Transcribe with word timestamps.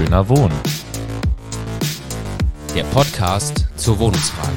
Schöner 0.00 0.26
Wohnen. 0.30 0.58
Der 2.74 2.84
Podcast 2.84 3.66
zur 3.76 3.98
Wohnungsfrage. 3.98 4.56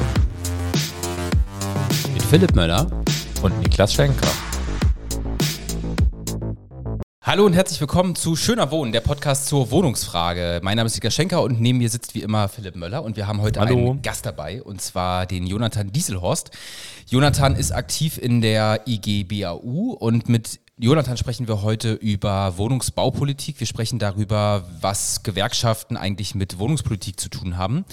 Mit 2.13 2.23
Philipp 2.23 2.55
Möller 2.55 2.87
Und 3.41 3.59
Niklas 3.59 3.93
Schenker. 3.93 4.29
Hallo 7.21 7.45
und 7.45 7.53
herzlich 7.53 7.81
willkommen 7.81 8.15
zu 8.15 8.37
Schöner 8.37 8.71
Wohnen, 8.71 8.93
der 8.93 9.01
Podcast 9.01 9.47
zur 9.47 9.69
Wohnungsfrage. 9.69 10.61
Mein 10.63 10.77
Name 10.77 10.87
ist 10.87 10.95
Niklas 10.95 11.13
Schenker 11.13 11.41
und 11.41 11.59
neben 11.59 11.77
mir 11.77 11.89
sitzt 11.89 12.15
wie 12.15 12.21
immer 12.21 12.47
Philipp 12.47 12.77
Möller 12.77 13.03
und 13.03 13.17
wir 13.17 13.27
haben 13.27 13.41
heute 13.41 13.59
Hallo. 13.59 13.75
einen 13.75 14.01
Gast 14.01 14.25
dabei 14.25 14.63
und 14.63 14.81
zwar 14.81 15.25
den 15.25 15.45
Jonathan 15.45 15.91
Dieselhorst. 15.91 16.51
Jonathan 17.09 17.57
ist 17.57 17.73
aktiv 17.73 18.17
in 18.17 18.39
der 18.39 18.87
IG 18.87 19.25
BAU 19.25 19.91
und 19.99 20.29
mit 20.29 20.61
Jonathan 20.79 21.17
sprechen 21.17 21.47
wir 21.47 21.61
heute 21.61 21.93
über 21.93 22.57
Wohnungsbaupolitik. 22.57 23.59
Wir 23.59 23.67
sprechen 23.67 23.99
darüber, 23.99 24.67
was 24.81 25.21
Gewerkschaften 25.21 25.97
eigentlich 25.97 26.33
mit 26.33 26.57
Wohnungspolitik 26.57 27.19
zu 27.19 27.29
tun 27.29 27.57
haben. 27.57 27.85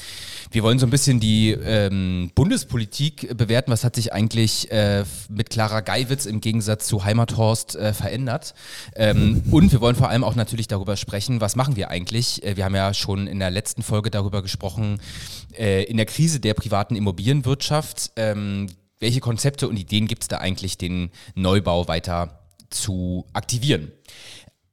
Wir 0.50 0.62
wollen 0.62 0.78
so 0.78 0.86
ein 0.86 0.90
bisschen 0.90 1.20
die 1.20 1.50
ähm, 1.50 2.30
Bundespolitik 2.34 3.36
bewerten. 3.36 3.70
Was 3.70 3.84
hat 3.84 3.96
sich 3.96 4.14
eigentlich 4.14 4.72
äh, 4.72 5.04
mit 5.28 5.50
Clara 5.50 5.82
Geiwitz 5.82 6.24
im 6.24 6.40
Gegensatz 6.40 6.86
zu 6.86 7.04
Heimathorst 7.04 7.76
äh, 7.76 7.92
verändert? 7.92 8.54
Ähm, 8.96 9.42
und 9.50 9.70
wir 9.72 9.82
wollen 9.82 9.94
vor 9.94 10.08
allem 10.08 10.24
auch 10.24 10.34
natürlich 10.34 10.66
darüber 10.66 10.96
sprechen, 10.96 11.42
was 11.42 11.56
machen 11.56 11.76
wir 11.76 11.90
eigentlich? 11.90 12.42
Äh, 12.44 12.56
wir 12.56 12.64
haben 12.64 12.74
ja 12.74 12.94
schon 12.94 13.26
in 13.26 13.40
der 13.40 13.50
letzten 13.50 13.82
Folge 13.82 14.10
darüber 14.10 14.40
gesprochen, 14.40 15.02
äh, 15.52 15.84
in 15.84 15.98
der 15.98 16.06
Krise 16.06 16.40
der 16.40 16.54
privaten 16.54 16.96
Immobilienwirtschaft. 16.96 18.12
Ähm, 18.16 18.68
welche 19.00 19.20
Konzepte 19.20 19.68
und 19.68 19.76
Ideen 19.76 20.06
gibt 20.06 20.22
es 20.22 20.28
da 20.28 20.38
eigentlich, 20.38 20.78
den 20.78 21.10
Neubau 21.34 21.86
weiter 21.88 22.39
zu 22.70 23.26
aktivieren? 23.32 23.92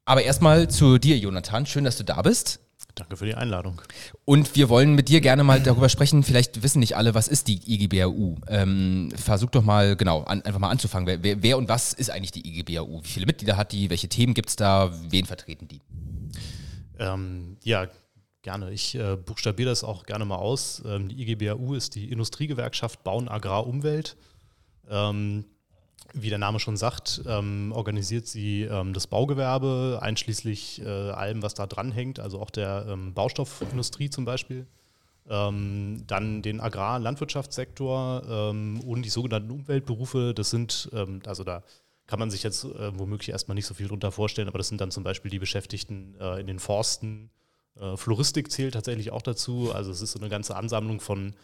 Aber 0.04 0.22
erstmal 0.22 0.68
zu 0.68 0.98
dir, 0.98 1.18
Jonathan. 1.18 1.66
Schön, 1.66 1.84
dass 1.84 1.98
du 1.98 2.04
da 2.04 2.22
bist. 2.22 2.60
Danke 2.94 3.16
für 3.16 3.26
die 3.26 3.34
Einladung. 3.34 3.80
Und 4.24 4.56
wir 4.56 4.68
wollen 4.68 4.94
mit 4.94 5.08
dir 5.08 5.20
gerne 5.20 5.44
mal 5.44 5.60
darüber 5.60 5.88
sprechen. 5.88 6.24
Vielleicht 6.24 6.62
wissen 6.62 6.80
nicht 6.80 6.96
alle, 6.96 7.14
was 7.14 7.28
ist 7.28 7.46
die 7.46 7.60
IGBAU? 7.64 8.36
Ähm, 8.48 9.12
versuch 9.14 9.50
doch 9.50 9.62
mal, 9.62 9.94
genau, 9.96 10.22
an, 10.22 10.42
einfach 10.42 10.58
mal 10.58 10.70
anzufangen. 10.70 11.06
Wer, 11.06 11.22
wer, 11.22 11.42
wer 11.42 11.58
und 11.58 11.68
was 11.68 11.92
ist 11.92 12.10
eigentlich 12.10 12.32
die 12.32 12.46
IGBAU? 12.46 13.02
Wie 13.02 13.08
viele 13.08 13.26
Mitglieder 13.26 13.56
hat 13.56 13.72
die? 13.72 13.88
Welche 13.90 14.08
Themen 14.08 14.34
gibt 14.34 14.48
es 14.48 14.56
da? 14.56 14.90
Wen 15.10 15.26
vertreten 15.26 15.68
die? 15.68 15.80
Ähm, 16.98 17.56
ja, 17.62 17.86
gerne. 18.42 18.72
Ich 18.72 18.96
äh, 18.96 19.16
buchstabiere 19.16 19.68
das 19.68 19.84
auch 19.84 20.04
gerne 20.04 20.24
mal 20.24 20.36
aus. 20.36 20.82
Ähm, 20.84 21.08
die 21.08 21.22
IGBAU 21.22 21.74
ist 21.74 21.94
die 21.94 22.10
Industriegewerkschaft 22.10 23.04
Bauen, 23.04 23.28
Agrar, 23.28 23.66
Umwelt. 23.66 24.16
Ähm, 24.90 25.44
wie 26.14 26.30
der 26.30 26.38
Name 26.38 26.58
schon 26.60 26.76
sagt, 26.76 27.22
ähm, 27.26 27.72
organisiert 27.74 28.26
sie 28.26 28.62
ähm, 28.62 28.92
das 28.92 29.06
Baugewerbe, 29.06 29.98
einschließlich 30.00 30.82
äh, 30.82 31.10
allem, 31.10 31.42
was 31.42 31.54
da 31.54 31.66
dranhängt, 31.66 32.20
also 32.20 32.40
auch 32.40 32.50
der 32.50 32.86
ähm, 32.88 33.14
Baustoffindustrie 33.14 34.10
zum 34.10 34.24
Beispiel. 34.24 34.66
Ähm, 35.28 36.04
dann 36.06 36.40
den 36.40 36.60
Agrar- 36.60 36.96
und 36.96 37.02
Landwirtschaftssektor 37.02 38.22
ähm, 38.28 38.80
und 38.80 39.02
die 39.02 39.10
sogenannten 39.10 39.50
Umweltberufe. 39.50 40.32
Das 40.34 40.48
sind, 40.48 40.88
ähm, 40.94 41.20
also 41.26 41.44
da 41.44 41.62
kann 42.06 42.18
man 42.18 42.30
sich 42.30 42.42
jetzt 42.42 42.64
äh, 42.64 42.98
womöglich 42.98 43.28
erstmal 43.28 43.54
nicht 43.54 43.66
so 43.66 43.74
viel 43.74 43.88
drunter 43.88 44.10
vorstellen, 44.10 44.48
aber 44.48 44.56
das 44.56 44.68
sind 44.68 44.80
dann 44.80 44.90
zum 44.90 45.04
Beispiel 45.04 45.30
die 45.30 45.38
Beschäftigten 45.38 46.16
äh, 46.18 46.40
in 46.40 46.46
den 46.46 46.58
Forsten. 46.58 47.28
Äh, 47.78 47.98
Floristik 47.98 48.50
zählt 48.50 48.72
tatsächlich 48.72 49.12
auch 49.12 49.20
dazu. 49.20 49.72
Also 49.74 49.90
es 49.90 50.00
ist 50.00 50.12
so 50.12 50.18
eine 50.18 50.30
ganze 50.30 50.56
Ansammlung 50.56 51.00
von 51.00 51.34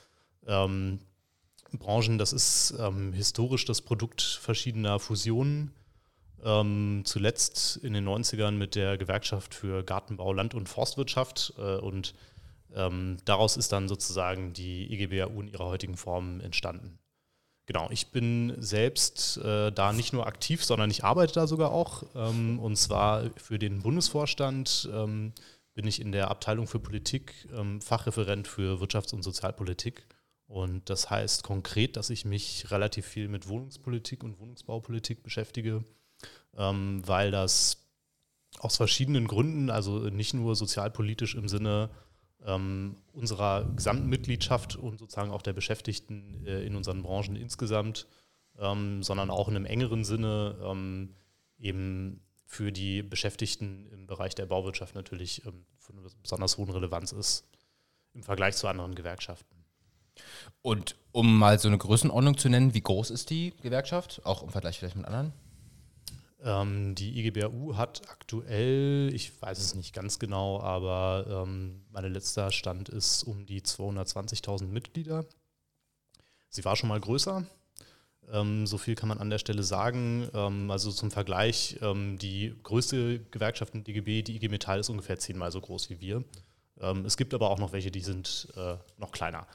Branchen. 1.78 2.19
Das 2.19 2.33
ist 2.33 2.75
ähm, 2.78 3.12
historisch 3.12 3.64
das 3.64 3.83
Produkt 3.83 4.22
verschiedener 4.22 4.98
Fusionen. 4.98 5.72
Ähm, 6.44 7.03
zuletzt 7.05 7.77
in 7.78 7.94
den 7.94 8.06
90ern 8.06 8.53
mit 8.53 8.75
der 8.75 8.98
Gewerkschaft 8.98 9.55
für 9.55 9.83
Gartenbau, 9.83 10.33
Land- 10.33 10.55
und 10.55 10.69
Forstwirtschaft. 10.69 11.55
Äh, 11.58 11.77
und 11.77 12.14
ähm, 12.75 13.19
daraus 13.25 13.56
ist 13.56 13.72
dann 13.72 13.89
sozusagen 13.89 14.52
die 14.52 14.92
IGBAU 14.92 15.41
in 15.41 15.48
ihrer 15.48 15.67
heutigen 15.67 15.96
Form 15.96 16.40
entstanden. 16.40 16.98
Genau, 17.67 17.89
ich 17.90 18.08
bin 18.08 18.55
selbst 18.58 19.39
äh, 19.39 19.73
da 19.73 19.95
nicht 19.95 20.13
nur 20.13 20.27
aktiv, 20.27 20.63
sondern 20.63 20.90
ich 20.90 21.02
arbeite 21.02 21.33
da 21.33 21.46
sogar 21.46 21.73
auch. 21.73 22.02
Ähm, 22.14 22.58
und 22.58 22.77
zwar 22.77 23.30
für 23.36 23.58
den 23.58 23.80
Bundesvorstand 23.80 24.90
ähm, 24.92 25.33
bin 25.73 25.86
ich 25.86 26.01
in 26.01 26.13
der 26.13 26.30
Abteilung 26.30 26.67
für 26.67 26.79
Politik 26.79 27.48
ähm, 27.57 27.80
Fachreferent 27.80 28.46
für 28.48 28.80
Wirtschafts- 28.83 29.14
und 29.14 29.23
Sozialpolitik. 29.23 30.07
Und 30.54 30.88
das 30.88 31.10
heißt 31.10 31.42
konkret, 31.42 31.96
dass 31.96 32.10
ich 32.10 32.24
mich 32.24 32.70
relativ 32.70 33.06
viel 33.06 33.26
mit 33.26 33.48
Wohnungspolitik 33.48 34.22
und 34.22 34.38
Wohnungsbaupolitik 34.38 35.24
beschäftige, 35.24 35.82
ähm, 36.56 37.02
weil 37.04 37.32
das 37.32 37.88
aus 38.60 38.76
verschiedenen 38.76 39.26
Gründen, 39.26 39.68
also 39.68 39.98
nicht 40.10 40.32
nur 40.32 40.54
sozialpolitisch 40.54 41.34
im 41.34 41.48
Sinne 41.48 41.90
ähm, 42.46 42.98
unserer 43.12 43.64
gesamten 43.74 44.08
Mitgliedschaft 44.08 44.76
und 44.76 45.00
sozusagen 45.00 45.32
auch 45.32 45.42
der 45.42 45.54
Beschäftigten 45.54 46.46
äh, 46.46 46.62
in 46.64 46.76
unseren 46.76 47.02
Branchen 47.02 47.34
insgesamt, 47.34 48.06
ähm, 48.56 49.02
sondern 49.02 49.30
auch 49.30 49.48
in 49.48 49.56
einem 49.56 49.66
engeren 49.66 50.04
Sinne 50.04 50.56
ähm, 50.62 51.16
eben 51.58 52.20
für 52.46 52.70
die 52.70 53.02
Beschäftigten 53.02 53.88
im 53.90 54.06
Bereich 54.06 54.36
der 54.36 54.46
Bauwirtschaft 54.46 54.94
natürlich 54.94 55.44
ähm, 55.46 55.66
von 55.80 55.96
besonders 56.22 56.58
hohen 56.58 56.70
Relevanz 56.70 57.10
ist 57.10 57.50
im 58.12 58.22
Vergleich 58.22 58.54
zu 58.54 58.68
anderen 58.68 58.94
Gewerkschaften. 58.94 59.53
Und 60.63 60.97
um 61.13 61.39
mal 61.39 61.58
so 61.58 61.69
eine 61.69 61.79
Größenordnung 61.79 62.39
zu 62.39 62.48
nennen, 62.48 62.75
wie 62.75 62.80
groß 62.80 63.11
ist 63.11 63.30
die 63.30 63.52
Gewerkschaft? 63.63 64.20
Auch 64.25 64.42
im 64.42 64.48
Vergleich 64.48 64.79
vielleicht 64.79 64.97
mit 64.97 65.07
anderen? 65.07 65.33
Ähm, 66.42 66.95
die 66.95 67.19
IGBAU 67.19 67.77
hat 67.77 68.02
aktuell, 68.08 69.11
ich 69.14 69.41
weiß 69.41 69.58
es 69.58 69.75
nicht 69.75 69.95
ganz 69.95 70.19
genau, 70.19 70.61
aber 70.61 71.45
ähm, 71.47 71.85
mein 71.91 72.13
letzter 72.13 72.51
Stand 72.51 72.91
ist 72.91 73.23
um 73.23 73.47
die 73.47 73.63
220.000 73.63 74.67
Mitglieder. 74.67 75.25
Sie 76.51 76.64
war 76.64 76.77
schon 76.77 76.91
mal 76.91 77.01
größer. 77.01 77.46
Ähm, 78.31 78.67
so 78.67 78.79
viel 78.79 78.95
kann 78.95 79.08
man 79.08 79.19
an 79.19 79.31
der 79.31 79.39
Stelle 79.39 79.63
sagen. 79.63 80.29
Ähm, 80.35 80.70
also 80.70 80.92
zum 80.92 81.11
Vergleich, 81.11 81.79
ähm, 81.81 82.19
die 82.19 82.55
größte 82.63 83.20
Gewerkschaft 83.31 83.75
in 83.75 83.85
DGB, 83.85 84.23
die 84.23 84.36
IG 84.36 84.48
Metall, 84.48 84.81
ist 84.81 84.91
ungefähr 84.91 85.19
zehnmal 85.19 85.51
so 85.51 85.61
groß 85.61 85.91
wie 85.91 86.01
wir. 86.01 86.25
Ähm, 86.81 87.05
es 87.07 87.17
gibt 87.17 87.33
aber 87.33 87.51
auch 87.51 87.58
noch 87.58 87.73
welche, 87.73 87.91
die 87.91 88.01
sind 88.01 88.48
äh, 88.57 88.77
noch 88.98 89.13
kleiner. 89.13 89.46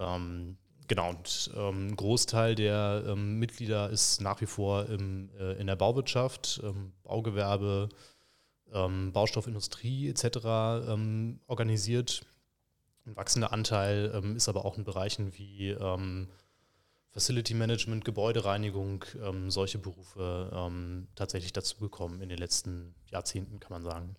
Ähm, 0.00 0.56
genau, 0.88 1.10
und 1.10 1.50
ähm, 1.54 1.88
ein 1.88 1.96
Großteil 1.96 2.54
der 2.54 3.04
ähm, 3.06 3.38
Mitglieder 3.38 3.90
ist 3.90 4.20
nach 4.20 4.40
wie 4.40 4.46
vor 4.46 4.86
im, 4.86 5.30
äh, 5.38 5.60
in 5.60 5.66
der 5.66 5.76
Bauwirtschaft, 5.76 6.60
ähm, 6.64 6.92
Baugewerbe, 7.04 7.90
ähm, 8.72 9.12
Baustoffindustrie 9.12 10.08
etc. 10.08 10.24
Ähm, 10.88 11.40
organisiert. 11.46 12.22
Ein 13.06 13.16
wachsender 13.16 13.52
Anteil 13.52 14.34
ist 14.36 14.48
aber 14.48 14.64
auch 14.64 14.76
in 14.76 14.84
Bereichen 14.84 15.32
wie 15.32 15.74
Facility 17.12 17.54
Management, 17.54 18.04
Gebäudereinigung, 18.04 19.06
solche 19.48 19.78
Berufe 19.78 21.08
tatsächlich 21.14 21.52
dazugekommen 21.54 22.20
in 22.20 22.28
den 22.28 22.36
letzten 22.36 22.94
Jahrzehnten, 23.10 23.58
kann 23.58 23.72
man 23.72 23.82
sagen. 23.82 24.16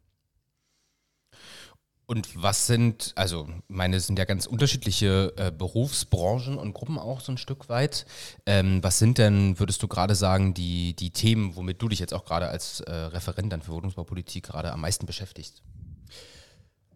Und 2.11 2.43
was 2.43 2.67
sind, 2.67 3.13
also 3.15 3.47
meine, 3.69 3.95
es 3.95 4.07
sind 4.07 4.19
ja 4.19 4.25
ganz 4.25 4.45
unterschiedliche 4.45 5.31
äh, 5.37 5.49
Berufsbranchen 5.49 6.57
und 6.57 6.73
Gruppen 6.73 6.99
auch 6.99 7.21
so 7.21 7.31
ein 7.31 7.37
Stück 7.37 7.69
weit. 7.69 8.05
Ähm, 8.45 8.83
was 8.83 8.99
sind 8.99 9.17
denn, 9.17 9.57
würdest 9.59 9.81
du 9.81 9.87
gerade 9.87 10.13
sagen, 10.13 10.53
die, 10.53 10.93
die 10.93 11.11
Themen, 11.11 11.55
womit 11.55 11.81
du 11.81 11.87
dich 11.87 11.99
jetzt 11.99 12.13
auch 12.13 12.25
gerade 12.25 12.49
als 12.49 12.81
äh, 12.81 12.91
Referent 12.91 13.53
dann 13.53 13.61
für 13.61 13.71
Wohnungsbaupolitik 13.71 14.43
gerade 14.43 14.73
am 14.73 14.81
meisten 14.81 15.05
beschäftigst? 15.05 15.63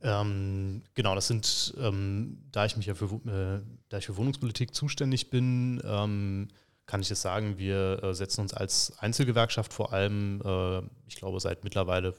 Ähm, 0.01 0.83
genau, 0.95 1.15
das 1.15 1.27
sind, 1.27 1.73
ähm, 1.79 2.49
da 2.51 2.65
ich 2.65 2.75
mich 2.75 2.87
ja 2.87 2.93
für, 2.93 3.05
äh, 3.05 3.61
da 3.87 3.99
ich 3.99 4.07
für 4.07 4.17
Wohnungspolitik 4.17 4.75
zuständig 4.75 5.29
bin, 5.29 5.81
ähm, 5.85 6.49
kann 6.87 6.99
ich 6.99 7.07
jetzt 7.07 7.21
sagen, 7.21 7.57
wir 7.57 8.03
äh, 8.03 8.13
setzen 8.13 8.41
uns 8.41 8.53
als 8.53 8.99
Einzelgewerkschaft 8.99 9.71
vor 9.71 9.93
allem, 9.93 10.41
äh, 10.43 10.79
ich 11.07 11.15
glaube, 11.15 11.39
seit 11.39 11.63
mittlerweile 11.63 12.15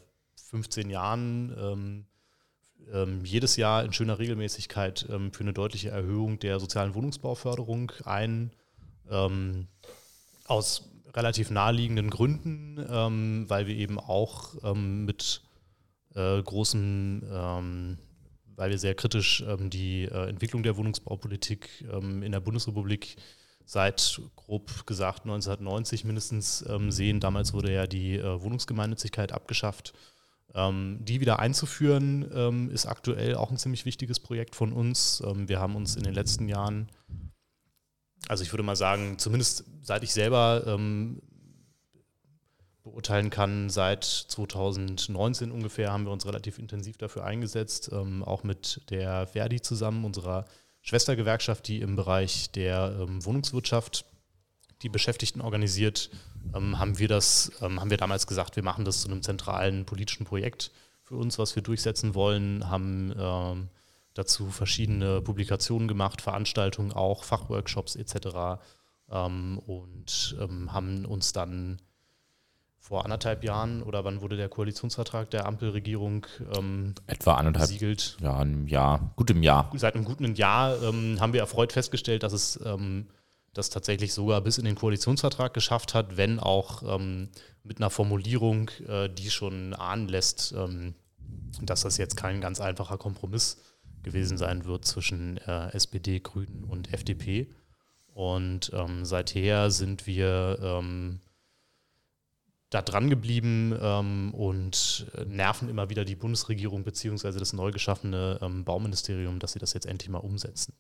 15 0.49 0.89
Jahren 0.89 2.07
ähm, 2.93 3.25
jedes 3.25 3.57
Jahr 3.57 3.85
in 3.85 3.93
schöner 3.93 4.19
Regelmäßigkeit 4.19 5.07
ähm, 5.11 5.33
für 5.33 5.43
eine 5.43 5.53
deutliche 5.53 5.91
Erhöhung 5.91 6.39
der 6.39 6.61
sozialen 6.61 6.95
Wohnungsbauförderung 6.95 7.93
ein. 8.05 8.53
Ähm, 9.11 9.69
aus 10.49 10.89
relativ 11.15 11.51
naheliegenden 11.51 12.11
Gründen, 12.11 12.85
ähm, 12.89 13.45
weil 13.49 13.67
wir 13.67 13.75
eben 13.75 13.99
auch 13.99 14.55
ähm, 14.63 15.05
mit 15.07 15.43
äh, 16.15 16.43
großen, 16.43 17.23
ähm, 17.31 17.99
weil 18.55 18.71
wir 18.71 18.79
sehr 18.79 18.95
kritisch 18.95 19.45
die 19.59 20.05
äh, 20.05 20.29
Entwicklung 20.29 20.63
der 20.63 20.77
Wohnungsbaupolitik 20.77 21.85
in 21.93 22.33
der 22.33 22.41
Bundesrepublik 22.41 23.17
seit 23.67 24.21
grob 24.35 24.87
gesagt 24.87 25.25
1990 25.25 26.05
mindestens 26.05 26.65
sehen. 26.89 27.21
Damals 27.21 27.53
wurde 27.53 27.71
ja 27.71 27.87
die 27.87 28.17
äh, 28.17 28.41
Wohnungsgemeinnützigkeit 28.41 29.33
abgeschafft. 29.33 29.93
Ähm, 30.57 31.01
die 31.03 31.21
wieder 31.21 31.39
einzuführen, 31.39 32.31
ähm, 32.35 32.71
ist 32.71 32.87
aktuell 32.87 33.35
auch 33.35 33.51
ein 33.51 33.59
ziemlich 33.59 33.85
wichtiges 33.85 34.19
Projekt 34.21 34.57
von 34.57 34.73
uns. 34.73 35.23
Ähm, 35.23 35.51
wir 35.51 35.61
haben 35.61 35.77
uns 35.77 35.97
in 35.97 36.03
den 36.03 36.15
letzten 36.15 36.49
Jahren, 36.49 36.89
also 38.27 38.43
ich 38.43 38.55
würde 38.55 38.63
mal 38.63 38.75
sagen, 38.75 39.19
zumindest 39.19 39.65
seit 39.83 40.03
ich 40.03 40.15
selber 40.15 40.79
beurteilen 42.83 43.31
kann, 43.31 43.69
seit 43.69 44.05
2019 44.05 45.51
ungefähr 45.51 45.93
haben 45.93 46.07
wir 46.07 46.13
uns 46.13 46.25
relativ 46.25 46.59
intensiv 46.59 46.97
dafür 46.97 47.25
eingesetzt, 47.25 47.93
auch 47.93 48.43
mit 48.43 48.81
der 48.91 49.27
Verdi 49.29 49.61
zusammen, 49.61 50.05
unserer 50.05 50.47
Schwestergewerkschaft, 50.81 51.69
die 51.69 51.81
im 51.81 51.95
Bereich 51.95 52.51
der 52.51 53.07
Wohnungswirtschaft 53.07 54.05
die 54.83 54.89
Beschäftigten 54.89 55.41
organisiert, 55.41 56.11
ähm, 56.55 56.79
haben 56.79 56.99
wir 56.99 57.09
das, 57.09 57.53
ähm, 57.61 57.81
haben 57.81 57.91
wir 57.91 57.97
damals 57.97 58.27
gesagt, 58.27 58.57
wir 58.57 58.63
machen 58.63 58.85
das 58.85 59.03
zu 59.03 59.09
einem 59.09 59.23
zentralen 59.23 59.85
politischen 59.85 60.25
Projekt 60.25 60.71
für 61.03 61.17
uns, 61.17 61.39
was 61.39 61.55
wir 61.55 61.63
durchsetzen 61.63 62.15
wollen, 62.15 62.69
haben 62.69 63.15
ähm, 63.19 63.69
dazu 64.15 64.51
verschiedene 64.51 65.21
Publikationen 65.21 65.89
gemacht, 65.89 66.21
Veranstaltungen 66.21 66.93
auch, 66.93 67.25
Fachworkshops 67.25 67.97
etc. 67.97 68.61
Ähm, 69.11 69.59
und 69.59 70.37
ähm, 70.41 70.73
haben 70.73 71.05
uns 71.05 71.33
dann 71.33 71.81
vor 72.79 73.05
anderthalb 73.05 73.43
Jahren 73.43 73.83
oder 73.83 74.05
wann 74.05 74.21
wurde 74.21 74.37
der 74.37 74.49
Koalitionsvertrag 74.49 75.31
der 75.31 75.47
Ampelregierung 75.47 76.27
ähm, 76.57 76.95
etwa 77.07 77.35
anderthalb 77.35 77.69
besiegelt? 77.69 78.17
Ja, 78.21 78.39
ein 78.39 78.69
Jahr, 78.69 79.13
gut 79.17 79.31
im 79.31 79.43
Jahr. 79.43 79.71
Seit 79.75 79.95
einem 79.95 80.05
guten 80.05 80.35
Jahr 80.35 80.81
ähm, 80.83 81.21
haben 81.21 81.33
wir 81.33 81.41
erfreut 81.41 81.73
festgestellt, 81.73 82.23
dass 82.23 82.33
es 82.33 82.61
ähm, 82.65 83.07
das 83.57 83.71
tatsächlich 83.71 84.13
sogar 84.13 84.41
bis 84.41 84.59
in 84.59 84.65
den 84.65 84.75
Koalitionsvertrag 84.75 85.55
geschafft 85.55 85.95
hat, 85.95 86.17
wenn 86.17 86.39
auch 86.39 86.83
ähm, 86.83 87.29
mit 87.63 87.79
einer 87.79 87.91
Formulierung, 87.91 88.71
äh, 88.87 89.09
die 89.09 89.31
schon 89.31 89.75
ahnen 89.75 90.09
lässt, 90.09 90.53
ähm, 90.57 90.95
dass 91.63 91.83
das 91.83 91.97
jetzt 91.97 92.17
kein 92.17 92.41
ganz 92.41 92.61
einfacher 92.61 92.99
Kompromiss 92.99 93.59
gewesen 94.03 94.39
sein 94.39 94.65
wird 94.67 94.85
zwischen 94.85 95.39
äh, 95.39 95.71
SPD, 95.73 96.21
Grünen 96.21 96.65
und 96.65 96.93
FDP. 96.93 97.49
Und 98.09 98.71
ähm, 98.75 99.05
seither 99.05 99.71
sind 99.71 100.07
wir 100.07 100.59
ähm, 100.63 101.21
da 102.71 102.83
dran 102.83 103.11
geblieben 103.11 103.77
ähm, 103.81 104.35
und 104.35 105.07
nerven 105.27 105.69
immer 105.69 105.89
wieder 105.89 106.05
die 106.05 106.17
Bundesregierung 106.17 106.85
beziehungsweise 106.85 107.39
das 107.39 107.53
neu 107.53 107.71
geschaffene 107.71 108.39
ähm, 108.43 108.65
Bauministerium, 108.65 109.39
dass 109.39 109.53
sie 109.53 109.59
das 109.59 109.73
jetzt 109.73 109.87
endlich 109.87 110.09
mal 110.09 110.19
umsetzen. 110.19 110.75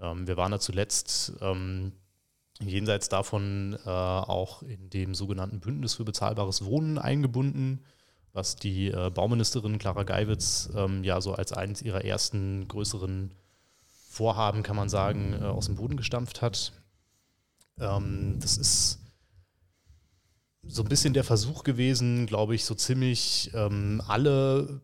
Ähm, 0.00 0.26
wir 0.26 0.36
waren 0.36 0.52
da 0.52 0.60
zuletzt 0.60 1.32
ähm, 1.40 1.92
jenseits 2.68 3.08
davon 3.08 3.78
äh, 3.84 3.88
auch 3.88 4.62
in 4.62 4.90
dem 4.90 5.14
sogenannten 5.14 5.60
Bündnis 5.60 5.94
für 5.94 6.04
bezahlbares 6.04 6.64
Wohnen 6.64 6.98
eingebunden, 6.98 7.80
was 8.32 8.56
die 8.56 8.88
äh, 8.88 9.10
Bauministerin 9.10 9.78
Clara 9.78 10.04
Geiwitz 10.04 10.70
ähm, 10.74 11.04
ja 11.04 11.20
so 11.20 11.34
als 11.34 11.52
eines 11.52 11.82
ihrer 11.82 12.04
ersten 12.04 12.66
größeren 12.68 13.32
Vorhaben, 14.08 14.62
kann 14.62 14.76
man 14.76 14.88
sagen, 14.88 15.34
äh, 15.40 15.44
aus 15.44 15.66
dem 15.66 15.76
Boden 15.76 15.96
gestampft 15.96 16.42
hat. 16.42 16.72
Ähm, 17.78 18.36
das 18.40 18.58
ist 18.58 18.98
so 20.62 20.82
ein 20.82 20.88
bisschen 20.88 21.14
der 21.14 21.24
Versuch 21.24 21.64
gewesen, 21.64 22.26
glaube 22.26 22.54
ich, 22.54 22.64
so 22.64 22.74
ziemlich 22.74 23.50
ähm, 23.54 24.02
alle 24.06 24.80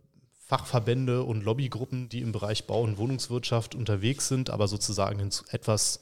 Fachverbände 0.48 1.24
und 1.24 1.44
Lobbygruppen, 1.44 2.08
die 2.08 2.22
im 2.22 2.32
Bereich 2.32 2.66
Bau- 2.66 2.82
und 2.82 2.96
Wohnungswirtschaft 2.96 3.74
unterwegs 3.74 4.28
sind, 4.28 4.50
aber 4.50 4.66
sozusagen 4.66 5.20
in 5.20 5.30
etwas 5.50 6.00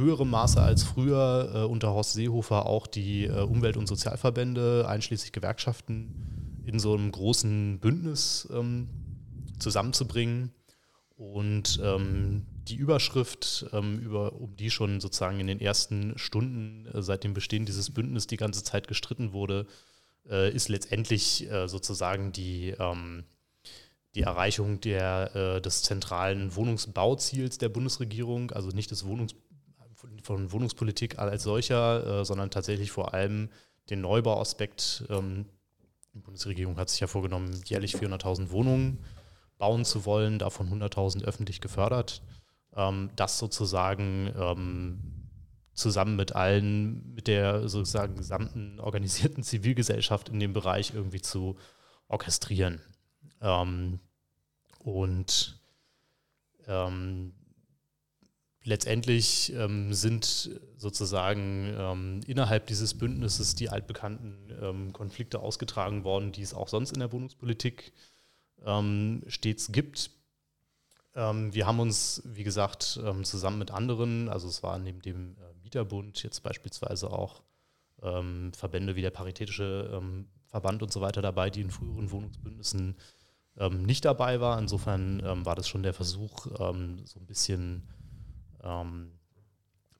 höherem 0.00 0.30
Maße 0.30 0.60
als 0.60 0.82
früher 0.82 1.52
äh, 1.54 1.64
unter 1.64 1.92
Horst 1.92 2.12
Seehofer 2.12 2.66
auch 2.66 2.86
die 2.86 3.26
äh, 3.26 3.40
Umwelt- 3.42 3.76
und 3.76 3.86
Sozialverbände, 3.86 4.86
einschließlich 4.88 5.32
Gewerkschaften, 5.32 6.62
in 6.64 6.78
so 6.78 6.94
einem 6.94 7.12
großen 7.12 7.78
Bündnis 7.80 8.48
ähm, 8.52 8.88
zusammenzubringen. 9.58 10.52
Und 11.16 11.80
ähm, 11.82 12.46
die 12.68 12.76
Überschrift, 12.76 13.66
ähm, 13.72 13.98
über, 13.98 14.32
um 14.32 14.56
die 14.56 14.70
schon 14.70 15.00
sozusagen 15.00 15.38
in 15.40 15.48
den 15.48 15.60
ersten 15.60 16.16
Stunden 16.16 16.86
äh, 16.86 17.02
seit 17.02 17.24
dem 17.24 17.34
Bestehen 17.34 17.66
dieses 17.66 17.90
Bündnisses 17.90 18.26
die 18.26 18.36
ganze 18.36 18.64
Zeit 18.64 18.88
gestritten 18.88 19.32
wurde, 19.32 19.66
äh, 20.28 20.50
ist 20.54 20.68
letztendlich 20.68 21.50
äh, 21.50 21.68
sozusagen 21.68 22.32
die, 22.32 22.74
ähm, 22.78 23.24
die 24.14 24.22
Erreichung 24.22 24.80
der, 24.80 25.34
äh, 25.34 25.60
des 25.60 25.82
zentralen 25.82 26.54
Wohnungsbauziels 26.54 27.58
der 27.58 27.68
Bundesregierung, 27.68 28.50
also 28.52 28.70
nicht 28.70 28.90
des 28.90 29.04
Wohnungs 29.04 29.34
von 30.30 30.52
Wohnungspolitik 30.52 31.18
als 31.18 31.42
solcher, 31.42 32.20
äh, 32.20 32.24
sondern 32.24 32.50
tatsächlich 32.50 32.92
vor 32.92 33.14
allem 33.14 33.48
den 33.90 34.00
Neubauaspekt. 34.00 35.04
Ähm, 35.10 35.46
die 36.14 36.20
Bundesregierung 36.20 36.76
hat 36.76 36.88
sich 36.88 37.00
ja 37.00 37.08
vorgenommen, 37.08 37.60
jährlich 37.66 37.96
400.000 37.96 38.50
Wohnungen 38.50 38.98
bauen 39.58 39.84
zu 39.84 40.04
wollen, 40.04 40.38
davon 40.38 40.68
100.000 40.68 41.24
öffentlich 41.24 41.60
gefördert 41.60 42.22
ähm, 42.76 43.10
das 43.16 43.38
sozusagen 43.38 44.32
ähm, 44.36 45.00
zusammen 45.74 46.16
mit 46.16 46.34
allen, 46.34 47.14
mit 47.14 47.26
der 47.26 47.68
sozusagen 47.68 48.16
gesamten 48.16 48.80
organisierten 48.80 49.42
Zivilgesellschaft 49.42 50.28
in 50.28 50.40
dem 50.40 50.52
Bereich 50.52 50.94
irgendwie 50.94 51.20
zu 51.20 51.56
orchestrieren. 52.08 52.80
Ähm, 53.40 54.00
und 54.78 55.60
ähm, 56.66 57.34
letztendlich 58.64 59.52
ähm, 59.54 59.94
sind 59.94 60.60
sozusagen 60.76 61.74
ähm, 61.78 62.20
innerhalb 62.26 62.66
dieses 62.66 62.94
Bündnisses 62.94 63.54
die 63.54 63.70
altbekannten 63.70 64.52
ähm, 64.60 64.92
Konflikte 64.92 65.40
ausgetragen 65.40 66.04
worden, 66.04 66.32
die 66.32 66.42
es 66.42 66.54
auch 66.54 66.68
sonst 66.68 66.92
in 66.92 67.00
der 67.00 67.12
Wohnungspolitik 67.12 67.92
ähm, 68.64 69.22
stets 69.26 69.72
gibt. 69.72 70.10
Ähm, 71.14 71.54
wir 71.54 71.66
haben 71.66 71.80
uns, 71.80 72.22
wie 72.24 72.44
gesagt, 72.44 73.00
ähm, 73.02 73.24
zusammen 73.24 73.58
mit 73.58 73.70
anderen, 73.70 74.28
also 74.28 74.46
es 74.48 74.62
war 74.62 74.78
neben 74.78 75.00
dem 75.00 75.36
äh, 75.38 75.54
Mieterbund 75.62 76.22
jetzt 76.22 76.42
beispielsweise 76.42 77.10
auch 77.10 77.42
Verbände 78.52 78.96
wie 78.96 79.02
der 79.02 79.10
Paritätische 79.10 80.00
Verband 80.46 80.82
und 80.82 80.90
so 80.90 81.02
weiter 81.02 81.20
dabei, 81.20 81.50
die 81.50 81.60
in 81.60 81.70
früheren 81.70 82.10
Wohnungsbündnissen 82.10 82.96
nicht 83.72 84.06
dabei 84.06 84.40
waren. 84.40 84.60
Insofern 84.60 85.44
war 85.44 85.54
das 85.54 85.68
schon 85.68 85.82
der 85.82 85.92
Versuch, 85.92 86.46
so 86.46 87.20
ein 87.20 87.26
bisschen 87.26 87.86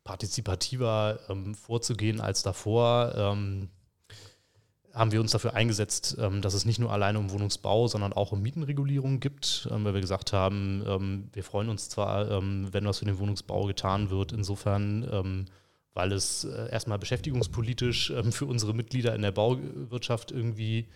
partizipativer 0.05 1.21
vorzugehen 1.55 2.21
als 2.21 2.43
davor. 2.43 3.13
Haben 4.93 5.13
wir 5.13 5.21
uns 5.21 5.31
dafür 5.31 5.55
eingesetzt, 5.55 6.17
ähm, 6.19 6.43
dass 6.43 6.55
es 6.55 6.65
nicht 6.65 6.81
nur 6.81 6.93
alleine 6.93 7.21
um 7.21 7.31
Wohnungsbau, 7.31 7.87
sondern 7.87 8.13
auch 8.13 8.33
um 8.33 8.43
Mietenregulierung 8.43 9.21
gibt, 9.21 9.69
ähm, 9.71 9.85
weil 9.85 9.95
wir 9.95 10.01
gesagt 10.01 10.33
haben, 10.33 10.83
ähm, 10.85 11.29
wir 11.33 11.45
freuen 11.45 11.69
uns 11.69 11.89
zwar, 11.89 12.29
wenn 12.31 12.85
was 12.85 12.99
für 12.99 13.05
den 13.05 13.19
Wohnungsbau 13.19 13.67
getan 13.67 14.11
wird, 14.11 14.33
insofern, 14.33 15.47
weil 15.95 16.13
es 16.13 16.45
äh, 16.45 16.71
erstmal 16.71 16.99
beschäftigungspolitisch 16.99 18.13
für 18.31 18.47
unsere 18.47 18.75
Mitglieder 18.75 19.15
in 19.15 19.23
der 19.23 19.33
Bauwirtschaft 19.33 20.33
irgendwie 20.33 20.89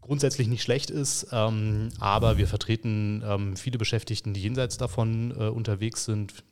grundsätzlich 0.00 0.48
nicht 0.48 0.62
schlecht 0.62 0.90
ist, 0.90 1.32
aber 1.32 2.38
wir 2.38 2.48
vertreten 2.48 3.54
viele 3.56 3.78
Beschäftigten, 3.78 4.34
die 4.34 4.42
jenseits 4.42 4.76
davon 4.78 5.30
äh, 5.30 5.48
unterwegs 5.48 6.04
sind 6.04 6.44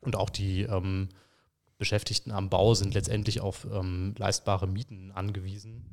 und 0.00 0.16
auch 0.16 0.30
die 0.30 0.66
Beschäftigten 1.76 2.30
am 2.30 2.48
Bau 2.48 2.74
sind 2.74 2.94
letztendlich 2.94 3.40
auf 3.40 3.66
leistbare 4.16 4.66
Mieten 4.66 5.10
angewiesen. 5.12 5.84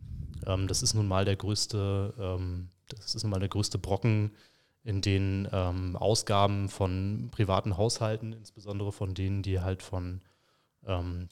Ähm, 0.46 0.68
das 0.68 0.82
ist 0.82 0.94
nun 0.94 1.08
mal 1.08 1.26
der 1.26 1.36
größte, 1.36 2.14
ähm, 2.20 2.70
das 2.88 3.16
ist 3.16 3.24
nun 3.24 3.32
mal 3.32 3.40
der 3.40 3.50
größte 3.50 3.78
Brocken 3.78 4.32
in 4.84 5.02
den 5.02 5.48
ähm, 5.52 5.96
Ausgaben 5.96 6.70
von 6.70 7.30
privaten 7.32 7.78
Haushalten, 7.78 8.34
insbesondere 8.34 8.92
von 8.92 9.14
denen, 9.14 9.42
die 9.42 9.60
halt 9.60 9.82
von 9.82 10.22
ähm, 10.86 11.30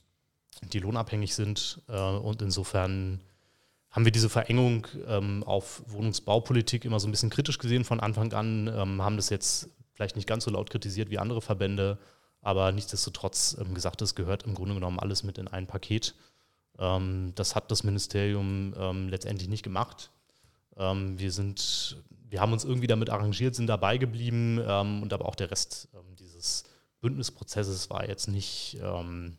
die 0.71 0.79
lohnabhängig 0.79 1.35
sind. 1.35 1.81
Äh, 1.87 1.99
und 1.99 2.41
insofern 2.41 3.21
haben 3.91 4.05
wir 4.05 4.11
diese 4.11 4.29
Verengung 4.29 4.87
ähm, 5.07 5.43
auf 5.43 5.83
Wohnungsbaupolitik 5.87 6.83
immer 6.85 6.99
so 6.99 7.07
ein 7.07 7.11
bisschen 7.11 7.29
kritisch 7.29 7.59
gesehen 7.59 7.83
von 7.83 7.99
Anfang 7.99 8.33
an, 8.33 8.67
ähm, 8.67 9.01
haben 9.03 9.17
das 9.17 9.29
jetzt 9.29 9.69
vielleicht 9.93 10.15
nicht 10.15 10.27
ganz 10.27 10.45
so 10.45 10.51
laut 10.51 10.71
kritisiert 10.71 11.11
wie 11.11 11.19
andere 11.19 11.41
Verbände, 11.41 11.99
aber 12.43 12.71
nichtsdestotrotz 12.71 13.57
gesagt, 13.73 14.01
es 14.01 14.15
gehört 14.15 14.43
im 14.43 14.53
Grunde 14.53 14.75
genommen 14.75 14.99
alles 14.99 15.23
mit 15.23 15.37
in 15.37 15.47
ein 15.47 15.65
Paket. 15.65 16.13
Ähm, 16.77 17.31
das 17.35 17.55
hat 17.55 17.71
das 17.71 17.83
Ministerium 17.83 18.73
ähm, 18.77 19.09
letztendlich 19.09 19.49
nicht 19.49 19.63
gemacht. 19.63 20.11
Ähm, 20.77 21.17
wir 21.17 21.31
sind, 21.31 22.03
wir 22.29 22.41
haben 22.41 22.53
uns 22.53 22.65
irgendwie 22.65 22.87
damit 22.87 23.09
arrangiert, 23.09 23.55
sind 23.55 23.67
dabei 23.67 23.97
geblieben 23.97 24.59
ähm, 24.65 25.01
und 25.01 25.13
aber 25.13 25.25
auch 25.25 25.35
der 25.35 25.51
Rest 25.51 25.87
ähm, 25.93 26.15
dieses 26.17 26.65
Bündnisprozesses 27.01 27.89
war 27.89 28.07
jetzt 28.07 28.27
nicht 28.27 28.77
ähm, 28.81 29.37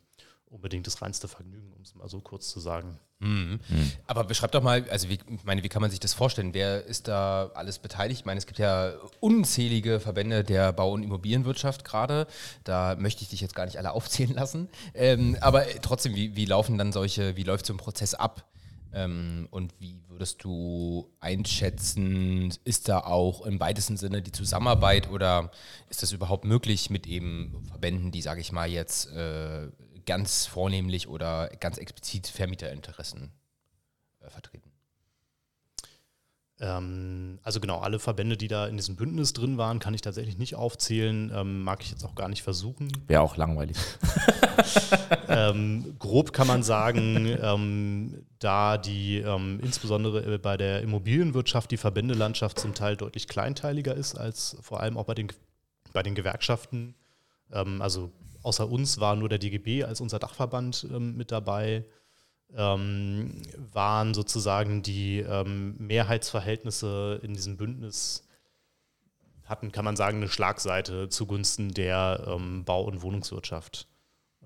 unbedingt 0.55 0.87
das 0.87 1.03
reinste 1.03 1.27
Vergnügen, 1.27 1.73
um 1.73 1.83
es 1.83 1.95
mal 1.95 2.09
so 2.09 2.21
kurz 2.21 2.49
zu 2.49 2.61
sagen. 2.61 2.99
Mhm. 3.19 3.59
Mhm. 3.69 3.93
Aber 4.07 4.25
beschreib 4.25 4.53
doch 4.53 4.63
mal, 4.63 4.89
also 4.89 5.09
wie, 5.09 5.15
ich 5.15 5.45
meine, 5.45 5.63
wie 5.65 5.69
kann 5.69 5.83
man 5.83 5.91
sich 5.91 5.99
das 6.01 6.15
vorstellen? 6.15 6.55
Wer 6.55 6.85
ist 6.85 7.09
da 7.09 7.51
alles 7.55 7.81
beteiligt? 7.81 8.21
Ich 8.21 8.25
meine, 8.25 8.39
es 8.39 8.47
gibt 8.47 8.61
ja 8.61 8.93
unzählige 9.21 9.99
Verbände 9.99 10.45
der 10.45 10.73
Bau- 10.73 10.93
und 10.93 11.03
Immobilienwirtschaft 11.03 11.85
gerade. 11.85 12.29
Da 12.63 12.97
möchte 12.97 13.23
ich 13.23 13.31
dich 13.31 13.41
jetzt 13.41 13.57
gar 13.57 13.65
nicht 13.65 13.79
alle 13.79 13.93
aufzählen 13.95 14.35
lassen. 14.35 14.69
Ähm, 14.95 15.37
aber 15.41 15.67
trotzdem, 15.83 16.15
wie, 16.15 16.37
wie 16.37 16.45
laufen 16.45 16.79
dann 16.79 16.93
solche, 16.93 17.37
wie 17.37 17.43
läuft 17.43 17.67
so 17.67 17.75
ein 17.75 17.79
Prozess 17.79 18.15
ab? 18.15 18.49
Ähm, 18.93 19.49
und 19.51 19.75
wie 19.81 20.01
würdest 20.09 20.45
du 20.45 21.11
einschätzen, 21.19 22.55
ist 22.63 22.89
da 22.89 23.01
auch 23.01 23.45
im 23.45 23.59
weitesten 23.59 23.97
Sinne 23.97 24.23
die 24.23 24.31
Zusammenarbeit 24.31 25.11
oder 25.11 25.51
ist 25.91 26.05
das 26.05 26.13
überhaupt 26.13 26.45
möglich 26.45 26.91
mit 26.91 27.09
eben 27.09 27.65
Verbänden, 27.69 28.13
die, 28.13 28.23
sage 28.23 28.41
ich 28.41 28.53
mal, 28.53 28.71
jetzt 28.71 29.11
äh, 29.11 29.67
ganz 30.07 30.47
vornehmlich 30.47 31.09
oder 31.09 31.49
ganz 31.61 31.79
explizit 31.79 32.27
Vermieterinteressen 32.27 33.33
äh, 34.21 34.31
vertreten? 34.31 34.75
Ähm, 36.61 37.41
also 37.43 37.61
genau, 37.61 37.81
alle 37.81 37.99
Verbände, 37.99 38.37
die 38.37 38.49
da 38.49 38.67
in 38.67 38.77
diesem 38.77 38.97
Bündnis 38.97 39.33
drin 39.33 39.59
waren, 39.59 39.81
kann 39.81 39.93
ich 39.93 40.03
tatsächlich 40.03 40.39
nicht 40.39 40.55
aufzählen. 40.55 41.33
Ähm, 41.35 41.63
mag 41.63 41.83
ich 41.83 41.91
jetzt 41.91 42.05
auch 42.05 42.15
gar 42.15 42.29
nicht 42.29 42.43
versuchen. 42.43 42.89
Wäre 43.09 43.23
auch 43.23 43.37
langweilig. 43.37 43.77
ähm, 45.29 45.97
grob 45.99 46.33
kann 46.33 46.47
man 46.47 46.63
sagen, 46.63 47.37
ähm, 47.41 48.25
da 48.39 48.79
die 48.79 49.19
ähm, 49.19 49.59
insbesondere 49.63 50.39
bei 50.39 50.57
der 50.57 50.83
Immobilienwirtschaft 50.83 51.71
die 51.71 51.77
Verbändelandschaft 51.77 52.59
zum 52.61 52.73
Teil 52.73 52.97
deutlich 52.97 53.27
kleinteiliger 53.27 53.95
ist 53.95 54.15
als 54.15 54.57
vor 54.61 54.81
allem 54.81 54.97
auch 54.97 55.05
bei 55.05 55.15
den, 55.15 55.29
bei 55.93 56.05
den 56.05 56.15
Gewerkschaften. 56.15 56.95
Ähm, 57.53 57.83
also 57.83 58.13
außer 58.45 58.71
uns 58.71 59.01
war 59.01 59.17
nur 59.17 59.29
der 59.29 59.39
DGB 59.39 59.85
als 59.85 60.01
unser 60.01 60.19
Dachverband 60.19 60.89
mit 60.91 61.33
dabei 61.33 61.85
ähm, 62.57 63.43
waren 63.73 64.15
sozusagen 64.15 64.83
die 64.83 65.19
ähm, 65.21 65.75
Mehrheitsverhältnisse 65.79 67.21
in 67.23 67.35
diesem 67.35 67.57
Bündnis 67.57 68.27
hatten, 69.45 69.73
kann 69.73 69.85
man 69.85 69.97
sagen, 69.97 70.19
eine 70.19 70.29
Schlagseite 70.29 71.09
zugunsten 71.09 71.75
der 71.75 72.25
ähm, 72.27 72.65
Bau- 72.65 72.85
und 72.85 73.03
Wohnungswirtschaft. 73.03 73.89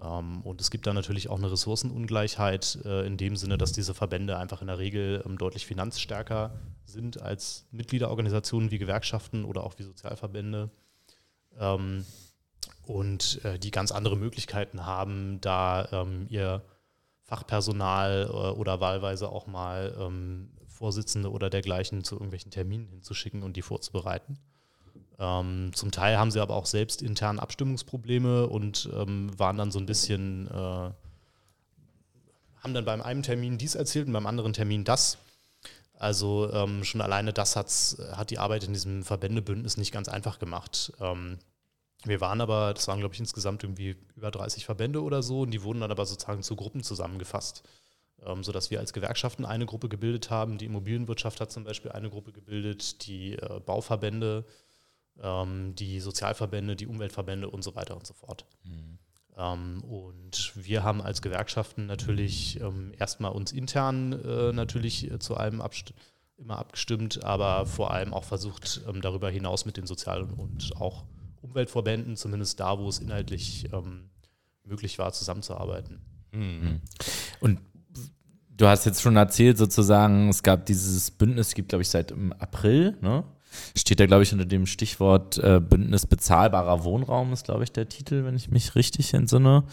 Ähm, 0.00 0.42
und 0.42 0.60
es 0.60 0.70
gibt 0.70 0.86
da 0.86 0.92
natürlich 0.92 1.28
auch 1.28 1.38
eine 1.38 1.52
Ressourcenungleichheit 1.52 2.78
äh, 2.84 3.06
in 3.06 3.16
dem 3.16 3.36
Sinne, 3.36 3.58
dass 3.58 3.72
diese 3.72 3.94
Verbände 3.94 4.38
einfach 4.38 4.60
in 4.60 4.68
der 4.68 4.78
Regel 4.78 5.22
ähm, 5.24 5.38
deutlich 5.38 5.66
finanzstärker 5.66 6.58
sind 6.84 7.20
als 7.20 7.66
Mitgliederorganisationen 7.70 8.70
wie 8.70 8.78
Gewerkschaften 8.78 9.44
oder 9.44 9.64
auch 9.64 9.78
wie 9.78 9.84
Sozialverbände 9.84 10.70
ähm, 11.58 12.04
und 12.86 13.44
äh, 13.44 13.58
die 13.58 13.70
ganz 13.70 13.92
andere 13.92 14.16
Möglichkeiten 14.16 14.86
haben, 14.86 15.40
da 15.40 16.06
ihr 16.28 16.62
Fachpersonal 17.28 18.26
äh, 18.26 18.58
oder 18.58 18.80
wahlweise 18.80 19.28
auch 19.28 19.46
mal 19.46 19.94
ähm, 20.00 20.48
Vorsitzende 20.66 21.30
oder 21.30 21.50
dergleichen 21.50 22.02
zu 22.02 22.14
irgendwelchen 22.14 22.50
Terminen 22.50 22.88
hinzuschicken 22.88 23.42
und 23.42 23.56
die 23.56 23.62
vorzubereiten. 23.62 24.38
Ähm, 25.18 25.72
zum 25.74 25.90
Teil 25.90 26.16
haben 26.16 26.30
sie 26.30 26.40
aber 26.40 26.54
auch 26.54 26.64
selbst 26.64 27.02
intern 27.02 27.38
Abstimmungsprobleme 27.38 28.46
und 28.46 28.88
ähm, 28.94 29.38
waren 29.38 29.58
dann 29.58 29.70
so 29.70 29.78
ein 29.78 29.84
bisschen, 29.84 30.46
äh, 30.46 30.90
haben 32.62 32.74
dann 32.74 32.86
beim 32.86 33.02
einen 33.02 33.22
Termin 33.22 33.58
dies 33.58 33.74
erzählt 33.74 34.06
und 34.06 34.14
beim 34.14 34.26
anderen 34.26 34.54
Termin 34.54 34.84
das. 34.84 35.18
Also 35.98 36.50
ähm, 36.52 36.84
schon 36.84 37.00
alleine 37.02 37.32
das 37.32 37.56
hat 37.56 38.30
die 38.30 38.38
Arbeit 38.38 38.64
in 38.64 38.72
diesem 38.72 39.02
Verbändebündnis 39.02 39.76
nicht 39.76 39.92
ganz 39.92 40.08
einfach 40.08 40.38
gemacht. 40.38 40.92
Ähm, 41.00 41.38
wir 42.08 42.20
waren 42.20 42.40
aber, 42.40 42.74
das 42.74 42.88
waren 42.88 43.00
glaube 43.00 43.14
ich 43.14 43.20
insgesamt 43.20 43.62
irgendwie 43.62 43.96
über 44.16 44.30
30 44.30 44.64
Verbände 44.64 45.02
oder 45.02 45.22
so, 45.22 45.42
und 45.42 45.50
die 45.50 45.62
wurden 45.62 45.80
dann 45.80 45.90
aber 45.90 46.06
sozusagen 46.06 46.42
zu 46.42 46.56
Gruppen 46.56 46.82
zusammengefasst, 46.82 47.62
ähm, 48.24 48.42
sodass 48.42 48.70
wir 48.70 48.80
als 48.80 48.92
Gewerkschaften 48.92 49.44
eine 49.44 49.66
Gruppe 49.66 49.88
gebildet 49.88 50.30
haben. 50.30 50.58
Die 50.58 50.66
Immobilienwirtschaft 50.66 51.40
hat 51.40 51.52
zum 51.52 51.64
Beispiel 51.64 51.92
eine 51.92 52.10
Gruppe 52.10 52.32
gebildet, 52.32 53.06
die 53.06 53.34
äh, 53.34 53.60
Bauverbände, 53.64 54.44
ähm, 55.22 55.74
die 55.74 56.00
Sozialverbände, 56.00 56.76
die 56.76 56.86
Umweltverbände 56.86 57.48
und 57.48 57.62
so 57.62 57.74
weiter 57.74 57.96
und 57.96 58.06
so 58.06 58.14
fort. 58.14 58.46
Mhm. 58.64 58.98
Ähm, 59.36 59.84
und 59.84 60.52
wir 60.56 60.82
haben 60.82 61.00
als 61.00 61.22
Gewerkschaften 61.22 61.86
natürlich 61.86 62.60
ähm, 62.60 62.92
erstmal 62.98 63.32
uns 63.32 63.52
intern 63.52 64.12
äh, 64.12 64.52
natürlich 64.52 65.10
äh, 65.10 65.18
zu 65.18 65.36
allem 65.36 65.60
abst 65.60 65.94
immer 66.38 66.58
abgestimmt, 66.58 67.24
aber 67.24 67.66
vor 67.66 67.90
allem 67.90 68.14
auch 68.14 68.24
versucht, 68.24 68.82
ähm, 68.88 69.00
darüber 69.00 69.28
hinaus 69.28 69.64
mit 69.64 69.76
den 69.76 69.86
Sozial- 69.86 70.22
und 70.22 70.76
auch 70.76 71.04
Umweltverbänden, 71.42 72.16
zumindest 72.16 72.60
da, 72.60 72.78
wo 72.78 72.88
es 72.88 72.98
inhaltlich 72.98 73.68
ähm, 73.72 74.10
möglich 74.64 74.98
war, 74.98 75.12
zusammenzuarbeiten. 75.12 76.00
Mhm. 76.32 76.80
Und 77.40 77.60
du 78.56 78.66
hast 78.66 78.84
jetzt 78.84 79.00
schon 79.00 79.16
erzählt, 79.16 79.56
sozusagen, 79.58 80.28
es 80.28 80.42
gab 80.42 80.66
dieses 80.66 81.10
Bündnis, 81.10 81.54
gibt, 81.54 81.70
glaube 81.70 81.82
ich, 81.82 81.88
seit 81.88 82.10
im 82.10 82.32
April, 82.34 82.96
ne? 83.00 83.24
Steht 83.74 83.98
da, 83.98 84.04
glaube 84.04 84.24
ich, 84.24 84.32
unter 84.32 84.44
dem 84.44 84.66
Stichwort 84.66 85.38
äh, 85.38 85.58
Bündnis 85.58 86.04
bezahlbarer 86.04 86.84
Wohnraum, 86.84 87.32
ist, 87.32 87.46
glaube 87.46 87.64
ich, 87.64 87.72
der 87.72 87.88
Titel, 87.88 88.24
wenn 88.24 88.36
ich 88.36 88.50
mich 88.50 88.74
richtig 88.74 89.14
entsinne. 89.14 89.64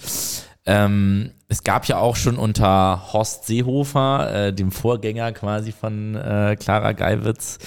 Ähm, 0.65 1.31
es 1.49 1.63
gab 1.63 1.85
ja 1.87 1.97
auch 1.97 2.15
schon 2.15 2.37
unter 2.37 3.11
Horst 3.11 3.45
Seehofer, 3.45 4.47
äh, 4.47 4.53
dem 4.53 4.71
Vorgänger 4.71 5.33
quasi 5.33 5.73
von 5.73 6.15
äh, 6.15 6.55
Clara 6.57 6.93
Geiwitz, 6.93 7.59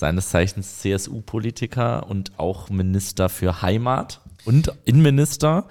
seines 0.00 0.30
Zeichens 0.30 0.80
CSU-Politiker 0.80 2.08
und 2.08 2.38
auch 2.38 2.68
Minister 2.70 3.28
für 3.28 3.62
Heimat 3.62 4.20
und 4.44 4.72
Innenminister. 4.84 5.68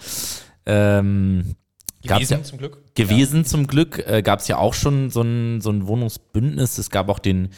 Ähm, 0.66 1.56
gewesen 2.02 2.34
ja, 2.38 2.44
zum 2.44 2.58
Glück. 2.60 2.96
Gewesen 2.96 3.40
ja. 3.40 3.44
zum 3.44 3.68
Glück. 3.68 4.08
Äh, 4.08 4.22
gab 4.22 4.40
es 4.40 4.48
ja 4.48 4.58
auch 4.58 4.74
schon 4.74 5.10
so 5.10 5.22
ein, 5.22 5.62
so 5.62 5.72
ein 5.72 5.88
Wohnungsbündnis. 5.88 6.78
Es 6.78 6.90
gab 6.90 7.10
auch 7.10 7.20
den, 7.20 7.50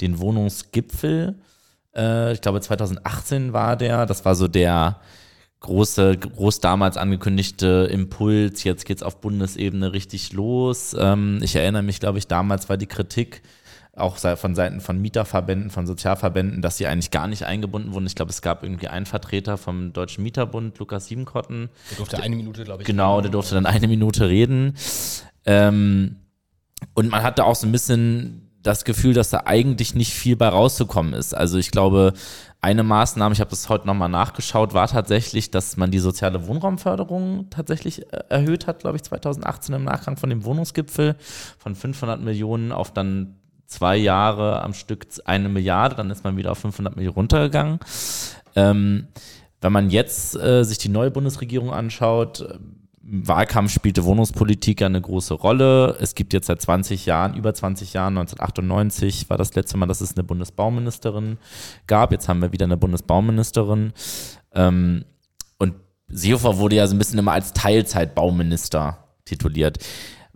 den 0.00 0.18
Wohnungsgipfel. 0.18 1.36
Äh, 1.94 2.32
ich 2.32 2.40
glaube 2.40 2.60
2018 2.60 3.52
war 3.52 3.76
der. 3.76 4.04
Das 4.04 4.24
war 4.24 4.34
so 4.34 4.48
der 4.48 5.00
große, 5.60 6.16
groß 6.16 6.60
damals 6.60 6.96
angekündigte 6.96 7.88
Impuls. 7.90 8.64
Jetzt 8.64 8.84
geht 8.84 8.98
es 8.98 9.02
auf 9.02 9.20
Bundesebene 9.20 9.92
richtig 9.92 10.32
los. 10.32 10.94
Ähm, 10.98 11.38
ich 11.42 11.56
erinnere 11.56 11.82
mich, 11.82 12.00
glaube 12.00 12.18
ich, 12.18 12.26
damals 12.26 12.68
war 12.68 12.76
die 12.76 12.86
Kritik 12.86 13.42
auch 13.96 14.18
von 14.18 14.54
Seiten 14.54 14.80
von 14.80 15.00
Mieterverbänden, 15.00 15.70
von 15.70 15.86
Sozialverbänden, 15.86 16.62
dass 16.62 16.76
sie 16.76 16.86
eigentlich 16.86 17.10
gar 17.10 17.26
nicht 17.26 17.44
eingebunden 17.44 17.94
wurden. 17.94 18.06
Ich 18.06 18.14
glaube, 18.14 18.30
es 18.30 18.42
gab 18.42 18.62
irgendwie 18.62 18.88
einen 18.88 19.06
Vertreter 19.06 19.56
vom 19.56 19.92
Deutschen 19.92 20.22
Mieterbund, 20.22 20.78
Lukas 20.78 21.06
Siebenkotten. 21.06 21.70
Der 21.90 21.96
durfte 21.96 22.22
eine 22.22 22.36
Minute, 22.36 22.64
glaube 22.64 22.82
ich. 22.82 22.86
Genau, 22.86 23.20
der 23.20 23.30
durfte 23.30 23.54
dann 23.54 23.66
eine 23.66 23.88
Minute 23.88 24.28
reden. 24.28 24.74
Ähm, 25.46 26.16
und 26.94 27.10
man 27.10 27.22
hatte 27.22 27.44
auch 27.44 27.54
so 27.54 27.66
ein 27.66 27.72
bisschen 27.72 28.42
das 28.62 28.84
Gefühl, 28.84 29.14
dass 29.14 29.30
da 29.30 29.42
eigentlich 29.46 29.94
nicht 29.94 30.12
viel 30.12 30.36
bei 30.36 30.48
rauszukommen 30.48 31.14
ist. 31.14 31.34
Also 31.34 31.56
ich 31.56 31.70
glaube, 31.70 32.12
eine 32.60 32.82
Maßnahme, 32.82 33.32
ich 33.32 33.40
habe 33.40 33.50
das 33.50 33.68
heute 33.68 33.86
nochmal 33.86 34.08
nachgeschaut, 34.08 34.74
war 34.74 34.88
tatsächlich, 34.88 35.50
dass 35.50 35.76
man 35.76 35.90
die 35.90 36.00
soziale 36.00 36.46
Wohnraumförderung 36.48 37.48
tatsächlich 37.48 38.12
äh, 38.12 38.24
erhöht 38.28 38.66
hat, 38.66 38.80
glaube 38.80 38.96
ich, 38.96 39.04
2018 39.04 39.74
im 39.74 39.84
Nachgang 39.84 40.16
von 40.16 40.30
dem 40.30 40.44
Wohnungsgipfel 40.44 41.16
von 41.58 41.74
500 41.74 42.20
Millionen 42.20 42.72
auf 42.72 42.92
dann 42.92 43.36
zwei 43.66 43.96
Jahre 43.96 44.62
am 44.62 44.74
Stück 44.74 45.06
eine 45.24 45.48
Milliarde, 45.48 45.96
dann 45.96 46.10
ist 46.10 46.24
man 46.24 46.36
wieder 46.36 46.52
auf 46.52 46.58
500 46.58 46.96
Millionen 46.96 47.16
runtergegangen. 47.16 47.80
Ähm, 48.54 49.08
wenn 49.60 49.72
man 49.72 49.90
jetzt 49.90 50.36
äh, 50.36 50.64
sich 50.64 50.78
die 50.78 50.88
neue 50.88 51.10
Bundesregierung 51.10 51.72
anschaut, 51.72 52.40
äh, 52.40 52.58
Wahlkampf 53.08 53.72
spielte 53.72 54.04
Wohnungspolitik 54.04 54.80
ja 54.80 54.88
eine 54.88 55.00
große 55.00 55.34
Rolle. 55.34 55.96
Es 56.00 56.16
gibt 56.16 56.32
jetzt 56.32 56.46
seit 56.46 56.60
20 56.60 57.06
Jahren, 57.06 57.34
über 57.34 57.54
20 57.54 57.92
Jahren, 57.92 58.18
1998 58.18 59.30
war 59.30 59.36
das 59.36 59.54
letzte 59.54 59.76
Mal, 59.76 59.86
dass 59.86 60.00
es 60.00 60.16
eine 60.16 60.24
Bundesbauministerin 60.24 61.38
gab. 61.86 62.10
Jetzt 62.10 62.28
haben 62.28 62.42
wir 62.42 62.52
wieder 62.52 62.64
eine 62.64 62.76
Bundesbauministerin. 62.76 63.92
Ähm, 64.54 65.04
und 65.58 65.74
Seehofer 66.08 66.58
wurde 66.58 66.76
ja 66.76 66.86
so 66.88 66.96
ein 66.96 66.98
bisschen 66.98 67.20
immer 67.20 67.32
als 67.32 67.52
Teilzeitbauminister 67.52 69.04
tituliert. 69.24 69.78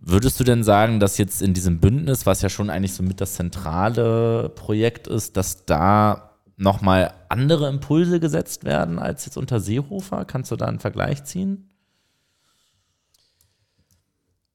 Würdest 0.03 0.41
du 0.41 0.45
denn 0.45 0.65
sagen, 0.65 0.99
dass 0.99 1.19
jetzt 1.19 1.43
in 1.43 1.53
diesem 1.53 1.79
Bündnis, 1.79 2.25
was 2.25 2.41
ja 2.41 2.49
schon 2.49 2.71
eigentlich 2.71 2.95
so 2.95 3.03
mit 3.03 3.21
das 3.21 3.35
zentrale 3.35 4.49
Projekt 4.49 5.07
ist, 5.07 5.37
dass 5.37 5.67
da 5.67 6.39
nochmal 6.57 7.13
andere 7.29 7.69
Impulse 7.69 8.19
gesetzt 8.19 8.65
werden 8.65 8.99
als 8.99 9.27
jetzt 9.27 9.37
unter 9.37 9.61
Seehofer? 9.61 10.25
Kannst 10.25 10.51
du 10.51 10.57
da 10.57 10.67
einen 10.67 10.81
Vergleich 10.81 11.25
ziehen? 11.25 11.71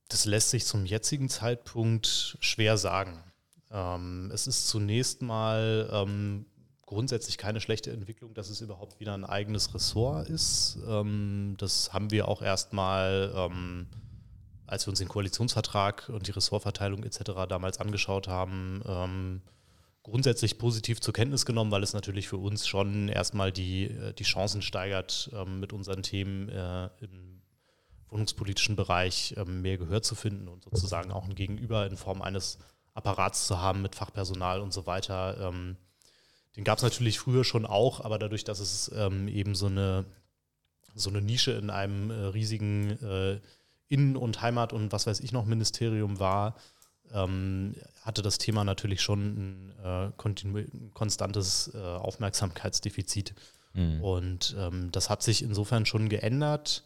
Das 0.07 0.25
lässt 0.25 0.49
sich 0.49 0.65
zum 0.65 0.85
jetzigen 0.85 1.29
Zeitpunkt 1.29 2.37
schwer 2.39 2.77
sagen. 2.77 3.23
Ähm, 3.71 4.31
es 4.33 4.47
ist 4.47 4.67
zunächst 4.67 5.21
mal 5.21 5.89
ähm, 5.91 6.45
grundsätzlich 6.85 7.37
keine 7.37 7.61
schlechte 7.61 7.91
Entwicklung, 7.91 8.33
dass 8.33 8.49
es 8.49 8.61
überhaupt 8.61 8.99
wieder 8.99 9.13
ein 9.13 9.25
eigenes 9.25 9.73
Ressort 9.75 10.27
ist. 10.29 10.77
Ähm, 10.87 11.55
das 11.57 11.93
haben 11.93 12.09
wir 12.09 12.27
auch 12.27 12.41
erstmal 12.41 13.31
ähm, 13.35 13.87
als 14.67 14.85
wir 14.85 14.91
uns 14.91 14.99
den 14.99 15.07
Koalitionsvertrag 15.07 16.09
und 16.09 16.27
die 16.27 16.31
Ressortverteilung 16.31 17.03
etc. 17.03 17.47
damals 17.47 17.79
angeschaut 17.79 18.27
haben, 18.27 18.81
ähm, 18.85 19.41
grundsätzlich 20.03 20.57
positiv 20.57 21.01
zur 21.01 21.13
Kenntnis 21.13 21.45
genommen, 21.45 21.71
weil 21.71 21.83
es 21.83 21.93
natürlich 21.93 22.27
für 22.27 22.37
uns 22.37 22.67
schon 22.67 23.09
erstmal 23.09 23.51
die, 23.51 23.85
äh, 23.85 24.13
die 24.13 24.23
Chancen 24.23 24.61
steigert, 24.61 25.31
ähm, 25.33 25.59
mit 25.59 25.73
unseren 25.73 26.03
Themen 26.03 26.49
äh, 26.49 26.89
im 26.99 27.41
wohnungspolitischen 28.09 28.75
Bereich 28.75 29.33
ähm, 29.37 29.61
mehr 29.61 29.77
Gehör 29.77 30.01
zu 30.01 30.15
finden 30.15 30.47
und 30.47 30.63
sozusagen 30.63 31.11
auch 31.11 31.25
ein 31.25 31.35
Gegenüber 31.35 31.87
in 31.87 31.97
Form 31.97 32.21
eines 32.21 32.59
Apparats 32.93 33.47
zu 33.47 33.59
haben 33.59 33.81
mit 33.81 33.95
Fachpersonal 33.95 34.61
und 34.61 34.73
so 34.73 34.85
weiter. 34.85 35.37
Ähm, 35.49 35.75
den 36.55 36.63
gab 36.63 36.77
es 36.77 36.83
natürlich 36.83 37.19
früher 37.19 37.43
schon 37.43 37.65
auch, 37.65 37.99
aber 37.99 38.17
dadurch, 38.17 38.43
dass 38.43 38.59
es 38.59 38.91
ähm, 38.95 39.27
eben 39.27 39.55
so 39.55 39.65
eine, 39.65 40.05
so 40.93 41.09
eine 41.09 41.21
Nische 41.21 41.51
in 41.51 41.69
einem 41.69 42.11
äh, 42.11 42.13
riesigen 42.13 42.91
äh, 43.03 43.41
Innen- 43.95 44.17
und 44.17 44.41
Heimat- 44.41 44.73
und 44.73 44.91
was 44.91 45.07
weiß 45.07 45.21
ich 45.21 45.31
noch 45.31 45.45
Ministerium 45.45 46.19
war, 46.19 46.55
ähm, 47.13 47.75
hatte 48.01 48.21
das 48.21 48.37
Thema 48.37 48.65
natürlich 48.65 49.01
schon 49.01 49.21
ein, 49.21 49.73
äh, 49.83 50.11
konstantes 50.93 51.71
äh, 51.73 51.77
Aufmerksamkeitsdefizit. 51.77 53.33
Mhm. 53.73 54.01
Und 54.01 54.55
ähm, 54.59 54.91
das 54.91 55.09
hat 55.09 55.23
sich 55.23 55.43
insofern 55.43 55.85
schon 55.85 56.09
geändert. 56.09 56.83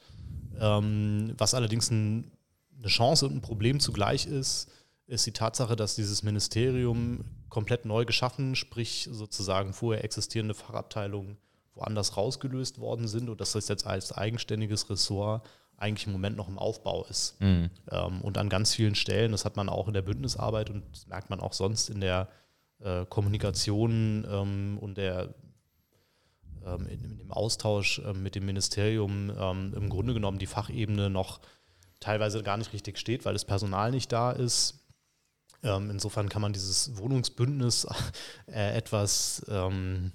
Ähm, 0.60 1.34
was 1.38 1.54
allerdings 1.56 1.90
ein, 1.90 2.32
eine 2.78 2.88
Chance 2.88 3.26
und 3.26 3.36
ein 3.36 3.42
Problem 3.42 3.80
zugleich 3.80 4.28
ist, 4.28 4.70
ist 5.08 5.26
die 5.26 5.32
Tatsache, 5.32 5.76
dass 5.76 5.96
dieses 5.96 6.22
Ministerium 6.22 7.26
komplett 7.50 7.86
neu 7.86 8.06
geschaffen, 8.06 8.56
sprich 8.56 9.10
sozusagen 9.12 9.74
vorher 9.74 10.04
existierende 10.04 10.54
Fachabteilungen 10.54 11.38
woanders 11.74 12.18
rausgelöst 12.18 12.80
worden 12.80 13.08
sind 13.08 13.30
und 13.30 13.42
dass 13.42 13.54
das 13.54 13.68
jetzt 13.68 13.88
als 13.88 14.12
eigenständiges 14.12 14.90
Ressort 14.90 15.48
eigentlich 15.80 16.08
im 16.08 16.14
Moment 16.14 16.38
noch 16.38 16.48
im 16.48 16.60
Aufbau 16.60 17.06
ist. 17.06 17.40
Mhm. 17.42 17.70
Ähm, 17.90 18.22
und 18.22 18.38
an 18.38 18.50
ganz 18.50 18.74
vielen 18.74 18.96
Stellen, 18.96 19.32
das 19.32 19.46
hat 19.46 19.56
man 19.56 19.70
auch 19.70 19.88
in 19.88 19.94
der 19.94 20.02
Bündnisarbeit 20.02 20.70
und 20.70 20.84
das 20.92 21.08
merkt 21.08 21.30
man 21.30 21.40
auch 21.40 21.54
sonst 21.54 21.90
in 21.90 22.02
der 22.02 22.28
äh, 22.80 23.06
Kommunikation 23.06 24.26
ähm, 24.30 24.78
und 24.80 24.98
der 24.98 25.34
ähm, 26.66 26.88
in, 26.88 27.04
in, 27.04 27.18
dem 27.18 27.32
Austausch 27.32 28.02
ähm, 28.06 28.24
mit 28.24 28.36
dem 28.36 28.46
Ministerium 28.46 29.32
ähm, 29.38 29.74
im 29.76 29.90
Grunde 29.90 30.14
genommen 30.14 30.40
die 30.40 30.46
Fachebene 30.46 31.10
noch 31.10 31.40
teilweise 32.00 32.44
gar 32.44 32.58
nicht 32.58 32.74
richtig 32.74 32.98
steht, 32.98 33.26
weil 33.26 33.34
das 33.34 33.46
Personal 33.46 33.92
nicht 33.92 34.12
da 34.12 34.32
ist. 34.32 34.86
Ähm, 35.64 35.90
insofern 35.90 36.30
kann 36.30 36.42
man 36.42 36.54
dieses 36.54 36.98
Wohnungsbündnis 36.98 37.88
äh, 38.48 38.78
etwas, 38.78 39.46
ähm, 39.50 40.12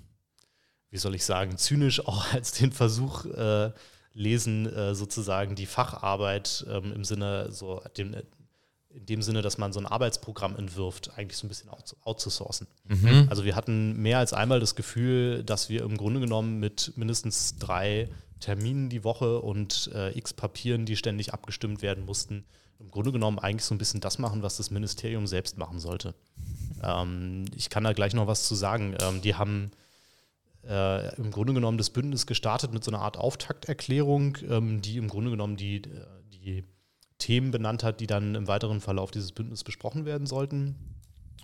wie 0.90 0.98
soll 0.98 1.14
ich 1.14 1.24
sagen, 1.24 1.58
zynisch 1.58 2.00
auch 2.06 2.32
als 2.32 2.52
den 2.52 2.72
Versuch 2.72 3.26
äh, 3.26 3.72
lesen, 4.14 4.66
äh, 4.72 4.94
sozusagen 4.94 5.54
die 5.56 5.66
Facharbeit 5.66 6.64
ähm, 6.70 6.92
im 6.92 7.04
Sinne, 7.04 7.50
so 7.50 7.82
dem, 7.96 8.14
in 8.94 9.06
dem 9.06 9.22
Sinne, 9.22 9.42
dass 9.42 9.58
man 9.58 9.72
so 9.72 9.80
ein 9.80 9.86
Arbeitsprogramm 9.86 10.56
entwirft, 10.56 11.18
eigentlich 11.18 11.36
so 11.36 11.46
ein 11.46 11.48
bisschen 11.48 11.68
outzusourcen. 12.04 12.68
Mhm. 12.84 13.26
Also 13.28 13.44
wir 13.44 13.56
hatten 13.56 14.00
mehr 14.00 14.18
als 14.18 14.32
einmal 14.32 14.60
das 14.60 14.76
Gefühl, 14.76 15.42
dass 15.42 15.68
wir 15.68 15.82
im 15.82 15.96
Grunde 15.96 16.20
genommen 16.20 16.60
mit 16.60 16.92
mindestens 16.96 17.58
drei 17.58 18.08
Terminen 18.38 18.88
die 18.88 19.02
Woche 19.02 19.40
und 19.40 19.90
äh, 19.94 20.16
x 20.16 20.32
Papieren, 20.32 20.86
die 20.86 20.96
ständig 20.96 21.34
abgestimmt 21.34 21.82
werden 21.82 22.04
mussten, 22.04 22.44
im 22.78 22.90
Grunde 22.90 23.10
genommen 23.10 23.38
eigentlich 23.38 23.64
so 23.64 23.74
ein 23.74 23.78
bisschen 23.78 24.00
das 24.00 24.18
machen, 24.18 24.42
was 24.42 24.58
das 24.58 24.70
Ministerium 24.70 25.26
selbst 25.26 25.58
machen 25.58 25.78
sollte. 25.78 26.14
Ähm, 26.82 27.46
ich 27.56 27.70
kann 27.70 27.84
da 27.84 27.94
gleich 27.94 28.12
noch 28.12 28.26
was 28.26 28.46
zu 28.46 28.54
sagen. 28.54 28.94
Ähm, 29.00 29.22
die 29.22 29.36
haben 29.36 29.70
äh, 30.68 31.14
im 31.16 31.30
Grunde 31.30 31.54
genommen 31.54 31.78
das 31.78 31.90
Bündnis 31.90 32.26
gestartet 32.26 32.72
mit 32.72 32.84
so 32.84 32.90
einer 32.90 33.00
Art 33.00 33.16
Auftakterklärung, 33.16 34.38
ähm, 34.48 34.80
die 34.80 34.96
im 34.96 35.08
Grunde 35.08 35.30
genommen 35.30 35.56
die, 35.56 35.82
die 36.32 36.64
Themen 37.18 37.50
benannt 37.50 37.82
hat, 37.82 38.00
die 38.00 38.06
dann 38.06 38.34
im 38.34 38.48
weiteren 38.48 38.80
Verlauf 38.80 39.10
dieses 39.10 39.32
Bündnisses 39.32 39.64
besprochen 39.64 40.04
werden 40.04 40.26
sollten. 40.26 40.76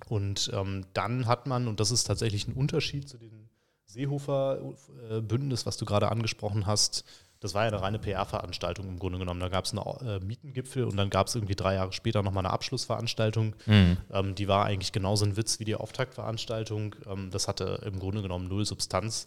Und 0.08 0.50
ähm, 0.54 0.86
dann 0.94 1.26
hat 1.26 1.46
man, 1.46 1.68
und 1.68 1.80
das 1.80 1.90
ist 1.90 2.04
tatsächlich 2.04 2.48
ein 2.48 2.54
Unterschied 2.54 3.08
zu 3.08 3.18
dem 3.18 3.48
Seehofer-Bündnis, 3.86 5.66
was 5.66 5.76
du 5.76 5.84
gerade 5.84 6.10
angesprochen 6.10 6.66
hast, 6.66 7.04
das 7.40 7.54
war 7.54 7.62
ja 7.62 7.68
eine 7.68 7.80
reine 7.80 7.98
PR-Veranstaltung 7.98 8.86
im 8.86 8.98
Grunde 8.98 9.18
genommen. 9.18 9.40
Da 9.40 9.48
gab 9.48 9.64
es 9.64 9.72
einen 9.72 10.06
äh, 10.06 10.20
Mietengipfel 10.20 10.84
und 10.84 10.96
dann 10.98 11.08
gab 11.08 11.26
es 11.26 11.34
irgendwie 11.34 11.54
drei 11.54 11.74
Jahre 11.74 11.92
später 11.92 12.22
nochmal 12.22 12.44
eine 12.44 12.52
Abschlussveranstaltung. 12.52 13.56
Mhm. 13.64 13.96
Ähm, 14.12 14.34
die 14.34 14.46
war 14.46 14.66
eigentlich 14.66 14.92
genauso 14.92 15.24
ein 15.24 15.38
Witz 15.38 15.58
wie 15.58 15.64
die 15.64 15.74
Auftaktveranstaltung. 15.74 16.96
Ähm, 17.06 17.30
das 17.30 17.48
hatte 17.48 17.80
im 17.86 17.98
Grunde 17.98 18.20
genommen 18.20 18.46
null 18.46 18.66
Substanz. 18.66 19.26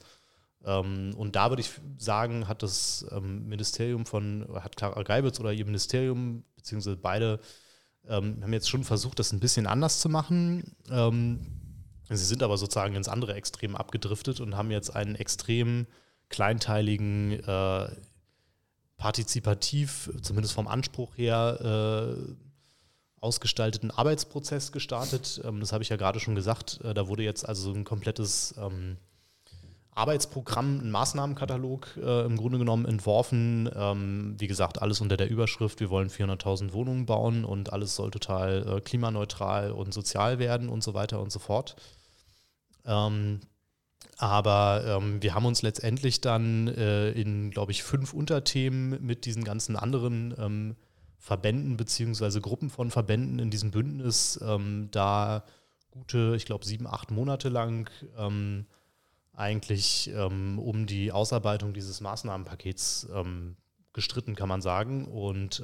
Ähm, 0.64 1.16
und 1.18 1.36
da 1.36 1.50
würde 1.50 1.62
ich 1.62 1.72
sagen, 1.98 2.48
hat 2.48 2.62
das 2.62 3.04
ähm, 3.12 3.48
Ministerium 3.48 4.06
von, 4.06 4.48
hat 4.54 4.78
Clara 4.78 5.02
Geibitz 5.02 5.40
oder 5.40 5.52
ihr 5.52 5.66
Ministerium, 5.66 6.44
beziehungsweise 6.56 6.98
beide, 6.98 7.40
ähm, 8.08 8.38
haben 8.44 8.54
jetzt 8.54 8.70
schon 8.70 8.84
versucht, 8.84 9.18
das 9.18 9.32
ein 9.32 9.40
bisschen 9.40 9.66
anders 9.66 10.00
zu 10.00 10.08
machen. 10.08 10.76
Ähm, 10.92 11.40
sie 12.10 12.26
sind 12.26 12.44
aber 12.44 12.58
sozusagen 12.58 12.94
ins 12.94 13.10
andere 13.10 13.34
Extrem 13.34 13.76
abgedriftet 13.76 14.40
und 14.40 14.56
haben 14.56 14.70
jetzt 14.70 14.96
einen 14.96 15.16
extrem 15.16 15.88
kleinteiligen, 16.34 17.40
äh, 17.48 17.88
partizipativ, 18.98 20.10
zumindest 20.22 20.56
vom 20.56 20.68
Anspruch 20.68 21.16
her, 21.16 22.16
äh, 22.18 22.34
ausgestalteten 23.22 23.92
Arbeitsprozess 23.92 24.72
gestartet. 24.72 25.40
Ähm, 25.46 25.60
das 25.60 25.72
habe 25.72 25.84
ich 25.84 25.90
ja 25.90 25.96
gerade 25.96 26.20
schon 26.20 26.34
gesagt. 26.34 26.82
Äh, 26.84 26.96
da 26.96 27.08
wurde 27.08 27.22
jetzt 27.22 27.48
also 27.48 27.72
ein 27.72 27.84
komplettes 27.84 28.56
ähm, 28.58 28.98
Arbeitsprogramm, 29.92 30.80
ein 30.80 30.90
Maßnahmenkatalog 30.90 31.98
äh, 31.98 32.26
im 32.26 32.36
Grunde 32.36 32.58
genommen 32.58 32.86
entworfen. 32.86 33.70
Ähm, 33.76 34.36
wie 34.40 34.48
gesagt, 34.48 34.82
alles 34.82 35.02
unter 35.02 35.18
der 35.18 35.30
Überschrift, 35.30 35.80
wir 35.82 35.92
wollen 35.92 36.10
400.000 36.10 36.74
Wohnungen 36.74 37.06
bauen 37.06 37.46
und 37.46 37.72
alles 37.72 37.96
soll 37.96 38.10
total 38.10 38.78
äh, 38.78 38.82
klimaneutral 38.82 39.72
und 39.72 39.94
sozial 39.94 40.40
werden 40.40 40.68
und 40.68 40.84
so 40.84 40.96
weiter 40.96 41.22
und 41.22 41.32
so 41.32 41.38
fort. 41.38 41.76
Ähm, 42.86 43.42
aber 44.30 44.84
ähm, 44.86 45.22
wir 45.22 45.36
haben 45.36 45.46
uns 45.46 45.62
letztendlich 45.62 46.22
dann 46.22 46.68
äh, 46.68 47.12
in, 47.12 47.52
glaube 47.52 47.72
ich, 47.72 47.84
fünf 47.84 48.14
Unterthemen 48.14 49.04
mit 49.06 49.26
diesen 49.26 49.44
ganzen 49.44 49.76
anderen 49.76 50.34
ähm, 50.38 50.76
Verbänden 51.18 51.78
beziehungsweise 51.78 52.42
Gruppen 52.42 52.70
von 52.70 52.92
Verbänden 52.92 53.40
in 53.40 53.50
diesem 53.50 53.72
Bündnis 53.72 54.40
ähm, 54.44 54.90
da 54.92 55.44
gute, 55.92 56.34
ich 56.36 56.46
glaube, 56.46 56.66
sieben, 56.66 56.88
acht 56.88 57.12
Monate 57.12 57.50
lang 57.50 57.90
ähm, 58.18 58.66
eigentlich 59.34 60.12
ähm, 60.14 60.60
um 60.60 60.86
die 60.86 61.12
Ausarbeitung 61.12 61.74
dieses 61.74 62.02
Maßnahmenpakets 62.02 63.08
ähm, 63.14 63.56
gestritten, 63.94 64.36
kann 64.36 64.50
man 64.50 64.62
sagen. 64.62 65.06
Und 65.06 65.64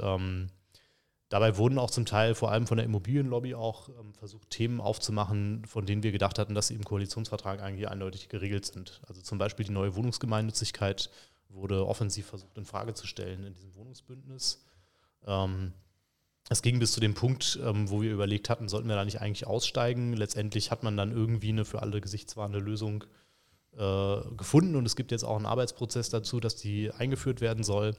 Dabei 1.30 1.58
wurden 1.58 1.78
auch 1.78 1.92
zum 1.92 2.06
Teil 2.06 2.34
vor 2.34 2.52
allem 2.52 2.66
von 2.66 2.78
der 2.78 2.86
Immobilienlobby 2.86 3.54
auch 3.54 3.90
ähm, 3.90 4.14
versucht, 4.14 4.50
Themen 4.50 4.82
aufzumachen, 4.82 5.64
von 5.66 5.86
denen 5.86 6.02
wir 6.02 6.12
gedacht 6.12 6.40
hatten, 6.40 6.56
dass 6.56 6.68
sie 6.68 6.74
im 6.74 6.84
Koalitionsvertrag 6.84 7.62
eigentlich 7.62 7.88
eindeutig 7.88 8.30
geregelt 8.30 8.66
sind. 8.66 9.02
Also 9.08 9.22
zum 9.22 9.38
Beispiel 9.38 9.66
die 9.66 9.72
neue 9.72 9.96
Wohnungsgemeinnützigkeit 9.96 11.12
wurde 11.50 11.86
offensiv 11.86 12.26
versucht 12.26 12.58
in 12.58 12.66
Frage 12.66 12.96
zu 12.96 13.06
stellen 13.06 13.44
in 13.46 13.54
diesem 13.54 13.76
Wohnungsbündnis. 13.76 14.66
Ähm, 15.28 15.74
es 16.50 16.64
ging 16.64 16.80
bis 16.80 16.94
zu 16.94 17.00
dem 17.00 17.14
Punkt, 17.14 17.60
ähm, 17.64 17.92
wo 17.92 18.02
wir 18.02 18.12
überlegt 18.12 18.50
hatten, 18.50 18.68
sollten 18.68 18.88
wir 18.88 18.96
da 18.96 19.06
nicht 19.06 19.22
eigentlich 19.22 19.46
aussteigen. 19.46 20.14
Letztendlich 20.14 20.72
hat 20.72 20.82
man 20.82 20.98
dann 20.98 21.12
irgendwie 21.12 21.50
eine 21.50 21.64
für 21.64 21.84
alle 21.84 22.02
gesichtswahrende 22.02 22.58
Lösung 22.58 23.04
äh, 23.78 24.18
gefunden 24.36 24.76
und 24.76 24.86
es 24.88 24.96
gibt 24.96 25.12
jetzt 25.12 25.24
auch 25.24 25.36
einen 25.36 25.46
Arbeitsprozess 25.46 26.10
dazu, 26.10 26.40
dass 26.40 26.56
die 26.56 26.92
eingeführt 26.92 27.40
werden 27.40 27.64
soll. 27.64 27.96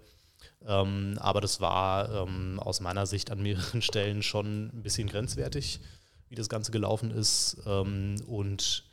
Ähm, 0.66 1.16
aber 1.20 1.40
das 1.40 1.61
war 1.61 2.11
ähm, 2.11 2.61
aus 2.61 2.81
meiner 2.81 3.07
Sicht 3.07 3.31
an 3.31 3.42
mehreren 3.42 3.83
Stellen 3.83 4.22
schon 4.22 4.66
ein 4.66 4.83
bisschen 4.83 5.09
grenzwertig, 5.09 5.81
wie 6.29 6.35
das 6.35 6.48
Ganze 6.48 6.70
gelaufen 6.72 7.11
ist. 7.11 7.59
Ähm, 7.66 8.16
und 8.26 8.85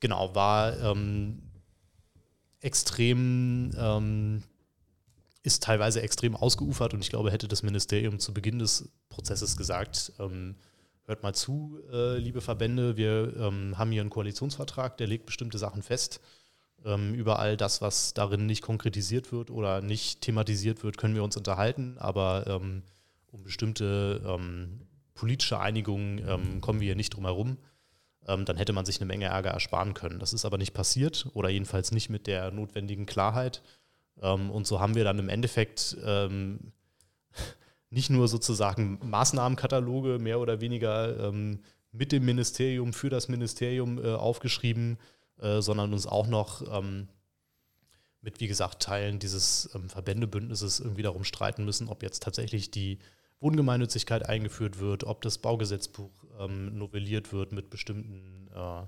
genau, 0.00 0.34
war 0.34 0.78
ähm, 0.80 1.42
extrem, 2.60 3.72
ähm, 3.76 4.42
ist 5.42 5.62
teilweise 5.62 6.00
extrem 6.00 6.34
ausgeufert 6.34 6.94
und 6.94 7.00
ich 7.00 7.10
glaube, 7.10 7.30
hätte 7.30 7.48
das 7.48 7.62
Ministerium 7.62 8.18
zu 8.18 8.32
Beginn 8.32 8.58
des 8.58 8.88
Prozesses 9.10 9.56
gesagt, 9.56 10.12
ähm, 10.18 10.56
hört 11.04 11.22
mal 11.22 11.34
zu, 11.34 11.78
äh, 11.92 12.16
liebe 12.16 12.40
Verbände, 12.40 12.96
wir 12.96 13.34
haben 13.38 13.92
hier 13.92 14.00
einen 14.00 14.08
Koalitionsvertrag, 14.08 14.96
der 14.96 15.06
legt 15.06 15.26
bestimmte 15.26 15.58
Sachen 15.58 15.82
fest 15.82 16.20
über 16.84 17.38
all 17.38 17.56
das, 17.56 17.80
was 17.80 18.12
darin 18.12 18.44
nicht 18.44 18.60
konkretisiert 18.62 19.32
wird 19.32 19.50
oder 19.50 19.80
nicht 19.80 20.20
thematisiert 20.20 20.84
wird, 20.84 20.98
können 20.98 21.14
wir 21.14 21.24
uns 21.24 21.36
unterhalten, 21.36 21.96
aber 21.98 22.44
ähm, 22.46 22.82
um 23.32 23.42
bestimmte 23.42 24.20
ähm, 24.26 24.80
politische 25.14 25.58
Einigungen 25.58 26.18
ähm, 26.28 26.60
kommen 26.60 26.80
wir 26.80 26.86
hier 26.86 26.96
nicht 26.96 27.14
drum 27.14 27.24
herum. 27.24 27.56
Ähm, 28.26 28.44
dann 28.44 28.58
hätte 28.58 28.74
man 28.74 28.84
sich 28.84 28.98
eine 28.98 29.06
Menge 29.06 29.26
Ärger 29.26 29.50
ersparen 29.50 29.94
können. 29.94 30.18
Das 30.18 30.34
ist 30.34 30.44
aber 30.44 30.58
nicht 30.58 30.74
passiert 30.74 31.26
oder 31.32 31.48
jedenfalls 31.48 31.90
nicht 31.90 32.10
mit 32.10 32.26
der 32.26 32.50
notwendigen 32.50 33.06
Klarheit. 33.06 33.62
Ähm, 34.20 34.50
und 34.50 34.66
so 34.66 34.78
haben 34.78 34.94
wir 34.94 35.04
dann 35.04 35.18
im 35.18 35.30
Endeffekt 35.30 35.96
nicht 37.90 38.10
nur 38.10 38.28
sozusagen 38.28 38.98
Maßnahmenkataloge 39.02 40.18
mehr 40.18 40.38
oder 40.38 40.60
weniger 40.60 41.32
mit 41.94 42.12
dem 42.12 42.24
Ministerium 42.24 42.92
für 42.92 43.08
das 43.08 43.28
Ministerium 43.28 44.04
äh, 44.04 44.12
aufgeschrieben, 44.12 44.98
äh, 45.40 45.60
sondern 45.60 45.92
uns 45.92 46.06
auch 46.06 46.26
noch 46.26 46.62
ähm, 46.76 47.08
mit, 48.24 48.40
wie 48.40 48.48
gesagt, 48.48 48.82
Teilen 48.82 49.18
dieses 49.18 49.68
ähm, 49.74 49.90
Verbändebündnisses 49.90 50.80
irgendwie 50.80 51.02
darum 51.02 51.24
streiten 51.24 51.64
müssen, 51.64 51.88
ob 51.88 52.02
jetzt 52.02 52.22
tatsächlich 52.22 52.70
die 52.70 52.98
Wohngemeinnützigkeit 53.40 54.26
eingeführt 54.26 54.78
wird, 54.78 55.04
ob 55.04 55.20
das 55.22 55.38
Baugesetzbuch 55.38 56.10
ähm, 56.40 56.78
novelliert 56.78 57.32
wird 57.32 57.52
mit 57.52 57.70
bestimmten, 57.70 58.48
äh, 58.54 58.82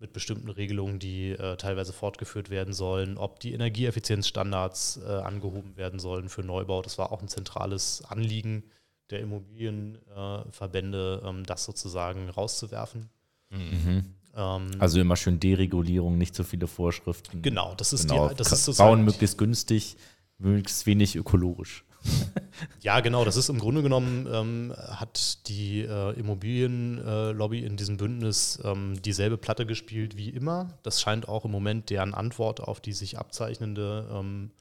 mit 0.00 0.12
bestimmten 0.12 0.50
Regelungen, 0.50 0.98
die 0.98 1.30
äh, 1.30 1.56
teilweise 1.56 1.92
fortgeführt 1.92 2.50
werden 2.50 2.74
sollen, 2.74 3.16
ob 3.16 3.38
die 3.40 3.52
Energieeffizienzstandards 3.52 5.00
äh, 5.04 5.06
angehoben 5.06 5.76
werden 5.76 6.00
sollen 6.00 6.28
für 6.28 6.42
Neubau. 6.42 6.82
Das 6.82 6.98
war 6.98 7.12
auch 7.12 7.22
ein 7.22 7.28
zentrales 7.28 8.04
Anliegen 8.04 8.64
der 9.10 9.20
Immobilienverbände, 9.20 11.22
ähm, 11.24 11.44
das 11.44 11.64
sozusagen 11.64 12.28
rauszuwerfen. 12.28 13.08
Mhm. 13.50 14.17
Ähm, 14.38 14.70
also 14.78 15.00
immer 15.00 15.16
schön 15.16 15.40
Deregulierung, 15.40 16.16
nicht 16.16 16.34
so 16.34 16.44
viele 16.44 16.68
Vorschriften. 16.68 17.42
Genau, 17.42 17.74
das 17.76 17.92
ist 17.92 18.08
genau, 18.08 18.28
die, 18.28 18.36
das 18.36 18.52
ist 18.52 18.64
sozusagen 18.64 18.90
Bauen 18.90 19.04
möglichst 19.04 19.36
günstig, 19.36 19.96
möglichst 20.38 20.86
wenig 20.86 21.16
ökologisch. 21.16 21.84
ja, 22.80 23.00
genau, 23.00 23.24
das 23.24 23.36
ist 23.36 23.48
im 23.48 23.58
Grunde 23.58 23.82
genommen, 23.82 24.28
ähm, 24.32 24.74
hat 24.76 25.48
die 25.48 25.80
äh, 25.80 26.12
Immobilienlobby 26.18 27.58
äh, 27.58 27.66
in 27.66 27.76
diesem 27.76 27.96
Bündnis 27.96 28.60
ähm, 28.64 29.02
dieselbe 29.02 29.36
Platte 29.36 29.66
gespielt 29.66 30.16
wie 30.16 30.30
immer. 30.30 30.68
Das 30.84 31.00
scheint 31.00 31.28
auch 31.28 31.44
im 31.44 31.50
Moment 31.50 31.90
deren 31.90 32.14
Antwort 32.14 32.60
auf 32.60 32.80
die 32.80 32.92
sich 32.92 33.18
abzeichnende 33.18 34.08
ähm, 34.12 34.52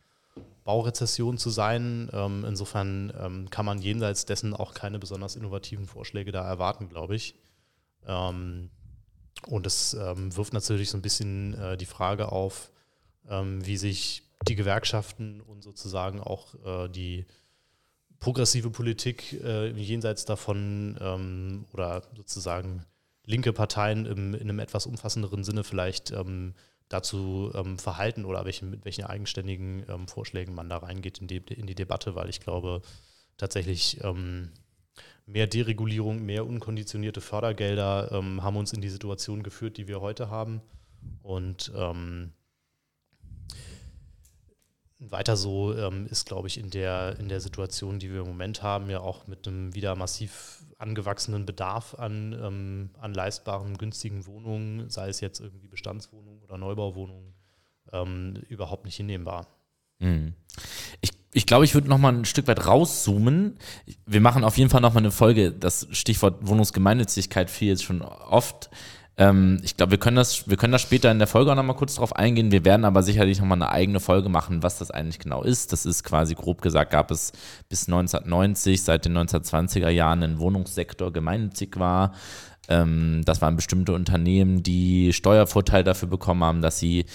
Baurezession 0.63 1.37
zu 1.37 1.51
sein. 1.51 2.09
Ähm, 2.11 2.43
insofern 2.45 3.13
ähm, 3.21 3.49
kann 3.51 3.65
man 3.65 3.79
jenseits 3.79 4.25
dessen 4.25 4.55
auch 4.55 4.73
keine 4.73 4.97
besonders 4.97 5.35
innovativen 5.35 5.85
Vorschläge 5.85 6.31
da 6.31 6.43
erwarten, 6.43 6.89
glaube 6.89 7.15
ich. 7.15 7.35
Ähm, 8.07 8.71
und 9.45 9.67
es 9.67 9.93
ähm, 9.93 10.36
wirft 10.36 10.54
natürlich 10.54 10.89
so 10.89 10.97
ein 10.97 11.02
bisschen 11.02 11.54
äh, 11.54 11.78
die 11.78 11.86
Frage 11.86 12.32
auf, 12.32 12.71
ähm, 13.30 13.65
wie 13.65 13.78
sich 13.78 14.23
die 14.47 14.56
Gewerkschaften 14.56 15.41
und 15.41 15.63
sozusagen 15.63 16.19
auch 16.19 16.56
äh, 16.65 16.89
die 16.89 17.26
progressive 18.19 18.69
Politik 18.69 19.34
äh, 19.43 19.69
jenseits 19.69 20.26
davon 20.26 20.97
ähm, 21.00 21.65
oder 21.73 22.04
sozusagen 22.15 22.86
linke 23.26 23.54
Parteien 23.54 24.06
im, 24.06 24.34
in 24.34 24.41
einem 24.41 24.60
etwas 24.60 24.86
umfassenderen 24.86 25.43
Sinne 25.43 25.63
vielleicht 25.63 26.12
ähm, 26.12 26.54
dazu 26.89 27.52
ähm, 27.54 27.78
verhalten 27.78 28.26
oder 28.26 28.45
welche, 28.45 28.65
mit 28.65 28.86
welchen 28.86 29.04
eigenständigen 29.04 29.86
ähm, 29.89 30.08
Vorschlägen 30.08 30.56
man 30.56 30.69
da 30.69 30.78
reingeht 30.78 31.19
in 31.19 31.28
die, 31.28 31.38
in 31.38 31.67
die 31.67 31.76
Debatte, 31.76 32.15
weil 32.15 32.30
ich 32.30 32.39
glaube 32.39 32.82
tatsächlich 33.38 34.00
mehr 35.27 35.45
Deregulierung, 35.45 36.25
mehr 36.25 36.47
unkonditionierte 36.47 37.21
Fördergelder 37.21 38.11
ähm, 38.11 38.41
haben 38.41 38.57
uns 38.57 38.73
in 38.73 38.81
die 38.81 38.89
Situation 38.89 39.43
geführt, 39.43 39.77
die 39.77 39.87
wir 39.87 40.01
heute 40.01 40.29
haben. 40.29 40.61
Und 41.21 41.71
ähm, 41.75 42.31
weiter 44.99 45.35
so 45.35 45.75
ähm, 45.77 46.07
ist, 46.07 46.25
glaube 46.25 46.47
ich, 46.47 46.57
in 46.57 46.69
der, 46.69 47.19
in 47.19 47.27
der 47.27 47.41
Situation, 47.41 47.99
die 47.99 48.11
wir 48.11 48.21
im 48.21 48.27
Moment 48.27 48.63
haben, 48.63 48.89
ja 48.89 49.01
auch 49.01 49.27
mit 49.27 49.47
einem 49.47 49.75
wieder 49.75 49.95
massiv 49.95 50.63
angewachsenen 50.77 51.45
Bedarf 51.45 51.93
an, 51.95 52.33
ähm, 52.33 52.89
an 52.99 53.13
leistbaren, 53.13 53.77
günstigen 53.77 54.25
Wohnungen, 54.25 54.89
sei 54.89 55.09
es 55.09 55.19
jetzt 55.19 55.39
irgendwie 55.39 55.67
Bestandswohnungen 55.67 56.41
oder 56.41 56.57
Neubauwohnungen, 56.57 57.33
ähm, 57.91 58.35
überhaupt 58.47 58.85
nicht 58.85 58.95
hinnehmbar. 58.95 59.47
Mhm. 59.99 60.33
Ich, 61.01 61.12
ich 61.33 61.45
glaube, 61.45 61.65
ich 61.65 61.73
würde 61.73 61.89
noch 61.89 61.97
mal 61.97 62.13
ein 62.13 62.25
Stück 62.25 62.47
weit 62.47 62.65
rauszoomen. 62.65 63.57
Wir 64.05 64.21
machen 64.21 64.43
auf 64.43 64.57
jeden 64.57 64.69
Fall 64.69 64.81
noch 64.81 64.93
mal 64.93 64.99
eine 64.99 65.12
Folge. 65.12 65.51
Das 65.51 65.88
Stichwort 65.91 66.47
Wohnungsgemeinnützigkeit 66.47 67.49
fiel 67.49 67.69
jetzt 67.69 67.83
schon 67.83 68.01
oft. 68.01 68.69
Ähm, 69.17 69.60
ich 69.63 69.75
glaube, 69.75 69.91
wir 69.91 69.97
können 69.97 70.15
das, 70.15 70.47
wir 70.47 70.57
können 70.57 70.71
das 70.71 70.81
später 70.81 71.12
in 71.12 71.17
der 71.17 71.27
Folge 71.27 71.51
auch 71.51 71.55
noch 71.55 71.63
mal 71.63 71.73
kurz 71.73 71.95
drauf 71.95 72.15
eingehen. 72.15 72.51
Wir 72.51 72.65
werden 72.65 72.86
aber 72.86 73.01
sicherlich 73.01 73.39
noch 73.39 73.47
mal 73.47 73.55
eine 73.55 73.69
eigene 73.69 73.99
Folge 73.99 74.29
machen, 74.29 74.62
was 74.63 74.77
das 74.77 74.91
eigentlich 74.91 75.19
genau 75.19 75.43
ist. 75.43 75.73
Das 75.73 75.86
ist 75.86 76.03
quasi 76.03 76.36
grob 76.36 76.62
gesagt, 76.62 76.91
gab 76.91 77.10
es 77.10 77.33
bis 77.67 77.88
1990, 77.88 78.83
seit 78.83 79.05
den 79.05 79.17
1920er 79.17 79.89
Jahren 79.89 80.23
einen 80.23 80.39
Wohnungssektor 80.39 81.12
gemeinnützig 81.12 81.77
war. 81.77 82.13
Ähm, 82.69 83.21
das 83.25 83.41
waren 83.41 83.55
bestimmte 83.55 83.93
Unternehmen, 83.93 84.62
die 84.62 85.13
Steuervorteil 85.13 85.83
dafür 85.83 86.10
bekommen 86.10 86.43
haben, 86.43 86.62
dass 86.62 86.77
sie 86.77 87.05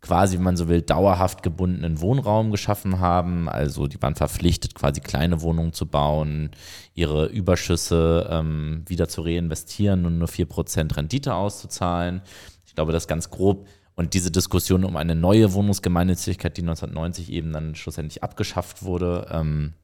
quasi, 0.00 0.36
wenn 0.36 0.44
man 0.44 0.56
so 0.56 0.68
will, 0.68 0.82
dauerhaft 0.82 1.42
gebundenen 1.42 2.00
Wohnraum 2.00 2.50
geschaffen 2.50 3.00
haben. 3.00 3.48
Also 3.48 3.86
die 3.86 4.00
waren 4.00 4.14
verpflichtet, 4.14 4.74
quasi 4.74 5.00
kleine 5.00 5.42
Wohnungen 5.42 5.72
zu 5.72 5.86
bauen, 5.86 6.50
ihre 6.94 7.26
Überschüsse 7.26 8.28
ähm, 8.30 8.84
wieder 8.86 9.08
zu 9.08 9.22
reinvestieren 9.22 10.06
und 10.06 10.18
nur 10.18 10.28
4% 10.28 10.96
Rendite 10.96 11.34
auszuzahlen. 11.34 12.22
Ich 12.66 12.74
glaube, 12.74 12.92
das 12.92 13.08
ganz 13.08 13.30
grob. 13.30 13.66
Und 13.94 14.14
diese 14.14 14.30
Diskussion 14.30 14.84
um 14.84 14.96
eine 14.96 15.14
neue 15.14 15.52
Wohnungsgemeinnützigkeit, 15.52 16.56
die 16.56 16.62
1990 16.62 17.30
eben 17.30 17.52
dann 17.52 17.74
schlussendlich 17.74 18.22
abgeschafft 18.22 18.82
wurde, 18.82 19.26
ähm, 19.30 19.74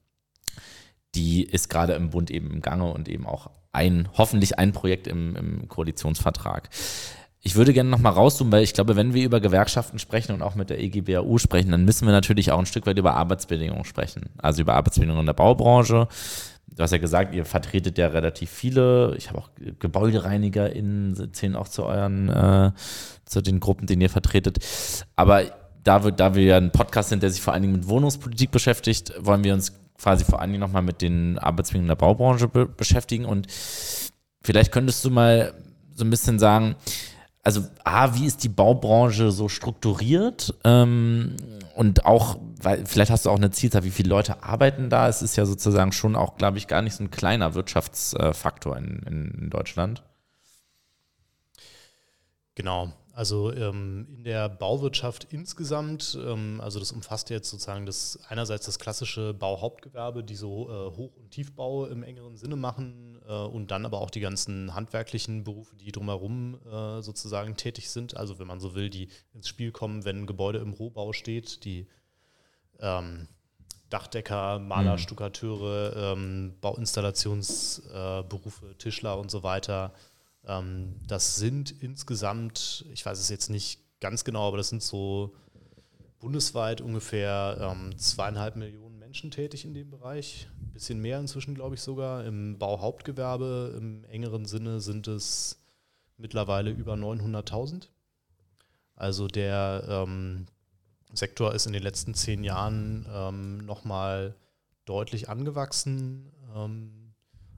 die 1.14 1.42
ist 1.42 1.68
gerade 1.68 1.94
im 1.94 2.10
Bund 2.10 2.30
eben 2.30 2.50
im 2.50 2.62
Gange 2.62 2.90
und 2.92 3.08
eben 3.08 3.26
auch 3.26 3.50
ein, 3.72 4.08
hoffentlich 4.16 4.58
ein 4.58 4.72
Projekt 4.72 5.06
im, 5.06 5.36
im 5.36 5.68
Koalitionsvertrag. 5.68 6.70
Ich 7.42 7.54
würde 7.54 7.72
gerne 7.72 7.90
nochmal 7.90 8.12
rauszoomen, 8.12 8.52
weil 8.52 8.64
ich 8.64 8.74
glaube, 8.74 8.96
wenn 8.96 9.14
wir 9.14 9.24
über 9.24 9.40
Gewerkschaften 9.40 9.98
sprechen 9.98 10.32
und 10.32 10.42
auch 10.42 10.54
mit 10.56 10.70
der 10.70 10.80
EGBAU 10.82 11.38
sprechen, 11.38 11.70
dann 11.70 11.84
müssen 11.84 12.06
wir 12.06 12.12
natürlich 12.12 12.50
auch 12.50 12.58
ein 12.58 12.66
Stück 12.66 12.86
weit 12.86 12.98
über 12.98 13.14
Arbeitsbedingungen 13.14 13.84
sprechen. 13.84 14.30
Also 14.38 14.62
über 14.62 14.74
Arbeitsbedingungen 14.74 15.20
in 15.20 15.26
der 15.26 15.32
Baubranche. 15.34 16.08
Du 16.68 16.82
hast 16.82 16.90
ja 16.90 16.98
gesagt, 16.98 17.34
ihr 17.34 17.44
vertretet 17.44 17.96
ja 17.98 18.08
relativ 18.08 18.50
viele. 18.50 19.14
Ich 19.16 19.28
habe 19.28 19.38
auch 19.38 19.50
GebäudereinigerInnen, 19.78 21.32
zählen 21.32 21.56
auch 21.56 21.68
zu 21.68 21.84
euren, 21.84 22.28
äh, 22.28 22.72
zu 23.24 23.40
den 23.40 23.60
Gruppen, 23.60 23.86
den 23.86 24.00
ihr 24.00 24.10
vertretet. 24.10 24.58
Aber 25.14 25.44
da 25.84 26.04
wir, 26.04 26.10
da 26.10 26.34
wir 26.34 26.42
ja 26.42 26.56
ein 26.56 26.72
Podcast 26.72 27.10
sind, 27.10 27.22
der 27.22 27.30
sich 27.30 27.40
vor 27.40 27.52
allen 27.52 27.62
Dingen 27.62 27.74
mit 27.74 27.88
Wohnungspolitik 27.88 28.50
beschäftigt, 28.50 29.12
wollen 29.20 29.44
wir 29.44 29.54
uns 29.54 29.72
quasi 29.98 30.24
vor 30.24 30.40
allen 30.40 30.50
Dingen 30.50 30.60
nochmal 30.60 30.82
mit 30.82 31.00
den 31.00 31.38
Arbeitsbedingungen 31.38 31.88
der 31.88 31.96
Baubranche 31.96 32.48
be 32.48 32.66
beschäftigen. 32.66 33.24
Und 33.24 33.46
vielleicht 34.42 34.72
könntest 34.72 35.04
du 35.04 35.10
mal 35.10 35.54
so 35.94 36.04
ein 36.04 36.10
bisschen 36.10 36.38
sagen, 36.38 36.74
also 37.46 37.62
A, 37.84 38.16
wie 38.16 38.26
ist 38.26 38.42
die 38.42 38.48
Baubranche 38.48 39.30
so 39.30 39.48
strukturiert? 39.48 40.52
Ähm, 40.64 41.36
und 41.76 42.04
auch, 42.04 42.40
weil 42.60 42.84
vielleicht 42.86 43.12
hast 43.12 43.24
du 43.24 43.30
auch 43.30 43.36
eine 43.36 43.52
Zielzahl, 43.52 43.84
wie 43.84 43.92
viele 43.92 44.08
Leute 44.08 44.42
arbeiten 44.42 44.90
da? 44.90 45.08
Es 45.08 45.22
ist 45.22 45.36
ja 45.36 45.46
sozusagen 45.46 45.92
schon 45.92 46.16
auch, 46.16 46.38
glaube 46.38 46.58
ich, 46.58 46.66
gar 46.66 46.82
nicht 46.82 46.96
so 46.96 47.04
ein 47.04 47.12
kleiner 47.12 47.54
Wirtschaftsfaktor 47.54 48.76
in, 48.76 48.98
in 49.06 49.50
Deutschland. 49.50 50.02
Genau. 52.56 52.92
Also 53.16 53.50
ähm, 53.50 54.06
in 54.14 54.22
der 54.24 54.50
Bauwirtschaft 54.50 55.28
insgesamt, 55.30 56.18
ähm, 56.22 56.60
also 56.62 56.78
das 56.78 56.92
umfasst 56.92 57.30
jetzt 57.30 57.48
sozusagen 57.48 57.86
das 57.86 58.18
einerseits 58.28 58.66
das 58.66 58.78
klassische 58.78 59.32
Bauhauptgewerbe, 59.32 60.22
die 60.22 60.34
so 60.34 60.68
äh, 60.68 60.94
Hoch- 60.94 61.16
und 61.16 61.30
Tiefbau 61.30 61.86
im 61.86 62.02
engeren 62.02 62.36
Sinne 62.36 62.56
machen 62.56 63.18
äh, 63.26 63.32
und 63.32 63.70
dann 63.70 63.86
aber 63.86 64.02
auch 64.02 64.10
die 64.10 64.20
ganzen 64.20 64.74
handwerklichen 64.74 65.44
Berufe, 65.44 65.76
die 65.76 65.92
drumherum 65.92 66.58
äh, 66.70 67.00
sozusagen 67.00 67.56
tätig 67.56 67.88
sind. 67.88 68.18
Also 68.18 68.38
wenn 68.38 68.46
man 68.46 68.60
so 68.60 68.74
will, 68.74 68.90
die 68.90 69.08
ins 69.32 69.48
Spiel 69.48 69.72
kommen, 69.72 70.04
wenn 70.04 70.24
ein 70.24 70.26
Gebäude 70.26 70.58
im 70.58 70.74
Rohbau 70.74 71.14
steht, 71.14 71.64
die 71.64 71.86
ähm, 72.80 73.28
Dachdecker, 73.88 74.58
Maler, 74.58 74.92
mhm. 74.92 74.98
Stuckateure, 74.98 75.96
ähm, 75.96 76.52
Bauinstallationsberufe, 76.60 78.76
Tischler 78.76 79.18
und 79.18 79.30
so 79.30 79.42
weiter 79.42 79.94
das 80.46 81.36
sind 81.36 81.82
insgesamt, 81.82 82.84
ich 82.92 83.04
weiß 83.04 83.18
es 83.18 83.28
jetzt 83.28 83.50
nicht 83.50 83.80
ganz 84.00 84.22
genau, 84.22 84.46
aber 84.46 84.58
das 84.58 84.68
sind 84.68 84.82
so 84.82 85.34
bundesweit 86.18 86.80
ungefähr 86.80 87.58
ähm, 87.60 87.96
zweieinhalb 87.98 88.56
Millionen 88.56 88.98
Menschen 88.98 89.30
tätig 89.30 89.64
in 89.64 89.74
dem 89.74 89.90
Bereich. 89.90 90.48
Ein 90.60 90.72
bisschen 90.72 91.00
mehr 91.00 91.18
inzwischen, 91.18 91.54
glaube 91.54 91.74
ich 91.74 91.80
sogar. 91.80 92.24
Im 92.24 92.58
Bauhauptgewerbe 92.58 93.74
im 93.76 94.04
engeren 94.04 94.44
Sinne 94.44 94.80
sind 94.80 95.08
es 95.08 95.58
mittlerweile 96.16 96.70
über 96.70 96.94
900.000. 96.94 97.88
Also 98.94 99.28
der 99.28 99.84
ähm, 99.88 100.46
Sektor 101.12 101.54
ist 101.54 101.66
in 101.66 101.72
den 101.72 101.82
letzten 101.82 102.14
zehn 102.14 102.44
Jahren 102.44 103.06
ähm, 103.12 103.58
nochmal 103.58 104.34
deutlich 104.84 105.28
angewachsen. 105.28 106.32
Ähm, 106.54 107.05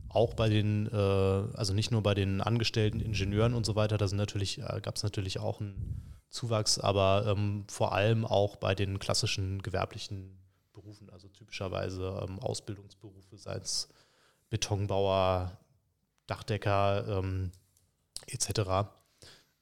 auch 0.09 0.35
bei 0.35 0.49
den, 0.49 0.87
äh, 0.87 0.97
also 0.97 1.75
nicht 1.75 1.91
nur 1.91 2.03
bei 2.03 2.15
den 2.15 2.41
angestellten 2.41 3.01
Ingenieuren 3.01 3.55
und 3.55 3.67
so 3.67 3.77
weiter, 3.77 3.99
da 3.99 4.09
sind 4.09 4.19
natürlich, 4.19 4.59
äh, 4.59 4.81
gab 4.83 4.97
es 4.97 5.03
natürlich 5.03 5.39
auch 5.39 5.61
einen 5.61 6.19
Zuwachs, 6.31 6.79
aber 6.79 7.27
ähm, 7.27 7.65
vor 7.69 7.93
allem 7.93 8.25
auch 8.25 8.57
bei 8.57 8.75
den 8.75 8.99
klassischen 8.99 9.63
gewerblichen 9.63 10.39
Berufen, 10.73 11.11
also 11.11 11.29
typischerweise 11.29 12.25
ähm, 12.27 12.39
Ausbildungsberufe, 12.39 13.37
sei 13.37 13.57
es 13.57 13.89
Betonbauer, 14.51 15.59
Dachdecker 16.27 17.19
ähm, 17.19 17.51
etc. 18.27 18.91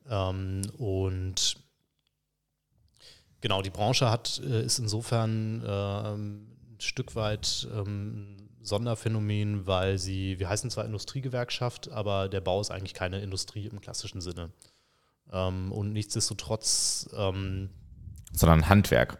Ähm, 0.08 0.62
und 0.76 1.56
genau, 3.40 3.62
die 3.62 3.70
Branche 3.70 4.10
hat, 4.10 4.40
äh, 4.44 4.64
ist 4.64 4.78
insofern 4.78 5.62
ähm, 5.66 6.56
ein 6.74 6.80
Stück 6.80 7.14
weit 7.14 7.66
ähm, 7.72 8.45
Sonderphänomen, 8.66 9.66
weil 9.66 9.98
sie, 9.98 10.38
wir 10.38 10.48
heißen 10.48 10.70
zwar 10.70 10.84
Industriegewerkschaft, 10.84 11.90
aber 11.90 12.28
der 12.28 12.40
Bau 12.40 12.60
ist 12.60 12.70
eigentlich 12.70 12.94
keine 12.94 13.20
Industrie 13.20 13.66
im 13.66 13.80
klassischen 13.80 14.20
Sinne. 14.20 14.50
Ähm, 15.32 15.72
und 15.72 15.92
nichtsdestotrotz. 15.92 17.08
Ähm, 17.16 17.70
Sondern 18.32 18.68
Handwerk. 18.68 19.18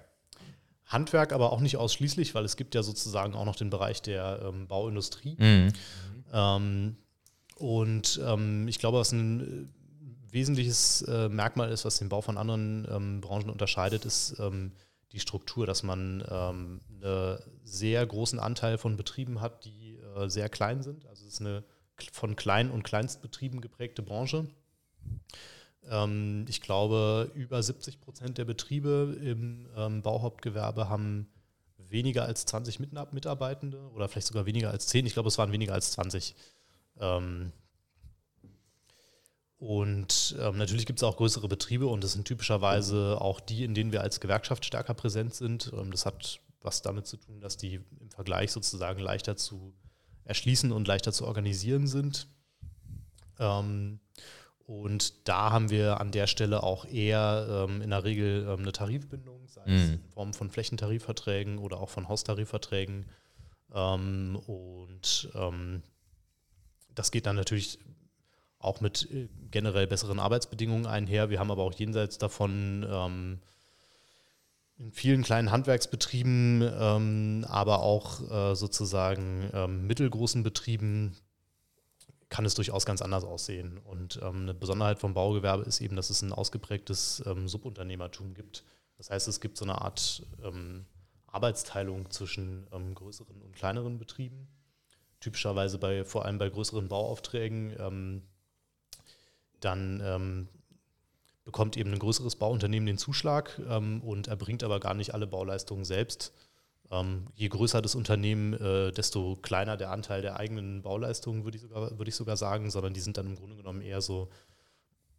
Handwerk, 0.86 1.32
aber 1.32 1.52
auch 1.52 1.60
nicht 1.60 1.76
ausschließlich, 1.76 2.34
weil 2.34 2.44
es 2.44 2.56
gibt 2.56 2.74
ja 2.74 2.82
sozusagen 2.82 3.34
auch 3.34 3.44
noch 3.44 3.56
den 3.56 3.70
Bereich 3.70 4.02
der 4.02 4.40
ähm, 4.44 4.68
Bauindustrie. 4.68 5.36
Mhm. 5.38 5.72
Ähm, 6.32 6.96
und 7.56 8.20
ähm, 8.24 8.68
ich 8.68 8.78
glaube, 8.78 8.98
was 8.98 9.12
ein 9.12 9.40
äh, 9.40 10.32
wesentliches 10.32 11.02
äh, 11.02 11.28
Merkmal 11.28 11.70
ist, 11.70 11.84
was 11.84 11.98
den 11.98 12.08
Bau 12.08 12.20
von 12.20 12.38
anderen 12.38 12.86
ähm, 12.90 13.20
Branchen 13.20 13.50
unterscheidet, 13.50 14.04
ist 14.04 14.36
die 15.16 15.20
Struktur, 15.20 15.66
dass 15.66 15.82
man 15.82 16.22
ähm, 16.30 16.80
einen 17.02 17.38
sehr 17.64 18.06
großen 18.06 18.38
Anteil 18.38 18.76
von 18.76 18.96
Betrieben 18.96 19.40
hat, 19.40 19.64
die 19.64 19.96
äh, 19.96 20.28
sehr 20.28 20.50
klein 20.50 20.82
sind. 20.82 21.06
Also 21.06 21.26
es 21.26 21.34
ist 21.34 21.40
eine 21.40 21.64
von 22.12 22.36
Klein- 22.36 22.70
und 22.70 22.82
Kleinstbetrieben 22.82 23.62
geprägte 23.62 24.02
Branche. 24.02 24.46
Ähm, 25.88 26.44
ich 26.48 26.60
glaube, 26.60 27.30
über 27.34 27.62
70 27.62 28.00
Prozent 28.00 28.36
der 28.36 28.44
Betriebe 28.44 29.16
im 29.22 29.66
ähm, 29.74 30.02
Bauhauptgewerbe 30.02 30.90
haben 30.90 31.28
weniger 31.78 32.24
als 32.24 32.44
20 32.44 32.80
Mitarbeitende 33.12 33.90
oder 33.92 34.08
vielleicht 34.08 34.26
sogar 34.26 34.44
weniger 34.44 34.70
als 34.70 34.86
10. 34.88 35.06
Ich 35.06 35.14
glaube, 35.14 35.28
es 35.28 35.38
waren 35.38 35.52
weniger 35.52 35.72
als 35.72 35.92
20. 35.92 36.34
Ähm, 37.00 37.52
und 39.58 40.36
ähm, 40.38 40.58
natürlich 40.58 40.84
gibt 40.84 40.98
es 40.98 41.02
auch 41.02 41.16
größere 41.16 41.48
Betriebe 41.48 41.86
und 41.86 42.04
das 42.04 42.12
sind 42.12 42.26
typischerweise 42.26 43.18
auch 43.20 43.40
die, 43.40 43.64
in 43.64 43.74
denen 43.74 43.90
wir 43.90 44.02
als 44.02 44.20
Gewerkschaft 44.20 44.64
stärker 44.64 44.94
präsent 44.94 45.34
sind. 45.34 45.72
Ähm, 45.74 45.90
das 45.90 46.04
hat 46.04 46.40
was 46.60 46.82
damit 46.82 47.06
zu 47.06 47.16
tun, 47.16 47.40
dass 47.40 47.56
die 47.56 47.80
im 48.00 48.10
Vergleich 48.10 48.52
sozusagen 48.52 49.00
leichter 49.00 49.36
zu 49.36 49.72
erschließen 50.24 50.72
und 50.72 50.86
leichter 50.86 51.12
zu 51.12 51.24
organisieren 51.26 51.86
sind. 51.86 52.28
Ähm, 53.38 54.00
und 54.66 55.28
da 55.28 55.50
haben 55.50 55.70
wir 55.70 56.00
an 56.00 56.10
der 56.10 56.26
Stelle 56.26 56.62
auch 56.62 56.84
eher 56.84 57.66
ähm, 57.68 57.80
in 57.80 57.90
der 57.90 58.04
Regel 58.04 58.46
ähm, 58.48 58.60
eine 58.60 58.72
Tarifbindung, 58.72 59.46
sei 59.46 59.62
es 59.62 59.88
mhm. 59.88 59.94
in 59.94 60.08
Form 60.10 60.34
von 60.34 60.50
Flächentarifverträgen 60.50 61.58
oder 61.58 61.80
auch 61.80 61.88
von 61.88 62.08
Haustarifverträgen. 62.08 63.06
Ähm, 63.72 64.36
und 64.46 65.30
ähm, 65.34 65.82
das 66.94 67.10
geht 67.10 67.26
dann 67.26 67.36
natürlich 67.36 67.78
auch 68.66 68.80
mit 68.80 69.08
äh, 69.10 69.28
generell 69.50 69.86
besseren 69.86 70.18
Arbeitsbedingungen 70.18 70.86
einher. 70.86 71.30
Wir 71.30 71.38
haben 71.38 71.50
aber 71.50 71.62
auch 71.62 71.74
jenseits 71.74 72.18
davon 72.18 72.86
ähm, 72.88 73.40
in 74.78 74.92
vielen 74.92 75.22
kleinen 75.22 75.50
Handwerksbetrieben, 75.50 76.62
ähm, 76.78 77.46
aber 77.48 77.82
auch 77.82 78.20
äh, 78.30 78.54
sozusagen 78.54 79.50
ähm, 79.54 79.86
mittelgroßen 79.86 80.42
Betrieben 80.42 81.16
kann 82.28 82.44
es 82.44 82.54
durchaus 82.54 82.84
ganz 82.84 83.00
anders 83.02 83.24
aussehen. 83.24 83.78
Und 83.78 84.20
ähm, 84.22 84.42
eine 84.42 84.54
Besonderheit 84.54 84.98
vom 84.98 85.14
Baugewerbe 85.14 85.62
ist 85.62 85.80
eben, 85.80 85.96
dass 85.96 86.10
es 86.10 86.22
ein 86.22 86.32
ausgeprägtes 86.32 87.22
ähm, 87.26 87.48
Subunternehmertum 87.48 88.34
gibt. 88.34 88.64
Das 88.98 89.10
heißt, 89.10 89.28
es 89.28 89.40
gibt 89.40 89.56
so 89.56 89.64
eine 89.64 89.80
Art 89.80 90.26
ähm, 90.42 90.86
Arbeitsteilung 91.26 92.10
zwischen 92.10 92.66
größeren 92.94 93.42
und 93.42 93.54
kleineren 93.54 93.98
Betrieben. 93.98 94.48
Typischerweise 95.20 95.76
bei, 95.76 96.02
vor 96.04 96.24
allem 96.24 96.38
bei 96.38 96.48
größeren 96.48 96.88
Bauaufträgen. 96.88 97.74
Ähm, 97.78 98.22
dann 99.60 100.02
ähm, 100.04 100.48
bekommt 101.44 101.76
eben 101.76 101.92
ein 101.92 101.98
größeres 101.98 102.36
Bauunternehmen 102.36 102.86
den 102.86 102.98
Zuschlag 102.98 103.60
und 104.02 104.26
erbringt 104.26 104.64
aber 104.64 104.80
gar 104.80 104.94
nicht 104.94 105.14
alle 105.14 105.28
Bauleistungen 105.28 105.84
selbst. 105.84 106.32
Ähm, 106.90 107.26
je 107.34 107.48
größer 107.48 107.82
das 107.82 107.94
Unternehmen, 107.94 108.54
äh, 108.54 108.92
desto 108.92 109.36
kleiner 109.36 109.76
der 109.76 109.90
Anteil 109.90 110.22
der 110.22 110.36
eigenen 110.36 110.82
Bauleistungen, 110.82 111.44
würde 111.44 111.56
ich, 111.56 111.62
sogar, 111.62 111.98
würd 111.98 112.08
ich 112.08 112.14
sogar 112.14 112.36
sagen, 112.36 112.70
sondern 112.70 112.94
die 112.94 113.00
sind 113.00 113.16
dann 113.16 113.26
im 113.26 113.36
Grunde 113.36 113.56
genommen 113.56 113.80
eher 113.80 114.00
so 114.00 114.28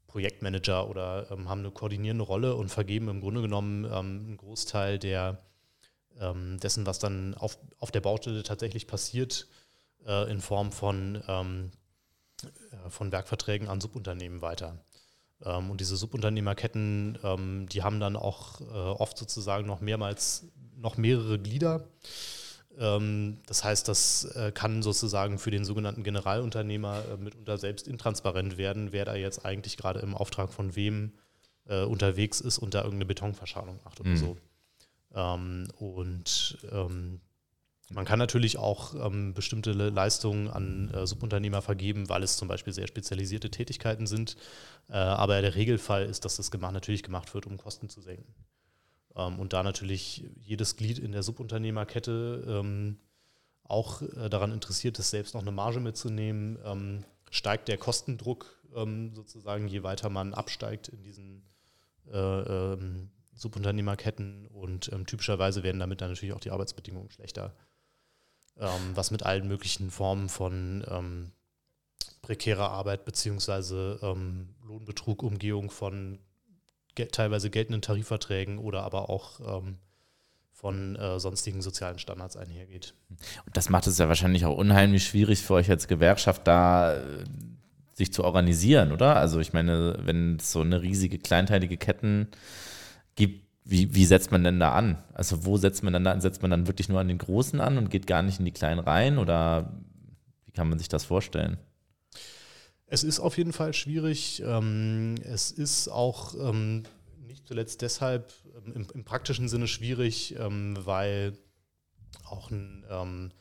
Projektmanager 0.07 0.89
oder 0.89 1.29
ähm, 1.31 1.49
haben 1.49 1.59
eine 1.59 1.71
koordinierende 1.71 2.23
Rolle 2.23 2.55
und 2.55 2.69
vergeben 2.69 3.09
im 3.09 3.19
Grunde 3.19 3.41
genommen 3.41 3.83
ähm, 3.85 3.91
einen 3.91 4.37
Großteil 4.37 4.97
der, 4.97 5.43
ähm, 6.19 6.57
dessen, 6.61 6.85
was 6.85 6.99
dann 6.99 7.33
auf, 7.35 7.57
auf 7.79 7.91
der 7.91 8.01
Baustelle 8.01 8.43
tatsächlich 8.43 8.87
passiert, 8.87 9.47
äh, 10.05 10.31
in 10.31 10.39
Form 10.39 10.71
von, 10.71 11.21
ähm, 11.27 11.71
äh, 11.71 11.86
von 12.89 13.11
Werkverträgen 13.11 13.67
an 13.67 13.81
Subunternehmen 13.81 14.41
weiter. 14.41 14.77
Ähm, 15.43 15.69
und 15.69 15.81
diese 15.81 15.97
Subunternehmerketten, 15.97 17.67
die 17.71 17.83
haben 17.83 17.99
dann 17.99 18.15
auch 18.15 18.61
äh, 18.61 18.63
oft 18.63 19.17
sozusagen 19.17 19.67
noch 19.67 19.81
mehrmals 19.81 20.47
noch 20.77 20.97
mehrere 20.97 21.39
Glieder. 21.39 21.87
Ähm, 22.77 23.39
das 23.47 23.63
heißt, 23.63 23.87
das 23.87 24.25
äh, 24.35 24.51
kann 24.53 24.83
sozusagen 24.83 25.39
für 25.39 25.51
den 25.51 25.65
sogenannten 25.65 26.03
Generalunternehmer 26.03 27.03
äh, 27.11 27.17
mitunter 27.17 27.57
selbst 27.57 27.87
intransparent 27.87 28.57
werden, 28.57 28.91
wer 28.91 29.05
da 29.05 29.15
jetzt 29.15 29.45
eigentlich 29.45 29.77
gerade 29.77 29.99
im 29.99 30.15
Auftrag 30.15 30.53
von 30.53 30.75
wem 30.75 31.13
äh, 31.65 31.83
unterwegs 31.83 32.39
ist 32.39 32.59
und 32.59 32.73
da 32.73 32.79
irgendeine 32.79 33.05
Betonverschalung 33.05 33.79
macht 33.83 33.99
oder 33.99 34.09
mhm. 34.09 34.17
so. 34.17 34.37
Ähm, 35.15 35.67
und 35.77 36.57
ähm, 36.71 37.19
man 37.89 38.03
kann 38.03 38.19
natürlich 38.19 38.57
auch 38.57 38.95
ähm, 38.95 39.33
bestimmte 39.33 39.71
Leistungen 39.71 40.49
an 40.49 40.91
äh, 40.93 41.07
Subunternehmer 41.07 41.61
vergeben, 41.61 42.09
weil 42.09 42.21
es 42.21 42.35
zum 42.35 42.49
Beispiel 42.49 42.73
sehr 42.73 42.87
spezialisierte 42.87 43.49
Tätigkeiten 43.49 44.07
sind. 44.07 44.35
Äh, 44.89 44.97
aber 44.97 45.41
der 45.41 45.55
Regelfall 45.55 46.05
ist, 46.05 46.25
dass 46.25 46.35
das 46.35 46.51
gemacht, 46.51 46.73
natürlich 46.73 47.03
gemacht 47.03 47.33
wird, 47.33 47.45
um 47.45 47.57
Kosten 47.57 47.87
zu 47.87 48.01
senken. 48.01 48.33
Ähm, 49.15 49.39
und 49.39 49.53
da 49.53 49.63
natürlich 49.63 50.25
jedes 50.35 50.75
Glied 50.75 50.99
in 50.99 51.13
der 51.13 51.23
Subunternehmerkette 51.23 52.43
ähm, 52.47 52.97
auch 53.63 54.01
äh, 54.01 54.29
daran 54.29 54.51
interessiert 54.51 54.99
ist, 54.99 55.11
selbst 55.11 55.33
noch 55.33 55.41
eine 55.41 55.51
Marge 55.51 55.79
mitzunehmen, 55.79 56.59
ähm, 56.65 57.05
steigt 57.29 57.67
der 57.67 57.77
Kostendruck 57.77 58.53
sozusagen, 59.13 59.67
je 59.67 59.81
weiter 59.81 60.09
man 60.09 60.35
absteigt 60.35 60.89
in 60.89 61.01
diesen 61.01 61.41
äh, 62.11 62.77
Subunternehmerketten 63.33 64.45
und 64.45 64.91
typischerweise 65.07 65.63
werden 65.63 65.79
damit 65.79 66.01
dann 66.01 66.09
natürlich 66.09 66.35
auch 66.35 66.41
die 66.41 66.51
Arbeitsbedingungen 66.51 67.09
schlechter, 67.09 67.55
was 68.59 69.11
mit 69.11 69.23
allen 69.23 69.47
möglichen 69.47 69.91
Formen 69.91 70.29
von 70.29 71.31
prekärer 72.21 72.71
Arbeit 72.71 73.05
beziehungsweise 73.05 73.99
Lohnbetrug, 74.65 75.23
Umgehung 75.23 75.69
von 75.69 76.19
teilweise 77.05 77.49
geltenden 77.49 77.81
Tarifverträgen 77.81 78.57
oder 78.57 78.83
aber 78.83 79.09
auch 79.09 79.39
ähm, 79.39 79.77
von 80.51 80.95
äh, 80.95 81.19
sonstigen 81.19 81.61
sozialen 81.61 81.99
Standards 81.99 82.35
einhergeht. 82.35 82.95
Und 83.45 83.55
das 83.55 83.69
macht 83.69 83.85
es 83.85 83.99
ja 83.99 84.07
wahrscheinlich 84.07 84.45
auch 84.45 84.57
unheimlich 84.57 85.05
schwierig 85.05 85.43
für 85.43 85.53
euch 85.53 85.69
als 85.69 85.87
Gewerkschaft 85.87 86.47
da 86.47 86.95
äh, 86.95 87.23
sich 87.93 88.11
zu 88.11 88.23
organisieren, 88.23 88.91
oder? 88.91 89.15
Also 89.15 89.39
ich 89.39 89.53
meine, 89.53 89.99
wenn 90.03 90.37
es 90.37 90.51
so 90.51 90.61
eine 90.61 90.81
riesige 90.81 91.19
kleinteilige 91.19 91.77
Ketten 91.77 92.27
gibt, 93.15 93.46
wie, 93.69 93.93
wie 93.93 94.05
setzt 94.05 94.31
man 94.31 94.45
denn 94.45 94.59
da 94.59 94.71
an? 94.71 95.03
Also 95.13 95.45
wo 95.45 95.57
setzt 95.57 95.83
man 95.83 95.91
dann 95.91 96.05
da 96.05 96.13
an? 96.13 96.21
Setzt 96.21 96.41
man 96.41 96.51
dann 96.51 96.67
wirklich 96.67 96.87
nur 96.87 97.01
an 97.01 97.09
den 97.09 97.17
Großen 97.17 97.59
an 97.59 97.77
und 97.77 97.89
geht 97.89 98.07
gar 98.07 98.21
nicht 98.21 98.39
in 98.39 98.45
die 98.45 98.51
Kleinen 98.51 98.79
rein? 98.79 99.17
Oder 99.17 99.73
wie 100.45 100.51
kann 100.51 100.69
man 100.69 100.79
sich 100.79 100.87
das 100.87 101.03
vorstellen? 101.03 101.57
Es 102.85 103.03
ist 103.03 103.19
auf 103.19 103.37
jeden 103.37 103.51
Fall 103.51 103.73
schwierig. 103.73 104.41
Ähm, 104.45 105.15
es 105.21 105.51
ist 105.51 105.89
auch 105.89 106.33
ähm, 106.35 106.83
nicht 107.19 107.45
zuletzt 107.45 107.81
deshalb 107.81 108.33
ähm, 108.55 108.73
im, 108.73 108.87
im, 108.93 109.03
praktischen 109.03 109.49
Sinne 109.49 109.67
schwierig, 109.67 110.35
weil 110.39 111.37
auch 112.23 112.49
ein 112.51 113.33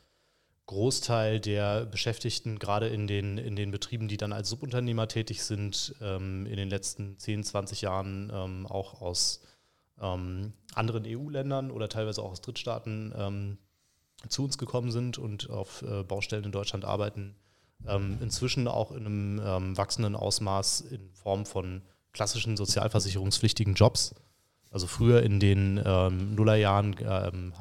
Großteil 0.65 1.39
der 1.39 1.85
Beschäftigten, 1.85 2.59
gerade 2.59 2.89
in 2.89 3.07
den, 3.07 3.37
in 3.37 3.55
den 3.55 3.71
Betrieben, 3.71 4.09
die 4.09 4.17
dann 4.17 4.33
als 4.33 4.49
Subunternehmer 4.49 5.07
tätig 5.07 5.43
sind, 5.43 5.95
in 5.99 6.45
den 6.45 6.69
letzten 6.69 7.17
10, 7.17 7.43
20 7.45 7.81
Jahren 7.81 8.65
auch 8.65 9.01
aus 9.01 9.41
anderen 9.99 11.05
EU-Ländern 11.07 11.71
oder 11.71 11.89
teilweise 11.89 12.21
auch 12.21 12.31
aus 12.31 12.41
Drittstaaten 12.41 13.57
zu 14.29 14.43
uns 14.43 14.57
gekommen 14.57 14.91
sind 14.91 15.17
und 15.17 15.49
auf 15.49 15.81
äh, 15.81 16.03
Baustellen 16.03 16.43
in 16.43 16.51
Deutschland 16.51 16.85
arbeiten 16.85 17.35
ähm, 17.85 18.17
inzwischen 18.21 18.67
auch 18.67 18.91
in 18.91 19.05
einem 19.05 19.41
ähm, 19.43 19.77
wachsenden 19.77 20.15
Ausmaß 20.15 20.81
in 20.81 21.09
Form 21.13 21.45
von 21.45 21.81
klassischen 22.13 22.57
sozialversicherungspflichtigen 22.57 23.75
Jobs. 23.75 24.15
Also 24.71 24.87
früher 24.87 25.23
in 25.23 25.39
den 25.39 25.81
ähm, 25.83 26.35
Nullerjahren 26.35 26.95
ähm, 27.01 27.53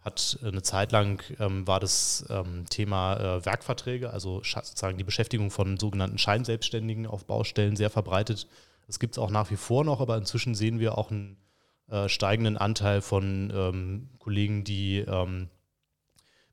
hat 0.00 0.38
eine 0.44 0.62
Zeit 0.62 0.92
lang 0.92 1.22
ähm, 1.40 1.66
war 1.66 1.80
das 1.80 2.24
ähm, 2.28 2.66
Thema 2.68 3.16
äh, 3.16 3.44
Werkverträge, 3.44 4.10
also 4.10 4.42
sozusagen 4.44 4.98
die 4.98 5.04
Beschäftigung 5.04 5.50
von 5.50 5.78
sogenannten 5.78 6.18
Scheinselbstständigen 6.18 7.06
auf 7.06 7.24
Baustellen 7.24 7.76
sehr 7.76 7.90
verbreitet. 7.90 8.46
Das 8.86 8.98
gibt 8.98 9.14
es 9.14 9.18
auch 9.18 9.30
nach 9.30 9.50
wie 9.50 9.56
vor 9.56 9.84
noch, 9.84 10.00
aber 10.00 10.16
inzwischen 10.16 10.54
sehen 10.54 10.78
wir 10.78 10.96
auch 10.96 11.10
einen 11.10 11.36
äh, 11.90 12.08
steigenden 12.08 12.56
Anteil 12.56 13.00
von 13.00 13.52
ähm, 13.54 14.08
Kollegen, 14.18 14.64
die 14.64 14.98
ähm, 14.98 15.48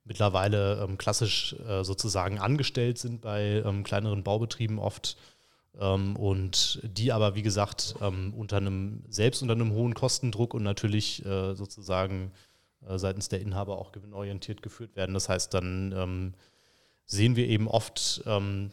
mittlerweile 0.04 0.82
ähm, 0.84 0.98
klassisch 0.98 1.56
äh, 1.68 1.84
sozusagen 1.84 2.40
angestellt 2.40 2.98
sind 2.98 3.22
bei 3.22 3.64
ähm, 3.66 3.84
kleineren 3.84 4.24
Baubetrieben 4.24 4.80
oft 4.80 5.18
ähm, 5.80 6.16
und 6.16 6.80
die 6.84 7.12
aber, 7.12 7.36
wie 7.36 7.42
gesagt, 7.42 7.96
unter 8.00 8.58
einem, 8.58 9.04
selbst 9.10 9.42
unter 9.42 9.56
einem 9.56 9.74
hohen 9.74 9.94
Kostendruck 9.94 10.54
und 10.54 10.64
natürlich 10.64 11.26
äh, 11.26 11.54
sozusagen 11.56 12.32
äh, 12.88 12.98
seitens 12.98 13.30
der 13.30 13.42
Inhaber 13.42 13.78
auch 13.78 13.92
gewinnorientiert 13.92 14.62
geführt 14.62 14.96
werden. 14.96 15.14
Das 15.14 15.28
heißt, 15.28 15.54
dann 15.54 16.34
sehen 17.08 17.36
wir 17.36 17.48
eben 17.48 17.68
oft, 17.68 18.24
ähm, 18.26 18.72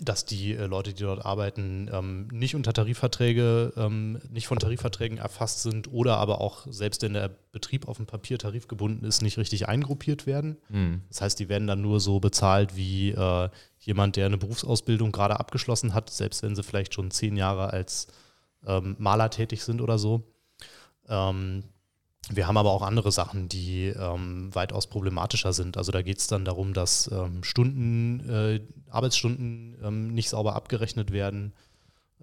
dass 0.00 0.26
die 0.26 0.52
äh, 0.52 0.66
Leute, 0.66 0.92
die 0.92 1.02
dort 1.02 1.24
arbeiten, 1.24 1.88
ähm, 1.92 2.28
nicht 2.30 2.54
unter 2.54 2.74
Tarifverträge, 2.74 3.72
ähm, 3.76 4.20
nicht 4.30 4.46
von 4.46 4.58
Tarifverträgen 4.58 5.16
erfasst 5.16 5.62
sind 5.62 5.90
oder 5.90 6.18
aber 6.18 6.40
auch 6.42 6.66
selbst 6.68 7.02
wenn 7.02 7.14
der 7.14 7.30
Betrieb 7.52 7.88
auf 7.88 7.96
dem 7.96 8.06
Papier 8.06 8.38
tarifgebunden 8.38 9.08
ist, 9.08 9.22
nicht 9.22 9.38
richtig 9.38 9.66
eingruppiert 9.66 10.26
werden. 10.26 10.58
Mhm. 10.68 11.02
Das 11.08 11.22
heißt, 11.22 11.38
die 11.38 11.48
werden 11.48 11.66
dann 11.66 11.80
nur 11.80 12.00
so 12.00 12.20
bezahlt 12.20 12.76
wie 12.76 13.12
äh, 13.12 13.48
jemand, 13.78 14.16
der 14.16 14.26
eine 14.26 14.38
Berufsausbildung 14.38 15.10
gerade 15.10 15.40
abgeschlossen 15.40 15.94
hat, 15.94 16.10
selbst 16.10 16.42
wenn 16.42 16.54
sie 16.54 16.62
vielleicht 16.62 16.92
schon 16.92 17.10
zehn 17.10 17.36
Jahre 17.36 17.72
als 17.72 18.08
ähm, 18.66 18.96
Maler 18.98 19.30
tätig 19.30 19.62
sind 19.64 19.80
oder 19.80 19.98
so. 19.98 20.22
Ähm, 21.08 21.64
wir 22.30 22.46
haben 22.46 22.56
aber 22.56 22.70
auch 22.70 22.82
andere 22.82 23.12
Sachen, 23.12 23.48
die 23.48 23.86
ähm, 23.88 24.54
weitaus 24.54 24.86
problematischer 24.86 25.52
sind. 25.52 25.76
Also 25.76 25.92
da 25.92 26.02
geht 26.02 26.18
es 26.18 26.26
dann 26.26 26.44
darum, 26.44 26.72
dass 26.72 27.10
ähm, 27.12 27.42
Stunden, 27.42 28.28
äh, 28.28 28.60
Arbeitsstunden 28.88 29.76
ähm, 29.82 30.14
nicht 30.14 30.30
sauber 30.30 30.54
abgerechnet 30.54 31.10
werden 31.10 31.52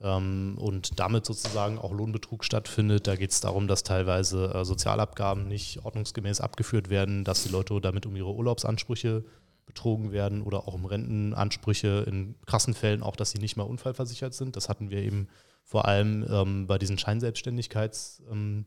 ähm, 0.02 0.58
und 0.58 1.00
damit 1.00 1.26
sozusagen 1.26 1.78
auch 1.78 1.92
Lohnbetrug 1.92 2.44
stattfindet. 2.44 3.06
Da 3.06 3.16
geht 3.16 3.32
es 3.32 3.42
darum, 3.42 3.68
dass 3.68 3.84
teilweise 3.84 4.54
äh, 4.54 4.66
Sozialabgaben 4.66 5.48
nicht 5.48 5.86
ordnungsgemäß 5.86 6.42
abgeführt 6.42 6.90
werden, 6.90 7.24
dass 7.24 7.44
die 7.44 7.50
Leute 7.50 7.80
damit 7.82 8.06
um 8.06 8.16
ihre 8.16 8.34
Urlaubsansprüche 8.34 9.24
betrogen 9.66 10.12
werden 10.12 10.42
oder 10.42 10.68
auch 10.68 10.74
um 10.74 10.86
Rentenansprüche 10.86 12.06
in 12.08 12.36
krassen 12.46 12.74
Fällen 12.74 13.04
auch, 13.04 13.16
dass 13.16 13.32
sie 13.32 13.40
nicht 13.40 13.56
mal 13.56 13.64
unfallversichert 13.64 14.34
sind. 14.34 14.56
Das 14.56 14.68
hatten 14.68 14.90
wir 14.90 15.00
eben 15.00 15.28
vor 15.64 15.86
allem 15.86 16.26
ähm, 16.30 16.68
bei 16.68 16.78
diesen 16.78 16.98
Scheinselbstständigkeits- 16.98 18.22
ähm, 18.30 18.66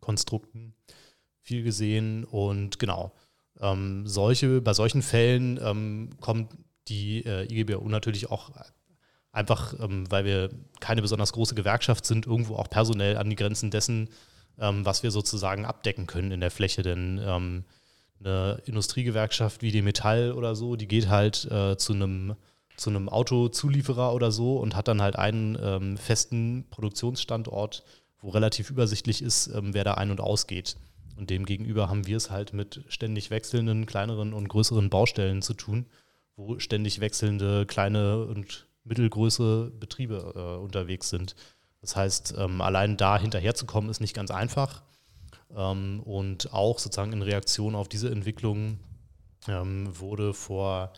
Konstrukten. 0.00 0.74
viel 1.40 1.62
gesehen. 1.62 2.24
Und 2.24 2.78
genau, 2.78 3.12
ähm, 3.60 4.06
solche, 4.06 4.60
bei 4.60 4.74
solchen 4.74 5.02
Fällen 5.02 5.60
ähm, 5.62 6.10
kommt 6.20 6.52
die 6.88 7.24
äh, 7.24 7.44
IGBAU 7.44 7.88
natürlich 7.88 8.30
auch 8.30 8.50
einfach, 9.32 9.74
ähm, 9.80 10.10
weil 10.10 10.24
wir 10.24 10.50
keine 10.80 11.02
besonders 11.02 11.32
große 11.32 11.54
Gewerkschaft 11.54 12.06
sind, 12.06 12.26
irgendwo 12.26 12.56
auch 12.56 12.70
personell 12.70 13.16
an 13.16 13.30
die 13.30 13.36
Grenzen 13.36 13.70
dessen, 13.70 14.08
ähm, 14.58 14.84
was 14.84 15.02
wir 15.02 15.10
sozusagen 15.10 15.64
abdecken 15.64 16.06
können 16.06 16.32
in 16.32 16.40
der 16.40 16.50
Fläche. 16.50 16.82
Denn 16.82 17.20
ähm, 17.22 17.64
eine 18.20 18.62
Industriegewerkschaft 18.64 19.62
wie 19.62 19.72
die 19.72 19.82
Metall 19.82 20.32
oder 20.32 20.56
so, 20.56 20.76
die 20.76 20.88
geht 20.88 21.08
halt 21.08 21.44
äh, 21.50 21.76
zu 21.76 21.92
einem 21.92 22.34
zu 22.76 22.90
einem 22.90 23.08
Autozulieferer 23.08 24.12
oder 24.12 24.30
so 24.30 24.58
und 24.58 24.76
hat 24.76 24.86
dann 24.86 25.00
halt 25.00 25.16
einen 25.16 25.56
ähm, 25.58 25.96
festen 25.96 26.66
Produktionsstandort, 26.68 27.82
wo 28.20 28.30
relativ 28.30 28.70
übersichtlich 28.70 29.22
ist, 29.22 29.48
ähm, 29.48 29.74
wer 29.74 29.84
da 29.84 29.94
ein- 29.94 30.10
und 30.10 30.20
ausgeht. 30.20 30.76
Und 31.16 31.30
demgegenüber 31.30 31.88
haben 31.88 32.06
wir 32.06 32.16
es 32.16 32.30
halt 32.30 32.52
mit 32.52 32.84
ständig 32.88 33.30
wechselnden 33.30 33.86
kleineren 33.86 34.32
und 34.32 34.48
größeren 34.48 34.90
Baustellen 34.90 35.42
zu 35.42 35.54
tun, 35.54 35.86
wo 36.36 36.58
ständig 36.58 37.00
wechselnde 37.00 37.64
kleine 37.66 38.26
und 38.26 38.66
mittelgroße 38.84 39.72
Betriebe 39.78 40.32
äh, 40.36 40.62
unterwegs 40.62 41.08
sind. 41.08 41.34
Das 41.80 41.96
heißt, 41.96 42.34
ähm, 42.36 42.60
allein 42.60 42.96
da 42.96 43.18
hinterherzukommen, 43.18 43.90
ist 43.90 44.00
nicht 44.00 44.14
ganz 44.14 44.30
einfach. 44.30 44.82
Ähm, 45.54 46.00
und 46.04 46.52
auch 46.52 46.78
sozusagen 46.78 47.12
in 47.12 47.22
Reaktion 47.22 47.74
auf 47.74 47.88
diese 47.88 48.10
Entwicklung 48.10 48.78
ähm, 49.48 49.88
wurde 49.98 50.34
vor, 50.34 50.92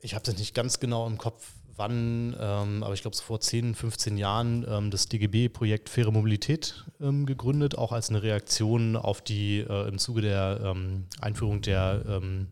ich 0.00 0.14
habe 0.14 0.24
das 0.24 0.38
nicht 0.38 0.54
ganz 0.54 0.80
genau 0.80 1.06
im 1.06 1.18
Kopf, 1.18 1.52
wann, 1.78 2.36
ähm, 2.38 2.82
aber 2.82 2.92
ich 2.94 3.02
glaube, 3.02 3.16
so 3.16 3.22
vor 3.22 3.40
10, 3.40 3.74
15 3.74 4.18
Jahren 4.18 4.66
ähm, 4.68 4.90
das 4.90 5.08
DGB-Projekt 5.08 5.88
Faire 5.88 6.12
Mobilität 6.12 6.84
ähm, 7.00 7.24
gegründet, 7.24 7.78
auch 7.78 7.92
als 7.92 8.10
eine 8.10 8.22
Reaktion 8.22 8.96
auf 8.96 9.22
die 9.22 9.60
äh, 9.60 9.88
im 9.88 9.98
Zuge 9.98 10.20
der 10.20 10.60
ähm, 10.62 11.06
Einführung 11.20 11.62
der, 11.62 12.04
ähm, 12.06 12.48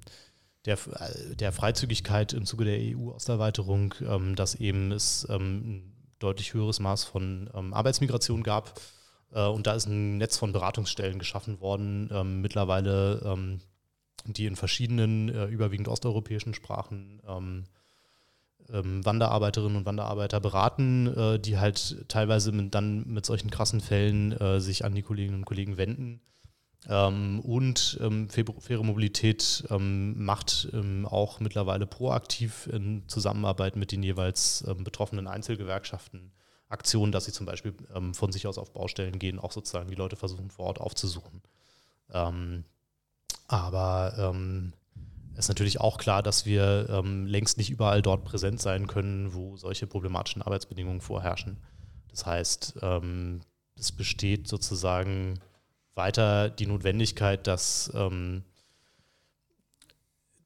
der, 0.65 0.75
äh, 0.75 1.37
der 1.37 1.53
Freizügigkeit 1.53 2.33
im 2.33 2.47
Zuge 2.47 2.65
der 2.65 2.79
EU-Osterweiterung, 2.79 3.95
ähm, 4.09 4.37
dass 4.37 4.55
eben 4.55 4.93
es 4.93 5.27
ein 5.29 5.93
deutlich 6.19 6.55
höheres 6.55 6.81
Maß 6.81 7.05
von 7.05 7.51
Arbeitsmigration 7.73 8.43
gab. 8.43 8.81
Äh, 9.33 9.47
und 9.47 9.67
da 9.67 9.75
ist 9.75 9.87
ein 9.87 10.19
Netz 10.19 10.39
von 10.39 10.53
Beratungsstellen 10.53 11.19
geschaffen 11.19 11.61
worden, 11.61 12.41
mittlerweile, 12.41 13.61
die 14.25 14.47
in 14.47 14.57
verschiedenen, 14.57 15.29
äh, 15.29 15.47
überwiegend 15.47 15.89
osteuropäischen 15.89 16.55
Sprachen 16.55 17.21
ähm, 17.27 17.65
Wanderarbeiterinnen 18.69 19.77
und 19.77 19.87
Wanderarbeiter 19.87 20.41
beraten, 20.41 21.07
äh, 21.17 21.39
die 21.39 21.59
halt 21.59 22.05
teilweise 22.09 22.53
mit, 22.53 22.75
dann 22.75 23.07
mit 23.07 23.27
solchen 23.27 23.51
krassen 23.51 23.81
Fällen 23.81 24.33
äh, 24.33 24.61
sich 24.61 24.85
an 24.85 24.95
die 24.95 25.03
Kolleginnen 25.03 25.39
und 25.39 25.45
Kollegen 25.45 25.77
wenden. 25.77 26.21
Ähm, 26.89 27.41
und 27.41 27.99
ähm, 28.01 28.29
faire 28.29 28.83
Mobilität 28.85 29.65
ähm, 29.71 30.25
macht 30.25 30.69
ähm, 30.73 31.07
auch 31.07 31.41
mittlerweile 31.41 31.87
proaktiv 31.87 32.69
in 32.73 33.03
Zusammenarbeit 33.09 33.77
mit 33.77 33.93
den 33.93 34.03
jeweils 34.03 34.65
ähm, 34.69 34.85
betroffenen 34.85 35.27
Einzelgewerkschaften 35.27 36.33
Aktionen, 36.69 37.13
dass 37.13 37.25
sie 37.25 37.33
zum 37.33 37.47
Beispiel 37.47 37.75
ähm, 37.95 38.15
von 38.15 38.33
sich 38.33 38.47
aus 38.47 38.59
auf 38.59 38.73
Baustellen 38.73 39.19
gehen, 39.19 39.39
auch 39.39 39.53
sozusagen 39.53 39.89
die 39.89 39.95
Leute 39.95 40.17
versuchen 40.17 40.51
vor 40.51 40.67
Ort 40.67 40.81
aufzusuchen. 40.81 41.43
aber 43.49 44.35
ist 45.37 45.49
natürlich 45.49 45.81
auch 45.81 45.99
klar, 45.99 46.23
dass 46.23 46.47
wir 46.47 46.89
ähm, 46.89 47.27
längst 47.27 47.59
nicht 47.59 47.71
überall 47.71 48.03
dort 48.03 48.25
präsent 48.25 48.61
sein 48.61 48.87
können, 48.87 49.35
wo 49.35 49.57
solche 49.57 49.87
problematischen 49.87 50.43
Arbeitsbedingungen 50.43 51.01
vorherrschen. 51.01 51.59
Das 52.11 52.25
heißt, 52.25 52.79
ähm, 52.83 53.41
es 53.79 53.93
besteht 53.93 54.49
sozusagen 54.49 55.39
weiter 55.95 56.49
die 56.49 56.67
Notwendigkeit, 56.67 57.47
dass, 57.47 57.93
ähm, 57.95 58.45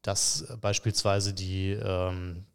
dass 0.03 0.47
beispielsweise 0.61 1.35
die, 1.35 1.71
ähm, 1.71 2.47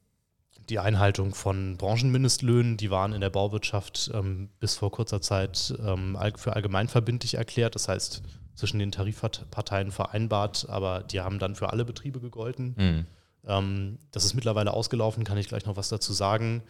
die 0.67 0.79
Einhaltung 0.79 1.33
von 1.33 1.77
Branchenmindestlöhnen, 1.77 2.75
die 2.75 2.89
waren 2.89 3.13
in 3.13 3.21
der 3.21 3.29
Bauwirtschaft 3.29 4.11
ähm, 4.13 4.49
bis 4.59 4.75
vor 4.75 4.91
kurzer 4.91 5.21
Zeit 5.21 5.73
ähm, 5.85 6.17
für 6.35 6.53
allgemeinverbindlich 6.53 7.35
erklärt. 7.35 7.75
Das 7.75 7.87
heißt, 7.87 8.23
zwischen 8.55 8.79
den 8.79 8.91
Tarifparteien 8.91 9.91
vereinbart, 9.91 10.67
aber 10.69 11.03
die 11.03 11.21
haben 11.21 11.39
dann 11.39 11.55
für 11.55 11.69
alle 11.69 11.85
Betriebe 11.85 12.19
gegolten. 12.19 12.75
Mhm. 12.77 13.05
Ähm, 13.45 13.99
das 14.11 14.25
ist 14.25 14.33
mittlerweile 14.33 14.73
ausgelaufen, 14.73 15.23
kann 15.23 15.37
ich 15.37 15.47
gleich 15.47 15.65
noch 15.65 15.77
was 15.77 15.89
dazu 15.89 16.13
sagen. 16.13 16.63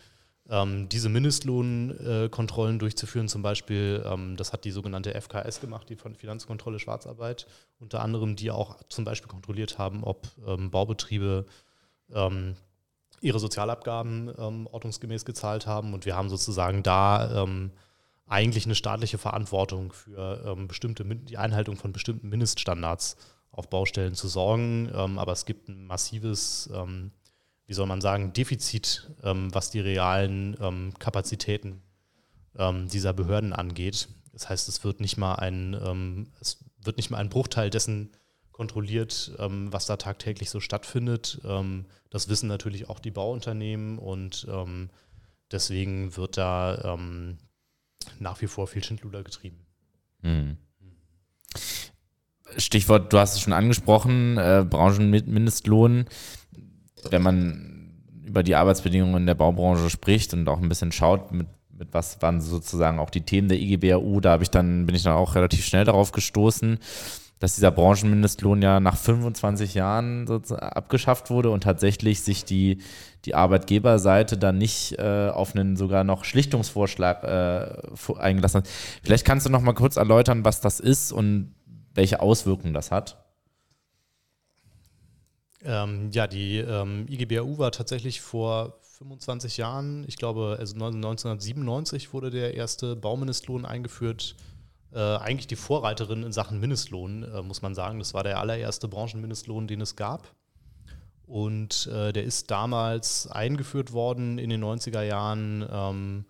Ähm, 0.48 0.90
diese 0.90 1.10
Mindestlohnkontrollen 1.10 2.76
äh, 2.76 2.80
durchzuführen, 2.80 3.28
zum 3.28 3.42
Beispiel, 3.42 4.04
ähm, 4.06 4.36
das 4.38 4.54
hat 4.54 4.64
die 4.64 4.72
sogenannte 4.72 5.20
FKS 5.20 5.60
gemacht, 5.60 5.90
die 5.90 5.96
von 5.96 6.16
Finanzkontrolle 6.16 6.78
Schwarzarbeit, 6.78 7.48
unter 7.80 8.02
anderem, 8.02 8.36
die 8.36 8.52
auch 8.52 8.78
zum 8.90 9.06
Beispiel 9.06 9.30
kontrolliert 9.30 9.80
haben, 9.80 10.04
ob 10.04 10.28
ähm, 10.46 10.70
Baubetriebe 10.70 11.46
ähm, 12.14 12.56
ihre 13.22 13.40
Sozialabgaben 13.40 14.32
ähm, 14.38 14.68
ordnungsgemäß 14.68 15.26
gezahlt 15.26 15.66
haben. 15.66 15.96
Und 15.96 16.06
wir 16.06 16.16
haben 16.16 16.30
sozusagen 16.30 16.84
da 16.84 17.46
eigentlich 18.28 18.66
eine 18.66 18.76
staatliche 18.76 19.18
Verantwortung 19.18 19.94
für 19.94 20.44
ähm, 20.46 20.68
bestimmte, 20.68 21.06
die 21.06 21.38
Einhaltung 21.38 21.78
von 21.78 21.92
bestimmten 21.92 22.30
Mindeststandards 22.30 23.18
auf 23.52 23.70
Baustellen 23.70 24.16
zu 24.16 24.28
sorgen. 24.28 24.90
Ähm, 24.94 25.20
aber 25.20 25.32
es 25.32 25.46
gibt 25.46 25.70
ein 25.70 25.86
massives, 25.86 26.70
ähm, 26.74 27.12
wie 27.68 27.74
soll 27.74 27.88
man 27.88 28.02
sagen, 28.02 28.34
Defizit, 28.34 29.12
ähm, 29.24 29.54
was 29.54 29.70
die 29.70 29.80
realen 29.80 30.58
ähm, 30.60 30.94
Kapazitäten 31.00 31.82
ähm, 32.58 32.88
dieser 32.90 33.14
Behörden 33.14 33.54
angeht. 33.54 34.08
Das 34.34 34.50
heißt, 34.50 34.68
es 34.68 34.84
wird 34.84 35.00
nicht 35.00 35.18
mal 35.18 35.36
ein, 35.36 36.28
es 36.42 36.66
wird 36.82 36.98
nicht 36.98 37.10
mal 37.10 37.20
ein 37.20 37.30
Bruchteil 37.30 37.70
dessen 37.70 38.12
kontrolliert, 38.52 39.32
was 39.38 39.86
da 39.86 39.96
tagtäglich 39.96 40.50
so 40.50 40.60
stattfindet. 40.60 41.40
das 42.10 42.28
wissen 42.28 42.48
natürlich 42.50 42.90
auch 42.90 43.00
die 43.00 43.12
Bauunternehmen 43.12 43.98
und 43.98 44.46
deswegen 45.54 46.18
wird 46.18 46.36
da 46.36 46.98
nach 48.20 48.42
wie 48.42 48.48
vor 48.48 48.68
viel 48.68 48.84
Schindluder 48.84 49.24
getrieben. 49.24 49.66
Mhm. 50.22 50.58
Stichwort, 52.58 53.12
du 53.12 53.20
hast 53.20 53.36
es 53.36 53.42
schon 53.42 53.54
angesprochen, 53.54 54.38
äh, 54.38 54.66
Branchenmindestlohn. 54.68 56.06
Wenn 57.10 57.22
man 57.22 58.04
über 58.26 58.44
die 58.44 58.56
Arbeitsbedingungen 58.56 59.18
in 59.18 59.26
der 59.28 59.36
Baubranche 59.36 59.90
spricht 59.90 60.34
und 60.34 60.48
auch 60.48 60.62
ein 60.62 60.70
bisschen 60.70 60.92
schaut, 60.92 61.32
mit, 61.32 61.48
mit 61.72 61.94
was 61.94 62.22
waren 62.22 62.42
sozusagen 62.42 63.00
auch 63.00 63.10
die 63.10 63.22
Themen 63.22 63.50
der 63.50 63.60
IGBAU, 63.60 64.20
da 64.20 64.40
ich 64.40 64.50
dann, 64.50 64.86
bin 64.86 64.96
ich 64.96 65.04
dann 65.04 65.14
auch 65.14 65.36
relativ 65.36 65.66
schnell 65.66 65.86
darauf 65.86 66.12
gestoßen 66.12 66.80
dass 67.40 67.56
dieser 67.56 67.72
Branchenmindestlohn 67.72 68.62
ja 68.62 68.80
nach 68.80 68.98
25 68.98 69.74
Jahren 69.74 70.28
abgeschafft 70.52 71.30
wurde 71.30 71.50
und 71.50 71.64
tatsächlich 71.64 72.22
sich 72.22 72.46
die, 72.46 72.80
die 73.26 73.36
Arbeitgeberseite 73.36 74.38
dann 74.38 74.58
nicht 74.58 74.98
äh, 75.00 75.30
auf 75.30 75.56
einen 75.56 75.76
sogar 75.76 76.04
noch 76.04 76.24
Schlichtungsvorschlag 76.24 77.24
äh, 77.24 78.18
eingelassen 78.18 78.60
hat. 78.62 78.68
Vielleicht 79.04 79.26
kannst 79.26 79.46
du 79.46 79.50
noch 79.50 79.62
mal 79.62 79.74
kurz 79.74 79.96
erläutern, 79.96 80.46
was 80.46 80.62
das 80.62 80.80
ist 80.80 81.12
und 81.12 81.56
welche 81.94 82.20
Auswirkungen 82.20 82.74
das 82.74 82.92
hat. 82.92 83.24
Ähm, 85.64 86.12
ja, 86.12 86.28
die 86.28 86.60
ähm, 86.60 87.08
IGBAU 87.10 87.58
war 87.58 87.72
tatsächlich 87.72 88.22
vor 88.22 88.78
25 88.82 89.58
Jahren, 89.58 90.06
ich 90.08 90.16
glaube, 90.16 90.58
also 90.60 90.76
1997 90.76 92.14
wurde 92.14 92.30
der 92.30 92.54
erste 92.54 92.96
Baumindestlohn 92.96 93.66
eingeführt 93.66 94.36
äh, 94.96 95.18
eigentlich 95.18 95.48
die 95.48 95.58
Vorreiterin 95.58 96.24
in 96.24 96.32
Sachen 96.32 96.60
Mindestlohn, 96.60 97.24
äh, 97.24 97.42
muss 97.42 97.62
man 97.62 97.76
sagen. 97.76 98.00
Das 98.00 98.14
war 98.14 98.24
der 98.24 98.40
allererste 98.40 98.88
Branchenmindestlohn, 98.88 99.68
den 99.68 99.82
es 99.82 99.98
gab. 99.98 100.34
Und 101.28 101.88
äh, 101.88 102.14
der 102.14 102.24
ist 102.24 102.52
damals 102.52 103.28
eingeführt 103.28 103.94
worden 103.94 104.38
in 104.38 104.50
den 104.50 104.64
90er 104.64 105.02
Jahren 105.02 105.68
ähm, 105.72 106.26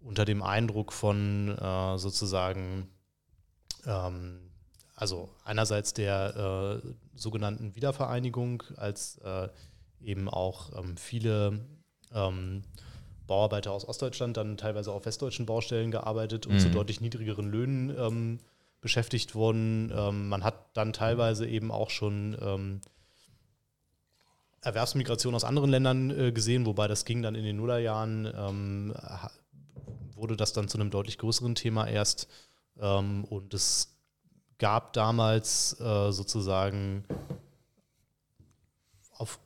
unter 0.00 0.24
dem 0.24 0.42
Eindruck 0.42 0.92
von 0.92 1.56
äh, 1.58 1.98
sozusagen, 1.98 2.88
ähm, 3.84 4.50
also 4.94 5.28
einerseits 5.44 5.92
der 5.92 6.80
äh, 6.84 6.88
sogenannten 7.14 7.74
Wiedervereinigung, 7.74 8.62
als 8.76 9.18
äh, 9.18 9.48
eben 10.00 10.28
auch 10.28 10.78
ähm, 10.78 10.96
viele 10.96 11.60
ähm, 12.14 12.62
Bauarbeiter 13.26 13.72
aus 13.72 13.86
Ostdeutschland 13.86 14.36
dann 14.36 14.56
teilweise 14.56 14.92
auf 14.92 15.04
westdeutschen 15.04 15.46
Baustellen 15.46 15.90
gearbeitet 15.90 16.46
und 16.46 16.54
mhm. 16.54 16.60
zu 16.60 16.70
deutlich 16.70 17.00
niedrigeren 17.00 17.50
Löhnen 17.50 17.94
ähm, 17.98 18.38
beschäftigt 18.80 19.34
wurden. 19.34 19.92
Ähm, 19.94 20.28
man 20.28 20.44
hat 20.44 20.76
dann 20.76 20.92
teilweise 20.92 21.46
eben 21.46 21.72
auch 21.72 21.90
schon 21.90 22.80
Erwerbsmigration 24.62 25.34
aus 25.34 25.44
anderen 25.44 25.70
Ländern 25.70 26.10
äh, 26.10 26.32
gesehen, 26.32 26.66
wobei 26.66 26.88
das 26.88 27.04
ging 27.04 27.22
dann 27.22 27.34
in 27.34 27.44
den 27.44 27.56
Nullerjahren, 27.56 28.32
ähm, 28.36 28.94
wurde 30.14 30.36
das 30.36 30.52
dann 30.52 30.68
zu 30.68 30.78
einem 30.78 30.90
deutlich 30.90 31.18
größeren 31.18 31.54
Thema 31.54 31.86
erst. 31.86 32.28
Ähm, 32.80 33.24
und 33.24 33.54
es 33.54 33.96
gab 34.58 34.92
damals 34.92 35.78
äh, 35.80 36.10
sozusagen 36.10 37.04
auf 39.12 39.38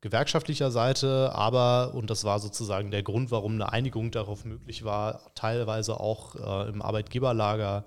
gewerkschaftlicher 0.00 0.70
Seite, 0.70 1.32
aber, 1.34 1.94
und 1.94 2.10
das 2.10 2.24
war 2.24 2.40
sozusagen 2.40 2.90
der 2.90 3.02
Grund, 3.02 3.30
warum 3.30 3.52
eine 3.52 3.72
Einigung 3.72 4.10
darauf 4.10 4.44
möglich 4.44 4.84
war, 4.84 5.32
teilweise 5.34 6.00
auch 6.00 6.34
äh, 6.34 6.68
im 6.70 6.82
Arbeitgeberlager 6.82 7.84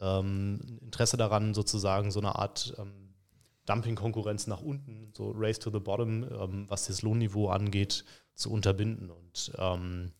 ähm, 0.00 0.78
Interesse 0.82 1.16
daran, 1.16 1.54
sozusagen 1.54 2.10
so 2.10 2.20
eine 2.20 2.36
Art 2.36 2.74
ähm, 2.78 3.07
Dumping-Konkurrenz 3.68 4.46
nach 4.46 4.60
unten, 4.60 5.12
so 5.16 5.32
Race 5.34 5.58
to 5.58 5.70
the 5.70 5.80
Bottom, 5.80 6.24
ähm, 6.24 6.64
was 6.68 6.86
das 6.86 7.02
Lohnniveau 7.02 7.48
angeht, 7.48 8.04
zu 8.34 8.50
unterbinden. 8.50 9.10
Und 9.10 9.52
ähm, 9.58 10.12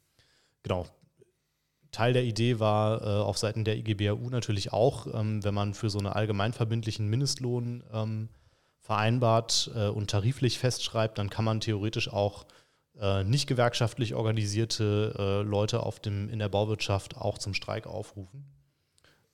genau, 0.62 0.86
Teil 1.90 2.12
der 2.12 2.24
Idee 2.24 2.60
war 2.60 3.02
äh, 3.02 3.22
auf 3.22 3.38
Seiten 3.38 3.64
der 3.64 3.76
IGBAU 3.76 4.30
natürlich 4.30 4.72
auch, 4.72 5.06
ähm, 5.12 5.42
wenn 5.44 5.54
man 5.54 5.74
für 5.74 5.90
so 5.90 5.98
einen 5.98 6.08
allgemeinverbindlichen 6.08 7.08
Mindestlohn 7.08 7.82
ähm, 7.92 8.28
vereinbart 8.80 9.70
äh, 9.74 9.88
und 9.88 10.10
tariflich 10.10 10.58
festschreibt, 10.58 11.18
dann 11.18 11.30
kann 11.30 11.44
man 11.44 11.60
theoretisch 11.60 12.12
auch 12.12 12.46
äh, 13.00 13.24
nicht 13.24 13.46
gewerkschaftlich 13.46 14.14
organisierte 14.14 15.14
äh, 15.18 15.42
Leute 15.42 15.82
auf 15.82 16.00
dem, 16.00 16.28
in 16.28 16.38
der 16.38 16.48
Bauwirtschaft 16.48 17.16
auch 17.16 17.38
zum 17.38 17.54
Streik 17.54 17.86
aufrufen. 17.86 18.44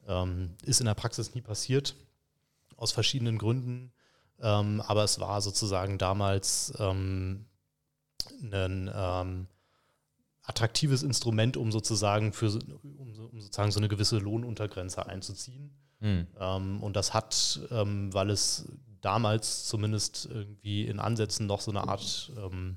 Ähm, 0.06 0.56
ist 0.64 0.80
in 0.80 0.86
der 0.86 0.94
Praxis 0.94 1.34
nie 1.34 1.40
passiert, 1.40 1.96
aus 2.76 2.92
verschiedenen 2.92 3.38
Gründen. 3.38 3.92
Ähm, 4.40 4.80
aber 4.80 5.04
es 5.04 5.20
war 5.20 5.40
sozusagen 5.40 5.98
damals 5.98 6.72
ähm, 6.78 7.46
ein 8.42 8.90
ähm, 8.94 9.46
attraktives 10.42 11.02
Instrument, 11.02 11.56
um 11.56 11.72
sozusagen 11.72 12.32
für 12.32 12.46
um, 12.82 12.98
um, 12.98 13.40
sozusagen 13.40 13.70
so 13.70 13.80
eine 13.80 13.88
gewisse 13.88 14.18
Lohnuntergrenze 14.18 15.06
einzuziehen. 15.06 15.72
Mhm. 16.00 16.82
und 16.82 16.96
das 16.96 17.14
hat, 17.14 17.60
ähm, 17.70 18.12
weil 18.12 18.28
es 18.28 18.68
damals 19.00 19.64
zumindest 19.64 20.28
irgendwie 20.30 20.86
in 20.86 21.00
Ansätzen 21.00 21.46
noch 21.46 21.62
so 21.62 21.70
eine 21.70 21.88
Art 21.88 22.30
ähm, 22.36 22.76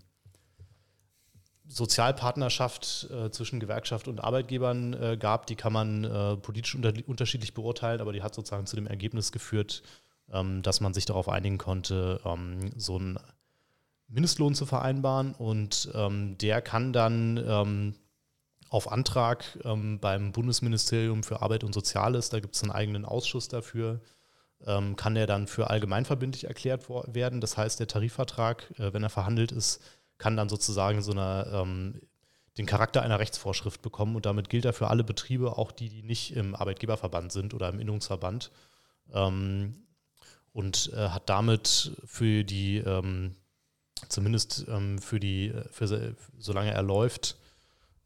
Sozialpartnerschaft 1.68 3.10
äh, 3.12 3.30
zwischen 3.32 3.60
Gewerkschaft 3.60 4.08
und 4.08 4.24
Arbeitgebern 4.24 4.93
äh, 4.93 5.18
gab, 5.18 5.47
die 5.47 5.55
kann 5.55 5.74
man 5.74 6.03
äh, 6.05 6.38
politisch 6.38 6.76
unter 6.76 6.93
unterschiedlich 7.05 7.53
beurteilen, 7.53 7.99
aber 7.99 8.14
die 8.14 8.24
hat 8.24 8.34
sozusagen 8.34 8.66
zu 8.66 8.76
dem 8.76 8.88
Ergebnis 8.88 9.32
geführt, 9.32 9.84
dass 10.28 10.82
man 10.82 10.93
sich 10.93 11.05
darauf 11.05 11.30
einigen 11.30 11.57
konnte, 11.57 12.19
ähm, 12.25 12.71
so 12.75 12.97
einen 12.97 13.17
Mindestlohn 14.07 14.55
zu 14.55 14.65
vereinbaren 14.65 15.34
und 15.34 15.89
ähm, 15.93 16.38
der 16.38 16.61
kann 16.61 16.93
dann 16.93 17.38
ähm, 17.38 17.95
auf 18.69 18.91
Antrag 18.91 19.57
ähm, 19.63 19.99
beim 19.99 20.32
Bundesministerium 20.32 21.23
für 21.23 21.41
Arbeit 21.41 21.63
und 21.63 21.73
Soziales, 21.73 22.30
da 22.30 22.39
gibt 22.39 22.55
es 22.55 22.63
einen 22.63 22.71
eigenen 22.71 23.05
Ausschuss 23.05 23.47
dafür, 23.47 24.01
ähm, 24.65 24.95
kann 24.95 25.15
der 25.15 25.28
dann 25.28 25.47
für 25.47 25.69
allgemeinverbindlich 25.69 26.45
erklärt 26.45 26.89
werden. 26.89 27.41
Das 27.41 27.57
heißt, 27.57 27.80
der 27.80 27.88
Tarifvertrag, 27.88 28.71
äh, 28.80 28.93
wenn 28.93 29.03
er 29.03 29.09
verhandelt 29.09 29.51
ist, 29.51 29.82
kann 30.17 30.36
dann 30.36 30.49
sozusagen 30.49 31.01
so 31.01 31.11
eine, 31.11 31.49
ähm, 31.53 32.01
den 32.57 32.65
Charakter 32.65 33.03
einer 33.03 33.19
Rechtsvorschrift 33.19 33.82
bekommen 33.82 34.15
und 34.15 34.25
damit 34.25 34.49
gilt 34.49 34.65
er 34.65 34.73
für 34.73 34.88
alle 34.88 35.03
Betriebe, 35.03 35.57
auch 35.57 35.71
die, 35.71 35.89
die 35.89 36.01
nicht 36.01 36.36
im 36.36 36.55
Arbeitgeberverband 36.55 37.32
sind 37.32 37.53
oder 37.53 37.69
im 37.69 37.80
Innungsverband. 37.80 38.51
Ähm, 39.13 39.86
und 40.58 40.91
äh, 40.93 41.10
hat 41.10 41.30
damit 41.30 41.91
für 42.03 42.43
die, 42.43 42.78
ähm, 42.78 43.36
zumindest 44.10 44.66
ähm, 44.68 44.97
für 44.97 45.20
die, 45.20 45.53
für, 45.70 46.16
solange 46.39 46.72
er 46.72 46.82
läuft, 46.82 47.38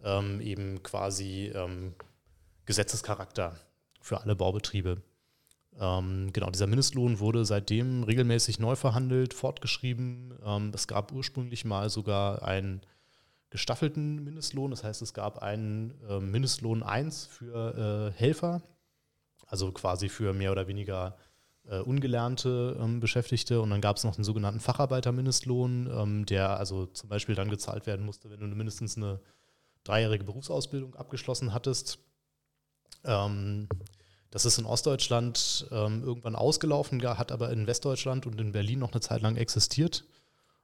ähm, 0.04 0.42
eben 0.42 0.84
quasi 0.84 1.50
ähm, 1.56 1.94
Gesetzescharakter 2.66 3.56
für 4.02 4.20
alle 4.20 4.36
Baubetriebe. 4.36 5.02
Ähm, 5.80 6.34
genau, 6.34 6.50
dieser 6.50 6.68
Mindestlohn 6.68 7.20
wurde 7.20 7.46
seitdem 7.46 8.04
regelmäßig 8.04 8.60
neu 8.60 8.76
verhandelt, 8.76 9.34
fortgeschrieben. 9.34 10.38
Ähm, 10.44 10.74
es 10.76 10.90
gab 10.90 11.14
ursprünglich 11.14 11.64
mal 11.64 11.90
sogar 11.90 12.44
einen 12.44 12.82
gestaffelten 13.50 14.26
Mindestlohn. 14.26 14.72
Das 14.72 14.84
heißt, 14.84 15.02
es 15.02 15.14
gab 15.14 15.42
einen 15.42 15.94
äh, 16.10 16.20
Mindestlohn 16.20 16.84
1 16.84 17.28
für 17.28 18.12
äh, 18.14 18.20
Helfer, 18.20 18.62
also 19.48 19.72
quasi 19.72 20.10
für 20.10 20.34
mehr 20.34 20.52
oder 20.52 20.68
weniger 20.68 21.16
äh, 21.68 21.80
ungelernte 21.80 22.78
ähm, 22.80 23.00
Beschäftigte. 23.00 23.62
Und 23.62 23.70
dann 23.70 23.82
gab 23.82 23.98
es 23.98 24.04
noch 24.04 24.16
den 24.16 24.24
sogenannten 24.24 24.60
Facharbeitermindestlohn, 24.60 25.90
ähm, 25.92 26.26
der 26.26 26.58
also 26.58 26.86
zum 26.88 27.10
Beispiel 27.10 27.36
dann 27.36 27.50
gezahlt 27.50 27.86
werden 27.86 28.06
musste, 28.06 28.30
wenn 28.30 28.40
du 28.40 28.48
mindestens 28.48 28.98
eine 28.98 29.20
dreijährige 29.84 30.24
Berufsausbildung 30.24 30.96
abgeschlossen 30.96 31.54
hattest. 31.54 32.00
Ähm, 33.04 33.68
das 34.30 34.46
ist 34.46 34.58
in 34.58 34.66
Ostdeutschland 34.66 35.68
ähm, 35.72 36.04
irgendwann 36.04 36.36
ausgelaufen, 36.36 37.06
hat 37.06 37.32
aber 37.32 37.52
in 37.52 37.68
Westdeutschland 37.68 38.26
und 38.26 38.40
in 38.40 38.54
Berlin 38.54 38.80
noch 38.80 38.92
eine 38.92 39.02
Zeit 39.02 39.22
lang 39.22 39.36
existiert. 39.36 40.06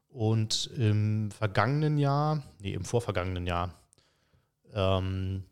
Und 0.07 0.67
im 0.77 1.31
vergangenen 1.31 1.97
Jahr, 1.97 2.43
nee, 2.59 2.73
im 2.73 2.85
vorvergangenen 2.85 3.45
Jahr, 3.45 3.73
ähm, 4.73 5.43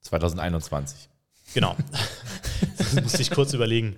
2021. 0.00 1.09
Genau. 1.54 1.76
das 2.78 2.94
musste 2.94 3.22
ich 3.22 3.30
kurz 3.30 3.52
überlegen. 3.52 3.96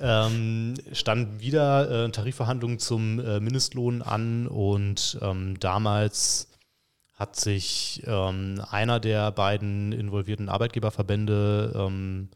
Ähm, 0.00 0.74
standen 0.92 1.40
wieder 1.40 2.06
äh, 2.06 2.10
Tarifverhandlungen 2.10 2.78
zum 2.78 3.18
äh, 3.20 3.40
Mindestlohn 3.40 4.02
an 4.02 4.46
und 4.46 5.18
ähm, 5.20 5.58
damals 5.60 6.48
hat 7.14 7.36
sich 7.36 8.02
ähm, 8.06 8.60
einer 8.70 9.00
der 9.00 9.30
beiden 9.30 9.92
involvierten 9.92 10.48
Arbeitgeberverbände 10.48 11.72
ähm, 11.76 12.28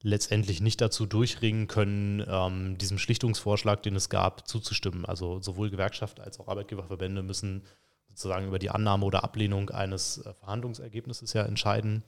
letztendlich 0.00 0.60
nicht 0.60 0.80
dazu 0.80 1.06
durchringen 1.06 1.66
können, 1.66 2.24
ähm, 2.28 2.78
diesem 2.78 2.98
Schlichtungsvorschlag, 2.98 3.82
den 3.82 3.96
es 3.96 4.08
gab, 4.08 4.46
zuzustimmen. 4.46 5.04
Also 5.04 5.40
sowohl 5.40 5.70
Gewerkschaft 5.70 6.20
als 6.20 6.38
auch 6.38 6.48
Arbeitgeberverbände 6.48 7.22
müssen 7.22 7.64
sozusagen 8.08 8.46
über 8.46 8.58
die 8.58 8.70
Annahme 8.70 9.06
oder 9.06 9.24
Ablehnung 9.24 9.70
eines 9.70 10.18
äh, 10.18 10.34
Verhandlungsergebnisses 10.34 11.32
ja 11.32 11.42
entscheiden 11.42 12.04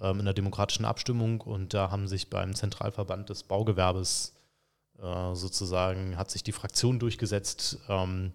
in 0.00 0.24
der 0.24 0.34
demokratischen 0.34 0.84
Abstimmung. 0.84 1.40
Und 1.40 1.74
da 1.74 1.90
haben 1.90 2.08
sich 2.08 2.30
beim 2.30 2.54
Zentralverband 2.54 3.28
des 3.28 3.42
Baugewerbes 3.42 4.34
äh, 5.02 5.34
sozusagen, 5.34 6.16
hat 6.16 6.30
sich 6.30 6.42
die 6.42 6.52
Fraktion 6.52 6.98
durchgesetzt, 6.98 7.78
ähm, 7.88 8.32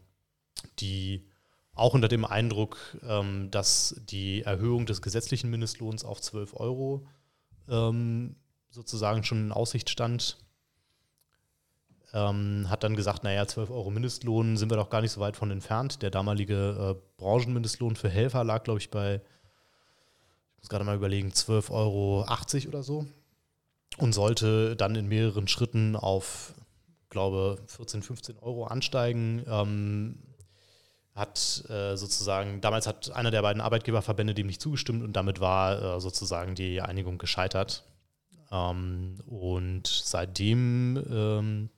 die 0.79 1.25
auch 1.73 1.93
unter 1.93 2.07
dem 2.07 2.25
Eindruck, 2.25 2.97
ähm, 3.07 3.49
dass 3.51 3.95
die 4.09 4.41
Erhöhung 4.41 4.85
des 4.85 5.01
gesetzlichen 5.01 5.49
Mindestlohns 5.49 6.03
auf 6.03 6.19
12 6.19 6.55
Euro 6.55 7.07
ähm, 7.69 8.35
sozusagen 8.69 9.23
schon 9.23 9.45
in 9.45 9.51
Aussicht 9.51 9.89
stand. 9.89 10.37
Ähm, 12.13 12.65
hat 12.69 12.83
dann 12.83 12.95
gesagt, 12.95 13.23
naja, 13.23 13.45
12 13.45 13.69
Euro 13.69 13.91
Mindestlohn 13.91 14.57
sind 14.57 14.71
wir 14.71 14.77
doch 14.77 14.89
gar 14.89 15.01
nicht 15.01 15.11
so 15.11 15.21
weit 15.21 15.37
von 15.37 15.51
entfernt. 15.51 16.01
Der 16.01 16.09
damalige 16.09 16.95
äh, 16.97 17.01
Branchenmindestlohn 17.17 17.95
für 17.95 18.09
Helfer 18.09 18.43
lag, 18.43 18.63
glaube 18.63 18.79
ich, 18.79 18.89
bei, 18.89 19.21
muss 20.67 20.69
gerade 20.69 20.83
mal 20.83 20.97
überlegen, 20.97 21.29
12,80 21.29 21.71
Euro 21.71 22.25
oder 22.67 22.83
so. 22.83 23.05
Und 23.99 24.13
sollte 24.13 24.75
dann 24.75 24.95
in 24.95 25.07
mehreren 25.07 25.47
Schritten 25.47 25.95
auf, 25.95 26.53
glaube 27.09 27.57
14, 27.67 28.03
15 28.03 28.37
Euro 28.39 28.65
ansteigen. 28.65 29.45
Ähm, 29.47 30.19
hat 31.15 31.63
äh, 31.69 31.95
sozusagen, 31.95 32.59
damals 32.59 32.85
hat 32.85 33.11
einer 33.11 33.31
der 33.31 33.41
beiden 33.41 33.61
Arbeitgeberverbände 33.61 34.35
dem 34.35 34.47
nicht 34.47 34.61
zugestimmt 34.61 35.03
und 35.03 35.13
damit 35.13 35.39
war 35.39 35.95
äh, 35.95 36.01
sozusagen 36.01 36.53
die 36.53 36.81
Einigung 36.81 37.17
gescheitert. 37.17 37.85
Ähm, 38.51 39.15
und 39.25 39.87
seitdem 39.87 41.01
ähm, 41.09 41.69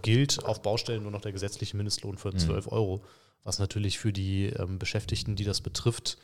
gilt 0.00 0.42
auf 0.44 0.62
Baustellen 0.62 1.02
nur 1.02 1.12
noch 1.12 1.20
der 1.20 1.32
gesetzliche 1.32 1.76
Mindestlohn 1.76 2.16
für 2.16 2.34
12 2.34 2.66
mhm. 2.66 2.72
Euro, 2.72 3.04
was 3.44 3.58
natürlich 3.58 3.98
für 3.98 4.12
die 4.12 4.46
ähm, 4.46 4.78
Beschäftigten, 4.78 5.36
die 5.36 5.44
das 5.44 5.60
betrifft, 5.60 6.16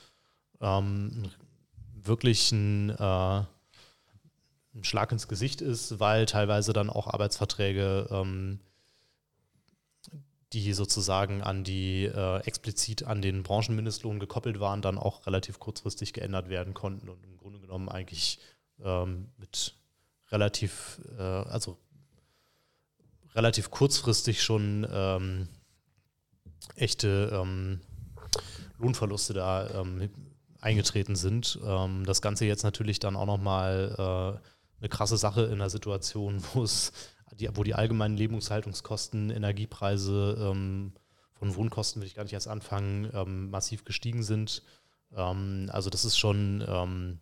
ähm, 0.61 1.30
wirklich 2.05 2.53
ein, 2.53 2.91
äh, 2.91 3.45
ein, 4.75 4.83
Schlag 4.83 5.13
ins 5.13 5.29
Gesicht 5.29 5.61
ist, 5.61 6.01
weil 6.01 6.27
teilweise 6.27 6.73
dann 6.73 6.91
auch 6.91 7.07
Arbeitsverträge 7.07 8.09
ähm, 8.11 8.61
die 10.53 10.73
sozusagen 10.75 11.43
an 11.43 11.65
die 11.65 12.05
äh, 12.05 12.41
explizit 12.45 13.05
an 13.05 13.23
den 13.23 13.43
Branchenmindestlohn 13.43 14.21
gekoppelt 14.21 14.61
waren, 14.61 14.83
dann 14.83 14.99
auch 14.99 15.27
relativ 15.27 15.59
kurzfristig 15.59 16.13
geändert 16.13 16.49
werden 16.49 16.75
konnten 16.75 17.09
und 17.09 17.25
im 17.25 17.39
Grunde 17.39 17.59
genommen 17.59 17.89
eigentlich 17.89 18.39
ähm, 18.83 19.29
mit 19.39 19.75
relativ, 20.31 21.01
äh, 21.19 21.23
also 21.23 21.79
relativ 23.35 23.71
kurzfristig 23.71 24.43
schon 24.43 24.87
ähm, 24.91 25.49
echte 26.77 27.31
ähm, 27.33 27.81
Lohnverluste 28.79 29.33
da 29.33 29.71
ähm, 29.71 30.11
eingetreten 30.63 31.17
sind. 31.17 31.59
Ähm, 31.65 32.07
das 32.07 32.23
Ganze 32.23 32.47
jetzt 32.47 32.63
natürlich 32.63 33.01
dann 33.01 33.17
auch 33.17 33.27
nochmal 33.27 33.95
äh, 33.99 34.81
eine 34.81 34.89
krasse 34.89 35.19
Sache 35.19 35.43
in 35.43 35.55
einer 35.55 35.71
Situation, 35.71 36.43
wo 36.55 36.63
es 36.63 36.93
die, 37.39 37.49
wo 37.55 37.63
die 37.63 37.75
allgemeinen 37.75 38.17
Lebenshaltungskosten, 38.17 39.31
Energiepreise 39.31 40.37
ähm, 40.41 40.93
von 41.35 41.55
Wohnkosten, 41.57 42.01
will 42.01 42.07
ich 42.07 42.15
gar 42.15 42.23
nicht 42.23 42.33
erst 42.33 42.49
anfangen, 42.49 43.11
ähm, 43.13 43.51
massiv 43.51 43.85
gestiegen 43.85 44.23
sind. 44.23 44.63
Ähm, 45.15 45.69
also 45.73 45.91
das 45.91 46.05
ist 46.05 46.19
schon 46.19 46.65
ähm, 46.67 47.19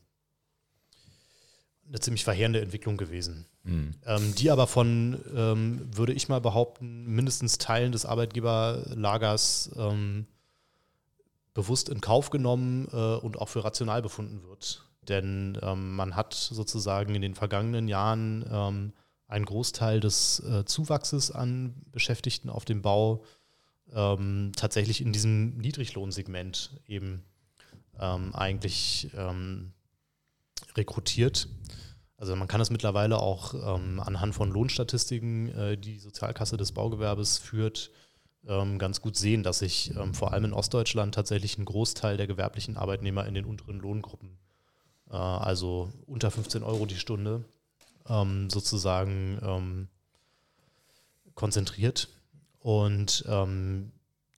eine 1.88 2.01
ziemlich 2.01 2.24
verheerende 2.24 2.61
Entwicklung 2.61 2.97
gewesen, 2.97 3.47
mhm. 3.64 3.95
die 4.36 4.53
aber 4.53 4.68
von, 4.68 5.18
ähm, 5.34 5.88
würde 5.93 6.12
ich 6.12 6.28
mal 6.28 6.41
behaupten, 6.41 7.05
mindestens 7.07 7.59
Teilen 7.59 7.91
des 7.91 8.07
Arbeitgeberlagers 8.07 9.70
bewusst 11.55 11.88
in 11.88 12.01
Kauf 12.01 12.30
genommen 12.30 12.88
äh, 12.92 13.16
und 13.16 13.38
auch 13.38 13.48
für 13.48 13.64
rational 13.64 14.03
befunden 14.03 14.42
wird. 14.42 14.86
denn 15.09 15.59
ähm, 15.62 15.96
man 15.96 16.14
hat 16.14 16.34
sozusagen 16.34 17.14
in 17.14 17.22
den 17.22 17.34
vergangenen 17.34 17.88
Jahren 17.88 18.44
ähm, 18.51 18.92
einen 19.26 19.44
Großteil 19.44 20.01
des 20.01 20.40
äh, 20.40 20.64
Zuwachses 20.64 21.30
an 21.30 21.74
Beschäftigten 21.92 22.51
auf 22.51 22.64
dem 22.64 22.82
Bau 22.82 23.24
ähm, 23.92 24.53
tatsächlich 24.57 25.01
in 25.01 25.12
diesem 25.12 25.57
Niedriglohnsegment 25.57 26.80
eben 26.86 27.24
ähm, 27.98 28.34
eigentlich 28.34 29.11
ähm, 29.16 29.72
rekrutiert. 30.76 31.48
Also 32.16 32.36
man 32.36 32.48
kann 32.48 32.61
es 32.61 32.70
mittlerweile 32.70 33.18
auch 33.18 33.55
ähm, 33.55 34.01
anhand 34.01 34.34
von 34.34 34.51
Lohnstatistiken, 34.51 35.48
äh, 35.55 35.78
die 35.78 35.98
Sozialkasse 35.98 36.57
des 36.57 36.72
Baugewerbes 36.72 37.38
führt, 37.38 37.90
ganz 38.47 39.01
gut 39.01 39.16
sehen, 39.16 39.43
dass 39.43 39.59
sich 39.59 39.95
ähm, 39.97 40.14
vor 40.14 40.32
allem 40.32 40.47
in 40.47 40.53
Ostdeutschland 40.53 41.14
tatsächlich 41.14 41.59
ein 41.59 41.66
Großteil 41.66 42.16
der 42.16 42.26
gewerblichen 42.26 42.76
Arbeitnehmer 42.76 43.26
in 43.26 43.34
den 43.34 43.45
unteren 43.45 43.78
Lohngruppen, 43.78 44.38
äh, 45.11 45.14
also 45.14 45.93
unter 46.07 46.30
15 46.30 46.62
Euro 46.62 46.86
die 46.86 46.97
Stunde, 46.97 47.45
ähm, 48.09 48.49
sozusagen 48.51 49.38
ähm, 49.43 49.88
konzentriert. 51.34 52.09
Und 52.61 53.24
ähm, 53.28 53.93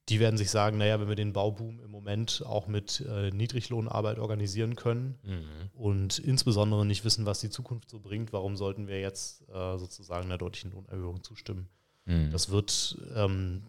die 0.09 0.19
werden 0.19 0.37
sich 0.37 0.51
sagen, 0.51 0.77
naja, 0.77 0.99
wenn 0.99 1.07
wir 1.07 1.15
den 1.15 1.33
Bauboom 1.33 1.79
im 1.79 1.91
Moment 1.91 2.43
auch 2.45 2.67
mit 2.67 3.01
äh, 3.07 3.31
Niedriglohnarbeit 3.31 4.19
organisieren 4.19 4.75
können 4.75 5.17
mhm. 5.23 5.69
und 5.73 6.19
insbesondere 6.19 6.85
nicht 6.85 7.05
wissen, 7.05 7.25
was 7.25 7.39
die 7.39 7.49
Zukunft 7.49 7.89
so 7.89 7.99
bringt, 7.99 8.33
warum 8.33 8.57
sollten 8.57 8.87
wir 8.87 8.99
jetzt 8.99 9.47
äh, 9.49 9.77
sozusagen 9.77 10.25
einer 10.25 10.37
deutlichen 10.37 10.71
Lohnerhöhung 10.71 11.23
zustimmen? 11.23 11.69
Mhm. 12.05 12.31
Das 12.31 12.49
wird 12.49 12.97
ähm, 13.15 13.63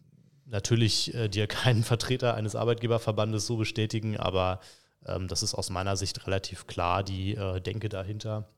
natürlich 0.54 1.12
äh, 1.14 1.28
dir 1.28 1.46
keinen 1.46 1.82
Vertreter 1.82 2.34
eines 2.34 2.56
Arbeitgeberverbandes 2.56 3.46
so 3.46 3.56
bestätigen, 3.56 4.16
aber 4.16 4.60
ähm, 5.04 5.28
das 5.28 5.42
ist 5.42 5.54
aus 5.54 5.68
meiner 5.68 5.96
Sicht 5.96 6.26
relativ 6.26 6.66
klar 6.66 7.02
die 7.02 7.34
äh, 7.34 7.60
Denke 7.60 7.90
dahinter. 7.90 8.48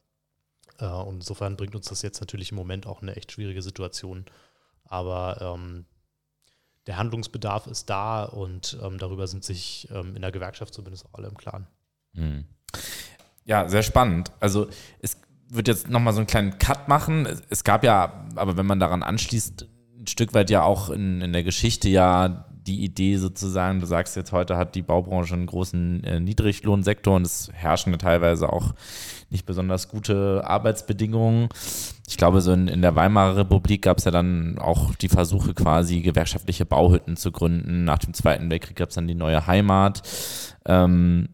Äh, 0.79 0.87
und 0.87 1.17
insofern 1.17 1.57
bringt 1.57 1.75
uns 1.75 1.89
das 1.89 2.03
jetzt 2.03 2.21
natürlich 2.21 2.51
im 2.53 2.57
Moment 2.57 2.87
auch 2.87 3.03
eine 3.03 3.17
echt 3.17 3.33
schwierige 3.33 3.63
Situation. 3.63 4.27
Aber 4.85 5.39
ähm, 5.41 5.87
der 6.87 6.99
Handlungsbedarf 6.99 7.67
ist 7.67 7.91
da 7.91 8.25
und 8.25 8.79
ähm, 8.83 8.99
darüber 8.99 9.27
sind 9.27 9.43
sich 9.43 9.89
ähm, 9.91 10.15
in 10.15 10.23
der 10.23 10.31
Gewerkschaft 10.33 10.75
zumindest 10.75 11.07
auch 11.07 11.15
alle 11.15 11.29
im 11.29 11.37
Klaren. 11.37 11.67
Hm. 12.15 12.45
Ja, 13.45 13.69
sehr 13.69 13.83
spannend. 13.83 14.33
Also 14.39 14.69
es 15.01 15.17
wird 15.49 15.67
jetzt 15.67 15.89
nochmal 15.89 16.13
so 16.13 16.21
einen 16.21 16.27
kleinen 16.27 16.59
Cut 16.59 16.89
machen. 16.89 17.27
Es, 17.49 17.65
gab 17.65 17.85
ja, 17.85 18.27
aber 18.35 18.57
wenn 18.57 18.67
man 18.67 18.81
daran 18.81 19.03
anschließt, 19.03 19.67
ein 20.07 20.09
Stück 20.09 20.35
weit 20.35 20.51
ja 20.51 20.63
auch 20.63 20.91
in, 20.91 21.21
in 21.21 21.33
der 21.33 21.43
Geschichte 21.43 21.89
ja 21.89 22.47
die 22.67 22.85
Idee 22.85 23.17
sozusagen, 23.17 23.81
du 23.81 23.87
sagst 23.87 24.17
jetzt, 24.17 24.33
heute 24.33 24.57
hat 24.57 24.75
die 24.75 24.83
Baubranche 24.83 25.35
einen 25.35 25.47
großen 25.47 26.03
äh, 26.03 26.21
Niedriglohnsektor 26.21 27.15
und 27.15 27.25
es 27.25 27.49
herrschen 27.53 27.97
teilweise 27.99 28.53
auch 28.53 28.75
nicht 29.31 29.47
besonders 29.47 29.89
gute 29.89 30.43
Arbeitsbedingungen. 30.45 31.49
Ich 32.09 32.17
glaube, 32.17 32.41
so 32.41 32.53
in, 32.53 32.69
in 32.69 32.83
der 32.83 32.97
Weimarer 32.97 33.37
Republik 33.37 33.83
gab 33.83 33.99
es 33.99 34.05
ja 34.05 34.11
dann 34.11 34.59
auch 34.59 34.95
die 34.97 35.09
Versuche, 35.09 35.55
quasi 35.55 36.01
gewerkschaftliche 36.01 36.67
Bauhütten 36.67 37.17
zu 37.17 37.31
gründen. 37.31 37.85
Nach 37.85 37.99
dem 37.99 38.15
Zweiten 38.15 38.51
Weltkrieg 38.51 38.77
gab 38.77 38.89
es 38.89 38.97
dann 38.97 39.09
die 39.09 39.15
neue 39.15 39.47
Heimat. 39.47 40.03
Ähm, 40.65 41.29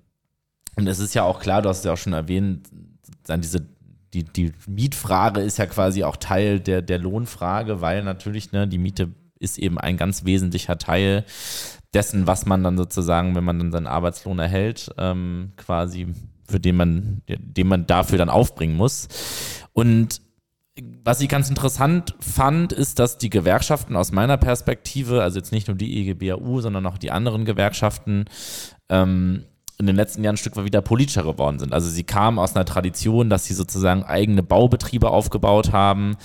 und 0.76 0.86
es 0.86 0.98
ist 0.98 1.14
ja 1.14 1.22
auch 1.24 1.40
klar, 1.40 1.62
du 1.62 1.68
hast 1.68 1.78
es 1.78 1.84
ja 1.84 1.92
auch 1.92 1.98
schon 1.98 2.14
erwähnt, 2.14 2.68
dann 3.24 3.40
diese 3.40 3.66
die, 4.14 4.24
die 4.24 4.52
Mietfrage 4.66 5.40
ist 5.40 5.58
ja 5.58 5.66
quasi 5.66 6.04
auch 6.04 6.16
Teil 6.16 6.60
der, 6.60 6.82
der 6.82 6.98
Lohnfrage, 6.98 7.80
weil 7.80 8.02
natürlich 8.02 8.52
ne, 8.52 8.68
die 8.68 8.78
Miete 8.78 9.10
ist 9.38 9.58
eben 9.58 9.78
ein 9.78 9.96
ganz 9.96 10.24
wesentlicher 10.24 10.78
Teil 10.78 11.24
dessen, 11.94 12.26
was 12.26 12.46
man 12.46 12.62
dann 12.62 12.76
sozusagen, 12.76 13.34
wenn 13.34 13.44
man 13.44 13.58
dann 13.58 13.72
seinen 13.72 13.86
Arbeitslohn 13.86 14.38
erhält, 14.38 14.90
ähm, 14.98 15.52
quasi 15.56 16.08
für 16.48 16.60
den 16.60 16.76
man, 16.76 17.22
den 17.26 17.66
man 17.66 17.86
dafür 17.86 18.18
dann 18.18 18.28
aufbringen 18.28 18.76
muss. 18.76 19.08
Und 19.72 20.20
was 21.04 21.20
ich 21.20 21.28
ganz 21.28 21.50
interessant 21.50 22.14
fand, 22.20 22.72
ist, 22.72 22.98
dass 22.98 23.18
die 23.18 23.30
Gewerkschaften 23.30 23.96
aus 23.96 24.12
meiner 24.12 24.38
Perspektive, 24.38 25.22
also 25.22 25.38
jetzt 25.38 25.52
nicht 25.52 25.68
nur 25.68 25.76
die 25.76 26.08
EGBAU, 26.08 26.60
sondern 26.60 26.86
auch 26.86 26.98
die 26.98 27.10
anderen 27.10 27.44
Gewerkschaften, 27.44 28.24
ähm, 28.88 29.44
in 29.82 29.86
den 29.88 29.96
letzten 29.96 30.22
Jahren 30.22 30.34
ein 30.34 30.38
Stück 30.38 30.56
weit 30.56 30.64
wieder 30.64 30.80
politischer 30.80 31.24
geworden 31.24 31.58
sind. 31.58 31.74
Also 31.74 31.90
sie 31.90 32.04
kamen 32.04 32.38
aus 32.38 32.54
einer 32.54 32.64
Tradition, 32.64 33.28
dass 33.28 33.44
sie 33.44 33.54
sozusagen 33.54 34.04
eigene 34.04 34.42
Baubetriebe 34.42 35.10
aufgebaut 35.10 35.72
haben. 35.72 36.16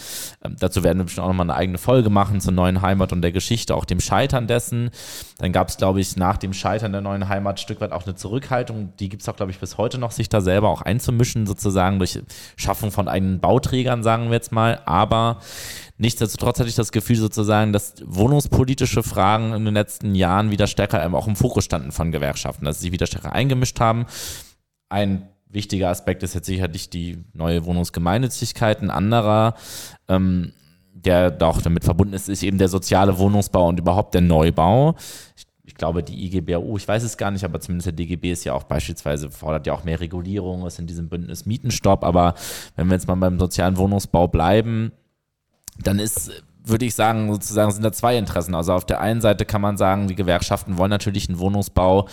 Ähm, 0.44 0.56
dazu 0.60 0.84
werden 0.84 1.00
wir 1.00 1.06
bestimmt 1.06 1.26
auch 1.26 1.30
nochmal 1.30 1.50
eine 1.50 1.56
eigene 1.56 1.80
Folge 1.80 2.12
machen 2.12 2.40
zur 2.40 2.54
neuen 2.54 2.84
Heimat 2.84 3.12
und 3.14 3.24
der 3.24 3.32
Geschichte, 3.32 3.76
auch 3.76 3.86
dem 3.86 4.00
Scheitern 4.00 4.46
dessen. 4.46 4.92
Dann 5.40 5.52
gab 5.52 5.70
es, 5.70 5.78
glaube 5.78 6.00
ich, 6.00 6.16
nach 6.16 6.38
dem 6.38 6.54
Scheitern 6.54 6.92
der 6.92 7.02
neuen 7.02 7.28
Heimat 7.30 7.56
ein 7.56 7.58
Stück 7.58 7.82
weit 7.82 7.92
auch 7.94 8.06
eine 8.06 8.16
Zurückhaltung. 8.16 8.94
Die 9.00 9.10
gibt 9.10 9.24
es 9.24 9.30
auch, 9.30 9.36
glaube 9.36 9.52
ich, 9.52 9.60
bis 9.60 9.80
heute 9.80 9.98
noch, 9.98 10.12
sich 10.12 10.30
da 10.30 10.40
selber 10.40 10.70
auch 10.70 10.84
einzumischen, 10.84 11.48
sozusagen 11.48 11.98
durch 11.98 12.20
Schaffung 12.58 12.92
von 12.92 13.08
eigenen 13.08 13.40
Bauträgern, 13.40 14.04
sagen 14.04 14.26
wir 14.26 14.34
jetzt 14.34 14.52
mal. 14.52 14.82
Aber 14.86 15.40
Nichtsdestotrotz 16.00 16.60
hatte 16.60 16.70
ich 16.70 16.76
das 16.76 16.92
Gefühl 16.92 17.16
sozusagen, 17.16 17.74
dass 17.74 17.96
wohnungspolitische 18.06 19.02
Fragen 19.02 19.54
in 19.54 19.66
den 19.66 19.74
letzten 19.74 20.14
Jahren 20.14 20.52
wieder 20.52 20.68
stärker 20.68 21.12
auch 21.14 21.28
im 21.28 21.36
Fokus 21.36 21.66
standen 21.66 21.92
von 21.92 22.12
Gewerkschaften, 22.12 22.66
dass 22.66 22.78
sie 22.78 22.84
sich 22.84 22.92
wieder 22.92 23.08
stärker 23.08 23.34
eingemischt 23.34 23.80
haben. 23.80 24.06
Ein 24.90 25.28
wichtiger 25.50 25.90
Aspekt 25.90 26.22
ist 26.22 26.36
jetzt 26.36 26.46
sicherlich 26.46 26.90
die 26.90 27.24
neue 27.34 27.66
Wohnungsgemeinnützigkeit. 27.66 28.82
Ein 28.82 28.92
anderer, 28.92 29.56
ähm, 30.08 30.54
der 30.94 31.36
auch 31.42 31.62
damit 31.62 31.84
verbunden 31.84 32.14
ist, 32.14 32.30
ist 32.30 32.44
eben 32.44 32.60
der 32.60 32.70
soziale 32.70 33.18
Wohnungsbau 33.18 33.68
und 33.68 33.80
überhaupt 33.80 34.14
der 34.14 34.22
Neubau. 34.22 34.96
Ich, 35.36 35.46
ich 35.64 35.76
glaube, 35.76 36.04
die 36.04 36.26
IGBAU, 36.26 36.78
ich 36.78 36.88
weiß 36.88 37.02
es 37.02 37.18
gar 37.18 37.32
nicht, 37.32 37.44
aber 37.44 37.60
zumindest 37.60 37.88
der 37.88 37.94
DGB 37.94 38.32
ist 38.32 38.44
ja 38.44 38.54
auch 38.54 38.64
beispielsweise, 38.64 39.32
fordert 39.32 39.66
ja 39.66 39.74
auch 39.74 39.84
mehr 39.84 40.00
Regulierung, 40.00 40.66
ist 40.68 40.78
in 40.78 40.86
diesem 40.86 41.10
Bündnis 41.10 41.48
Mietenstopp. 41.48 42.04
Aber 42.04 42.36
wenn 42.76 42.88
wir 42.88 42.94
jetzt 42.94 43.08
mal 43.08 43.16
beim 43.16 43.40
sozialen 43.40 43.78
Wohnungsbau 43.78 44.28
bleiben, 44.28 44.92
dann 45.84 46.00
ist 46.00 46.32
würde 46.70 46.86
ich 46.86 46.96
sagen, 46.96 47.32
sozusagen 47.32 47.72
sind 47.72 47.84
da 47.84 47.92
zwei 47.92 48.18
Interessen. 48.18 48.54
Also 48.54 48.74
auf 48.74 48.86
der 48.86 49.00
einen 49.00 49.22
Seite 49.22 49.46
kann 49.46 49.62
man 49.62 49.78
sagen, 49.78 50.08
die 50.08 50.16
Gewerkschaften 50.16 50.78
wollen 50.78 50.90
natürlich 50.90 51.30
einen 51.30 51.40
Wohnungsbau, 51.40 52.08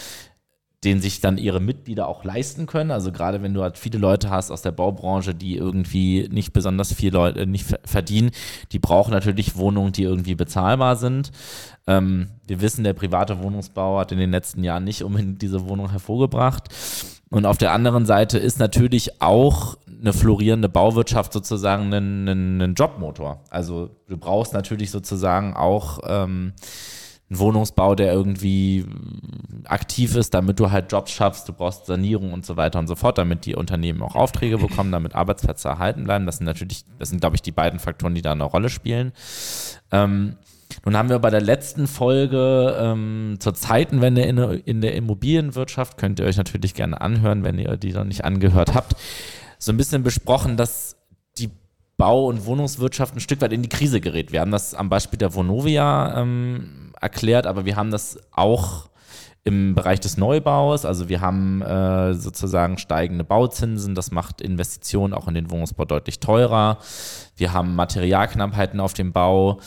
den 0.84 1.00
sich 1.00 1.20
dann 1.20 1.38
ihre 1.38 1.60
Mitglieder 1.60 2.06
auch 2.06 2.24
leisten 2.24 2.66
können. 2.66 2.90
Also 2.90 3.10
gerade 3.10 3.42
wenn 3.42 3.54
du 3.54 3.62
halt 3.62 3.78
viele 3.78 3.98
Leute 3.98 4.30
hast 4.30 4.50
aus 4.50 4.62
der 4.62 4.72
Baubranche, 4.72 5.34
die 5.34 5.56
irgendwie 5.56 6.28
nicht 6.30 6.52
besonders 6.52 6.92
viel 6.92 7.12
Leute 7.12 7.40
äh, 7.40 7.46
nicht 7.46 7.66
verdienen, 7.84 8.30
die 8.72 8.78
brauchen 8.78 9.12
natürlich 9.12 9.56
Wohnungen, 9.56 9.92
die 9.92 10.02
irgendwie 10.02 10.34
bezahlbar 10.34 10.96
sind. 10.96 11.32
Ähm, 11.86 12.28
wir 12.46 12.60
wissen, 12.60 12.84
der 12.84 12.92
private 12.92 13.42
Wohnungsbau 13.42 13.98
hat 13.98 14.12
in 14.12 14.18
den 14.18 14.30
letzten 14.30 14.62
Jahren 14.62 14.84
nicht 14.84 15.02
unbedingt 15.02 15.40
diese 15.40 15.68
Wohnung 15.68 15.90
hervorgebracht. 15.90 16.68
Und 17.34 17.46
auf 17.46 17.58
der 17.58 17.72
anderen 17.72 18.06
Seite 18.06 18.38
ist 18.38 18.60
natürlich 18.60 19.20
auch 19.20 19.76
eine 19.88 20.12
florierende 20.12 20.68
Bauwirtschaft 20.68 21.32
sozusagen 21.32 21.92
ein, 21.92 22.28
ein, 22.28 22.60
ein 22.60 22.74
Jobmotor. 22.74 23.40
Also 23.50 23.90
du 24.06 24.16
brauchst 24.16 24.52
natürlich 24.52 24.92
sozusagen 24.92 25.52
auch 25.56 25.98
ähm, 26.06 26.52
einen 27.28 27.38
Wohnungsbau, 27.40 27.96
der 27.96 28.12
irgendwie 28.12 28.86
aktiv 29.64 30.14
ist, 30.14 30.32
damit 30.32 30.60
du 30.60 30.70
halt 30.70 30.92
Jobs 30.92 31.10
schaffst, 31.10 31.48
du 31.48 31.52
brauchst 31.52 31.86
Sanierung 31.86 32.32
und 32.32 32.46
so 32.46 32.56
weiter 32.56 32.78
und 32.78 32.86
so 32.86 32.94
fort, 32.94 33.18
damit 33.18 33.46
die 33.46 33.56
Unternehmen 33.56 34.00
auch 34.02 34.14
Aufträge 34.14 34.56
bekommen, 34.56 34.92
damit 34.92 35.16
Arbeitsplätze 35.16 35.66
erhalten 35.66 36.04
bleiben. 36.04 36.26
Das 36.26 36.36
sind 36.36 36.46
natürlich, 36.46 36.84
das 37.00 37.08
sind, 37.08 37.18
glaube 37.18 37.34
ich, 37.34 37.42
die 37.42 37.50
beiden 37.50 37.80
Faktoren, 37.80 38.14
die 38.14 38.22
da 38.22 38.30
eine 38.30 38.44
Rolle 38.44 38.68
spielen. 38.68 39.12
Ähm, 39.90 40.36
nun 40.84 40.96
haben 40.96 41.08
wir 41.08 41.18
bei 41.18 41.30
der 41.30 41.40
letzten 41.40 41.86
Folge 41.86 42.76
ähm, 42.78 43.36
zur 43.38 43.54
Zeitenwende 43.54 44.22
in, 44.22 44.38
in 44.38 44.80
der 44.80 44.94
Immobilienwirtschaft, 44.94 45.96
könnt 45.96 46.20
ihr 46.20 46.26
euch 46.26 46.36
natürlich 46.36 46.74
gerne 46.74 47.00
anhören, 47.00 47.44
wenn 47.44 47.58
ihr 47.58 47.76
die 47.76 47.92
noch 47.92 48.04
nicht 48.04 48.24
angehört 48.24 48.74
habt, 48.74 48.96
so 49.58 49.72
ein 49.72 49.76
bisschen 49.76 50.02
besprochen, 50.02 50.56
dass 50.56 50.96
die 51.38 51.50
Bau- 51.96 52.26
und 52.26 52.46
Wohnungswirtschaft 52.46 53.14
ein 53.14 53.20
Stück 53.20 53.40
weit 53.40 53.52
in 53.52 53.62
die 53.62 53.68
Krise 53.68 54.00
gerät. 54.00 54.32
Wir 54.32 54.40
haben 54.40 54.50
das 54.50 54.74
am 54.74 54.88
Beispiel 54.88 55.18
der 55.18 55.34
Vonovia 55.34 56.20
ähm, 56.20 56.92
erklärt, 57.00 57.46
aber 57.46 57.64
wir 57.64 57.76
haben 57.76 57.90
das 57.90 58.18
auch 58.32 58.88
im 59.44 59.74
Bereich 59.74 60.00
des 60.00 60.16
Neubaus. 60.16 60.84
Also 60.86 61.08
wir 61.08 61.20
haben 61.20 61.60
äh, 61.62 62.14
sozusagen 62.14 62.78
steigende 62.78 63.24
Bauzinsen. 63.24 63.94
Das 63.94 64.10
macht 64.10 64.40
Investitionen 64.40 65.12
auch 65.12 65.28
in 65.28 65.34
den 65.34 65.50
Wohnungsbau 65.50 65.84
deutlich 65.84 66.18
teurer. 66.18 66.78
Wir 67.36 67.52
haben 67.52 67.76
Materialknappheiten 67.76 68.80
auf 68.80 68.94
dem 68.94 69.12
Bau. 69.12 69.60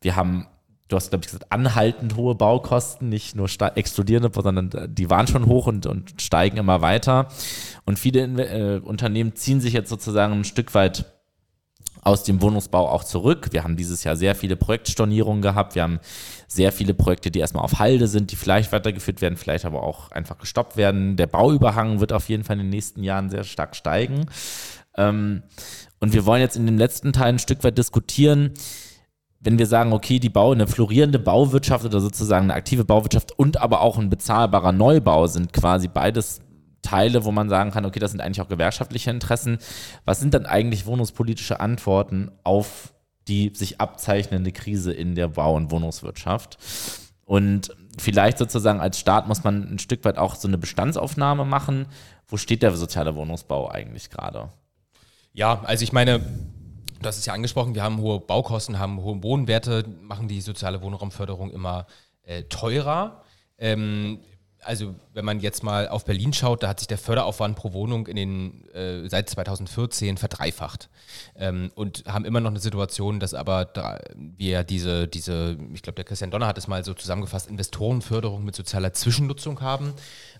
Wir 0.00 0.14
haben 0.14 0.46
du 0.88 0.96
hast, 0.96 1.10
glaube 1.10 1.24
ich, 1.24 1.30
gesagt, 1.30 1.50
anhaltend 1.50 2.16
hohe 2.16 2.34
Baukosten, 2.34 3.08
nicht 3.08 3.34
nur 3.36 3.48
explodierende, 3.74 4.30
sondern 4.34 4.70
die 4.88 5.10
waren 5.10 5.26
schon 5.26 5.46
hoch 5.46 5.66
und, 5.66 5.86
und 5.86 6.20
steigen 6.20 6.56
immer 6.56 6.82
weiter. 6.82 7.28
Und 7.84 7.98
viele 7.98 8.20
äh, 8.22 8.80
Unternehmen 8.80 9.34
ziehen 9.34 9.60
sich 9.60 9.72
jetzt 9.72 9.88
sozusagen 9.88 10.34
ein 10.34 10.44
Stück 10.44 10.74
weit 10.74 11.06
aus 12.02 12.22
dem 12.22 12.42
Wohnungsbau 12.42 12.88
auch 12.88 13.02
zurück. 13.02 13.48
Wir 13.52 13.64
haben 13.64 13.76
dieses 13.76 14.04
Jahr 14.04 14.14
sehr 14.14 14.34
viele 14.34 14.56
Projektstornierungen 14.56 15.40
gehabt. 15.40 15.74
Wir 15.74 15.82
haben 15.82 16.00
sehr 16.46 16.70
viele 16.70 16.92
Projekte, 16.92 17.30
die 17.30 17.38
erstmal 17.38 17.64
auf 17.64 17.78
Halde 17.78 18.08
sind, 18.08 18.30
die 18.30 18.36
vielleicht 18.36 18.72
weitergeführt 18.72 19.22
werden, 19.22 19.38
vielleicht 19.38 19.64
aber 19.64 19.82
auch 19.82 20.10
einfach 20.10 20.36
gestoppt 20.36 20.76
werden. 20.76 21.16
Der 21.16 21.26
Bauüberhang 21.26 22.00
wird 22.00 22.12
auf 22.12 22.28
jeden 22.28 22.44
Fall 22.44 22.56
in 22.56 22.66
den 22.66 22.70
nächsten 22.70 23.02
Jahren 23.02 23.30
sehr 23.30 23.44
stark 23.44 23.74
steigen. 23.74 24.26
Ähm, 24.96 25.42
und 25.98 26.12
wir 26.12 26.26
wollen 26.26 26.42
jetzt 26.42 26.56
in 26.56 26.66
dem 26.66 26.76
letzten 26.76 27.14
Teil 27.14 27.30
ein 27.30 27.38
Stück 27.38 27.64
weit 27.64 27.78
diskutieren, 27.78 28.52
wenn 29.44 29.58
wir 29.58 29.66
sagen, 29.66 29.92
okay, 29.92 30.18
die 30.18 30.30
Bau, 30.30 30.52
eine 30.52 30.66
florierende 30.66 31.18
Bauwirtschaft 31.18 31.84
oder 31.84 32.00
sozusagen 32.00 32.44
eine 32.44 32.54
aktive 32.54 32.84
Bauwirtschaft 32.84 33.38
und 33.38 33.60
aber 33.60 33.82
auch 33.82 33.98
ein 33.98 34.10
bezahlbarer 34.10 34.72
Neubau 34.72 35.26
sind 35.26 35.52
quasi 35.52 35.86
beides 35.86 36.40
Teile, 36.80 37.24
wo 37.24 37.32
man 37.32 37.48
sagen 37.48 37.70
kann, 37.70 37.84
okay, 37.84 37.98
das 37.98 38.10
sind 38.10 38.20
eigentlich 38.20 38.40
auch 38.40 38.48
gewerkschaftliche 38.48 39.10
Interessen. 39.10 39.58
Was 40.04 40.20
sind 40.20 40.34
dann 40.34 40.46
eigentlich 40.46 40.86
wohnungspolitische 40.86 41.60
Antworten 41.60 42.30
auf 42.42 42.92
die 43.28 43.52
sich 43.54 43.80
abzeichnende 43.80 44.52
Krise 44.52 44.92
in 44.92 45.14
der 45.14 45.28
Bau- 45.28 45.56
und 45.56 45.70
Wohnungswirtschaft? 45.70 46.58
Und 47.24 47.70
vielleicht 47.98 48.38
sozusagen 48.38 48.80
als 48.80 48.98
Staat 48.98 49.28
muss 49.28 49.44
man 49.44 49.62
ein 49.74 49.78
Stück 49.78 50.04
weit 50.04 50.18
auch 50.18 50.34
so 50.34 50.48
eine 50.48 50.58
Bestandsaufnahme 50.58 51.44
machen. 51.44 51.86
Wo 52.28 52.36
steht 52.36 52.62
der 52.62 52.74
soziale 52.76 53.14
Wohnungsbau 53.14 53.70
eigentlich 53.70 54.10
gerade? 54.10 54.50
Ja, 55.32 55.62
also 55.64 55.82
ich 55.82 55.92
meine, 55.92 56.20
du 57.04 57.08
hast 57.08 57.18
es 57.18 57.26
ja 57.26 57.34
angesprochen, 57.34 57.74
wir 57.74 57.82
haben 57.82 57.98
hohe 57.98 58.20
Baukosten, 58.20 58.78
haben 58.78 59.00
hohe 59.02 59.16
Bodenwerte, 59.16 59.84
machen 60.00 60.28
die 60.28 60.40
soziale 60.40 60.82
Wohnraumförderung 60.82 61.50
immer 61.50 61.86
äh, 62.22 62.44
teurer. 62.44 63.22
Ähm, 63.58 64.20
also 64.64 64.94
wenn 65.12 65.24
man 65.24 65.40
jetzt 65.40 65.62
mal 65.62 65.88
auf 65.88 66.04
Berlin 66.04 66.32
schaut, 66.32 66.62
da 66.62 66.68
hat 66.68 66.80
sich 66.80 66.88
der 66.88 66.98
Förderaufwand 66.98 67.56
pro 67.56 67.72
Wohnung 67.72 68.06
in 68.06 68.16
den, 68.16 68.68
äh, 68.70 69.08
seit 69.08 69.28
2014 69.28 70.16
verdreifacht. 70.16 70.88
Ähm, 71.36 71.70
und 71.74 72.04
haben 72.06 72.24
immer 72.24 72.40
noch 72.40 72.50
eine 72.50 72.60
Situation, 72.60 73.20
dass 73.20 73.34
aber 73.34 73.66
da, 73.66 74.00
wir 74.16 74.64
diese, 74.64 75.06
diese, 75.06 75.58
ich 75.72 75.82
glaube, 75.82 75.96
der 75.96 76.04
Christian 76.04 76.30
Donner 76.30 76.46
hat 76.46 76.58
es 76.58 76.66
mal 76.66 76.84
so 76.84 76.94
zusammengefasst, 76.94 77.48
Investorenförderung 77.48 78.44
mit 78.44 78.56
sozialer 78.56 78.92
Zwischennutzung 78.92 79.60
haben. 79.60 79.92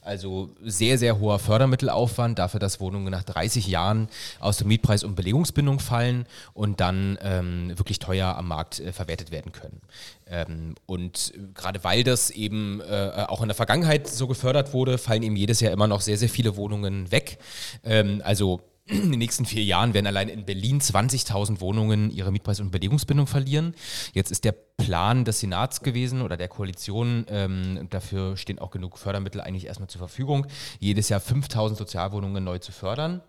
Also 0.04 0.50
sehr, 0.62 0.98
sehr 0.98 1.18
hoher 1.18 1.38
Fördermittelaufwand 1.38 2.38
dafür, 2.38 2.60
dass 2.60 2.78
Wohnungen 2.78 3.10
nach 3.10 3.22
30 3.22 3.66
Jahren 3.66 4.08
aus 4.38 4.58
dem 4.58 4.68
Mietpreis- 4.68 5.02
und 5.02 5.14
Belegungsbindung 5.14 5.80
fallen 5.80 6.26
und 6.52 6.80
dann 6.80 7.18
ähm, 7.22 7.72
wirklich 7.78 7.98
teuer 7.98 8.36
am 8.36 8.48
Markt 8.48 8.80
äh, 8.80 8.92
verwertet 8.92 9.30
werden 9.30 9.52
können. 9.52 9.80
Ähm, 10.26 10.74
und 10.84 11.32
gerade 11.54 11.82
weil 11.84 12.04
das 12.04 12.28
eben 12.30 12.82
äh, 12.82 13.24
auch 13.28 13.40
in 13.40 13.48
der 13.48 13.54
Vergangenheit 13.54 14.06
so 14.06 14.26
gefördert 14.26 14.74
wurde, 14.74 14.98
fallen 14.98 15.22
eben 15.22 15.36
jedes 15.36 15.60
Jahr 15.60 15.72
immer 15.72 15.86
noch 15.86 16.02
sehr, 16.02 16.18
sehr 16.18 16.28
viele 16.28 16.56
Wohnungen 16.56 17.10
weg. 17.10 17.38
Ähm, 17.82 18.20
also 18.24 18.60
in 18.86 19.10
den 19.12 19.18
nächsten 19.18 19.46
vier 19.46 19.64
Jahren 19.64 19.94
werden 19.94 20.06
allein 20.06 20.28
in 20.28 20.44
Berlin 20.44 20.80
20.000 20.80 21.60
Wohnungen 21.60 22.10
ihre 22.10 22.30
Mietpreis- 22.30 22.60
und 22.60 22.70
Belegungsbindung 22.70 23.26
verlieren. 23.26 23.74
Jetzt 24.12 24.30
ist 24.30 24.44
der 24.44 24.52
Plan 24.52 25.24
des 25.24 25.40
Senats 25.40 25.80
gewesen 25.80 26.20
oder 26.20 26.36
der 26.36 26.48
Koalition, 26.48 27.24
ähm, 27.28 27.86
dafür 27.88 28.36
stehen 28.36 28.58
auch 28.58 28.70
genug 28.70 28.98
Fördermittel 28.98 29.40
eigentlich 29.40 29.66
erstmal 29.66 29.88
zur 29.88 30.00
Verfügung, 30.00 30.46
jedes 30.80 31.08
Jahr 31.08 31.20
5.000 31.20 31.76
Sozialwohnungen 31.76 32.44
neu 32.44 32.58
zu 32.58 32.72
fördern. 32.72 33.22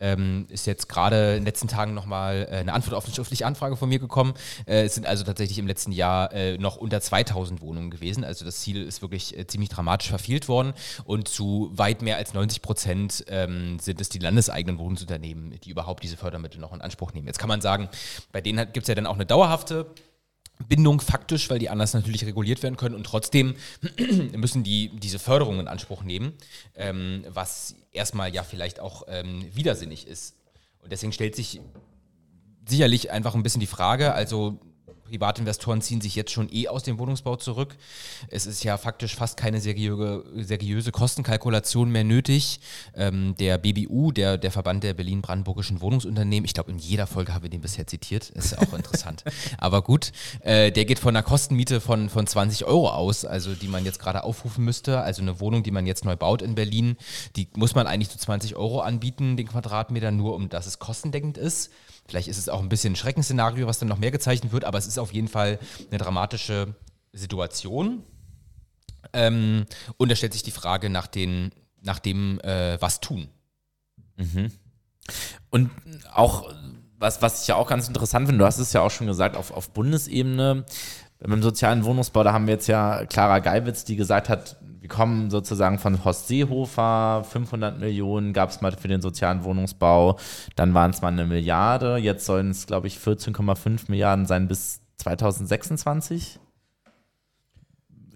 Ähm, 0.00 0.46
ist 0.48 0.66
jetzt 0.66 0.88
gerade 0.88 1.30
in 1.30 1.40
den 1.40 1.44
letzten 1.44 1.68
Tagen 1.68 1.94
nochmal 1.94 2.48
äh, 2.50 2.56
eine 2.56 2.72
Antwort 2.72 2.94
auf 2.94 3.04
eine 3.04 3.14
schriftliche 3.14 3.46
Anfrage 3.46 3.76
von 3.76 3.88
mir 3.88 3.98
gekommen. 3.98 4.34
Äh, 4.66 4.84
es 4.84 4.94
sind 4.94 5.06
also 5.06 5.24
tatsächlich 5.24 5.58
im 5.58 5.66
letzten 5.66 5.92
Jahr 5.92 6.32
äh, 6.32 6.58
noch 6.58 6.76
unter 6.76 7.00
2000 7.00 7.60
Wohnungen 7.60 7.90
gewesen. 7.90 8.24
Also 8.24 8.44
das 8.44 8.60
Ziel 8.60 8.82
ist 8.82 9.02
wirklich 9.02 9.36
äh, 9.36 9.46
ziemlich 9.46 9.70
dramatisch 9.70 10.08
verfehlt 10.08 10.48
worden 10.48 10.74
und 11.04 11.28
zu 11.28 11.70
weit 11.72 12.02
mehr 12.02 12.16
als 12.16 12.34
90 12.34 12.62
Prozent 12.62 13.24
ähm, 13.28 13.78
sind 13.80 14.00
es 14.00 14.08
die 14.08 14.18
landeseigenen 14.18 14.78
Wohnungsunternehmen, 14.78 15.58
die 15.62 15.70
überhaupt 15.70 16.02
diese 16.02 16.16
Fördermittel 16.16 16.60
noch 16.60 16.72
in 16.72 16.80
Anspruch 16.80 17.12
nehmen. 17.12 17.26
Jetzt 17.26 17.38
kann 17.38 17.48
man 17.48 17.60
sagen, 17.60 17.88
bei 18.32 18.40
denen 18.40 18.58
gibt 18.72 18.84
es 18.84 18.88
ja 18.88 18.94
dann 18.94 19.06
auch 19.06 19.14
eine 19.14 19.26
dauerhafte 19.26 19.86
Bindung 20.66 21.00
faktisch, 21.00 21.48
weil 21.50 21.58
die 21.58 21.70
anders 21.70 21.94
natürlich 21.94 22.24
reguliert 22.24 22.62
werden 22.62 22.76
können 22.76 22.94
und 22.94 23.04
trotzdem 23.04 23.54
müssen 24.36 24.64
die 24.64 24.90
diese 24.94 25.18
Förderung 25.18 25.60
in 25.60 25.68
Anspruch 25.68 26.02
nehmen, 26.02 26.32
ähm, 26.74 27.24
was 27.28 27.76
erstmal 27.98 28.34
ja 28.34 28.42
vielleicht 28.42 28.80
auch 28.80 29.02
ähm, 29.08 29.44
widersinnig 29.54 30.06
ist. 30.06 30.36
Und 30.80 30.92
deswegen 30.92 31.12
stellt 31.12 31.36
sich 31.36 31.60
sicherlich 32.66 33.10
einfach 33.10 33.34
ein 33.34 33.42
bisschen 33.42 33.60
die 33.60 33.66
Frage, 33.66 34.14
also 34.14 34.58
Privatinvestoren 35.08 35.80
ziehen 35.80 36.00
sich 36.00 36.14
jetzt 36.14 36.30
schon 36.30 36.48
eh 36.52 36.68
aus 36.68 36.82
dem 36.82 36.98
Wohnungsbau 36.98 37.36
zurück. 37.36 37.76
Es 38.28 38.46
ist 38.46 38.64
ja 38.64 38.76
faktisch 38.76 39.14
fast 39.14 39.36
keine 39.36 39.60
seriöse, 39.60 40.24
seriöse 40.36 40.92
Kostenkalkulation 40.92 41.90
mehr 41.90 42.04
nötig. 42.04 42.60
Ähm, 42.94 43.34
der 43.38 43.58
BBU, 43.58 44.12
der, 44.12 44.38
der 44.38 44.50
Verband 44.50 44.84
der 44.84 44.94
Berlin-Brandenburgischen 44.94 45.80
Wohnungsunternehmen, 45.80 46.44
ich 46.44 46.54
glaube, 46.54 46.70
in 46.70 46.78
jeder 46.78 47.06
Folge 47.06 47.34
haben 47.34 47.42
wir 47.42 47.50
den 47.50 47.60
bisher 47.60 47.86
zitiert, 47.86 48.30
ist 48.30 48.52
ja 48.52 48.58
auch 48.58 48.72
interessant. 48.74 49.24
Aber 49.58 49.82
gut, 49.82 50.12
äh, 50.40 50.70
der 50.70 50.84
geht 50.84 50.98
von 50.98 51.16
einer 51.16 51.22
Kostenmiete 51.22 51.80
von, 51.80 52.08
von 52.08 52.26
20 52.26 52.64
Euro 52.64 52.90
aus, 52.90 53.24
also 53.24 53.54
die 53.54 53.68
man 53.68 53.84
jetzt 53.84 53.98
gerade 53.98 54.24
aufrufen 54.24 54.64
müsste. 54.64 55.00
Also 55.00 55.22
eine 55.22 55.40
Wohnung, 55.40 55.62
die 55.62 55.70
man 55.70 55.86
jetzt 55.86 56.04
neu 56.04 56.16
baut 56.16 56.42
in 56.42 56.54
Berlin, 56.54 56.96
die 57.36 57.48
muss 57.56 57.74
man 57.74 57.86
eigentlich 57.86 58.10
zu 58.10 58.18
20 58.18 58.56
Euro 58.56 58.80
anbieten, 58.80 59.36
den 59.36 59.48
Quadratmeter, 59.48 60.10
nur 60.10 60.34
um 60.34 60.48
dass 60.48 60.66
es 60.66 60.78
kostendeckend 60.78 61.38
ist. 61.38 61.70
Vielleicht 62.08 62.28
ist 62.28 62.38
es 62.38 62.48
auch 62.48 62.60
ein 62.60 62.70
bisschen 62.70 62.94
ein 62.94 62.96
Schreckensszenario, 62.96 63.66
was 63.66 63.78
dann 63.78 63.88
noch 63.88 63.98
mehr 63.98 64.10
gezeichnet 64.10 64.50
wird, 64.50 64.64
aber 64.64 64.78
es 64.78 64.86
ist 64.86 64.98
auf 64.98 65.12
jeden 65.12 65.28
Fall 65.28 65.58
eine 65.90 65.98
dramatische 65.98 66.74
Situation. 67.12 68.02
Ähm, 69.12 69.66
und 69.98 70.10
da 70.10 70.16
stellt 70.16 70.32
sich 70.32 70.42
die 70.42 70.50
Frage 70.50 70.88
nach, 70.88 71.06
den, 71.06 71.52
nach 71.82 71.98
dem, 71.98 72.40
äh, 72.40 72.80
was 72.80 73.00
tun. 73.00 73.28
Mhm. 74.16 74.50
Und 75.50 75.70
auch, 76.12 76.50
was, 76.98 77.20
was 77.20 77.42
ich 77.42 77.48
ja 77.48 77.56
auch 77.56 77.68
ganz 77.68 77.88
interessant 77.88 78.26
finde, 78.26 78.38
du 78.40 78.46
hast 78.46 78.58
es 78.58 78.72
ja 78.72 78.80
auch 78.80 78.90
schon 78.90 79.06
gesagt, 79.06 79.36
auf, 79.36 79.50
auf 79.50 79.70
Bundesebene, 79.74 80.64
beim 81.20 81.42
sozialen 81.42 81.84
Wohnungsbau, 81.84 82.22
da 82.22 82.32
haben 82.32 82.46
wir 82.46 82.54
jetzt 82.54 82.68
ja 82.68 83.04
Clara 83.06 83.40
Geiwitz, 83.40 83.84
die 83.84 83.96
gesagt 83.96 84.28
hat, 84.28 84.56
wir 84.80 84.88
kommen 84.88 85.30
sozusagen 85.30 85.78
von 85.78 86.04
Horst 86.04 86.28
Seehofer, 86.28 87.24
500 87.28 87.78
Millionen 87.78 88.32
gab 88.32 88.50
es 88.50 88.60
mal 88.60 88.72
für 88.72 88.88
den 88.88 89.02
sozialen 89.02 89.42
Wohnungsbau, 89.42 90.18
dann 90.54 90.74
waren 90.74 90.92
es 90.92 91.02
mal 91.02 91.08
eine 91.08 91.26
Milliarde, 91.26 91.96
jetzt 91.96 92.24
sollen 92.24 92.50
es, 92.50 92.66
glaube 92.66 92.86
ich, 92.86 92.98
14,5 92.98 93.90
Milliarden 93.90 94.26
sein 94.26 94.46
bis 94.46 94.80
2026. 94.98 96.38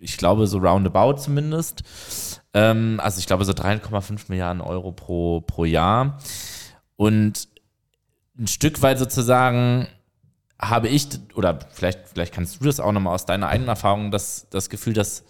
Ich 0.00 0.16
glaube, 0.16 0.46
so 0.46 0.58
roundabout 0.58 1.18
zumindest. 1.18 1.82
Ähm, 2.54 2.98
also 3.02 3.18
ich 3.20 3.26
glaube, 3.26 3.44
so 3.44 3.52
3,5 3.52 4.24
Milliarden 4.28 4.60
Euro 4.60 4.92
pro, 4.92 5.40
pro 5.40 5.64
Jahr. 5.64 6.18
Und 6.96 7.48
ein 8.38 8.48
Stück 8.48 8.82
weit 8.82 8.98
sozusagen 8.98 9.86
habe 10.62 10.88
ich, 10.88 11.08
oder 11.34 11.58
vielleicht, 11.72 12.08
vielleicht 12.08 12.32
kannst 12.32 12.60
du 12.60 12.64
das 12.64 12.78
auch 12.78 12.92
nochmal 12.92 13.14
aus 13.14 13.26
deiner 13.26 13.48
eigenen 13.48 13.68
Erfahrung, 13.68 14.10
das, 14.10 14.46
das 14.50 14.70
Gefühl, 14.70 14.92
dass, 14.92 15.24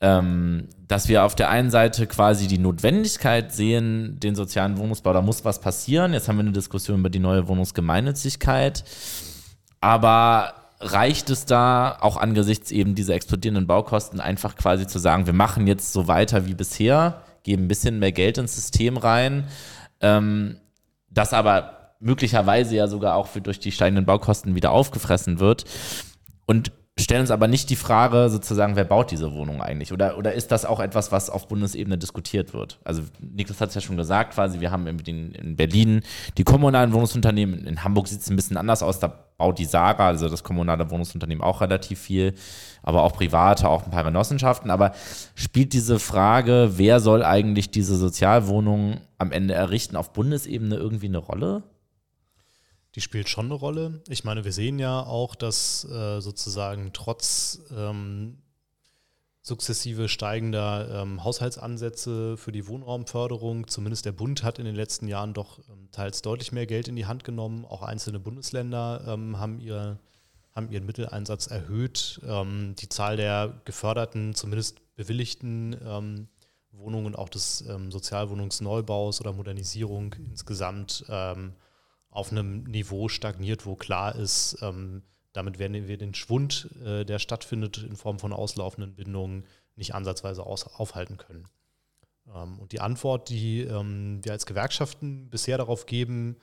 ähm, 0.00 0.68
dass 0.86 1.08
wir 1.08 1.24
auf 1.24 1.34
der 1.34 1.50
einen 1.50 1.70
Seite 1.70 2.06
quasi 2.06 2.46
die 2.46 2.58
Notwendigkeit 2.58 3.52
sehen, 3.52 4.20
den 4.20 4.36
sozialen 4.36 4.78
Wohnungsbau, 4.78 5.12
da 5.12 5.22
muss 5.22 5.44
was 5.44 5.60
passieren. 5.60 6.12
Jetzt 6.12 6.28
haben 6.28 6.36
wir 6.36 6.44
eine 6.44 6.52
Diskussion 6.52 7.00
über 7.00 7.10
die 7.10 7.18
neue 7.18 7.48
Wohnungsgemeinnützigkeit. 7.48 8.84
Aber 9.80 10.54
reicht 10.80 11.30
es 11.30 11.44
da 11.44 11.98
auch 12.00 12.16
angesichts 12.16 12.70
eben 12.70 12.94
dieser 12.94 13.14
explodierenden 13.14 13.66
Baukosten 13.66 14.20
einfach 14.20 14.54
quasi 14.54 14.86
zu 14.86 15.00
sagen, 15.00 15.26
wir 15.26 15.32
machen 15.32 15.66
jetzt 15.66 15.92
so 15.92 16.06
weiter 16.06 16.46
wie 16.46 16.54
bisher, 16.54 17.22
geben 17.42 17.64
ein 17.64 17.68
bisschen 17.68 17.98
mehr 17.98 18.12
Geld 18.12 18.38
ins 18.38 18.54
System 18.54 18.96
rein, 18.96 19.48
ähm, 20.00 20.58
das 21.10 21.32
aber 21.32 21.77
möglicherweise 22.00 22.76
ja 22.76 22.86
sogar 22.88 23.16
auch 23.16 23.26
für, 23.26 23.40
durch 23.40 23.60
die 23.60 23.72
steigenden 23.72 24.06
Baukosten 24.06 24.54
wieder 24.54 24.72
aufgefressen 24.72 25.40
wird. 25.40 25.64
Und 26.46 26.72
stellen 27.00 27.22
uns 27.22 27.30
aber 27.30 27.48
nicht 27.48 27.70
die 27.70 27.76
Frage 27.76 28.28
sozusagen, 28.28 28.76
wer 28.76 28.84
baut 28.84 29.10
diese 29.10 29.32
Wohnung 29.32 29.62
eigentlich? 29.62 29.92
Oder, 29.92 30.18
oder 30.18 30.32
ist 30.32 30.50
das 30.50 30.64
auch 30.64 30.80
etwas, 30.80 31.12
was 31.12 31.30
auf 31.30 31.48
Bundesebene 31.48 31.98
diskutiert 31.98 32.54
wird? 32.54 32.80
Also 32.84 33.02
Niklas 33.20 33.60
hat 33.60 33.70
es 33.70 33.74
ja 33.76 33.80
schon 33.80 33.96
gesagt, 33.96 34.34
quasi, 34.34 34.60
wir 34.60 34.70
haben 34.70 34.86
in, 34.86 35.32
in 35.32 35.56
Berlin 35.56 36.02
die 36.36 36.44
kommunalen 36.44 36.92
Wohnungsunternehmen, 36.92 37.66
in 37.66 37.84
Hamburg 37.84 38.08
sieht 38.08 38.20
es 38.20 38.30
ein 38.30 38.36
bisschen 38.36 38.56
anders 38.56 38.82
aus, 38.82 38.98
da 38.98 39.08
baut 39.36 39.58
die 39.58 39.64
Sarah, 39.64 40.08
also 40.08 40.28
das 40.28 40.42
kommunale 40.42 40.90
Wohnungsunternehmen, 40.90 41.42
auch 41.42 41.60
relativ 41.60 42.00
viel, 42.00 42.34
aber 42.82 43.04
auch 43.04 43.12
private, 43.12 43.68
auch 43.68 43.84
ein 43.84 43.90
paar 43.90 44.04
Genossenschaften. 44.04 44.70
Aber 44.70 44.92
spielt 45.34 45.72
diese 45.72 46.00
Frage, 46.00 46.72
wer 46.74 46.98
soll 46.98 47.22
eigentlich 47.22 47.70
diese 47.70 47.96
Sozialwohnungen 47.96 49.00
am 49.18 49.30
Ende 49.30 49.54
errichten, 49.54 49.96
auf 49.96 50.12
Bundesebene 50.12 50.74
irgendwie 50.74 51.06
eine 51.06 51.18
Rolle? 51.18 51.62
Die 52.94 53.00
spielt 53.00 53.28
schon 53.28 53.46
eine 53.46 53.54
Rolle. 53.54 54.02
Ich 54.08 54.24
meine, 54.24 54.44
wir 54.44 54.52
sehen 54.52 54.78
ja 54.78 55.02
auch, 55.02 55.34
dass 55.34 55.84
äh, 55.84 56.20
sozusagen 56.20 56.92
trotz 56.92 57.60
ähm, 57.76 58.38
sukzessive 59.42 60.08
steigender 60.08 61.02
ähm, 61.02 61.24
Haushaltsansätze 61.24 62.36
für 62.36 62.52
die 62.52 62.66
Wohnraumförderung, 62.66 63.66
zumindest 63.66 64.04
der 64.04 64.12
Bund 64.12 64.42
hat 64.42 64.58
in 64.58 64.64
den 64.64 64.74
letzten 64.74 65.08
Jahren 65.08 65.34
doch 65.34 65.58
ähm, 65.70 65.88
teils 65.90 66.22
deutlich 66.22 66.52
mehr 66.52 66.66
Geld 66.66 66.88
in 66.88 66.96
die 66.96 67.06
Hand 67.06 67.24
genommen. 67.24 67.64
Auch 67.64 67.82
einzelne 67.82 68.20
Bundesländer 68.20 69.04
ähm, 69.06 69.38
haben, 69.38 69.58
ihr, 69.60 69.98
haben 70.54 70.70
ihren 70.70 70.86
Mitteleinsatz 70.86 71.46
erhöht. 71.46 72.20
Ähm, 72.26 72.74
die 72.78 72.88
Zahl 72.88 73.16
der 73.16 73.60
geförderten, 73.64 74.34
zumindest 74.34 74.80
bewilligten 74.96 75.76
ähm, 75.84 76.28
Wohnungen, 76.72 77.16
auch 77.16 77.28
des 77.28 77.58
Sozialwohnungsneubaus 77.88 79.20
oder 79.20 79.32
Modernisierung 79.32 80.14
insgesamt 80.30 81.04
auf 82.18 82.32
einem 82.32 82.64
Niveau 82.64 83.08
stagniert, 83.08 83.64
wo 83.64 83.76
klar 83.76 84.14
ist, 84.16 84.58
ähm, 84.60 85.02
damit 85.32 85.58
werden 85.60 85.86
wir 85.86 85.98
den 85.98 86.14
Schwund, 86.14 86.68
äh, 86.84 87.04
der 87.04 87.20
stattfindet 87.20 87.78
in 87.78 87.96
Form 87.96 88.18
von 88.18 88.32
auslaufenden 88.32 88.94
Bindungen, 88.94 89.44
nicht 89.76 89.94
ansatzweise 89.94 90.44
aus, 90.44 90.66
aufhalten 90.66 91.16
können. 91.16 91.44
Ähm, 92.34 92.58
und 92.58 92.72
die 92.72 92.80
Antwort, 92.80 93.28
die 93.28 93.60
ähm, 93.60 94.18
wir 94.24 94.32
als 94.32 94.46
Gewerkschaften 94.46 95.30
bisher 95.30 95.58
darauf 95.58 95.86
geben, 95.86 96.36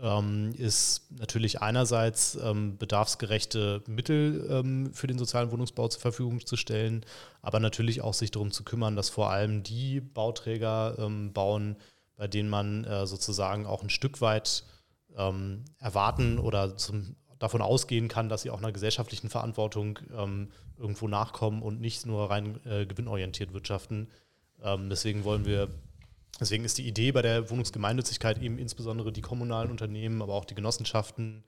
ähm, 0.00 0.52
ist 0.56 1.10
natürlich 1.10 1.60
einerseits 1.60 2.36
ähm, 2.36 2.78
bedarfsgerechte 2.78 3.82
Mittel 3.88 4.46
ähm, 4.48 4.94
für 4.94 5.08
den 5.08 5.18
sozialen 5.18 5.50
Wohnungsbau 5.50 5.88
zur 5.88 6.02
Verfügung 6.02 6.46
zu 6.46 6.56
stellen, 6.56 7.04
aber 7.42 7.58
natürlich 7.58 8.00
auch 8.00 8.14
sich 8.14 8.30
darum 8.30 8.52
zu 8.52 8.62
kümmern, 8.62 8.94
dass 8.94 9.08
vor 9.08 9.30
allem 9.30 9.64
die 9.64 10.00
Bauträger 10.00 11.08
bauen, 11.32 11.76
bei 12.14 12.28
denen 12.28 12.48
man 12.48 12.84
äh, 12.84 13.06
sozusagen 13.06 13.66
auch 13.66 13.82
ein 13.82 13.90
Stück 13.90 14.20
weit 14.20 14.64
ähm, 15.16 15.64
erwarten 15.78 16.38
oder 16.38 16.76
zum, 16.76 17.16
davon 17.38 17.62
ausgehen 17.62 18.08
kann, 18.08 18.28
dass 18.28 18.42
sie 18.42 18.50
auch 18.50 18.58
einer 18.58 18.72
gesellschaftlichen 18.72 19.28
Verantwortung 19.28 19.98
ähm, 20.16 20.50
irgendwo 20.78 21.08
nachkommen 21.08 21.62
und 21.62 21.80
nicht 21.80 22.06
nur 22.06 22.30
rein 22.30 22.60
äh, 22.64 22.86
gewinnorientiert 22.86 23.52
wirtschaften. 23.52 24.08
deswegen 24.88 25.24
wollen 25.24 25.44
wir 25.44 25.68
Deswegen 26.40 26.64
ist 26.64 26.78
die 26.78 26.86
Idee 26.86 27.12
bei 27.12 27.22
der 27.22 27.50
Wohnungsgemeinnützigkeit 27.50 28.42
eben 28.42 28.58
insbesondere 28.58 29.12
die 29.12 29.22
kommunalen 29.22 29.70
Unternehmen, 29.70 30.20
aber 30.20 30.34
auch 30.34 30.44
die 30.44 30.54
Genossenschaften, 30.54 31.44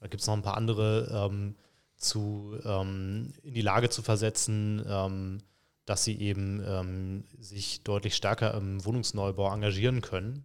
da 0.00 0.06
gibt 0.06 0.20
es 0.20 0.26
noch 0.26 0.34
ein 0.34 0.42
paar 0.42 0.56
andere, 0.56 1.28
ähm, 1.30 1.56
zu, 1.96 2.56
ähm, 2.64 3.32
in 3.42 3.54
die 3.54 3.62
Lage 3.62 3.90
zu 3.90 4.02
versetzen, 4.02 4.84
ähm, 4.88 5.38
dass 5.84 6.04
sie 6.04 6.18
eben 6.20 6.62
ähm, 6.64 7.24
sich 7.38 7.82
deutlich 7.82 8.14
stärker 8.14 8.54
im 8.54 8.84
Wohnungsneubau 8.84 9.52
engagieren 9.52 10.00
können. 10.00 10.44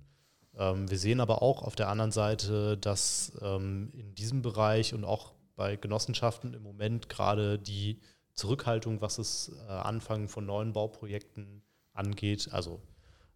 Ähm, 0.58 0.90
wir 0.90 0.98
sehen 0.98 1.20
aber 1.20 1.42
auch 1.42 1.64
auf 1.64 1.76
der 1.76 1.90
anderen 1.90 2.12
Seite, 2.12 2.78
dass 2.78 3.34
ähm, 3.42 3.92
in 3.94 4.16
diesem 4.16 4.42
Bereich 4.42 4.94
und 4.94 5.04
auch 5.04 5.34
bei 5.56 5.76
Genossenschaften 5.76 6.54
im 6.54 6.64
Moment 6.64 7.10
gerade 7.10 7.60
die 7.60 8.00
Zurückhaltung, 8.34 9.02
was 9.02 9.18
das 9.18 9.52
äh, 9.68 9.72
Anfangen 9.72 10.28
von 10.28 10.46
neuen 10.46 10.74
Bauprojekten 10.74 11.64
angeht, 11.94 12.50
also 12.52 12.82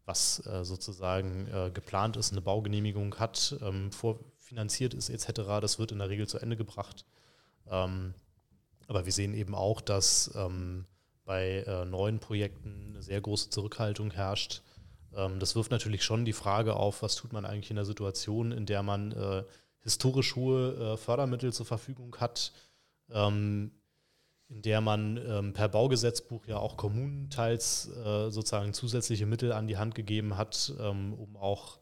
was 0.06 0.46
äh, 0.48 0.64
sozusagen 0.64 1.48
äh, 1.48 1.70
geplant 1.72 2.18
ist, 2.18 2.32
eine 2.32 2.42
Baugenehmigung 2.42 3.16
hat, 3.16 3.56
ähm, 3.62 3.92
vorfinanziert 3.92 4.94
ist 4.94 5.10
etc., 5.10 5.60
das 5.62 5.80
wird 5.80 5.92
in 5.92 6.00
der 6.00 6.10
Regel 6.10 6.28
zu 6.28 6.40
Ende 6.40 6.58
gebracht. 6.58 7.06
Aber 7.70 9.04
wir 9.04 9.12
sehen 9.12 9.34
eben 9.34 9.54
auch, 9.56 9.82
dass 9.82 10.32
bei 11.26 11.84
neuen 11.86 12.20
Projekten 12.20 12.92
eine 12.92 13.04
sehr 13.04 13.20
große 13.20 13.50
Zurückhaltung 13.50 14.12
herrscht. 14.12 14.62
Ähm, 15.18 15.40
das 15.40 15.56
wirft 15.56 15.72
natürlich 15.72 16.04
schon 16.04 16.24
die 16.24 16.34
Frage 16.34 16.76
auf, 16.76 17.02
was 17.02 17.16
tut 17.16 17.34
man 17.34 17.46
eigentlich 17.46 17.72
in 17.72 17.76
der 17.76 17.86
Situation, 17.86 18.54
in 18.54 18.66
der 18.66 18.84
man 18.84 19.12
äh, 19.12 19.44
historisch 19.82 20.36
hohe 20.36 20.94
äh, 20.94 20.98
Fördermittel 20.98 21.52
zur 21.52 21.66
Verfügung 21.66 22.16
hat 22.18 22.54
ähm, 23.12 23.72
in 24.50 24.62
der 24.62 24.82
man 24.82 25.18
ähm, 25.18 25.54
per 25.54 25.68
Baugesetzbuch 25.68 26.46
ja 26.48 26.58
auch 26.58 26.78
Kommunen 26.78 27.30
teils 27.30 27.90
äh, 27.90 28.30
sozusagen 28.30 28.74
zusätzliche 28.74 29.26
Mittel 29.26 29.52
an 29.52 29.68
die 29.68 29.78
Hand 29.78 29.94
gegeben 29.94 30.38
hat, 30.38 30.74
ähm, 30.80 31.14
um 31.14 31.36
auch 31.36 31.80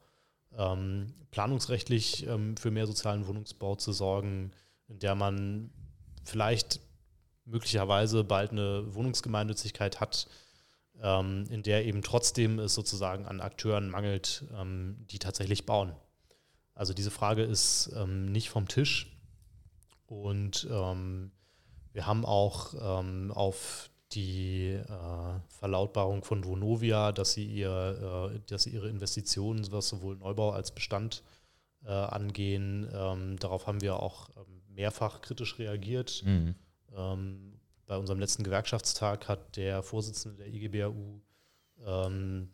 ähm, 0.57 1.13
planungsrechtlich 1.31 2.25
ähm, 2.27 2.57
für 2.57 2.71
mehr 2.71 2.87
sozialen 2.87 3.27
Wohnungsbau 3.27 3.75
zu 3.75 3.91
sorgen, 3.91 4.51
in 4.87 4.99
der 4.99 5.13
man 5.13 5.69
vielleicht 6.23 6.79
möglicherweise 7.45 8.23
bald 8.23 8.51
eine 8.51 8.95
Wohnungsgemeinnützigkeit 8.95 9.99
hat, 9.99 10.27
ähm, 11.01 11.45
in 11.49 11.63
der 11.63 11.85
eben 11.85 12.01
trotzdem 12.01 12.59
es 12.59 12.73
sozusagen 12.73 13.25
an 13.25 13.41
Akteuren 13.41 13.89
mangelt, 13.89 14.45
ähm, 14.57 15.05
die 15.09 15.19
tatsächlich 15.19 15.65
bauen. 15.65 15.93
Also 16.73 16.93
diese 16.93 17.11
Frage 17.11 17.43
ist 17.43 17.89
nicht 18.05 18.49
vom 18.49 18.67
Tisch 18.67 19.17
und 20.07 20.67
ähm, 20.69 21.31
wir 21.93 22.05
haben 22.05 22.25
auch 22.25 22.73
ähm, 22.77 23.31
auf 23.31 23.89
die 24.11 24.71
äh, 24.71 25.39
Verlautbarung 25.47 26.23
von 26.23 26.43
Vonovia, 26.43 27.11
dass 27.11 27.33
sie, 27.33 27.45
ihr, 27.45 28.31
äh, 28.33 28.39
dass 28.47 28.63
sie 28.63 28.71
ihre 28.71 28.89
Investitionen, 28.89 29.65
was 29.71 29.89
sowohl 29.89 30.15
Neubau 30.17 30.51
als 30.51 30.73
Bestand 30.73 31.23
äh, 31.85 31.91
angehen, 31.91 32.89
ähm, 32.93 33.37
darauf 33.39 33.67
haben 33.67 33.81
wir 33.81 33.99
auch 33.99 34.29
ähm, 34.37 34.61
mehrfach 34.73 35.21
kritisch 35.21 35.57
reagiert. 35.59 36.23
Mhm. 36.25 36.55
Ähm, 36.95 37.54
bei 37.87 37.97
unserem 37.97 38.19
letzten 38.19 38.43
Gewerkschaftstag 38.43 39.27
hat 39.27 39.57
der 39.57 39.83
Vorsitzende 39.83 40.37
der 40.37 40.53
IGBAU 40.53 41.21
ähm, 41.85 42.49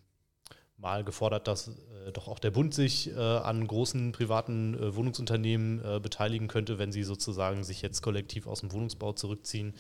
mal 0.77 1.03
gefordert, 1.03 1.47
dass 1.47 1.67
äh, 1.67 2.11
doch 2.11 2.27
auch 2.27 2.39
der 2.39 2.51
Bund 2.51 2.73
sich 2.73 3.11
äh, 3.11 3.19
an 3.19 3.65
großen 3.65 4.11
privaten 4.11 4.73
äh, 4.73 4.95
Wohnungsunternehmen 4.95 5.83
äh, 5.83 5.99
beteiligen 5.99 6.47
könnte, 6.47 6.79
wenn 6.79 6.91
sie 6.91 7.03
sozusagen 7.03 7.63
sich 7.63 7.81
jetzt 7.81 8.01
kollektiv 8.01 8.47
aus 8.47 8.61
dem 8.61 8.71
Wohnungsbau 8.71 9.13
zurückziehen. 9.13 9.75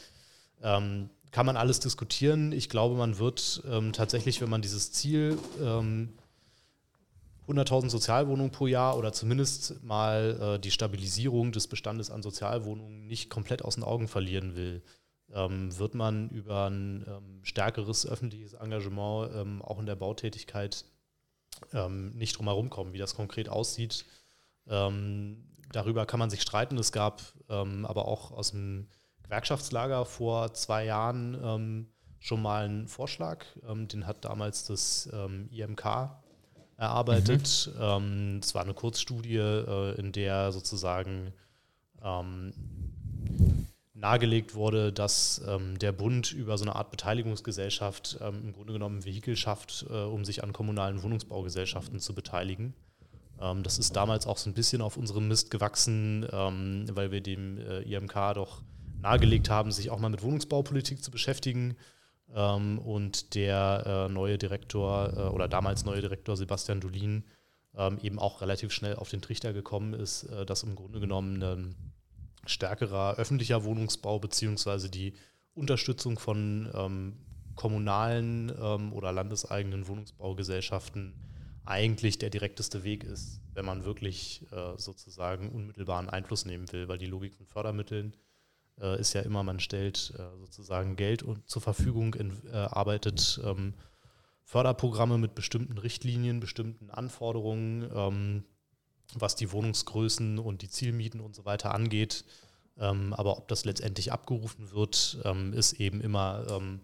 Ähm, 0.61 1.09
kann 1.31 1.45
man 1.45 1.57
alles 1.57 1.79
diskutieren. 1.79 2.51
Ich 2.51 2.69
glaube, 2.69 2.95
man 2.95 3.17
wird 3.17 3.63
ähm, 3.69 3.93
tatsächlich, 3.93 4.41
wenn 4.41 4.49
man 4.49 4.61
dieses 4.61 4.91
Ziel 4.91 5.37
ähm, 5.61 6.13
100.000 7.47 7.89
Sozialwohnungen 7.89 8.51
pro 8.51 8.67
Jahr 8.67 8.97
oder 8.97 9.11
zumindest 9.11 9.83
mal 9.83 10.55
äh, 10.55 10.59
die 10.59 10.71
Stabilisierung 10.71 11.51
des 11.51 11.67
Bestandes 11.67 12.11
an 12.11 12.21
Sozialwohnungen 12.21 13.07
nicht 13.07 13.29
komplett 13.29 13.63
aus 13.63 13.75
den 13.75 13.83
Augen 13.83 14.07
verlieren 14.07 14.55
will, 14.55 14.83
ähm, 14.83 15.00
wird 15.33 15.95
man 15.95 16.29
über 16.29 16.69
ein 16.69 17.05
ähm, 17.07 17.39
stärkeres 17.43 18.05
öffentliches 18.05 18.53
Engagement 18.53 19.31
ähm, 19.33 19.61
auch 19.61 19.79
in 19.79 19.85
der 19.85 19.95
Bautätigkeit 19.95 20.85
ähm, 21.73 22.13
nicht 22.15 22.37
drum 22.37 22.47
herum 22.47 22.69
kommen, 22.69 22.93
wie 22.93 22.97
das 22.97 23.15
konkret 23.15 23.49
aussieht. 23.49 24.05
Ähm, 24.67 25.43
darüber 25.71 26.05
kann 26.05 26.19
man 26.19 26.29
sich 26.29 26.41
streiten. 26.41 26.77
Es 26.77 26.91
gab 26.91 27.21
ähm, 27.49 27.85
aber 27.85 28.07
auch 28.07 28.31
aus 28.31 28.51
dem 28.51 28.87
Gewerkschaftslager 29.23 30.05
vor 30.05 30.53
zwei 30.53 30.83
Jahren 30.83 31.87
schon 32.19 32.41
mal 32.41 32.65
einen 32.65 32.87
Vorschlag. 32.89 33.45
den 33.63 34.05
hat 34.05 34.25
damals 34.25 34.65
das 34.65 35.09
IMK 35.51 35.85
erarbeitet. 36.75 37.71
Mhm. 37.79 38.39
Es 38.43 38.53
war 38.53 38.63
eine 38.63 38.73
Kurzstudie, 38.73 39.37
äh, 39.37 39.95
in 39.97 40.11
der 40.11 40.51
sozusagen 40.51 41.33
nahegelegt 44.01 44.55
wurde, 44.55 44.91
dass 44.91 45.41
ähm, 45.47 45.77
der 45.77 45.91
Bund 45.91 46.31
über 46.31 46.57
so 46.57 46.65
eine 46.65 46.75
Art 46.75 46.89
Beteiligungsgesellschaft 46.89 48.17
ähm, 48.19 48.41
im 48.45 48.53
Grunde 48.53 48.73
genommen 48.73 48.97
ein 48.97 49.05
Vehikel 49.05 49.37
schafft, 49.37 49.85
äh, 49.89 49.93
um 49.93 50.25
sich 50.25 50.43
an 50.43 50.53
kommunalen 50.53 51.03
Wohnungsbaugesellschaften 51.03 51.99
zu 51.99 52.15
beteiligen. 52.15 52.73
Ähm, 53.39 53.61
das 53.61 53.77
ist 53.77 53.95
damals 53.95 54.25
auch 54.25 54.37
so 54.37 54.49
ein 54.49 54.55
bisschen 54.55 54.81
auf 54.81 54.97
unserem 54.97 55.27
Mist 55.27 55.51
gewachsen, 55.51 56.25
ähm, 56.31 56.87
weil 56.93 57.11
wir 57.11 57.21
dem 57.21 57.59
äh, 57.59 57.81
IMK 57.81 58.33
doch 58.33 58.63
nahegelegt 59.01 59.49
haben, 59.51 59.71
sich 59.71 59.91
auch 59.91 59.99
mal 59.99 60.09
mit 60.09 60.23
Wohnungsbaupolitik 60.23 61.03
zu 61.03 61.11
beschäftigen. 61.11 61.77
Ähm, 62.33 62.79
und 62.79 63.35
der 63.35 64.07
äh, 64.09 64.11
neue 64.11 64.39
Direktor 64.39 65.13
äh, 65.15 65.19
oder 65.29 65.47
damals 65.47 65.85
neue 65.85 66.01
Direktor 66.01 66.35
Sebastian 66.35 66.81
Dulin 66.81 67.23
ähm, 67.75 67.99
eben 68.01 68.17
auch 68.17 68.41
relativ 68.41 68.71
schnell 68.71 68.95
auf 68.95 69.09
den 69.09 69.21
Trichter 69.21 69.53
gekommen 69.53 69.93
ist, 69.93 70.23
äh, 70.23 70.43
dass 70.45 70.63
im 70.63 70.75
Grunde 70.75 70.99
genommen 70.99 71.75
stärkerer 72.45 73.15
öffentlicher 73.15 73.63
Wohnungsbau 73.63 74.19
beziehungsweise 74.19 74.89
die 74.89 75.13
Unterstützung 75.53 76.17
von 76.17 76.69
ähm, 76.73 77.17
kommunalen 77.55 78.51
ähm, 78.59 78.93
oder 78.93 79.11
landeseigenen 79.11 79.87
Wohnungsbaugesellschaften 79.87 81.13
eigentlich 81.65 82.17
der 82.17 82.29
direkteste 82.29 82.83
Weg 82.83 83.03
ist, 83.03 83.41
wenn 83.53 83.65
man 83.65 83.85
wirklich 83.85 84.45
äh, 84.51 84.77
sozusagen 84.77 85.51
unmittelbaren 85.51 86.09
Einfluss 86.09 86.45
nehmen 86.45 86.71
will, 86.71 86.87
weil 86.87 86.97
die 86.97 87.05
Logik 87.05 87.35
von 87.35 87.45
Fördermitteln 87.45 88.15
äh, 88.79 88.99
ist 88.99 89.13
ja 89.13 89.21
immer, 89.21 89.43
man 89.43 89.59
stellt 89.59 90.13
äh, 90.17 90.37
sozusagen 90.39 90.95
Geld 90.95 91.23
und, 91.23 91.47
zur 91.47 91.61
Verfügung, 91.61 92.15
in, 92.15 92.31
äh, 92.51 92.55
arbeitet 92.55 93.39
ähm, 93.43 93.75
Förderprogramme 94.43 95.17
mit 95.17 95.35
bestimmten 95.35 95.77
Richtlinien, 95.77 96.39
bestimmten 96.39 96.89
Anforderungen, 96.89 97.89
ähm, 97.93 98.43
was 99.15 99.35
die 99.35 99.51
Wohnungsgrößen 99.51 100.39
und 100.39 100.61
die 100.61 100.69
Zielmieten 100.69 101.19
und 101.19 101.35
so 101.35 101.45
weiter 101.45 101.73
angeht. 101.73 102.25
Ähm, 102.79 103.13
aber 103.13 103.37
ob 103.37 103.47
das 103.47 103.65
letztendlich 103.65 104.11
abgerufen 104.11 104.71
wird, 104.71 105.19
ähm, 105.23 105.53
ist 105.53 105.73
eben 105.73 106.01
immer 106.01 106.45
ähm, 106.49 106.81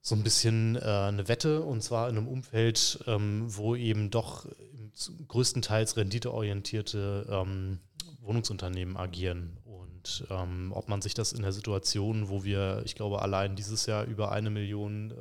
so 0.00 0.14
ein 0.14 0.22
bisschen 0.22 0.76
äh, 0.76 0.80
eine 0.80 1.28
Wette 1.28 1.62
und 1.62 1.82
zwar 1.82 2.08
in 2.08 2.16
einem 2.16 2.28
Umfeld, 2.28 3.02
ähm, 3.06 3.44
wo 3.46 3.76
eben 3.76 4.10
doch 4.10 4.46
größtenteils 5.28 5.96
renditeorientierte 5.96 7.26
ähm, 7.30 7.80
Wohnungsunternehmen 8.20 8.96
agieren. 8.96 9.58
Und 9.64 10.26
ähm, 10.30 10.72
ob 10.74 10.88
man 10.88 11.02
sich 11.02 11.14
das 11.14 11.32
in 11.32 11.42
der 11.42 11.52
Situation, 11.52 12.28
wo 12.28 12.44
wir, 12.44 12.82
ich 12.84 12.94
glaube, 12.94 13.22
allein 13.22 13.56
dieses 13.56 13.86
Jahr 13.86 14.04
über 14.04 14.32
eine 14.32 14.50
Million 14.50 15.12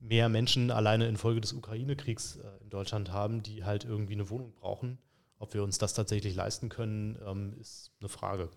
mehr 0.00 0.28
Menschen 0.28 0.70
alleine 0.70 1.06
infolge 1.06 1.40
des 1.40 1.52
Ukraine-Kriegs 1.52 2.36
äh, 2.36 2.62
in 2.62 2.70
Deutschland 2.70 3.12
haben, 3.12 3.42
die 3.42 3.64
halt 3.64 3.84
irgendwie 3.84 4.14
eine 4.14 4.30
Wohnung 4.30 4.52
brauchen. 4.54 4.98
Ob 5.38 5.54
wir 5.54 5.62
uns 5.62 5.78
das 5.78 5.94
tatsächlich 5.94 6.34
leisten 6.34 6.68
können, 6.68 7.18
ähm, 7.26 7.54
ist 7.60 7.92
eine 8.00 8.08
Frage. 8.08 8.50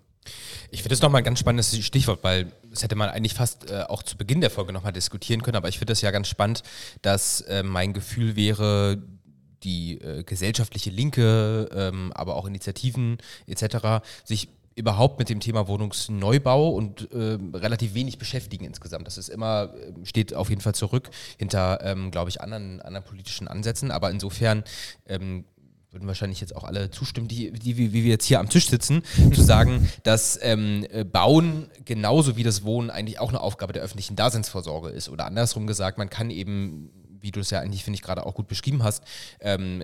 Ich 0.70 0.82
finde 0.82 0.90
das 0.90 1.02
nochmal 1.02 1.22
ein 1.22 1.26
ganz 1.26 1.40
spannendes 1.40 1.78
Stichwort, 1.84 2.24
weil 2.24 2.52
das 2.70 2.84
hätte 2.84 2.96
man 2.96 3.10
eigentlich 3.10 3.34
fast 3.34 3.70
äh, 3.70 3.84
auch 3.88 4.04
zu 4.04 4.18
Beginn 4.18 4.42
der 4.42 4.52
Folge 4.52 4.72
nochmal 4.72 4.94
diskutieren 4.94 5.42
können, 5.42 5.58
aber 5.58 5.70
ich 5.70 5.80
finde 5.80 5.92
das 5.92 6.02
ja 6.02 6.12
ganz 6.12 6.28
spannend, 6.28 6.64
dass 7.02 7.42
äh, 7.42 7.64
mein 7.64 7.94
Gefühl 7.94 8.36
wäre, 8.36 9.02
die 9.64 10.00
äh, 10.00 10.24
gesellschaftliche 10.24 10.90
Linke, 10.90 11.70
ähm, 11.74 12.12
aber 12.14 12.36
auch 12.36 12.46
Initiativen 12.46 13.18
etc. 13.48 14.04
sich 14.24 14.50
überhaupt 14.82 15.20
mit 15.20 15.30
dem 15.30 15.40
Thema 15.40 15.68
Wohnungsneubau 15.68 16.70
und 16.70 17.12
äh, 17.12 17.38
relativ 17.54 17.94
wenig 17.94 18.18
beschäftigen 18.18 18.66
insgesamt. 18.66 19.06
Das 19.06 19.18
ist 19.18 19.30
immer, 19.30 19.74
ähm, 19.88 20.06
steht 20.06 20.34
auf 20.34 20.50
jeden 20.50 20.62
Fall 20.62 20.74
zurück 20.74 21.12
hinter, 21.38 21.80
ähm, 21.84 22.10
glaube 22.10 22.30
ich, 22.30 22.42
anderen, 22.42 22.82
anderen 22.82 23.06
politischen 23.06 23.48
Ansätzen. 23.48 23.92
Aber 23.92 24.10
insofern 24.10 24.64
ähm, 25.06 25.46
würden 25.92 26.08
wahrscheinlich 26.08 26.42
jetzt 26.42 26.56
auch 26.56 26.64
alle 26.64 26.90
zustimmen, 26.90 27.28
die, 27.28 27.52
die 27.52 27.78
wie, 27.78 27.94
wie 27.94 28.04
wir 28.04 28.10
jetzt 28.10 28.26
hier 28.26 28.40
am 28.40 28.50
Tisch 28.50 28.70
sitzen, 28.70 29.04
zu 29.34 29.44
sagen, 29.44 29.88
dass 30.04 30.40
ähm, 30.42 30.86
äh, 30.90 31.04
Bauen 31.04 31.70
genauso 31.86 32.36
wie 32.38 32.44
das 32.44 32.64
Wohnen 32.64 32.90
eigentlich 32.90 33.20
auch 33.20 33.30
eine 33.30 33.40
Aufgabe 33.40 33.74
der 33.74 33.84
öffentlichen 33.84 34.16
Daseinsvorsorge 34.16 34.90
ist. 34.90 35.10
Oder 35.10 35.26
andersrum 35.26 35.68
gesagt, 35.68 36.00
man 36.00 36.10
kann 36.10 36.32
eben, 36.32 36.90
wie 37.20 37.32
du 37.32 37.40
es 37.40 37.52
ja 37.52 37.60
eigentlich, 37.60 37.84
finde 37.84 37.96
ich, 37.96 38.02
gerade 38.02 38.26
auch 38.26 38.34
gut 38.34 38.48
beschrieben 38.48 38.82
hast, 38.82 39.04
ähm, 39.42 39.84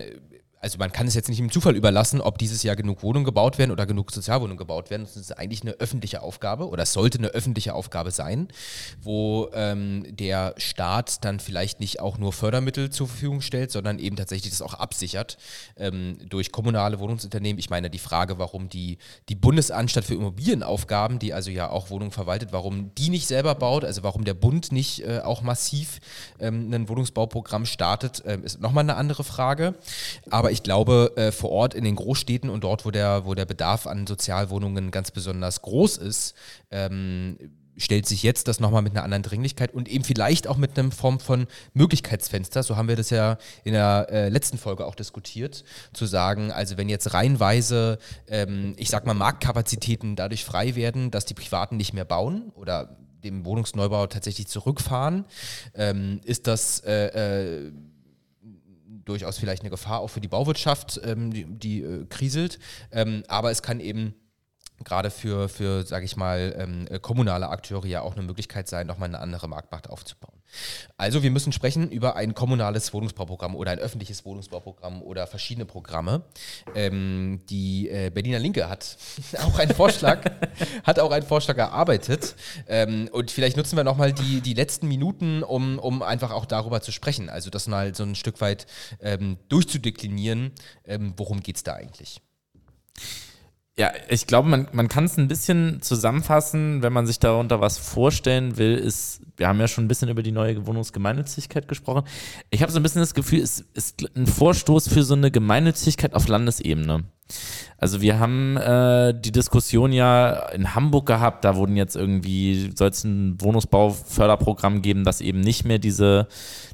also 0.60 0.78
man 0.78 0.92
kann 0.92 1.06
es 1.06 1.14
jetzt 1.14 1.28
nicht 1.28 1.38
im 1.38 1.50
Zufall 1.50 1.76
überlassen, 1.76 2.20
ob 2.20 2.38
dieses 2.38 2.62
Jahr 2.62 2.76
genug 2.76 3.02
Wohnungen 3.02 3.24
gebaut 3.24 3.58
werden 3.58 3.70
oder 3.70 3.86
genug 3.86 4.10
Sozialwohnungen 4.10 4.58
gebaut 4.58 4.90
werden. 4.90 5.04
Das 5.04 5.16
ist 5.16 5.36
eigentlich 5.38 5.62
eine 5.62 5.72
öffentliche 5.72 6.22
Aufgabe 6.22 6.68
oder 6.68 6.82
es 6.82 6.92
sollte 6.92 7.18
eine 7.18 7.28
öffentliche 7.28 7.74
Aufgabe 7.74 8.10
sein, 8.10 8.48
wo 9.00 9.48
ähm, 9.52 10.04
der 10.08 10.54
Staat 10.56 11.24
dann 11.24 11.40
vielleicht 11.40 11.80
nicht 11.80 12.00
auch 12.00 12.18
nur 12.18 12.32
Fördermittel 12.32 12.90
zur 12.90 13.08
Verfügung 13.08 13.40
stellt, 13.40 13.70
sondern 13.70 13.98
eben 13.98 14.16
tatsächlich 14.16 14.50
das 14.50 14.62
auch 14.62 14.74
absichert 14.74 15.38
ähm, 15.76 16.18
durch 16.28 16.50
kommunale 16.50 16.98
Wohnungsunternehmen. 16.98 17.58
Ich 17.58 17.70
meine, 17.70 17.90
die 17.90 17.98
Frage, 17.98 18.38
warum 18.38 18.68
die, 18.68 18.98
die 19.28 19.34
Bundesanstalt 19.34 20.06
für 20.06 20.14
Immobilienaufgaben, 20.14 21.18
die 21.18 21.32
also 21.32 21.50
ja 21.50 21.70
auch 21.70 21.90
Wohnungen 21.90 22.12
verwaltet, 22.12 22.52
warum 22.52 22.94
die 22.96 23.10
nicht 23.10 23.26
selber 23.26 23.54
baut, 23.54 23.84
also 23.84 24.02
warum 24.02 24.24
der 24.24 24.34
Bund 24.34 24.72
nicht 24.72 25.06
äh, 25.06 25.20
auch 25.20 25.42
massiv 25.42 26.00
ähm, 26.40 26.72
ein 26.72 26.88
Wohnungsbauprogramm 26.88 27.64
startet, 27.66 28.24
äh, 28.24 28.38
ist 28.42 28.60
nochmal 28.60 28.82
eine 28.82 28.96
andere 28.96 29.24
Frage. 29.24 29.74
Aber 30.30 30.47
aber 30.48 30.52
ich 30.54 30.62
glaube, 30.62 31.12
äh, 31.16 31.30
vor 31.30 31.50
Ort 31.50 31.74
in 31.74 31.84
den 31.84 31.94
Großstädten 31.94 32.48
und 32.48 32.64
dort, 32.64 32.86
wo 32.86 32.90
der, 32.90 33.26
wo 33.26 33.34
der 33.34 33.44
Bedarf 33.44 33.86
an 33.86 34.06
Sozialwohnungen 34.06 34.90
ganz 34.90 35.10
besonders 35.10 35.60
groß 35.60 35.98
ist, 35.98 36.34
ähm, 36.70 37.36
stellt 37.76 38.06
sich 38.06 38.22
jetzt 38.22 38.48
das 38.48 38.58
nochmal 38.58 38.80
mit 38.80 38.92
einer 38.92 39.02
anderen 39.02 39.22
Dringlichkeit 39.22 39.74
und 39.74 39.90
eben 39.90 40.04
vielleicht 40.04 40.46
auch 40.46 40.56
mit 40.56 40.78
einer 40.78 40.90
Form 40.90 41.20
von 41.20 41.48
Möglichkeitsfenster. 41.74 42.62
So 42.62 42.78
haben 42.78 42.88
wir 42.88 42.96
das 42.96 43.10
ja 43.10 43.36
in 43.62 43.74
der 43.74 44.06
äh, 44.10 44.28
letzten 44.30 44.56
Folge 44.56 44.86
auch 44.86 44.94
diskutiert, 44.94 45.64
zu 45.92 46.06
sagen, 46.06 46.50
also 46.50 46.78
wenn 46.78 46.88
jetzt 46.88 47.12
reihenweise, 47.12 47.98
ähm, 48.26 48.72
ich 48.78 48.88
sag 48.88 49.04
mal, 49.04 49.12
Marktkapazitäten 49.12 50.16
dadurch 50.16 50.46
frei 50.46 50.76
werden, 50.76 51.10
dass 51.10 51.26
die 51.26 51.34
Privaten 51.34 51.76
nicht 51.76 51.92
mehr 51.92 52.06
bauen 52.06 52.52
oder 52.54 52.96
dem 53.22 53.44
Wohnungsneubau 53.44 54.06
tatsächlich 54.06 54.48
zurückfahren, 54.48 55.26
ähm, 55.74 56.22
ist 56.24 56.46
das 56.46 56.80
äh, 56.80 57.66
äh, 57.66 57.72
durchaus 59.08 59.38
vielleicht 59.38 59.62
eine 59.62 59.70
Gefahr 59.70 60.00
auch 60.00 60.08
für 60.08 60.20
die 60.20 60.28
Bauwirtschaft, 60.28 61.00
ähm, 61.04 61.32
die, 61.32 61.44
die 61.44 61.82
äh, 61.82 62.06
kriselt. 62.06 62.58
Ähm, 62.92 63.24
aber 63.28 63.50
es 63.50 63.62
kann 63.62 63.80
eben 63.80 64.14
gerade 64.84 65.10
für, 65.10 65.48
für 65.48 65.84
sage 65.84 66.04
ich 66.04 66.16
mal, 66.16 66.54
ähm, 66.56 66.86
äh, 66.88 66.98
kommunale 66.98 67.48
Akteure 67.48 67.86
ja 67.86 68.02
auch 68.02 68.14
eine 68.14 68.22
Möglichkeit 68.22 68.68
sein, 68.68 68.86
nochmal 68.86 69.08
eine 69.08 69.20
andere 69.20 69.48
Marktmacht 69.48 69.90
aufzubauen. 69.90 70.37
Also 70.96 71.22
wir 71.22 71.30
müssen 71.30 71.52
sprechen 71.52 71.90
über 71.90 72.16
ein 72.16 72.34
kommunales 72.34 72.92
Wohnungsbauprogramm 72.92 73.54
oder 73.54 73.70
ein 73.70 73.78
öffentliches 73.78 74.24
Wohnungsbauprogramm 74.24 75.02
oder 75.02 75.26
verschiedene 75.26 75.66
Programme. 75.66 76.22
Ähm, 76.74 77.40
die 77.48 77.88
äh, 77.88 78.10
Berliner 78.10 78.38
Linke 78.38 78.68
hat 78.68 78.96
auch 79.38 79.58
einen 79.58 79.74
Vorschlag, 79.74 80.30
hat 80.84 80.98
auch 80.98 81.10
einen 81.10 81.26
Vorschlag 81.26 81.56
erarbeitet. 81.56 82.34
Ähm, 82.66 83.08
und 83.12 83.30
vielleicht 83.30 83.56
nutzen 83.56 83.76
wir 83.76 83.84
nochmal 83.84 84.12
die, 84.12 84.40
die 84.40 84.54
letzten 84.54 84.88
Minuten, 84.88 85.42
um, 85.42 85.78
um 85.78 86.02
einfach 86.02 86.32
auch 86.32 86.46
darüber 86.46 86.80
zu 86.80 86.92
sprechen. 86.92 87.28
Also 87.28 87.50
das 87.50 87.66
mal 87.66 87.94
so 87.94 88.02
ein 88.02 88.14
Stück 88.14 88.40
weit 88.40 88.66
ähm, 89.00 89.38
durchzudeklinieren, 89.48 90.52
ähm, 90.84 91.14
worum 91.16 91.40
geht 91.40 91.56
es 91.56 91.62
da 91.62 91.74
eigentlich. 91.74 92.20
Ja, 93.78 93.92
ich 94.08 94.26
glaube, 94.26 94.48
man, 94.48 94.66
man 94.72 94.88
kann 94.88 95.04
es 95.04 95.16
ein 95.18 95.28
bisschen 95.28 95.80
zusammenfassen, 95.82 96.82
wenn 96.82 96.92
man 96.92 97.06
sich 97.06 97.20
darunter 97.20 97.60
was 97.60 97.78
vorstellen 97.78 98.56
will, 98.56 98.74
ist, 98.74 99.20
wir 99.36 99.46
haben 99.46 99.60
ja 99.60 99.68
schon 99.68 99.84
ein 99.84 99.88
bisschen 99.88 100.08
über 100.08 100.24
die 100.24 100.32
neue 100.32 100.66
Wohnungsgemeinnützigkeit 100.66 101.68
gesprochen. 101.68 102.02
Ich 102.50 102.60
habe 102.60 102.72
so 102.72 102.80
ein 102.80 102.82
bisschen 102.82 103.02
das 103.02 103.14
Gefühl, 103.14 103.40
es 103.40 103.64
ist 103.74 104.04
ein 104.16 104.26
Vorstoß 104.26 104.88
für 104.88 105.04
so 105.04 105.14
eine 105.14 105.30
Gemeinnützigkeit 105.30 106.14
auf 106.14 106.26
Landesebene. 106.26 107.04
Also 107.80 108.00
wir 108.00 108.18
haben 108.18 108.56
äh, 108.56 109.14
die 109.14 109.30
Diskussion 109.30 109.92
ja 109.92 110.48
in 110.50 110.74
Hamburg 110.74 111.06
gehabt, 111.06 111.44
da 111.44 111.54
wurden 111.54 111.76
jetzt 111.76 111.94
irgendwie, 111.94 112.72
soll 112.74 112.88
es 112.88 113.04
ein 113.04 113.40
Wohnungsbauförderprogramm 113.40 114.82
geben, 114.82 115.04
das 115.04 115.20
eben 115.20 115.40
nicht 115.40 115.64
mehr 115.64 115.78
diese, 115.78 116.26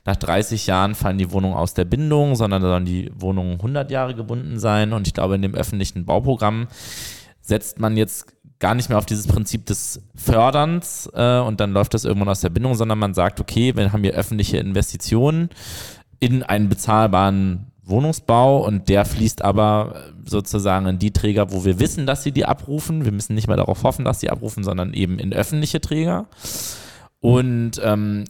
nach 0.07 0.17
30 0.17 0.67
Jahren 0.67 0.95
fallen 0.95 1.19
die 1.19 1.31
Wohnungen 1.31 1.57
aus 1.57 1.75
der 1.75 1.85
Bindung, 1.85 2.37
sondern 2.37 2.63
da 2.63 2.69
sollen 2.69 2.87
die 2.87 3.13
Wohnungen 3.15 3.57
100 3.57 3.91
Jahre 3.91 4.15
gebunden 4.15 4.59
sein. 4.59 4.95
Und 4.95 5.07
ich 5.07 5.13
glaube, 5.13 5.35
in 5.35 5.43
dem 5.43 5.55
öffentlichen 5.55 6.07
Bauprogramm 6.07 6.69
setzt 7.43 7.79
man 7.81 7.99
jetzt 7.99 8.33
gar 8.59 8.75
nicht 8.75 8.89
mehr 8.89 8.97
auf 8.97 9.05
dieses 9.05 9.27
Prinzip 9.27 9.67
des 9.67 10.01
Förderns 10.15 11.11
äh, 11.13 11.39
und 11.39 11.61
dann 11.61 11.73
läuft 11.73 11.93
das 11.93 12.07
irgendwann 12.07 12.31
aus 12.31 12.41
der 12.41 12.49
Bindung, 12.49 12.75
sondern 12.77 12.99
man 12.99 13.13
sagt, 13.13 13.41
okay, 13.41 13.77
wir 13.77 13.93
haben 13.93 14.03
hier 14.03 14.15
öffentliche 14.15 14.57
Investitionen 14.57 15.51
in 16.19 16.43
einen 16.43 16.71
bezahlbaren 16.71 17.74
Wohnungsbau 17.87 18.65
und 18.65 18.89
der 18.89 19.05
fließt 19.05 19.43
aber 19.43 20.13
sozusagen 20.25 20.87
in 20.87 20.99
die 20.99 21.13
Träger, 21.13 21.53
wo 21.53 21.65
wir 21.65 21.79
wissen, 21.79 22.07
dass 22.07 22.23
sie 22.23 22.33
die 22.33 22.47
abrufen. 22.47 23.05
Wir 23.05 23.13
müssen 23.13 23.35
nicht 23.35 23.47
mehr 23.47 23.57
darauf 23.57 23.83
hoffen, 23.83 24.05
dass 24.05 24.21
sie 24.21 24.31
abrufen, 24.31 24.65
sondern 24.65 24.95
eben 24.95 25.19
in 25.19 25.33
öffentliche 25.33 25.81
Träger. 25.81 26.27
Und 27.21 27.81
ähm, 27.83 28.25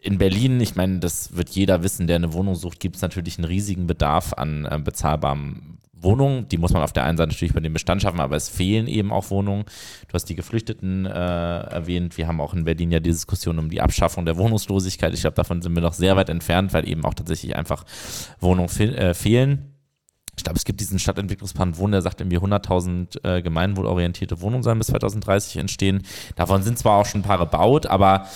in 0.00 0.18
Berlin, 0.18 0.60
ich 0.60 0.76
meine, 0.76 0.98
das 0.98 1.36
wird 1.36 1.50
jeder 1.50 1.82
wissen, 1.82 2.06
der 2.06 2.16
eine 2.16 2.32
Wohnung 2.32 2.54
sucht, 2.54 2.80
gibt 2.80 2.96
es 2.96 3.02
natürlich 3.02 3.38
einen 3.38 3.46
riesigen 3.46 3.86
Bedarf 3.86 4.32
an 4.32 4.64
äh, 4.64 4.78
bezahlbarem 4.78 5.78
Wohnungen. 6.00 6.48
Die 6.48 6.58
muss 6.58 6.72
man 6.72 6.82
auf 6.82 6.92
der 6.92 7.04
einen 7.04 7.16
Seite 7.16 7.32
natürlich 7.32 7.54
bei 7.54 7.60
dem 7.60 7.72
Bestand 7.72 8.02
schaffen, 8.02 8.20
aber 8.20 8.36
es 8.36 8.48
fehlen 8.48 8.86
eben 8.86 9.12
auch 9.12 9.30
Wohnungen. 9.30 9.64
Du 10.08 10.14
hast 10.14 10.26
die 10.26 10.34
Geflüchteten 10.34 11.06
äh, 11.06 11.10
erwähnt. 11.10 12.16
Wir 12.16 12.26
haben 12.26 12.40
auch 12.40 12.54
in 12.54 12.64
Berlin 12.64 12.90
ja 12.90 13.00
die 13.00 13.10
Diskussion 13.10 13.58
um 13.58 13.70
die 13.70 13.80
Abschaffung 13.80 14.24
der 14.24 14.36
Wohnungslosigkeit. 14.36 15.14
Ich 15.14 15.20
glaube, 15.20 15.36
davon 15.36 15.62
sind 15.62 15.74
wir 15.74 15.82
noch 15.82 15.94
sehr 15.94 16.16
weit 16.16 16.28
entfernt, 16.28 16.72
weil 16.72 16.88
eben 16.88 17.04
auch 17.04 17.14
tatsächlich 17.14 17.56
einfach 17.56 17.84
Wohnungen 18.40 18.68
fe 18.68 18.96
äh, 18.96 19.14
fehlen. 19.14 19.72
Ich 20.36 20.44
glaube, 20.44 20.58
es 20.58 20.66
gibt 20.66 20.80
diesen 20.80 20.98
Stadtentwicklungsplan 20.98 21.78
Wohnen, 21.78 21.92
der 21.92 22.02
sagt 22.02 22.20
irgendwie 22.20 22.38
100.000 22.38 23.24
äh, 23.24 23.42
gemeinwohlorientierte 23.42 24.42
Wohnungen 24.42 24.62
sollen 24.62 24.78
bis 24.78 24.88
2030 24.88 25.56
entstehen. 25.56 26.02
Davon 26.36 26.62
sind 26.62 26.78
zwar 26.78 26.98
auch 26.98 27.06
schon 27.06 27.20
ein 27.22 27.24
paar 27.24 27.38
gebaut, 27.38 27.86
aber 27.86 28.26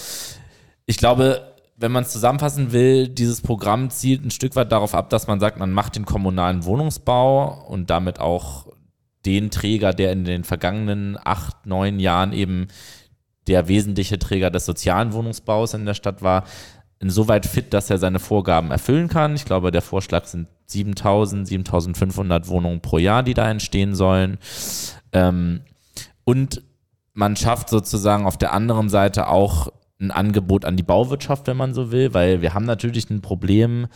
ich 0.86 0.96
glaube, 0.96 1.52
wenn 1.80 1.92
man 1.92 2.04
es 2.04 2.12
zusammenfassen 2.12 2.72
will, 2.72 3.08
dieses 3.08 3.40
Programm 3.40 3.88
zielt 3.88 4.22
ein 4.22 4.30
Stück 4.30 4.54
weit 4.54 4.70
darauf 4.70 4.94
ab, 4.94 5.08
dass 5.08 5.26
man 5.26 5.40
sagt, 5.40 5.58
man 5.58 5.72
macht 5.72 5.96
den 5.96 6.04
kommunalen 6.04 6.64
Wohnungsbau 6.64 7.64
und 7.68 7.88
damit 7.88 8.20
auch 8.20 8.66
den 9.24 9.50
Träger, 9.50 9.92
der 9.94 10.12
in 10.12 10.24
den 10.24 10.44
vergangenen 10.44 11.18
acht, 11.22 11.66
neun 11.66 11.98
Jahren 11.98 12.32
eben 12.34 12.68
der 13.46 13.66
wesentliche 13.66 14.18
Träger 14.18 14.50
des 14.50 14.66
sozialen 14.66 15.14
Wohnungsbaus 15.14 15.72
in 15.72 15.86
der 15.86 15.94
Stadt 15.94 16.22
war, 16.22 16.44
insoweit 16.98 17.46
fit, 17.46 17.72
dass 17.72 17.88
er 17.88 17.96
seine 17.96 18.18
Vorgaben 18.18 18.70
erfüllen 18.70 19.08
kann. 19.08 19.34
Ich 19.34 19.46
glaube, 19.46 19.70
der 19.70 19.82
Vorschlag 19.82 20.26
sind 20.26 20.48
7000, 20.66 21.48
7500 21.48 22.48
Wohnungen 22.48 22.82
pro 22.82 22.98
Jahr, 22.98 23.22
die 23.22 23.34
da 23.34 23.50
entstehen 23.50 23.94
sollen. 23.94 24.38
Ähm, 25.12 25.62
und 26.24 26.62
man 27.14 27.36
schafft 27.36 27.70
sozusagen 27.70 28.26
auf 28.26 28.36
der 28.36 28.52
anderen 28.52 28.90
Seite 28.90 29.28
auch 29.28 29.72
ein 30.00 30.10
Angebot 30.10 30.64
an 30.64 30.76
die 30.76 30.82
Bauwirtschaft, 30.82 31.46
wenn 31.46 31.56
man 31.56 31.74
so 31.74 31.92
will, 31.92 32.14
weil 32.14 32.42
wir 32.42 32.54
haben 32.54 32.64
natürlich 32.64 33.10
ein 33.10 33.20
Problem, 33.20 33.86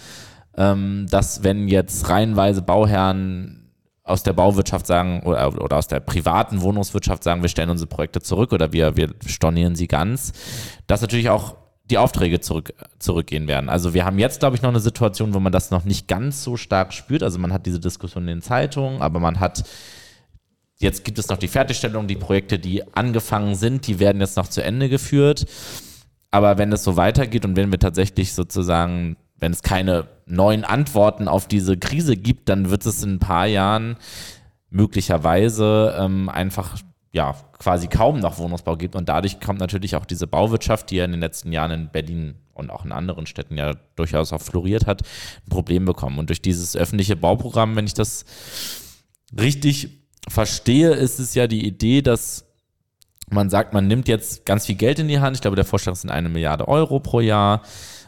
ähm, 0.57 1.07
dass 1.11 1.43
wenn 1.43 1.69
jetzt 1.69 2.09
reihenweise 2.09 2.63
Bauherren 2.63 3.73
aus 4.05 4.23
der 4.23 4.35
Bauwirtschaft 4.35 4.87
sagen 4.87 5.23
oder, 5.25 5.61
oder 5.61 5.77
aus 5.77 5.89
der 5.89 6.01
privaten 6.01 6.61
Wohnungswirtschaft 6.61 7.25
sagen, 7.25 7.43
wir 7.43 7.49
stellen 7.49 7.71
unsere 7.71 7.89
Projekte 7.89 8.21
zurück 8.21 8.53
oder 8.53 8.73
wir, 8.73 8.97
wir 8.97 9.11
stornieren 9.27 9.75
sie 9.75 9.89
ganz, 9.89 10.33
dass 10.87 11.01
natürlich 11.01 11.31
auch 11.31 11.57
die 11.91 11.99
Aufträge 11.99 12.41
zurück, 12.41 12.73
zurückgehen 12.99 13.47
werden. 13.47 13.69
Also 13.69 13.93
wir 13.93 14.05
haben 14.05 14.19
jetzt, 14.19 14.41
glaube 14.41 14.57
ich, 14.57 14.63
noch 14.63 14.71
eine 14.71 14.81
Situation, 14.81 15.35
wo 15.35 15.41
man 15.41 15.53
das 15.53 15.71
noch 15.71 15.85
nicht 15.85 16.09
ganz 16.09 16.43
so 16.43 16.57
stark 16.57 16.93
spürt. 16.93 17.23
Also 17.23 17.39
man 17.39 17.53
hat 17.53 17.67
diese 17.67 17.81
Diskussion 17.81 18.25
in 18.25 18.37
den 18.39 18.43
Zeitungen, 18.43 19.03
aber 19.03 19.21
man 19.21 19.41
hat 19.41 19.65
jetzt 20.79 21.05
gibt 21.05 21.19
es 21.19 21.29
noch 21.29 21.37
die 21.37 21.49
Fertigstellung, 21.49 22.07
die 22.07 22.17
Projekte, 22.17 22.59
die 22.59 22.83
angefangen 22.95 23.55
sind, 23.55 23.87
die 23.87 23.99
werden 24.01 24.21
jetzt 24.21 24.37
noch 24.37 24.49
zu 24.49 24.63
Ende 24.63 24.89
geführt. 24.89 25.47
Aber 26.35 26.59
wenn 26.59 26.73
es 26.73 26.83
so 26.83 26.97
weitergeht 26.97 27.45
und 27.45 27.55
wenn 27.55 27.71
wir 27.71 27.79
tatsächlich 27.79 28.35
sozusagen, 28.35 29.17
wenn 29.39 29.53
es 29.53 29.63
keine 29.63 30.09
neuen 30.27 30.65
Antworten 30.65 31.29
auf 31.29 31.47
diese 31.47 31.77
Krise 31.77 32.17
gibt, 32.17 32.49
dann 32.49 32.71
wird 32.71 32.85
es 32.87 33.05
in 33.05 33.13
ein 33.13 33.19
paar 33.21 33.47
Jahren 33.47 33.95
möglicherweise 34.69 35.95
ähm, 35.97 36.29
einfach 36.29 36.77
ja 37.13 37.37
quasi 37.61 37.87
kaum 37.87 38.19
noch 38.19 38.39
Wohnungsbau 38.39 38.77
gibt 38.77 38.97
und 38.97 39.09
dadurch 39.09 39.39
kommt 39.39 39.61
natürlich 39.61 39.95
auch 39.95 40.05
diese 40.05 40.27
Bauwirtschaft, 40.27 40.91
die 40.91 40.97
ja 40.97 41.05
in 41.05 41.13
den 41.13 41.21
letzten 41.21 41.53
Jahren 41.53 41.71
in 41.71 41.89
Berlin 41.93 42.35
und 42.53 42.71
auch 42.71 42.85
in 42.85 42.91
anderen 42.91 43.27
Städten 43.27 43.57
ja 43.57 43.75
durchaus 43.95 44.33
auch 44.33 44.43
floriert 44.43 44.89
hat, 44.89 45.03
ein 45.47 45.51
Problem 45.51 45.85
bekommen. 45.85 46.19
Und 46.19 46.31
durch 46.31 46.43
dieses 46.43 46.75
öffentliche 46.75 47.15
Bauprogramm, 47.15 47.77
wenn 47.77 47.87
ich 47.87 47.95
das 47.95 48.25
richtig 49.39 50.01
verstehe, 50.29 50.95
ist 50.95 51.21
es 51.21 51.37
ja 51.37 51.47
die 51.47 51.65
Idee, 51.65 52.03
dass 52.03 52.45
man 53.31 53.51
sagt, 53.51 53.73
man 53.73 53.87
nimmt 53.87 54.09
jetzt 54.09 54.47
ganz 54.47 54.67
viel 54.67 54.75
Geld 54.75 54.99
in 54.99 55.09
die 55.09 55.21
Hand. 55.21 55.37
Ich 55.37 55.43
glaube, 55.43 55.57
der 55.57 55.65
Vorschlag 55.65 55.95
sind 55.97 56.11
eine 56.11 56.29
Milliarde 56.29 56.69
Euro 56.69 57.01
pro 57.01 57.21
Jahr 57.21 57.63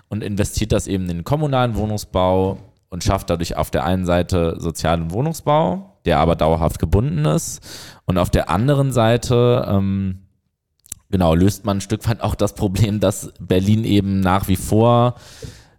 und 0.09 0.23
investiert 0.23 0.73
das 0.73 0.87
eben 0.87 1.05
in 1.05 1.19
den 1.19 1.25
kommunalen 1.25 1.77
Wohnungsbau 1.77 2.59
und 2.89 3.05
schafft 3.05 3.31
dadurch 3.31 3.57
auf 3.57 3.71
der 3.71 3.85
einen 3.85 4.07
Seite 4.07 4.57
sozialen 4.59 5.11
Wohnungsbau, 5.11 5.99
der 6.05 6.19
aber 6.19 6.37
dauerhaft 6.37 6.79
gebunden 6.79 7.25
ist. 7.25 7.61
Und 8.05 8.19
auf 8.19 8.31
der 8.31 8.49
anderen 8.49 8.93
Seite, 8.93 9.67
ähm, 9.69 10.23
genau, 11.11 11.35
löst 11.35 11.65
man 11.65 11.79
ein 11.79 11.83
Stück 11.83 12.09
weit 12.09 12.21
auch 12.21 12.35
das 12.35 12.55
Problem, 12.55 13.01
dass 13.01 13.33
Berlin 13.41 13.85
eben 13.85 14.21
nach 14.21 14.49
wie 14.49 14.57
vor 14.57 15.17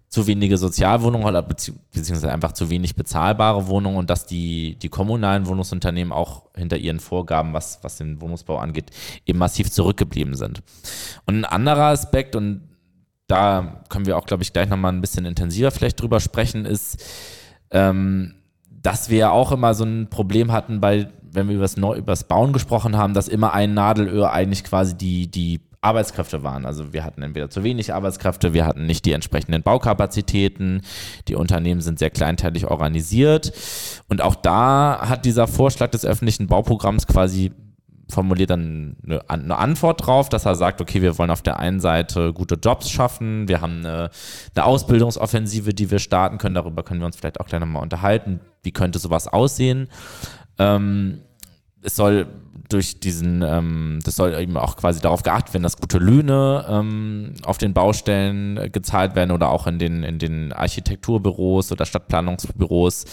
zu 0.09 0.25
wenige 0.25 0.57
Sozialwohnungen 0.57 1.27
oder 1.27 1.41
beziehungsweise 1.41 2.31
einfach 2.31 2.53
zu 2.53 2.69
wenig 2.69 2.95
bezahlbare 2.95 3.67
Wohnungen 3.67 3.97
und 3.97 4.09
dass 4.09 4.25
die, 4.25 4.75
die 4.75 4.87
kommunalen 4.89 5.47
Wohnungsunternehmen 5.47 6.13
auch 6.13 6.43
hinter 6.55 6.77
ihren 6.77 6.99
Vorgaben, 6.99 7.53
was, 7.53 7.79
was 7.81 7.97
den 7.97 8.21
Wohnungsbau 8.21 8.57
angeht, 8.57 8.91
eben 9.25 9.39
massiv 9.39 9.69
zurückgeblieben 9.69 10.35
sind. 10.35 10.63
Und 11.25 11.39
ein 11.39 11.45
anderer 11.45 11.87
Aspekt, 11.87 12.37
und 12.37 12.61
da 13.27 13.81
können 13.89 14.05
wir 14.05 14.17
auch, 14.17 14.25
glaube 14.25 14.43
ich, 14.43 14.53
gleich 14.53 14.69
nochmal 14.69 14.93
ein 14.93 15.01
bisschen 15.01 15.25
intensiver 15.25 15.71
vielleicht 15.71 16.01
drüber 16.01 16.21
sprechen, 16.21 16.65
ist, 16.65 17.03
ähm, 17.71 18.35
dass 18.69 19.09
wir 19.09 19.33
auch 19.33 19.51
immer 19.51 19.73
so 19.73 19.83
ein 19.83 20.09
Problem 20.09 20.53
hatten 20.53 20.79
bei, 20.79 21.09
wenn 21.21 21.49
wir 21.49 21.55
über 21.55 22.01
das 22.05 22.23
Bauen 22.23 22.53
gesprochen 22.53 22.95
haben, 22.95 23.13
dass 23.13 23.27
immer 23.27 23.53
ein 23.53 23.73
Nadelöhr 23.73 24.31
eigentlich 24.31 24.63
quasi 24.63 24.95
die, 24.95 25.29
die 25.29 25.59
Arbeitskräfte 25.87 26.43
waren. 26.43 26.65
Also 26.65 26.93
wir 26.93 27.03
hatten 27.03 27.23
entweder 27.23 27.49
zu 27.49 27.63
wenig 27.63 27.93
Arbeitskräfte, 27.93 28.53
wir 28.53 28.65
hatten 28.65 28.85
nicht 28.85 29.05
die 29.05 29.13
entsprechenden 29.13 29.63
Baukapazitäten, 29.63 30.81
die 31.27 31.35
Unternehmen 31.35 31.81
sind 31.81 31.99
sehr 31.99 32.09
kleinteilig 32.09 32.67
organisiert. 32.67 33.53
Und 34.09 34.21
auch 34.21 34.35
da 34.35 34.99
hat 35.09 35.25
dieser 35.25 35.47
Vorschlag 35.47 35.89
des 35.91 36.05
öffentlichen 36.05 36.47
Bauprogramms 36.47 37.07
quasi 37.07 37.51
formuliert 38.09 38.49
dann 38.49 38.95
eine, 39.27 39.57
Antwort 39.57 40.05
drauf, 40.05 40.29
dass 40.29 40.45
er 40.45 40.55
sagt, 40.55 40.81
okay, 40.81 41.01
wir 41.01 41.17
wollen 41.17 41.31
auf 41.31 41.41
der 41.41 41.59
einen 41.59 41.79
Seite 41.79 42.31
gute 42.33 42.55
Jobs 42.55 42.89
schaffen, 42.89 43.47
wir 43.47 43.61
haben 43.61 43.79
eine, 43.79 44.09
eine 44.55 44.65
Ausbildungsoffensive, 44.65 45.73
die 45.73 45.91
wir 45.91 45.99
starten 45.99 46.37
können, 46.37 46.55
darüber 46.55 46.83
können 46.83 47.01
wir 47.01 47.05
uns 47.05 47.17
vielleicht 47.17 47.39
auch 47.39 47.47
gleich 47.47 47.59
nochmal 47.59 47.83
unterhalten, 47.83 48.39
wie 48.63 48.71
könnte 48.71 48.99
sowas 48.99 49.27
aussehen. 49.27 49.89
Ähm, 50.57 51.19
es 51.81 51.95
soll 51.95 52.27
durch 52.69 52.99
diesen, 52.99 53.41
ähm, 53.41 53.99
das 54.03 54.15
soll 54.15 54.33
eben 54.35 54.57
auch 54.57 54.75
quasi 54.75 55.01
darauf 55.01 55.23
geachtet 55.23 55.53
werden, 55.53 55.63
dass 55.63 55.77
gute 55.77 55.97
Löhne 55.97 56.65
ähm, 56.69 57.33
auf 57.43 57.57
den 57.57 57.73
Baustellen 57.73 58.71
gezahlt 58.71 59.15
werden 59.15 59.31
oder 59.31 59.49
auch 59.49 59.67
in 59.67 59.79
den, 59.79 60.03
in 60.03 60.19
den 60.19 60.53
Architekturbüros 60.53 61.71
oder 61.71 61.85
Stadtplanungsbüros, 61.85 63.05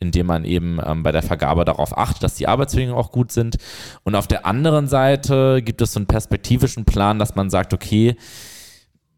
indem 0.00 0.26
man 0.26 0.44
eben 0.44 0.78
ähm, 0.84 1.02
bei 1.02 1.12
der 1.12 1.22
Vergabe 1.22 1.64
darauf 1.64 1.96
achtet, 1.96 2.22
dass 2.22 2.34
die 2.34 2.48
Arbeitsbedingungen 2.48 2.98
auch 2.98 3.12
gut 3.12 3.32
sind. 3.32 3.56
Und 4.02 4.14
auf 4.14 4.26
der 4.26 4.46
anderen 4.46 4.88
Seite 4.88 5.62
gibt 5.62 5.80
es 5.82 5.92
so 5.92 5.98
einen 6.00 6.06
perspektivischen 6.06 6.84
Plan, 6.84 7.18
dass 7.18 7.34
man 7.34 7.50
sagt, 7.50 7.74
okay, 7.74 8.16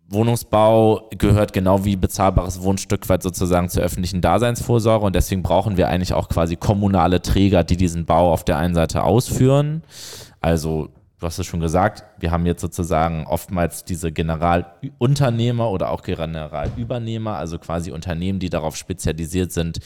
Wohnungsbau 0.09 1.09
gehört 1.19 1.53
genau 1.53 1.85
wie 1.85 1.97
bezahlbares 1.97 2.63
Wohnstück 2.63 3.09
weit 3.09 3.23
sozusagen 3.23 3.69
zur 3.69 3.83
öffentlichen 3.83 4.21
Daseinsvorsorge 4.21 5.05
und 5.05 5.17
deswegen 5.17 5.43
brauchen 5.43 5.77
wir 5.77 5.89
eigentlich 5.89 6.13
auch 6.13 6.29
quasi 6.29 6.57
kommunale 6.57 7.23
Träger, 7.23 7.65
die 7.65 7.77
diesen 7.77 8.07
Bau 8.07 8.33
auf 8.33 8.45
der 8.45 8.57
einen 8.59 8.75
Seite 8.75 9.03
ausführen. 9.03 9.83
Also, 10.41 10.91
du 11.19 11.27
hast 11.27 11.39
es 11.39 11.47
schon 11.47 11.61
gesagt, 11.61 12.05
wir 12.21 12.31
haben 12.31 12.47
jetzt 12.47 12.61
sozusagen 12.61 13.27
oftmals 13.27 13.85
diese 13.85 14.13
Generalunternehmer 14.13 15.71
oder 15.71 15.91
auch 15.91 16.03
Generalübernehmer, 16.03 17.37
also 17.37 17.59
quasi 17.59 17.91
Unternehmen, 17.91 18.39
die 18.39 18.51
darauf 18.51 18.77
spezialisiert 18.77 19.51
sind, 19.51 19.81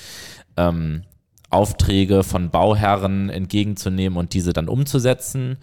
ähm, 0.59 1.05
Aufträge 1.49 2.23
von 2.23 2.51
Bauherren 2.51 3.29
entgegenzunehmen 3.29 4.18
und 4.18 4.35
diese 4.35 4.53
dann 4.53 4.68
umzusetzen. 4.68 5.59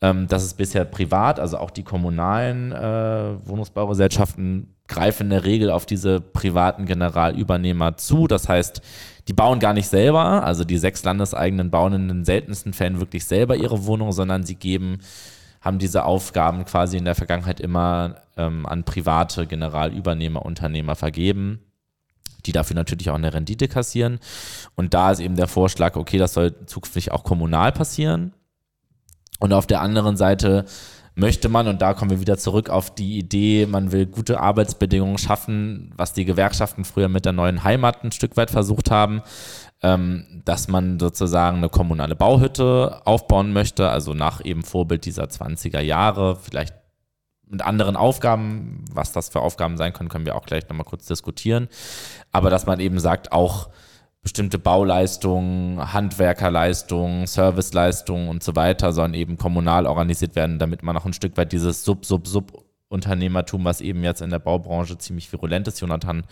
Ähm, 0.00 0.26
das 0.28 0.44
ist 0.44 0.54
bisher 0.54 0.84
privat, 0.84 1.38
also 1.38 1.58
auch 1.58 1.70
die 1.70 1.82
kommunalen 1.82 2.72
äh, 2.72 3.46
Wohnungsbaugesellschaften 3.46 4.74
greifen 4.88 5.24
in 5.24 5.30
der 5.30 5.44
Regel 5.44 5.70
auf 5.70 5.86
diese 5.86 6.20
privaten 6.20 6.86
Generalübernehmer 6.86 7.96
zu. 7.96 8.26
Das 8.26 8.48
heißt, 8.48 8.82
die 9.28 9.32
bauen 9.32 9.60
gar 9.60 9.72
nicht 9.74 9.88
selber, 9.88 10.44
also 10.44 10.64
die 10.64 10.78
sechs 10.78 11.04
landeseigenen 11.04 11.70
bauen 11.70 11.92
in 11.92 12.08
den 12.08 12.24
seltensten 12.24 12.72
Fällen 12.72 12.98
wirklich 12.98 13.24
selber 13.24 13.56
ihre 13.56 13.84
Wohnung, 13.86 14.12
sondern 14.12 14.42
sie 14.42 14.56
geben, 14.56 14.98
haben 15.60 15.78
diese 15.78 16.04
Aufgaben 16.04 16.64
quasi 16.64 16.96
in 16.96 17.04
der 17.04 17.14
Vergangenheit 17.14 17.60
immer 17.60 18.16
ähm, 18.36 18.66
an 18.66 18.84
private 18.84 19.46
Generalübernehmer, 19.46 20.44
Unternehmer 20.44 20.96
vergeben 20.96 21.60
die 22.46 22.52
dafür 22.52 22.74
natürlich 22.74 23.10
auch 23.10 23.16
eine 23.16 23.34
Rendite 23.34 23.68
kassieren. 23.68 24.18
Und 24.74 24.94
da 24.94 25.10
ist 25.10 25.20
eben 25.20 25.36
der 25.36 25.46
Vorschlag, 25.46 25.96
okay, 25.96 26.16
das 26.18 26.32
soll 26.32 26.54
zukünftig 26.64 27.12
auch 27.12 27.22
kommunal 27.22 27.70
passieren. 27.70 28.32
Und 29.40 29.52
auf 29.52 29.66
der 29.66 29.80
anderen 29.80 30.16
Seite 30.16 30.66
möchte 31.14 31.48
man, 31.48 31.66
und 31.66 31.82
da 31.82 31.94
kommen 31.94 32.10
wir 32.10 32.20
wieder 32.20 32.38
zurück 32.38 32.70
auf 32.70 32.94
die 32.94 33.18
Idee, 33.18 33.66
man 33.66 33.90
will 33.90 34.06
gute 34.06 34.40
Arbeitsbedingungen 34.40 35.18
schaffen, 35.18 35.92
was 35.96 36.12
die 36.12 36.24
Gewerkschaften 36.24 36.84
früher 36.84 37.08
mit 37.08 37.24
der 37.24 37.32
neuen 37.32 37.64
Heimat 37.64 38.04
ein 38.04 38.12
Stück 38.12 38.36
weit 38.36 38.50
versucht 38.50 38.90
haben, 38.90 39.22
ähm, 39.82 40.42
dass 40.44 40.68
man 40.68 41.00
sozusagen 41.00 41.58
eine 41.58 41.68
kommunale 41.68 42.14
Bauhütte 42.14 43.02
aufbauen 43.04 43.52
möchte, 43.52 43.88
also 43.88 44.14
nach 44.14 44.44
eben 44.44 44.62
Vorbild 44.62 45.04
dieser 45.04 45.24
20er 45.24 45.80
Jahre, 45.80 46.36
vielleicht 46.36 46.74
mit 47.46 47.62
anderen 47.62 47.96
Aufgaben, 47.96 48.84
was 48.92 49.12
das 49.12 49.28
für 49.28 49.40
Aufgaben 49.40 49.76
sein 49.76 49.92
können, 49.92 50.08
können 50.08 50.26
wir 50.26 50.36
auch 50.36 50.46
gleich 50.46 50.68
nochmal 50.68 50.84
kurz 50.84 51.06
diskutieren. 51.06 51.68
Aber 52.30 52.48
dass 52.48 52.66
man 52.66 52.78
eben 52.78 53.00
sagt, 53.00 53.32
auch 53.32 53.70
bestimmte 54.22 54.58
Bauleistungen, 54.58 55.92
Handwerkerleistungen, 55.92 57.26
Serviceleistungen 57.26 58.28
und 58.28 58.42
so 58.42 58.54
weiter 58.54 58.92
sollen 58.92 59.14
eben 59.14 59.38
kommunal 59.38 59.86
organisiert 59.86 60.36
werden, 60.36 60.58
damit 60.58 60.82
man 60.82 60.96
auch 60.96 61.06
ein 61.06 61.14
Stück 61.14 61.36
weit 61.36 61.52
dieses 61.52 61.84
Sub-Sub-Sub 61.84 62.64
Unternehmertum, 62.90 63.64
was 63.64 63.80
eben 63.80 64.02
jetzt 64.02 64.20
in 64.20 64.30
der 64.30 64.40
Baubranche 64.40 64.98
ziemlich 64.98 65.32
virulent 65.32 65.68
ist. 65.68 65.80
Jonathan 65.80 66.24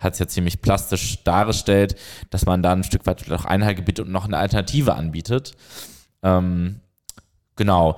hat 0.00 0.14
es 0.14 0.18
ja 0.18 0.26
ziemlich 0.26 0.60
plastisch 0.60 1.22
dargestellt, 1.22 1.94
dass 2.30 2.46
man 2.46 2.62
da 2.62 2.72
ein 2.72 2.82
Stück 2.82 3.06
weit 3.06 3.20
vielleicht 3.20 3.44
auch 3.44 3.48
Einhalt 3.48 3.76
gebietet 3.76 4.06
und 4.06 4.12
noch 4.12 4.24
eine 4.24 4.36
Alternative 4.36 4.94
anbietet. 4.94 5.52
Ähm, 6.22 6.80
genau. 7.54 7.96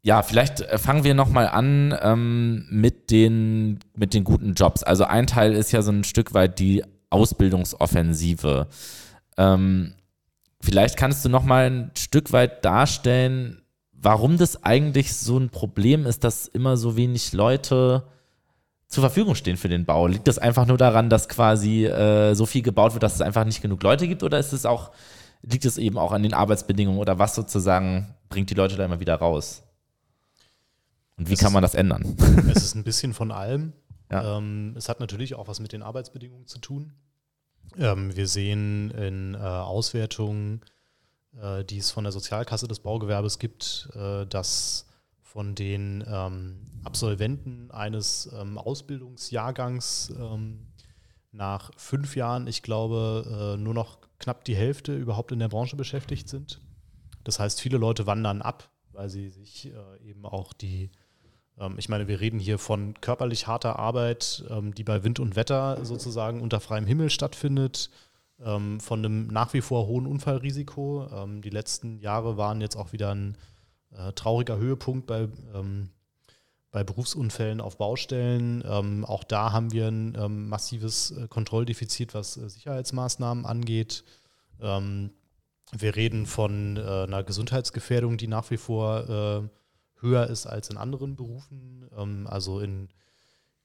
Ja, 0.00 0.22
vielleicht 0.22 0.62
äh, 0.62 0.78
fangen 0.78 1.04
wir 1.04 1.14
nochmal 1.14 1.48
an 1.48 1.94
ähm, 2.00 2.66
mit, 2.70 3.10
den, 3.10 3.80
mit 3.94 4.14
den 4.14 4.24
guten 4.24 4.54
Jobs. 4.54 4.82
Also 4.82 5.04
ein 5.04 5.26
Teil 5.26 5.52
ist 5.52 5.70
ja 5.70 5.82
so 5.82 5.92
ein 5.92 6.04
Stück 6.04 6.32
weit 6.32 6.58
die 6.58 6.82
Ausbildungsoffensive. 7.12 8.68
Ähm, 9.36 9.94
vielleicht 10.60 10.96
kannst 10.96 11.24
du 11.24 11.28
noch 11.28 11.44
mal 11.44 11.70
ein 11.70 11.90
Stück 11.96 12.32
weit 12.32 12.64
darstellen, 12.64 13.62
warum 13.92 14.38
das 14.38 14.64
eigentlich 14.64 15.14
so 15.14 15.38
ein 15.38 15.50
Problem 15.50 16.06
ist, 16.06 16.24
dass 16.24 16.48
immer 16.48 16.76
so 16.76 16.96
wenig 16.96 17.32
Leute 17.32 18.04
zur 18.88 19.02
Verfügung 19.02 19.34
stehen 19.34 19.56
für 19.56 19.68
den 19.68 19.84
Bau. 19.84 20.06
Liegt 20.06 20.28
das 20.28 20.38
einfach 20.38 20.66
nur 20.66 20.76
daran, 20.76 21.08
dass 21.08 21.28
quasi 21.28 21.86
äh, 21.86 22.34
so 22.34 22.46
viel 22.46 22.62
gebaut 22.62 22.92
wird, 22.92 23.02
dass 23.02 23.14
es 23.14 23.20
einfach 23.22 23.44
nicht 23.44 23.62
genug 23.62 23.82
Leute 23.82 24.08
gibt, 24.08 24.22
oder 24.22 24.38
ist 24.38 24.52
es 24.52 24.66
auch 24.66 24.90
liegt 25.42 25.64
es 25.64 25.78
eben 25.78 25.98
auch 25.98 26.12
an 26.12 26.22
den 26.22 26.34
Arbeitsbedingungen 26.34 27.00
oder 27.00 27.18
was 27.18 27.34
sozusagen 27.34 28.14
bringt 28.28 28.50
die 28.50 28.54
Leute 28.54 28.76
da 28.76 28.84
immer 28.84 29.00
wieder 29.00 29.16
raus? 29.16 29.62
Und 31.18 31.28
wie 31.28 31.34
es 31.34 31.40
kann 31.40 31.52
man 31.52 31.62
das 31.62 31.74
ändern? 31.74 32.16
Es 32.50 32.62
ist 32.62 32.74
ein 32.74 32.84
bisschen 32.84 33.12
von 33.12 33.30
allem. 33.30 33.72
Ja. 34.12 34.36
Ähm, 34.36 34.74
es 34.76 34.88
hat 34.88 35.00
natürlich 35.00 35.34
auch 35.34 35.48
was 35.48 35.58
mit 35.58 35.72
den 35.72 35.82
Arbeitsbedingungen 35.82 36.46
zu 36.46 36.58
tun. 36.58 36.92
Ähm, 37.78 38.14
wir 38.14 38.28
sehen 38.28 38.90
in 38.90 39.34
äh, 39.34 39.38
Auswertungen, 39.38 40.60
äh, 41.40 41.64
die 41.64 41.78
es 41.78 41.90
von 41.90 42.04
der 42.04 42.12
Sozialkasse 42.12 42.68
des 42.68 42.80
Baugewerbes 42.80 43.38
gibt, 43.38 43.88
äh, 43.94 44.26
dass 44.26 44.86
von 45.22 45.54
den 45.54 46.04
ähm, 46.06 46.60
Absolventen 46.84 47.70
eines 47.70 48.30
ähm, 48.38 48.58
Ausbildungsjahrgangs 48.58 50.12
ähm, 50.18 50.66
nach 51.30 51.70
fünf 51.78 52.14
Jahren, 52.14 52.46
ich 52.46 52.62
glaube, 52.62 53.54
äh, 53.56 53.62
nur 53.62 53.72
noch 53.72 53.98
knapp 54.18 54.44
die 54.44 54.54
Hälfte 54.54 54.94
überhaupt 54.94 55.32
in 55.32 55.38
der 55.38 55.48
Branche 55.48 55.76
beschäftigt 55.76 56.28
sind. 56.28 56.60
Das 57.24 57.38
heißt, 57.38 57.62
viele 57.62 57.78
Leute 57.78 58.06
wandern 58.06 58.42
ab, 58.42 58.68
weil 58.90 59.08
sie 59.08 59.30
sich 59.30 59.72
äh, 59.72 60.06
eben 60.06 60.26
auch 60.26 60.52
die 60.52 60.90
ich 61.76 61.88
meine, 61.88 62.08
wir 62.08 62.20
reden 62.20 62.38
hier 62.38 62.58
von 62.58 62.94
körperlich 63.00 63.46
harter 63.46 63.78
Arbeit, 63.78 64.44
ähm, 64.50 64.74
die 64.74 64.84
bei 64.84 65.04
Wind 65.04 65.20
und 65.20 65.36
Wetter 65.36 65.84
sozusagen 65.84 66.40
unter 66.40 66.60
freiem 66.60 66.86
Himmel 66.86 67.10
stattfindet, 67.10 67.90
ähm, 68.40 68.80
von 68.80 69.00
einem 69.00 69.26
nach 69.28 69.52
wie 69.52 69.60
vor 69.60 69.86
hohen 69.86 70.06
Unfallrisiko. 70.06 71.08
die 71.42 71.50
letzten 71.50 71.98
Jahre 71.98 72.36
waren 72.36 72.60
jetzt 72.60 72.76
auch 72.76 72.92
wieder 72.92 73.14
ein 73.14 73.36
äh, 73.92 74.12
trauriger 74.12 74.56
Höhepunkt 74.56 75.06
bei, 75.06 75.28
bei 76.70 76.82
Berufsunfällen 76.82 77.60
auf 77.60 77.76
Baustellen. 77.76 78.64
auch 79.04 79.24
da 79.24 79.52
haben 79.52 79.72
wir 79.72 79.88
ein 79.88 80.48
massives 80.48 81.10
äh, 81.10 81.28
Kontrolldefizit, 81.28 82.14
was 82.14 82.36
äh, 82.36 82.48
Sicherheitsmaßnahmen 82.48 83.44
angeht. 83.44 84.04
wir 84.58 85.96
reden 85.96 86.26
von 86.26 86.78
einer 86.78 87.24
Gesundheitsgefährdung, 87.24 88.16
die 88.16 88.28
nach 88.28 88.50
wie 88.50 88.56
vor 88.56 89.50
höher 90.02 90.26
ist 90.26 90.46
als 90.46 90.68
in 90.68 90.76
anderen 90.76 91.16
Berufen. 91.16 91.88
Ähm, 91.96 92.26
also 92.26 92.60
im 92.60 92.88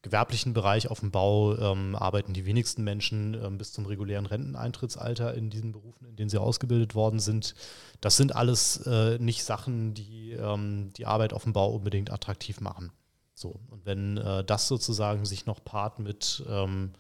gewerblichen 0.04 0.54
Bereich 0.54 0.90
auf 0.90 1.00
dem 1.02 1.12
Bau 1.12 1.58
ähm, 1.58 1.96
arbeiten 1.96 2.34
die 2.34 2.46
wenigsten 2.46 2.84
Menschen 2.84 3.34
ähm, 3.34 3.58
bis 3.58 3.74
zum 3.74 3.86
regulären 3.86 4.26
Renteneintrittsalter 4.26 5.34
in 5.34 5.50
diesen 5.50 5.72
Berufen, 5.72 6.08
in 6.08 6.16
denen 6.16 6.30
sie 6.30 6.40
ausgebildet 6.40 6.96
worden 6.96 7.20
sind. 7.20 7.56
Das 8.00 8.16
sind 8.16 8.36
alles 8.36 8.78
äh, 8.86 9.18
nicht 9.20 9.44
Sachen, 9.44 9.94
die 9.94 10.32
ähm, 10.32 10.94
die 10.94 11.06
Arbeit 11.06 11.34
auf 11.34 11.44
dem 11.44 11.54
Bau 11.54 11.74
unbedingt 11.74 12.12
attraktiv 12.12 12.62
machen. 12.62 12.92
So, 13.34 13.60
und 13.70 13.86
wenn 13.86 14.18
äh, 14.18 14.44
das 14.44 14.68
sozusagen 14.68 15.26
sich 15.26 15.46
noch 15.46 15.64
paart 15.64 16.00
mit 16.00 16.44
ähm, 16.48 16.94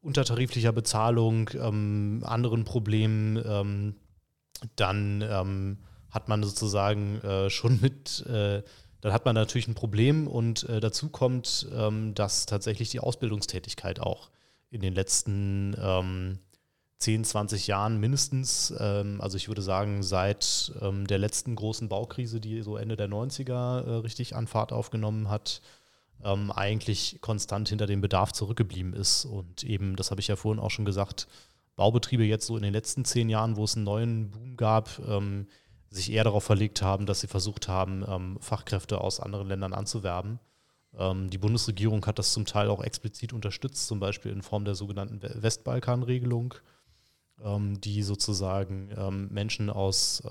untertariflicher 0.00 0.72
Bezahlung, 0.72 1.50
ähm, 1.54 2.22
anderen 2.24 2.64
Problemen, 2.64 3.94
dann 4.74 5.78
hat 6.10 6.28
man 6.28 6.42
sozusagen 6.42 7.20
äh, 7.22 7.50
schon 7.50 7.80
mit 7.80 8.24
äh, 8.26 8.62
dann 9.00 9.12
hat 9.12 9.24
man 9.24 9.34
natürlich 9.34 9.68
ein 9.68 9.74
Problem 9.74 10.26
und 10.26 10.68
äh, 10.68 10.80
dazu 10.80 11.08
kommt, 11.08 11.68
ähm, 11.72 12.14
dass 12.14 12.46
tatsächlich 12.46 12.90
die 12.90 13.00
Ausbildungstätigkeit 13.00 14.00
auch 14.00 14.30
in 14.70 14.80
den 14.80 14.94
letzten 14.94 15.76
ähm, 15.80 16.38
10, 16.98 17.24
20 17.24 17.68
Jahren 17.68 18.00
mindestens, 18.00 18.74
ähm, 18.78 19.20
also 19.20 19.36
ich 19.36 19.46
würde 19.46 19.62
sagen, 19.62 20.02
seit 20.02 20.72
ähm, 20.80 21.06
der 21.06 21.18
letzten 21.18 21.54
großen 21.54 21.88
Baukrise, 21.88 22.40
die 22.40 22.60
so 22.62 22.76
Ende 22.76 22.96
der 22.96 23.08
90er 23.08 23.84
äh, 23.84 23.90
richtig 24.00 24.34
an 24.34 24.48
Fahrt 24.48 24.72
aufgenommen 24.72 25.30
hat, 25.30 25.62
ähm, 26.24 26.50
eigentlich 26.50 27.18
konstant 27.20 27.68
hinter 27.68 27.86
dem 27.86 28.00
Bedarf 28.00 28.32
zurückgeblieben 28.32 28.94
ist. 28.94 29.24
Und 29.24 29.62
eben, 29.62 29.94
das 29.94 30.10
habe 30.10 30.20
ich 30.20 30.26
ja 30.26 30.34
vorhin 30.34 30.60
auch 30.60 30.72
schon 30.72 30.84
gesagt, 30.84 31.28
Baubetriebe 31.76 32.24
jetzt 32.24 32.46
so 32.46 32.56
in 32.56 32.64
den 32.64 32.72
letzten 32.72 33.04
zehn 33.04 33.28
Jahren, 33.28 33.56
wo 33.56 33.62
es 33.62 33.76
einen 33.76 33.84
neuen 33.84 34.30
Boom 34.32 34.56
gab, 34.56 34.98
ähm, 35.06 35.46
sich 35.90 36.12
eher 36.12 36.24
darauf 36.24 36.44
verlegt 36.44 36.82
haben, 36.82 37.06
dass 37.06 37.20
sie 37.20 37.26
versucht 37.26 37.68
haben, 37.68 38.04
ähm, 38.06 38.38
Fachkräfte 38.40 39.00
aus 39.00 39.20
anderen 39.20 39.48
Ländern 39.48 39.72
anzuwerben. 39.72 40.38
Ähm, 40.96 41.30
die 41.30 41.38
Bundesregierung 41.38 42.04
hat 42.06 42.18
das 42.18 42.32
zum 42.32 42.44
Teil 42.44 42.68
auch 42.68 42.82
explizit 42.82 43.32
unterstützt, 43.32 43.86
zum 43.86 44.00
Beispiel 44.00 44.32
in 44.32 44.42
Form 44.42 44.64
der 44.64 44.74
sogenannten 44.74 45.20
Westbalkan-Regelung, 45.22 46.54
ähm, 47.42 47.80
die 47.80 48.02
sozusagen 48.02 49.28
Menschen 49.30 49.70
aus 49.70 50.22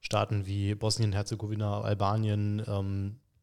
Staaten 0.00 0.46
wie 0.46 0.74
Bosnien, 0.74 1.12
Herzegowina, 1.12 1.80
Albanien 1.80 2.60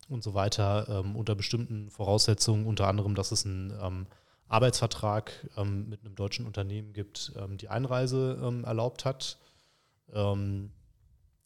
und 0.09 0.23
so 0.23 0.33
weiter 0.33 1.03
unter 1.15 1.33
bestimmten 1.35 1.89
Voraussetzungen, 1.89 2.67
unter 2.67 2.87
anderem, 2.87 3.15
dass 3.15 3.31
es 3.31 3.45
ein 3.45 4.07
Arbeitsvertrag 4.47 5.49
mit 5.65 6.05
einem 6.05 6.15
deutschen 6.15 6.45
Unternehmen 6.45 6.93
gibt, 6.93 7.33
die 7.59 7.69
Einreise 7.69 8.61
erlaubt 8.63 9.05
hat. 9.05 9.39
Ähm, 10.13 10.71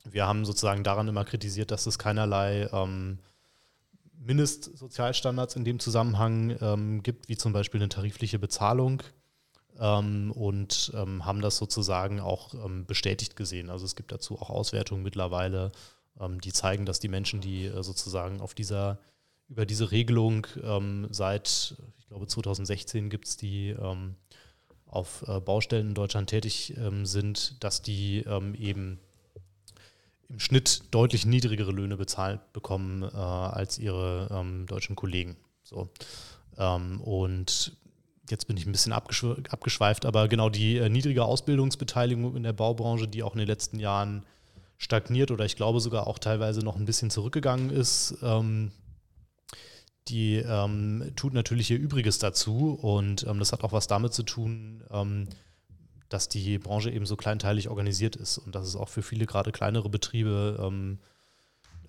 wir 0.04 0.28
haben 0.28 0.46
sozusagen 0.46 0.84
daran 0.84 1.08
immer 1.08 1.26
kritisiert, 1.26 1.72
dass 1.72 1.86
es 1.86 1.98
keinerlei 1.98 2.70
ähm, 2.72 3.20
Mindestsozialstandards 4.18 5.56
in 5.56 5.66
dem 5.66 5.80
Zusammenhang 5.80 6.56
ähm, 6.62 7.04
gibt, 7.04 7.28
wie 7.28 7.38
zum 7.38 7.54
Beispiel 7.54 7.82
eine 7.82 7.90
tarifliche 7.90 8.40
Bezahlung. 8.40 9.04
und 9.78 10.94
haben 10.96 11.42
das 11.42 11.58
sozusagen 11.58 12.22
auch 12.22 12.56
bestätigt 12.88 13.36
gesehen. 13.36 13.70
Also 13.70 13.84
es 13.84 13.98
gibt 13.98 14.14
dazu 14.14 14.40
auch 14.40 14.50
Auswertungen 14.50 15.04
mittlerweile, 15.04 15.74
die 16.46 16.54
zeigen, 16.54 16.86
dass 16.86 17.02
die 17.02 17.10
Menschen, 17.10 17.42
die 17.42 17.66
äh, 17.66 17.84
sozusagen 17.84 18.40
auf 18.40 18.54
dieser 18.54 19.00
über 19.48 19.66
diese 19.66 19.92
Regelung 19.92 20.48
ähm, 20.64 21.08
seit, 21.12 21.76
ich 21.98 22.08
glaube, 22.08 22.28
2016 22.28 23.10
gibt 23.10 23.28
es 23.28 23.38
die 23.38 23.70
ähm, 23.70 24.16
auf 24.86 25.26
äh, 25.28 25.40
Baustellen 25.40 25.90
in 25.90 25.94
Deutschland 25.94 26.30
tätig 26.30 26.76
ähm, 26.78 27.06
sind, 27.06 27.64
dass 27.64 27.82
die 27.82 28.20
ähm, 28.28 28.56
eben 28.56 29.00
im 30.30 30.40
Schnitt 30.40 30.84
deutlich 30.92 31.26
niedrigere 31.26 31.72
Löhne 31.72 31.98
bezahlt 31.98 32.40
bekommen 32.54 33.04
äh, 33.04 33.16
als 33.16 33.78
ihre 33.78 34.28
ähm, 34.32 34.66
deutschen 34.66 34.96
Kollegen. 34.96 35.38
So. 35.64 35.90
Ähm, 36.58 37.02
und 37.02 37.76
jetzt 38.30 38.48
bin 38.48 38.58
ich 38.58 38.66
ein 38.66 38.72
bisschen 38.72 38.94
abgeschweift, 38.94 40.06
aber 40.06 40.28
genau 40.28 40.50
die 40.50 40.78
äh, 40.78 40.90
niedrige 40.90 41.26
Ausbildungsbeteiligung 41.26 42.36
in 42.36 42.44
der 42.44 42.54
Baubranche, 42.54 43.08
die 43.08 43.24
auch 43.24 43.34
in 43.34 43.40
den 43.40 43.48
letzten 43.48 43.80
Jahren 43.80 44.26
stagniert 44.78 45.32
oder 45.32 45.46
ich 45.46 45.56
glaube 45.56 45.80
sogar 45.80 46.08
auch 46.08 46.20
teilweise 46.20 46.62
noch 46.62 46.76
ein 46.76 46.86
bisschen 46.86 47.10
zurückgegangen 47.10 47.70
ist, 47.70 48.16
ähm, 48.22 48.72
die 50.08 50.36
ähm, 50.36 51.12
tut 51.16 51.34
natürlich 51.34 51.72
ihr 51.72 51.80
Übriges 51.80 52.20
dazu 52.20 52.74
und 52.74 53.26
ähm, 53.28 53.40
das 53.40 53.52
hat 53.52 53.64
auch 53.64 53.72
was 53.72 53.88
damit 53.88 54.14
zu 54.14 54.24
tun, 54.24 54.84
ähm, 54.92 55.28
dass 56.10 56.30
die 56.30 56.60
Branche 56.60 56.92
eben 56.92 57.06
so 57.06 57.16
kleinteilig 57.16 57.70
organisiert 57.70 58.16
ist 58.16 58.38
und 58.38 58.54
dass 58.54 58.68
es 58.68 58.76
auch 58.76 58.90
für 58.90 59.02
viele 59.02 59.26
gerade 59.26 59.52
kleinere 59.52 59.90
Betriebe 59.90 60.60
ähm, 60.62 61.00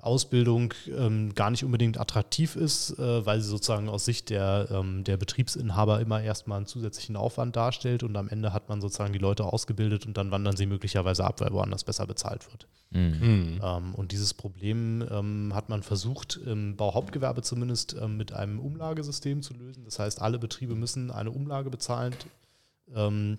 Ausbildung 0.06 0.72
ähm, 0.96 1.34
gar 1.34 1.50
nicht 1.50 1.64
unbedingt 1.64 2.00
attraktiv 2.00 2.56
ist, 2.56 2.98
äh, 2.98 3.26
weil 3.26 3.40
sie 3.40 3.48
sozusagen 3.48 3.88
aus 3.88 4.04
Sicht 4.04 4.30
der, 4.30 4.68
ähm, 4.70 5.04
der 5.04 5.16
Betriebsinhaber 5.16 6.00
immer 6.00 6.22
erstmal 6.22 6.58
einen 6.58 6.66
zusätzlichen 6.66 7.16
Aufwand 7.16 7.56
darstellt 7.56 8.02
und 8.02 8.16
am 8.16 8.28
Ende 8.28 8.52
hat 8.52 8.68
man 8.68 8.80
sozusagen 8.80 9.12
die 9.12 9.18
Leute 9.18 9.44
ausgebildet 9.44 10.06
und 10.06 10.16
dann 10.16 10.30
wandern 10.30 10.56
sie 10.56 10.66
möglicherweise 10.66 11.24
ab, 11.24 11.40
weil 11.40 11.52
woanders 11.52 11.84
besser 11.84 12.06
bezahlt 12.06 12.50
wird. 12.50 12.66
Mhm. 12.90 13.60
Ähm, 13.62 13.94
und 13.94 14.12
dieses 14.12 14.32
Problem 14.32 15.06
ähm, 15.10 15.52
hat 15.54 15.68
man 15.68 15.82
versucht, 15.82 16.36
im 16.36 16.76
Bauhauptgewerbe 16.76 17.42
zumindest 17.42 17.96
ähm, 18.00 18.16
mit 18.16 18.32
einem 18.32 18.60
Umlagesystem 18.60 19.42
zu 19.42 19.54
lösen. 19.54 19.84
Das 19.84 19.98
heißt, 19.98 20.22
alle 20.22 20.38
Betriebe 20.38 20.74
müssen 20.74 21.10
eine 21.10 21.30
Umlage 21.30 21.68
bezahlen 21.68 22.14
ähm, 22.94 23.38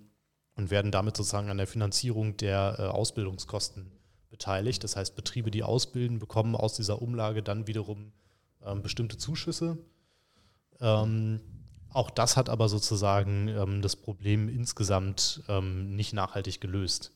und 0.55 0.69
werden 0.69 0.91
damit 0.91 1.15
sozusagen 1.15 1.49
an 1.49 1.57
der 1.57 1.67
Finanzierung 1.67 2.35
der 2.37 2.75
äh, 2.77 2.81
Ausbildungskosten 2.83 3.91
beteiligt. 4.37 4.83
Das 4.83 4.95
heißt, 4.95 5.15
Betriebe, 5.15 5.51
die 5.51 5.63
ausbilden, 5.63 6.19
bekommen 6.19 6.55
aus 6.55 6.75
dieser 6.75 7.01
Umlage 7.01 7.41
dann 7.41 7.67
wiederum 7.67 8.11
ähm, 8.63 8.81
bestimmte 8.81 9.17
Zuschüsse. 9.17 9.77
Ähm, 10.79 11.41
auch 11.89 12.11
das 12.11 12.37
hat 12.37 12.49
aber 12.49 12.69
sozusagen 12.69 13.47
ähm, 13.47 13.81
das 13.81 13.95
Problem 13.95 14.49
insgesamt 14.49 15.43
ähm, 15.47 15.95
nicht 15.95 16.13
nachhaltig 16.13 16.61
gelöst. 16.61 17.13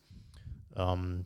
Ähm, 0.76 1.26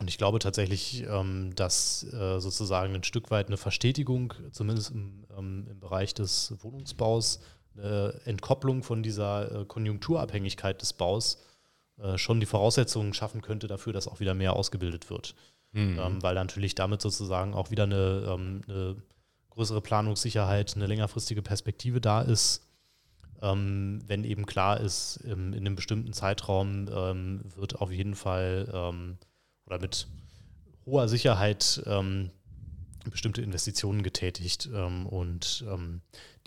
und 0.00 0.08
ich 0.08 0.16
glaube 0.16 0.38
tatsächlich, 0.38 1.04
ähm, 1.08 1.54
dass 1.56 2.04
äh, 2.04 2.40
sozusagen 2.40 2.94
ein 2.94 3.04
Stück 3.04 3.30
weit 3.30 3.48
eine 3.48 3.56
Verstetigung, 3.56 4.32
zumindest 4.52 4.92
im, 4.92 5.24
im 5.36 5.80
Bereich 5.80 6.14
des 6.14 6.54
Wohnungsbaus, 6.60 7.40
eine 7.76 8.20
Entkopplung 8.24 8.82
von 8.82 9.02
dieser 9.02 9.60
äh, 9.60 9.64
Konjunkturabhängigkeit 9.64 10.80
des 10.80 10.92
Baus 10.92 11.38
schon 12.16 12.38
die 12.40 12.46
Voraussetzungen 12.46 13.12
schaffen 13.12 13.42
könnte 13.42 13.66
dafür, 13.66 13.92
dass 13.92 14.06
auch 14.06 14.20
wieder 14.20 14.34
mehr 14.34 14.54
ausgebildet 14.54 15.10
wird. 15.10 15.34
Mhm. 15.72 15.98
Ähm, 15.98 16.22
weil 16.22 16.34
natürlich 16.34 16.74
damit 16.74 17.02
sozusagen 17.02 17.54
auch 17.54 17.70
wieder 17.70 17.84
eine, 17.84 18.26
ähm, 18.28 18.62
eine, 18.68 18.96
größere 19.50 19.80
Planungssicherheit, 19.80 20.76
eine 20.76 20.86
längerfristige 20.86 21.42
Perspektive 21.42 22.00
da 22.00 22.22
ist. 22.22 22.62
Ähm, 23.42 24.00
wenn 24.06 24.22
eben 24.22 24.46
klar 24.46 24.78
ist, 24.78 25.16
in 25.16 25.52
einem 25.52 25.74
bestimmten 25.74 26.12
Zeitraum 26.12 26.86
ähm, 26.92 27.40
wird 27.56 27.80
auf 27.80 27.90
jeden 27.90 28.14
Fall 28.14 28.70
ähm, 28.72 29.18
oder 29.66 29.80
mit 29.80 30.06
hoher 30.86 31.08
Sicherheit 31.08 31.82
ähm, 31.86 32.30
bestimmte 33.10 33.42
Investitionen 33.42 34.02
getätigt. 34.02 34.66
und 34.66 35.64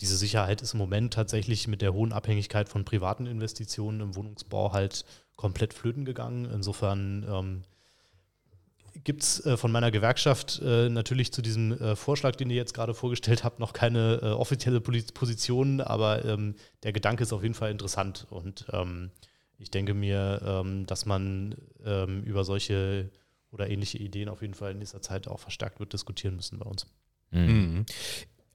diese 0.00 0.16
Sicherheit 0.16 0.62
ist 0.62 0.74
im 0.74 0.78
Moment 0.78 1.12
tatsächlich 1.12 1.66
mit 1.66 1.82
der 1.82 1.92
hohen 1.92 2.12
Abhängigkeit 2.12 2.68
von 2.68 2.84
privaten 2.84 3.26
Investitionen 3.26 4.00
im 4.00 4.14
Wohnungsbau 4.14 4.72
halt 4.72 5.04
komplett 5.42 5.74
flöten 5.74 6.04
gegangen. 6.04 6.44
Insofern 6.44 7.26
ähm, 7.28 7.62
gibt 9.02 9.24
es 9.24 9.44
äh, 9.44 9.56
von 9.56 9.72
meiner 9.72 9.90
Gewerkschaft 9.90 10.62
äh, 10.64 10.88
natürlich 10.88 11.32
zu 11.32 11.42
diesem 11.42 11.72
äh, 11.72 11.96
Vorschlag, 11.96 12.36
den 12.36 12.48
ihr 12.48 12.54
jetzt 12.54 12.74
gerade 12.74 12.94
vorgestellt 12.94 13.42
habt, 13.42 13.58
noch 13.58 13.72
keine 13.72 14.20
äh, 14.22 14.26
offizielle 14.26 14.80
Position, 14.80 15.80
aber 15.80 16.24
ähm, 16.24 16.54
der 16.84 16.92
Gedanke 16.92 17.24
ist 17.24 17.32
auf 17.32 17.42
jeden 17.42 17.54
Fall 17.54 17.72
interessant 17.72 18.28
und 18.30 18.66
ähm, 18.72 19.10
ich 19.58 19.72
denke 19.72 19.94
mir, 19.94 20.40
ähm, 20.46 20.86
dass 20.86 21.06
man 21.06 21.56
ähm, 21.84 22.22
über 22.22 22.44
solche 22.44 23.10
oder 23.50 23.68
ähnliche 23.68 23.98
Ideen 23.98 24.28
auf 24.28 24.42
jeden 24.42 24.54
Fall 24.54 24.70
in 24.70 24.78
nächster 24.78 25.02
Zeit 25.02 25.26
auch 25.26 25.40
verstärkt 25.40 25.80
wird 25.80 25.92
diskutieren 25.92 26.36
müssen 26.36 26.60
bei 26.60 26.66
uns. 26.66 26.86
Mhm. 27.32 27.84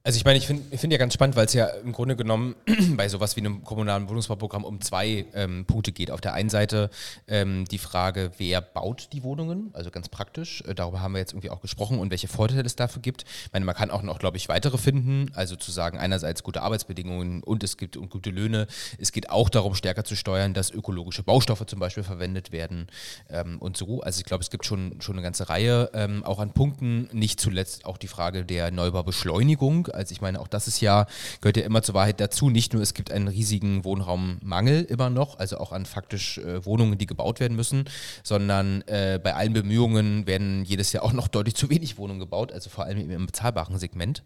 Also 0.08 0.16
ich 0.16 0.24
meine, 0.24 0.38
ich 0.38 0.47
finde 0.47 0.78
find 0.78 0.93
ja 0.93 0.99
ganz 0.99 1.14
spannend, 1.14 1.36
weil 1.36 1.47
es 1.47 1.53
ja 1.53 1.66
im 1.66 1.91
Grunde 1.91 2.16
genommen 2.16 2.55
bei 2.95 3.10
sowas 3.10 3.36
wie 3.36 3.41
einem 3.41 3.66
kommunalen 3.66 4.08
Wohnungsbauprogramm 4.08 4.64
um 4.64 4.80
zwei 4.80 5.26
ähm, 5.34 5.66
Punkte 5.66 5.92
geht. 5.92 6.12
Auf 6.12 6.21
der 6.21 6.34
einen 6.34 6.50
Seite 6.50 6.89
ähm, 7.28 7.66
die 7.66 7.78
Frage, 7.78 8.32
wer 8.38 8.62
baut 8.62 9.09
die 9.12 9.24
Wohnungen, 9.24 9.70
also 9.74 9.92
ganz 9.92 10.08
praktisch. 10.08 10.63
Äh, 10.66 10.75
darüber 10.75 11.01
haben 11.01 11.12
wir 11.12 11.20
jetzt 11.20 11.34
irgendwie 11.34 11.50
auch 11.50 11.59
gesprochen 11.59 12.00
und 12.00 12.09
welche 12.09 12.29
Vorteile 12.29 12.62
es 12.62 12.78
dafür 12.78 13.01
gibt. 13.01 13.25
Ich 13.47 13.51
meine, 13.51 13.66
man 13.66 13.75
kann 13.75 13.92
auch 13.92 14.01
noch, 14.01 14.17
glaube 14.17 14.38
ich, 14.38 14.47
weitere 14.47 14.78
finden. 14.78 15.29
Also 15.34 15.58
zu 15.58 15.74
sagen, 15.74 15.97
einerseits 15.97 16.42
gute 16.42 16.62
Arbeitsbedingungen 16.62 17.43
und 17.43 17.62
es 17.66 17.75
gibt 17.75 17.97
und 17.97 18.09
gute 18.09 18.29
Löhne. 18.29 18.67
Es 18.97 19.12
geht 19.12 19.29
auch 19.29 19.50
darum, 19.50 19.75
stärker 19.75 20.05
zu 20.05 20.16
steuern, 20.16 20.54
dass 20.54 20.71
ökologische 20.71 21.24
Baustoffe 21.24 21.66
zum 21.66 21.79
Beispiel 21.79 22.04
verwendet 22.04 22.54
werden 22.54 22.88
ähm, 23.29 23.58
und 23.59 23.75
so. 23.75 24.00
Also 24.04 24.20
ich 24.20 24.25
glaube, 24.25 24.42
es 24.42 24.51
gibt 24.51 24.66
schon, 24.66 25.01
schon 25.01 25.16
eine 25.16 25.24
ganze 25.24 25.50
Reihe 25.50 25.89
ähm, 25.93 26.24
auch 26.24 26.39
an 26.39 26.54
Punkten. 26.54 27.09
Nicht 27.12 27.42
zuletzt 27.42 27.84
auch 27.84 27.97
die 27.97 28.08
Frage 28.08 28.46
der 28.46 28.71
Neubaubeschleunigung 28.71 29.89
also 29.97 30.11
ich 30.13 30.21
meine, 30.21 30.39
auch 30.39 30.47
das 30.47 30.67
ist 30.67 30.79
ja, 30.79 31.05
gehört 31.41 31.57
ja 31.57 31.63
immer 31.63 31.82
zur 31.82 31.95
Wahrheit 31.95 32.19
dazu. 32.19 32.49
Nicht 32.49 32.74
nur, 32.74 32.82
es 32.82 32.93
gibt 32.93 33.11
einen 33.11 33.28
riesigen 33.28 33.83
Wohnraummangel 33.83 34.83
immer 34.83 35.09
noch, 35.09 35.39
also 35.39 35.57
auch 35.57 35.71
an 35.71 35.86
faktisch 35.86 36.37
äh, 36.37 36.65
Wohnungen, 36.65 36.97
die 36.97 37.05
gebaut 37.05 37.39
werden 37.39 37.55
müssen, 37.55 37.86
sondern 38.24 38.82
äh, 38.83 39.19
bei 39.21 39.33
allen 39.33 39.53
Bemühungen 39.53 40.28
werden 40.28 40.63
jedes 40.63 40.93
Jahr 40.93 41.03
auch 41.03 41.13
noch 41.13 41.28
deutlich 41.28 41.55
zu 41.55 41.69
wenig 41.69 41.97
Wohnungen 41.97 42.19
gebaut, 42.19 42.51
also 42.51 42.69
vor 42.69 42.86
allem 42.86 43.09
im 43.09 43.25
bezahlbaren 43.25 43.78
Segment. 43.79 44.24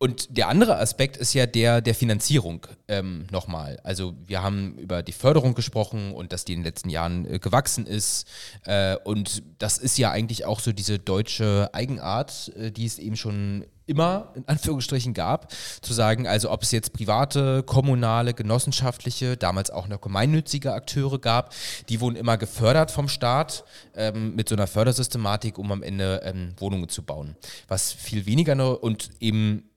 Und 0.00 0.36
der 0.36 0.48
andere 0.48 0.78
Aspekt 0.78 1.16
ist 1.16 1.34
ja 1.34 1.46
der 1.46 1.80
der 1.80 1.94
Finanzierung 1.94 2.66
ähm, 2.86 3.26
nochmal. 3.32 3.80
Also 3.82 4.14
wir 4.26 4.42
haben 4.42 4.78
über 4.78 5.02
die 5.02 5.12
Förderung 5.12 5.54
gesprochen 5.54 6.12
und 6.12 6.32
dass 6.32 6.44
die 6.44 6.52
in 6.52 6.60
den 6.60 6.64
letzten 6.64 6.88
Jahren 6.88 7.26
äh, 7.26 7.38
gewachsen 7.40 7.84
ist. 7.84 8.26
Äh, 8.64 8.96
und 9.04 9.42
das 9.58 9.78
ist 9.78 9.98
ja 9.98 10.12
eigentlich 10.12 10.44
auch 10.44 10.60
so 10.60 10.72
diese 10.72 11.00
deutsche 11.00 11.70
Eigenart, 11.72 12.52
äh, 12.56 12.70
die 12.70 12.86
es 12.86 12.98
eben 12.98 13.16
schon 13.16 13.64
immer 13.88 14.32
in 14.34 14.46
Anführungsstrichen 14.46 15.14
gab, 15.14 15.52
zu 15.80 15.92
sagen, 15.92 16.26
also 16.26 16.50
ob 16.50 16.62
es 16.62 16.72
jetzt 16.72 16.92
private, 16.92 17.62
kommunale, 17.62 18.34
genossenschaftliche, 18.34 19.36
damals 19.36 19.70
auch 19.70 19.88
noch 19.88 20.00
gemeinnützige 20.00 20.72
Akteure 20.72 21.18
gab, 21.18 21.54
die 21.88 22.00
wurden 22.00 22.16
immer 22.16 22.36
gefördert 22.36 22.90
vom 22.90 23.08
Staat 23.08 23.64
ähm, 23.94 24.34
mit 24.34 24.48
so 24.48 24.54
einer 24.54 24.66
Fördersystematik, 24.66 25.58
um 25.58 25.72
am 25.72 25.82
Ende 25.82 26.20
ähm, 26.24 26.54
Wohnungen 26.58 26.88
zu 26.88 27.02
bauen. 27.02 27.36
Was 27.68 27.92
viel 27.92 28.26
weniger 28.26 28.48
und 28.82 29.10
eben 29.20 29.67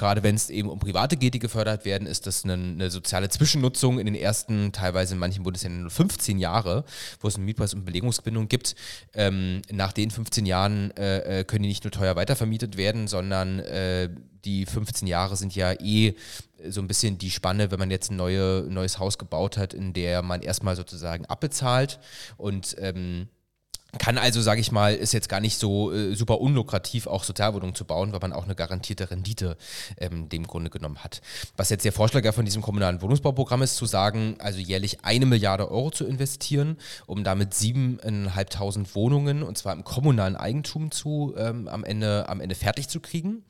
gerade 0.00 0.22
wenn 0.22 0.34
es 0.34 0.48
eben 0.48 0.70
um 0.70 0.78
Private 0.78 1.18
geht, 1.18 1.34
die 1.34 1.38
gefördert 1.38 1.84
werden, 1.84 2.08
ist 2.08 2.26
das 2.26 2.42
eine, 2.44 2.54
eine, 2.54 2.90
soziale 2.90 3.28
Zwischennutzung 3.28 3.98
in 3.98 4.06
den 4.06 4.14
ersten, 4.14 4.72
teilweise 4.72 5.12
in 5.12 5.20
manchen 5.20 5.42
Bundesländern 5.42 5.82
nur 5.82 5.90
15 5.90 6.38
Jahre, 6.38 6.84
wo 7.20 7.28
es 7.28 7.36
eine 7.36 7.44
Mietpreis- 7.44 7.74
und 7.74 7.84
Belegungsbindung 7.84 8.48
gibt. 8.48 8.74
Ähm, 9.12 9.60
nach 9.70 9.92
den 9.92 10.10
15 10.10 10.46
Jahren 10.46 10.90
äh, 10.96 11.40
äh, 11.40 11.44
können 11.44 11.64
die 11.64 11.68
nicht 11.68 11.84
nur 11.84 11.90
teuer 11.90 12.16
weitervermietet 12.16 12.78
werden, 12.78 13.08
sondern 13.08 13.58
äh, 13.58 14.08
die 14.46 14.64
15 14.64 15.06
Jahre 15.06 15.36
sind 15.36 15.54
ja 15.54 15.74
eh 15.78 16.14
so 16.66 16.80
ein 16.80 16.88
bisschen 16.88 17.18
die 17.18 17.30
Spanne, 17.30 17.70
wenn 17.70 17.78
man 17.78 17.90
jetzt 17.90 18.10
ein 18.10 18.16
neue, 18.16 18.66
neues 18.70 18.98
Haus 18.98 19.18
gebaut 19.18 19.58
hat, 19.58 19.74
in 19.74 19.92
der 19.92 20.22
man 20.22 20.40
erstmal 20.40 20.76
sozusagen 20.76 21.26
abbezahlt 21.26 22.00
und 22.38 22.74
ähm, 22.78 23.28
kann 23.98 24.18
also, 24.18 24.40
sage 24.40 24.60
ich 24.60 24.72
mal, 24.72 24.94
ist 24.94 25.12
jetzt 25.12 25.28
gar 25.28 25.40
nicht 25.40 25.58
so 25.58 25.92
äh, 25.92 26.14
super 26.14 26.40
unlukrativ, 26.40 27.06
auch 27.06 27.24
Sozialwohnungen 27.24 27.74
zu 27.74 27.84
bauen, 27.84 28.12
weil 28.12 28.20
man 28.20 28.32
auch 28.32 28.44
eine 28.44 28.54
garantierte 28.54 29.10
Rendite 29.10 29.56
ähm, 29.98 30.28
dem 30.28 30.46
Grunde 30.46 30.70
genommen 30.70 30.98
hat. 30.98 31.20
Was 31.56 31.70
jetzt 31.70 31.84
der 31.84 31.92
Vorschlag 31.92 32.24
ja 32.24 32.32
von 32.32 32.44
diesem 32.44 32.62
kommunalen 32.62 33.02
Wohnungsbauprogramm 33.02 33.62
ist, 33.62 33.76
zu 33.76 33.86
sagen, 33.86 34.36
also 34.38 34.58
jährlich 34.58 35.04
eine 35.04 35.26
Milliarde 35.26 35.70
Euro 35.70 35.90
zu 35.90 36.06
investieren, 36.06 36.76
um 37.06 37.24
damit 37.24 37.54
siebeneinhalbtausend 37.54 38.94
Wohnungen, 38.94 39.42
und 39.42 39.58
zwar 39.58 39.72
im 39.72 39.84
kommunalen 39.84 40.36
Eigentum 40.36 40.90
zu, 40.90 41.34
ähm, 41.36 41.68
am, 41.68 41.84
Ende, 41.84 42.28
am 42.28 42.40
Ende 42.40 42.54
fertig 42.54 42.88
zu 42.88 43.00
kriegen. 43.00 43.44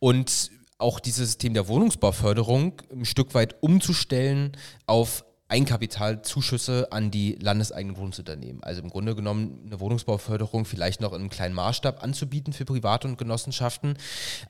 Und 0.00 0.50
auch 0.78 1.00
dieses 1.00 1.28
System 1.28 1.54
der 1.54 1.68
Wohnungsbauförderung 1.68 2.82
ein 2.92 3.04
Stück 3.04 3.34
weit 3.34 3.62
umzustellen 3.62 4.56
auf 4.86 5.24
Eigenkapitalzuschüsse 5.54 6.90
an 6.90 7.12
die 7.12 7.36
landeseigenen 7.40 7.96
Wohnungsunternehmen. 7.96 8.64
Also 8.64 8.82
im 8.82 8.90
Grunde 8.90 9.14
genommen 9.14 9.60
eine 9.66 9.78
Wohnungsbauförderung 9.78 10.64
vielleicht 10.64 11.00
noch 11.00 11.12
in 11.12 11.20
einem 11.20 11.30
kleinen 11.30 11.54
Maßstab 11.54 12.02
anzubieten 12.02 12.52
für 12.52 12.64
Private 12.64 13.06
und 13.06 13.18
Genossenschaften, 13.18 13.96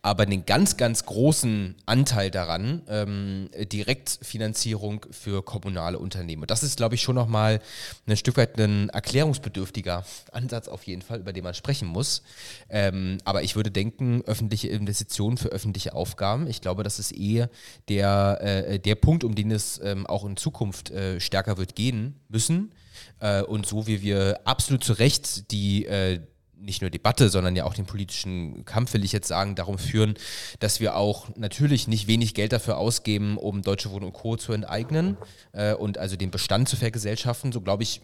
aber 0.01 0.25
den 0.25 0.47
ganz, 0.47 0.79
ganz 0.79 1.05
großen 1.05 1.75
Anteil 1.85 2.31
daran 2.31 2.81
ähm, 2.89 3.51
Direktfinanzierung 3.71 5.05
für 5.11 5.43
kommunale 5.43 5.99
Unternehmen. 5.99 6.45
Und 6.45 6.51
das 6.51 6.63
ist, 6.63 6.79
glaube 6.79 6.95
ich, 6.95 7.03
schon 7.03 7.17
nochmal 7.17 7.61
ein 8.07 8.17
Stück 8.17 8.39
weit 8.39 8.59
ein 8.59 8.89
erklärungsbedürftiger 8.89 10.07
Ansatz 10.33 10.69
auf 10.69 10.85
jeden 10.85 11.03
Fall, 11.03 11.21
über 11.21 11.35
den 11.35 11.45
man 11.45 11.53
sprechen 11.53 11.87
muss. 11.87 12.23
Ähm, 12.71 13.19
aber 13.27 13.43
ich 13.43 13.57
würde 13.57 13.71
denken, 13.71 14.23
öffentliche 14.25 14.69
Investitionen 14.69 15.37
für 15.37 15.49
öffentliche 15.49 15.95
Aufgaben, 15.95 16.47
ich 16.47 16.63
glaube, 16.63 16.83
das 16.83 16.99
ist 16.99 17.13
eh 17.15 17.47
der, 17.91 18.39
äh, 18.41 18.79
der 18.79 18.95
Punkt, 18.95 19.23
um 19.23 19.35
den 19.35 19.51
es 19.51 19.79
ähm, 19.85 20.07
auch 20.07 20.25
in 20.25 20.39
Zukunft 20.39 20.94
äh, 20.95 21.21
stärker 21.21 21.59
wird 21.59 21.75
gehen 21.75 22.21
müssen. 22.29 22.73
Äh, 23.21 23.43
und 23.43 23.67
so 23.67 23.87
wie 23.87 24.03
wir 24.03 24.41
absolut 24.45 24.85
zu 24.85 24.93
Recht 24.95 25.51
die 25.51 25.87
äh, 25.87 26.21
nicht 26.65 26.81
nur 26.81 26.91
Debatte, 26.91 27.29
sondern 27.29 27.57
ja 27.57 27.65
auch 27.65 27.75
den 27.75 27.87
politischen 27.87 28.65
Kampf, 28.65 28.95
will 28.95 29.05
ich 29.05 29.13
jetzt 29.13 29.29
sagen, 29.29 29.55
darum 29.55 29.79
führen, 29.79 30.15
dass 30.61 30.81
wir 30.81 30.97
auch 30.97 31.29
natürlich 31.37 31.89
nicht 31.89 32.07
wenig 32.07 32.35
Geld 32.35 32.53
dafür 32.53 32.79
ausgeben, 32.79 33.37
um 33.37 33.63
Deutsche 33.63 33.91
Wohnen 33.91 34.07
und 34.07 34.13
Co. 34.13 34.37
zu 34.37 34.53
enteignen 34.53 35.17
äh, 35.53 35.75
und 35.75 35.99
also 35.99 36.17
den 36.17 36.31
Bestand 36.31 36.69
zu 36.69 36.77
vergesellschaften. 36.77 37.53
So 37.53 37.61
glaube 37.61 37.83
ich, 37.83 38.01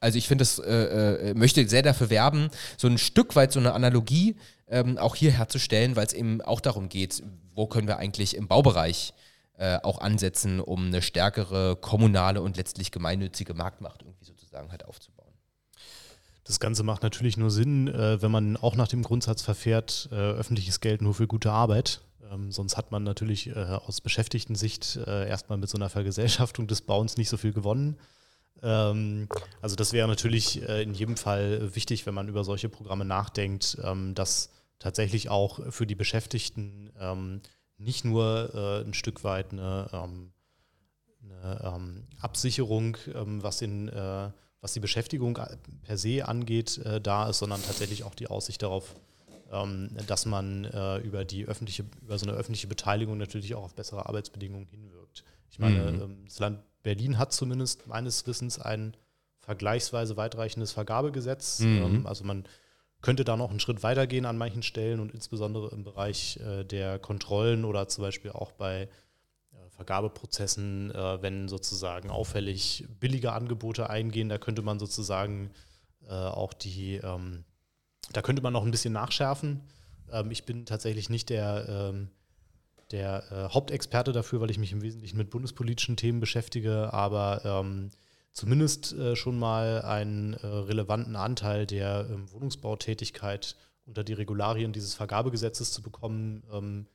also 0.00 0.18
ich 0.18 0.26
finde 0.26 0.42
das, 0.42 0.58
äh, 0.58 1.30
äh, 1.30 1.34
möchte 1.34 1.68
sehr 1.68 1.82
dafür 1.82 2.10
werben, 2.10 2.48
so 2.76 2.88
ein 2.88 2.98
Stück 2.98 3.36
weit 3.36 3.52
so 3.52 3.60
eine 3.60 3.72
Analogie 3.72 4.36
ähm, 4.68 4.98
auch 4.98 5.14
hier 5.14 5.32
herzustellen, 5.32 5.96
weil 5.96 6.06
es 6.06 6.12
eben 6.12 6.40
auch 6.40 6.60
darum 6.60 6.88
geht, 6.88 7.22
wo 7.54 7.66
können 7.66 7.88
wir 7.88 7.98
eigentlich 7.98 8.36
im 8.36 8.48
Baubereich 8.48 9.12
äh, 9.12 9.31
auch 9.58 10.00
ansetzen, 10.00 10.60
um 10.60 10.86
eine 10.86 11.02
stärkere 11.02 11.76
kommunale 11.76 12.42
und 12.42 12.56
letztlich 12.56 12.90
gemeinnützige 12.90 13.54
Marktmacht 13.54 14.02
irgendwie 14.02 14.24
sozusagen 14.24 14.70
halt 14.70 14.84
aufzubauen. 14.84 15.32
Das 16.44 16.58
Ganze 16.58 16.82
macht 16.82 17.02
natürlich 17.02 17.36
nur 17.36 17.50
Sinn, 17.50 17.88
äh, 17.88 18.20
wenn 18.20 18.30
man 18.30 18.56
auch 18.56 18.74
nach 18.74 18.88
dem 18.88 19.02
Grundsatz 19.02 19.42
verfährt, 19.42 20.08
äh, 20.10 20.16
öffentliches 20.16 20.80
Geld 20.80 21.00
nur 21.00 21.14
für 21.14 21.26
gute 21.26 21.52
Arbeit. 21.52 22.00
Ähm, 22.30 22.50
sonst 22.50 22.76
hat 22.76 22.90
man 22.90 23.04
natürlich 23.04 23.48
äh, 23.48 23.54
aus 23.54 24.00
Beschäftigten-Sicht 24.00 24.98
äh, 25.06 25.28
erstmal 25.28 25.58
mit 25.58 25.70
so 25.70 25.78
einer 25.78 25.88
Vergesellschaftung 25.88 26.66
des 26.66 26.82
Bauens 26.82 27.16
nicht 27.16 27.28
so 27.28 27.36
viel 27.36 27.52
gewonnen. 27.52 27.96
Ähm, 28.60 29.28
also 29.60 29.76
das 29.76 29.92
wäre 29.92 30.08
natürlich 30.08 30.68
äh, 30.68 30.82
in 30.82 30.94
jedem 30.94 31.16
Fall 31.16 31.74
wichtig, 31.76 32.06
wenn 32.06 32.14
man 32.14 32.28
über 32.28 32.42
solche 32.42 32.68
Programme 32.68 33.04
nachdenkt, 33.04 33.78
ähm, 33.84 34.14
dass 34.14 34.50
tatsächlich 34.80 35.28
auch 35.28 35.60
für 35.72 35.86
die 35.86 35.94
Beschäftigten 35.94 36.90
ähm, 36.98 37.40
nicht 37.82 38.04
nur 38.04 38.50
äh, 38.54 38.86
ein 38.86 38.94
Stück 38.94 39.24
weit 39.24 39.52
eine, 39.52 39.88
ähm, 39.92 40.32
eine 41.24 41.60
ähm, 41.62 42.04
Absicherung, 42.20 42.96
ähm, 43.14 43.42
was, 43.42 43.58
den, 43.58 43.88
äh, 43.88 44.30
was 44.60 44.72
die 44.72 44.80
Beschäftigung 44.80 45.38
per 45.82 45.98
se 45.98 46.26
angeht, 46.26 46.78
äh, 46.78 47.00
da 47.00 47.28
ist, 47.28 47.38
sondern 47.38 47.62
tatsächlich 47.62 48.04
auch 48.04 48.14
die 48.14 48.28
Aussicht 48.28 48.62
darauf, 48.62 48.94
ähm, 49.50 49.90
dass 50.06 50.26
man 50.26 50.64
äh, 50.64 50.98
über 50.98 51.24
die 51.24 51.46
öffentliche, 51.46 51.84
über 52.00 52.18
so 52.18 52.26
eine 52.26 52.36
öffentliche 52.36 52.66
Beteiligung 52.66 53.18
natürlich 53.18 53.54
auch 53.54 53.64
auf 53.64 53.74
bessere 53.74 54.06
Arbeitsbedingungen 54.06 54.66
hinwirkt. 54.66 55.24
Ich 55.50 55.58
meine, 55.58 55.92
mhm. 55.92 56.02
Ähm, 56.02 56.24
das 56.26 56.38
Land 56.38 56.60
Berlin 56.82 57.18
hat 57.18 57.32
zumindest 57.32 57.86
meines 57.86 58.26
Wissens 58.26 58.58
ein 58.58 58.96
vergleichsweise 59.38 60.16
weitreichendes 60.16 60.72
Vergabegesetz. 60.72 61.60
Mhm. 61.60 61.82
Ähm, 61.82 62.06
also 62.06 62.24
man 62.24 62.44
könnte 63.02 63.24
da 63.24 63.36
noch 63.36 63.50
einen 63.50 63.60
Schritt 63.60 63.82
weiter 63.82 64.06
gehen 64.06 64.24
an 64.24 64.38
manchen 64.38 64.62
Stellen 64.62 65.00
und 65.00 65.12
insbesondere 65.12 65.70
im 65.70 65.82
Bereich 65.82 66.38
äh, 66.38 66.64
der 66.64 67.00
Kontrollen 67.00 67.64
oder 67.64 67.88
zum 67.88 68.02
Beispiel 68.02 68.30
auch 68.30 68.52
bei 68.52 68.82
äh, 68.82 69.68
Vergabeprozessen, 69.70 70.92
äh, 70.92 71.20
wenn 71.20 71.48
sozusagen 71.48 72.10
auffällig 72.10 72.86
billige 73.00 73.32
Angebote 73.32 73.90
eingehen, 73.90 74.28
da 74.28 74.38
könnte 74.38 74.62
man 74.62 74.78
sozusagen 74.78 75.50
auch 76.08 76.52
die, 76.52 76.96
ähm, 76.96 77.44
da 78.12 78.22
könnte 78.22 78.42
man 78.42 78.52
noch 78.52 78.64
ein 78.64 78.72
bisschen 78.72 78.92
nachschärfen. 78.92 79.60
Ähm, 80.10 80.32
ich 80.32 80.44
bin 80.44 80.66
tatsächlich 80.66 81.10
nicht 81.10 81.30
der, 81.30 81.68
ähm, 81.68 82.10
der 82.90 83.48
Hauptexperte 83.54 84.10
dafür, 84.10 84.40
weil 84.40 84.50
ich 84.50 84.58
mich 84.58 84.72
im 84.72 84.82
Wesentlichen 84.82 85.16
mit 85.16 85.30
bundespolitischen 85.30 85.96
Themen 85.96 86.18
beschäftige, 86.18 86.92
aber 86.92 87.64
zumindest 88.32 88.92
äh, 88.92 89.16
schon 89.16 89.38
mal 89.38 89.82
einen 89.82 90.34
äh, 90.34 90.46
relevanten 90.46 91.16
Anteil 91.16 91.66
der 91.66 92.08
ähm, 92.10 92.30
Wohnungsbautätigkeit 92.32 93.56
unter 93.84 94.04
die 94.04 94.12
Regularien 94.12 94.72
dieses 94.72 94.94
Vergabegesetzes 94.94 95.72
zu 95.72 95.82
bekommen, 95.82 96.42
ähm, 96.52 96.86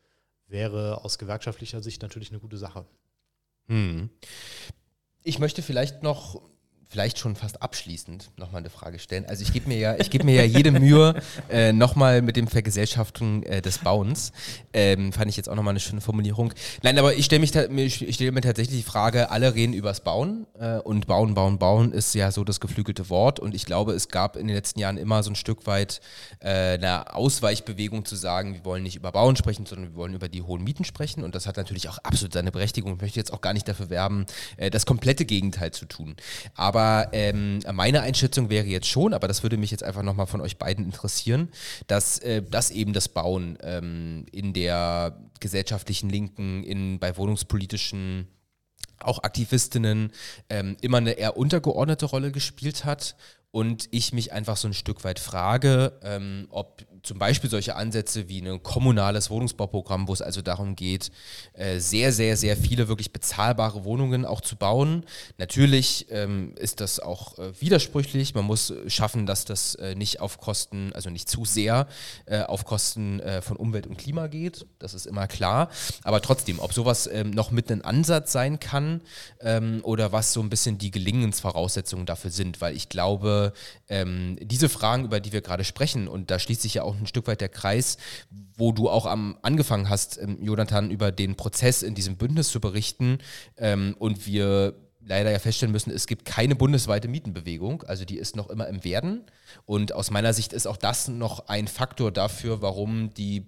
wäre 0.48 1.04
aus 1.04 1.18
gewerkschaftlicher 1.18 1.82
Sicht 1.82 2.02
natürlich 2.02 2.32
eine 2.32 2.40
gute 2.40 2.58
Sache. 2.58 2.86
Hm. 3.68 4.10
Ich 5.24 5.40
möchte 5.40 5.62
vielleicht 5.62 6.04
noch 6.04 6.42
vielleicht 6.90 7.20
schon 7.20 7.36
fast 7.36 7.62
abschließend 7.62 8.32
nochmal 8.38 8.60
eine 8.60 8.70
Frage 8.70 9.00
stellen. 9.00 9.26
Also 9.26 9.44
ich 9.44 9.52
gebe 9.52 9.68
mir 9.68 9.78
ja, 9.78 9.96
ich 10.00 10.10
gebe 10.10 10.24
mir 10.24 10.36
ja 10.36 10.44
jede 10.44 10.72
Mühe 10.72 11.22
äh, 11.50 11.74
nochmal 11.74 12.22
mit 12.22 12.38
dem 12.38 12.48
Vergesellschaftung 12.48 13.44
äh, 13.44 13.62
des 13.62 13.80
Bauens. 13.80 14.32
Ähm, 14.74 15.12
fand 15.12 15.30
ich 15.30 15.36
jetzt 15.36 15.50
auch 15.50 15.56
nochmal 15.56 15.74
eine 15.74 15.82
schöne 15.82 16.02
Formulierung. 16.02 16.54
Nein, 16.84 16.98
aber 16.98 17.14
ich 17.16 17.26
stelle 17.26 17.42
mich, 17.42 18.02
ich 18.02 18.16
stelle 18.16 18.32
mir 18.32 18.42
tatsächlich 18.42 18.78
die 18.78 18.90
Frage, 18.90 19.32
alle 19.32 19.54
reden 19.54 19.74
übers 19.74 20.02
Bauen 20.02 20.48
äh, 20.60 20.78
und 20.78 21.08
Bauen, 21.08 21.34
Bauen, 21.34 21.60
Bauen 21.60 21.92
ist 21.92 22.16
ja 22.16 22.32
so 22.32 22.44
das 22.44 22.60
geflügelte 22.60 23.10
Wort 23.10 23.40
und 23.40 23.54
ich 23.54 23.66
glaube, 23.66 23.92
es 23.92 24.08
gab 24.08 24.38
in 24.38 24.48
den 24.48 24.56
letzten 24.56 24.80
Jahren 24.80 24.98
immer 24.98 25.24
so 25.24 25.32
ein 25.32 25.36
Stück 25.36 25.68
weit 25.68 26.00
äh, 26.40 26.76
eine 26.76 27.14
Ausweichbewegung 27.14 28.06
zu 28.06 28.16
sagen, 28.16 28.54
wir 28.54 28.64
wollen 28.64 28.84
nicht 28.84 28.96
über 28.96 29.12
Bauen 29.12 29.36
sprechen, 29.36 29.66
sondern 29.66 29.92
wir 29.92 29.96
wollen 29.96 30.14
über 30.14 30.30
die 30.30 30.42
hohen 30.42 30.64
Mieten 30.64 30.86
sprechen 30.86 31.24
und 31.24 31.36
das 31.36 31.48
hat 31.48 31.58
natürlich 31.58 31.90
auch 31.90 31.98
absolut 32.00 32.34
seine 32.34 32.52
Berechtigung. 32.52 32.94
Ich 32.96 33.02
möchte 33.02 33.20
jetzt 33.20 33.34
auch 33.34 33.42
gar 33.42 33.54
nicht 33.54 33.68
dafür 33.68 33.90
werben, 33.90 34.26
äh, 34.56 34.70
das 34.70 34.86
komplette 34.86 35.26
Gegenteil 35.26 35.72
zu 35.72 35.86
tun. 35.86 36.16
Aber 36.56 36.77
aber 36.78 37.10
ähm, 37.12 37.60
meine 37.74 38.02
Einschätzung 38.02 38.52
wäre 38.52 38.68
jetzt 38.68 38.88
schon, 38.88 39.14
aber 39.14 39.28
das 39.28 39.42
würde 39.42 39.58
mich 39.58 39.72
jetzt 39.72 39.84
einfach 39.84 40.04
nochmal 40.04 40.28
von 40.28 40.42
euch 40.42 40.58
beiden 40.58 40.86
interessieren, 40.86 41.50
dass, 41.88 42.20
äh, 42.20 42.44
dass 42.44 42.70
eben 42.70 42.94
das 42.94 43.10
Bauen 43.10 43.58
ähm, 43.64 44.28
in 44.32 44.54
der 44.54 45.18
gesellschaftlichen 45.40 46.10
Linken, 46.10 46.64
in, 46.64 47.00
bei 47.00 47.18
wohnungspolitischen 47.18 48.28
auch 49.00 49.24
Aktivistinnen 49.24 50.12
ähm, 50.52 50.78
immer 50.82 50.98
eine 50.98 51.14
eher 51.14 51.36
untergeordnete 51.36 52.06
Rolle 52.06 52.32
gespielt 52.32 52.86
hat. 52.86 53.16
Und 53.50 53.88
ich 53.90 54.14
mich 54.14 54.34
einfach 54.34 54.58
so 54.58 54.68
ein 54.68 54.74
Stück 54.76 55.04
weit 55.04 55.20
frage, 55.20 55.94
ähm, 56.04 56.46
ob 56.52 56.86
zum 57.08 57.20
Beispiel 57.20 57.50
solche 57.50 57.76
Ansätze 57.76 58.28
wie 58.28 58.42
ein 58.42 58.62
kommunales 58.62 59.30
Wohnungsbauprogramm, 59.30 60.10
wo 60.10 60.14
es 60.14 60.22
also 60.22 60.42
darum 60.42 60.76
geht, 60.76 61.10
äh, 61.54 61.80
sehr, 61.80 62.12
sehr, 62.12 62.36
sehr 62.36 62.58
viele 62.58 62.90
wirklich 62.90 63.14
bezahlbare 63.14 63.86
Wohnungen 63.86 64.26
auch 64.26 64.42
zu 64.42 64.58
bauen. 64.58 65.06
Natürlich 65.38 66.08
ähm, 66.10 66.54
ist 66.58 66.82
das 66.82 67.00
auch 67.00 67.40
äh, 67.40 67.60
widersprüchlich. 67.62 68.36
Man 68.36 68.44
muss 68.44 68.74
schaffen, 68.88 69.26
dass 69.26 69.46
das 69.46 69.76
äh, 69.76 69.96
nicht 69.96 70.20
auf 70.20 70.38
Kosten, 70.38 70.92
also 70.94 71.10
nicht 71.10 71.30
zu 71.30 71.46
sehr 71.46 71.88
auf 72.48 72.66
Kosten 72.66 73.22
von 73.42 73.56
Umwelt 73.56 73.88
und 73.88 73.98
Klima 73.98 74.28
geht. 74.28 74.66
Das 74.80 74.94
ist 74.94 75.06
immer 75.06 75.28
klar. 75.28 75.70
Aber 76.04 76.22
trotzdem, 76.22 76.60
ob 76.60 76.74
sowas 76.74 77.08
ähm, 77.08 77.30
noch 77.30 77.52
mit 77.52 77.72
einem 77.72 77.84
Ansatz 77.84 78.32
sein 78.34 78.60
kann 78.60 79.02
ähm, 79.40 79.80
oder 79.84 80.12
was 80.12 80.34
so 80.34 80.42
ein 80.42 80.50
bisschen 80.50 80.78
die 80.78 80.92
Gelingensvoraussetzungen 80.92 82.06
dafür 82.06 82.32
sind, 82.32 82.60
weil 82.60 82.76
ich 82.76 82.90
glaube, 82.90 83.54
diese 83.90 84.68
Fragen, 84.68 85.06
über 85.06 85.22
die 85.22 85.32
wir 85.32 85.42
gerade 85.42 85.64
sprechen, 85.64 86.08
und 86.08 86.30
da 86.30 86.40
schließt 86.40 86.62
sich 86.62 86.74
ja 86.74 86.84
auch 86.84 86.97
ein 87.00 87.08
Stück 87.08 87.28
weit 87.28 87.42
der 87.42 87.50
Kreis, 87.50 87.98
wo 88.56 88.72
du 88.72 88.90
auch 88.90 89.06
am 89.06 89.38
angefangen 89.42 89.90
hast, 89.90 90.18
ähm, 90.22 90.40
Jonathan, 90.42 90.92
über 90.92 91.12
den 91.12 91.36
Prozess 91.36 91.84
in 91.84 91.96
diesem 91.96 92.18
Bündnis 92.18 92.50
zu 92.50 92.60
berichten. 92.60 93.20
Ähm, 93.58 93.96
und 94.00 94.26
wir 94.26 94.76
leider 95.08 95.32
ja 95.32 95.40
feststellen 95.40 95.72
müssen, 95.72 95.92
es 95.92 96.06
gibt 96.06 96.26
keine 96.26 96.56
bundesweite 96.56 97.08
Mietenbewegung, 97.08 97.84
also 97.84 98.04
die 98.04 98.18
ist 98.18 98.36
noch 98.36 98.50
immer 98.50 98.68
im 98.68 98.84
Werden. 98.84 99.24
Und 99.66 99.94
aus 99.94 100.12
meiner 100.12 100.34
Sicht 100.34 100.54
ist 100.54 100.68
auch 100.68 100.78
das 100.78 101.08
noch 101.08 101.48
ein 101.48 101.68
Faktor 101.68 102.12
dafür, 102.12 102.62
warum 102.62 103.14
die 103.14 103.48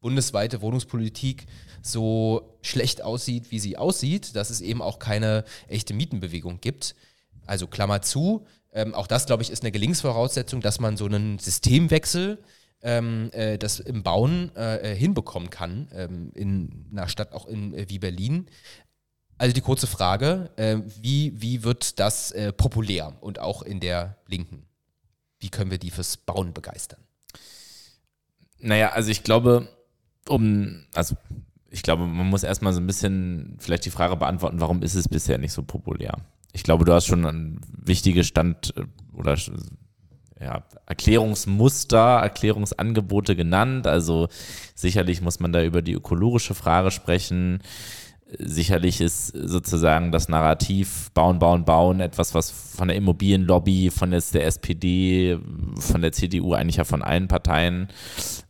bundesweite 0.00 0.62
Wohnungspolitik 0.62 1.46
so 1.82 2.56
schlecht 2.62 3.02
aussieht, 3.02 3.50
wie 3.50 3.58
sie 3.58 3.76
aussieht, 3.76 4.36
dass 4.36 4.50
es 4.50 4.60
eben 4.60 4.82
auch 4.82 4.98
keine 4.98 5.44
echte 5.68 5.94
Mietenbewegung 5.94 6.60
gibt. 6.60 6.94
Also 7.46 7.66
Klammer 7.66 8.02
zu, 8.02 8.46
ähm, 8.72 8.94
auch 8.94 9.06
das, 9.06 9.26
glaube 9.26 9.42
ich, 9.42 9.50
ist 9.50 9.62
eine 9.62 9.72
Gelingensvoraussetzung, 9.72 10.60
dass 10.60 10.80
man 10.80 10.96
so 10.96 11.06
einen 11.06 11.38
Systemwechsel 11.38 12.38
ähm, 12.82 13.30
äh, 13.32 13.58
das 13.58 13.80
im 13.80 14.02
Bauen 14.02 14.50
äh, 14.56 14.92
äh 14.92 14.96
hinbekommen 14.96 15.50
kann, 15.50 15.88
ähm, 15.92 16.32
in 16.34 16.86
einer 16.92 17.08
Stadt 17.08 17.32
auch 17.32 17.46
in, 17.46 17.74
äh, 17.74 17.86
wie 17.88 17.98
Berlin. 17.98 18.46
Also 19.38 19.54
die 19.54 19.60
kurze 19.60 19.86
Frage, 19.86 20.50
äh, 20.56 20.78
wie, 21.00 21.40
wie 21.40 21.64
wird 21.64 21.98
das 21.98 22.30
äh, 22.32 22.52
populär 22.52 23.16
und 23.20 23.38
auch 23.38 23.62
in 23.62 23.80
der 23.80 24.18
Linken? 24.26 24.66
Wie 25.40 25.48
können 25.48 25.70
wir 25.70 25.78
die 25.78 25.90
fürs 25.90 26.16
Bauen 26.16 26.52
begeistern? 26.52 27.00
Naja, 28.58 28.90
also 28.90 29.10
ich 29.10 29.24
glaube, 29.24 29.68
um, 30.28 30.84
also 30.94 31.16
ich 31.70 31.82
glaube, 31.82 32.06
man 32.06 32.28
muss 32.28 32.44
erstmal 32.44 32.72
so 32.72 32.80
ein 32.80 32.86
bisschen 32.86 33.56
vielleicht 33.58 33.84
die 33.84 33.90
Frage 33.90 34.16
beantworten, 34.16 34.60
warum 34.60 34.82
ist 34.82 34.94
es 34.94 35.08
bisher 35.08 35.38
nicht 35.38 35.52
so 35.52 35.62
populär? 35.62 36.18
Ich 36.52 36.62
glaube, 36.62 36.84
du 36.84 36.92
hast 36.92 37.06
schon 37.06 37.24
ein 37.24 37.60
wichtiges 37.72 38.28
Stand 38.28 38.74
oder 39.12 39.36
ja, 40.42 40.62
Erklärungsmuster, 40.86 42.20
Erklärungsangebote 42.20 43.36
genannt. 43.36 43.86
Also 43.86 44.28
sicherlich 44.74 45.20
muss 45.20 45.40
man 45.40 45.52
da 45.52 45.62
über 45.62 45.82
die 45.82 45.92
ökologische 45.92 46.54
Frage 46.54 46.90
sprechen. 46.90 47.60
Sicherlich 48.38 49.00
ist 49.00 49.26
sozusagen 49.28 50.10
das 50.10 50.28
Narrativ 50.28 51.10
Bauen, 51.12 51.38
Bauen, 51.38 51.64
Bauen 51.64 52.00
etwas, 52.00 52.34
was 52.34 52.50
von 52.50 52.88
der 52.88 52.96
Immobilienlobby, 52.96 53.90
von 53.90 54.10
der 54.10 54.46
SPD, 54.46 55.38
von 55.78 56.00
der 56.00 56.12
CDU, 56.12 56.54
eigentlich 56.54 56.76
ja 56.76 56.84
von 56.84 57.02
allen 57.02 57.28
Parteien, 57.28 57.88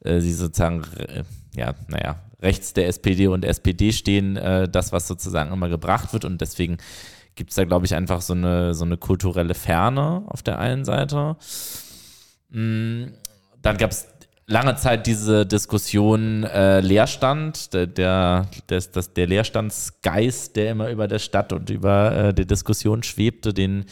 äh, 0.04 0.20
sie 0.20 0.32
sozusagen, 0.32 0.84
äh, 0.98 1.24
ja, 1.56 1.74
naja, 1.88 2.20
rechts 2.40 2.72
der 2.74 2.86
SPD 2.88 3.26
und 3.26 3.44
SPD 3.44 3.92
stehen, 3.92 4.36
äh, 4.36 4.68
das, 4.68 4.92
was 4.92 5.08
sozusagen 5.08 5.52
immer 5.52 5.68
gebracht 5.68 6.12
wird. 6.12 6.24
Und 6.24 6.40
deswegen 6.40 6.78
gibt 7.34 7.50
es 7.50 7.56
da, 7.56 7.64
glaube 7.64 7.86
ich, 7.86 7.94
einfach 7.94 8.20
so 8.20 8.34
eine, 8.34 8.74
so 8.74 8.84
eine 8.84 8.96
kulturelle 8.96 9.54
Ferne 9.54 10.22
auf 10.26 10.42
der 10.42 10.58
einen 10.58 10.84
Seite. 10.84 11.36
Dann 12.52 13.78
gab 13.78 13.90
es 13.90 14.08
lange 14.46 14.76
Zeit 14.76 15.06
diese 15.06 15.46
Diskussion 15.46 16.44
äh, 16.44 16.80
Leerstand, 16.80 17.72
der, 17.72 17.86
der, 17.86 18.48
des, 18.68 18.90
das, 18.90 19.14
der 19.14 19.26
Leerstandsgeist, 19.26 20.56
der 20.56 20.72
immer 20.72 20.90
über 20.90 21.08
der 21.08 21.18
Stadt 21.18 21.52
und 21.52 21.70
über 21.70 22.16
äh, 22.16 22.34
die 22.34 22.46
Diskussion 22.46 23.02
schwebte, 23.02 23.54
den, 23.54 23.86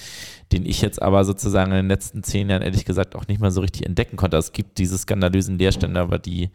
den 0.52 0.66
ich 0.66 0.82
jetzt 0.82 1.00
aber 1.00 1.24
sozusagen 1.24 1.70
in 1.70 1.78
den 1.78 1.88
letzten 1.88 2.22
zehn 2.22 2.50
Jahren 2.50 2.62
ehrlich 2.62 2.84
gesagt 2.84 3.16
auch 3.16 3.26
nicht 3.28 3.40
mehr 3.40 3.50
so 3.50 3.60
richtig 3.60 3.86
entdecken 3.86 4.16
konnte. 4.16 4.36
Es 4.36 4.52
gibt 4.52 4.78
diese 4.78 4.98
skandalösen 4.98 5.58
Leerstände, 5.58 6.00
aber 6.00 6.18
die, 6.18 6.50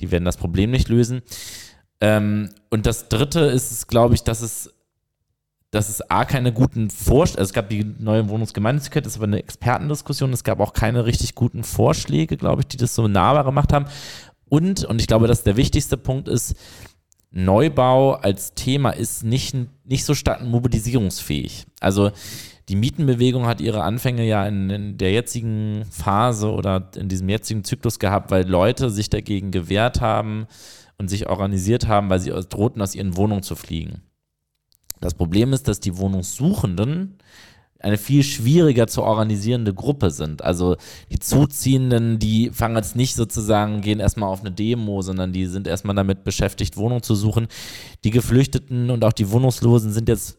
die 0.00 0.10
werden 0.10 0.24
das 0.24 0.36
Problem 0.36 0.70
nicht 0.70 0.88
lösen. 0.88 1.22
Ähm, 2.00 2.50
und 2.68 2.86
das 2.86 3.08
Dritte 3.08 3.40
ist 3.40 3.88
glaube 3.88 4.14
ich, 4.14 4.22
dass 4.22 4.42
es 4.42 4.74
dass 5.70 5.88
es 5.88 6.10
A, 6.10 6.24
keine 6.24 6.52
guten 6.52 6.90
Vorschläge, 6.90 7.40
also 7.40 7.50
es 7.50 7.54
gab 7.54 7.68
die 7.68 7.84
neue 7.84 8.28
Wohnungsgemeinnützigkeit, 8.28 9.06
das 9.06 9.16
aber 9.16 9.24
eine 9.24 9.38
Expertendiskussion, 9.38 10.32
es 10.32 10.42
gab 10.42 10.60
auch 10.60 10.72
keine 10.72 11.06
richtig 11.06 11.34
guten 11.34 11.62
Vorschläge, 11.62 12.36
glaube 12.36 12.62
ich, 12.62 12.68
die 12.68 12.76
das 12.76 12.94
so 12.94 13.06
nahbar 13.06 13.44
gemacht 13.44 13.72
haben. 13.72 13.86
Und, 14.48 14.84
und 14.84 15.00
ich 15.00 15.06
glaube, 15.06 15.28
dass 15.28 15.44
der 15.44 15.56
wichtigste 15.56 15.96
Punkt 15.96 16.28
ist, 16.28 16.56
Neubau 17.30 18.14
als 18.14 18.54
Thema 18.54 18.90
ist 18.90 19.22
nicht, 19.22 19.54
nicht 19.84 20.04
so 20.04 20.14
stark 20.14 20.42
mobilisierungsfähig. 20.42 21.66
Also 21.78 22.10
die 22.68 22.74
Mietenbewegung 22.74 23.46
hat 23.46 23.60
ihre 23.60 23.84
Anfänge 23.84 24.26
ja 24.26 24.44
in, 24.46 24.68
in, 24.70 24.98
der 24.98 25.12
jetzigen 25.12 25.84
Phase 25.90 26.50
oder 26.50 26.90
in 26.96 27.08
diesem 27.08 27.28
jetzigen 27.28 27.62
Zyklus 27.62 28.00
gehabt, 28.00 28.32
weil 28.32 28.48
Leute 28.48 28.90
sich 28.90 29.10
dagegen 29.10 29.52
gewehrt 29.52 30.00
haben 30.00 30.46
und 30.98 31.08
sich 31.08 31.28
organisiert 31.28 31.86
haben, 31.86 32.10
weil 32.10 32.18
sie 32.18 32.30
drohten, 32.30 32.82
aus 32.82 32.96
ihren 32.96 33.16
Wohnungen 33.16 33.44
zu 33.44 33.54
fliegen. 33.54 34.02
Das 35.00 35.14
Problem 35.14 35.52
ist, 35.52 35.68
dass 35.68 35.80
die 35.80 35.96
Wohnungssuchenden 35.96 37.18
eine 37.80 37.96
viel 37.96 38.22
schwieriger 38.22 38.86
zu 38.86 39.02
organisierende 39.02 39.72
Gruppe 39.72 40.10
sind. 40.10 40.42
Also 40.42 40.76
die 41.10 41.18
Zuziehenden, 41.18 42.18
die 42.18 42.50
fangen 42.50 42.76
jetzt 42.76 42.94
nicht 42.94 43.14
sozusagen, 43.14 43.80
gehen 43.80 44.00
erstmal 44.00 44.28
auf 44.28 44.40
eine 44.40 44.52
Demo, 44.52 45.00
sondern 45.00 45.32
die 45.32 45.46
sind 45.46 45.66
erstmal 45.66 45.96
damit 45.96 46.22
beschäftigt, 46.22 46.76
Wohnung 46.76 47.02
zu 47.02 47.14
suchen. 47.14 47.48
Die 48.04 48.10
Geflüchteten 48.10 48.90
und 48.90 49.04
auch 49.04 49.14
die 49.14 49.30
Wohnungslosen 49.30 49.92
sind 49.92 50.08
jetzt, 50.08 50.36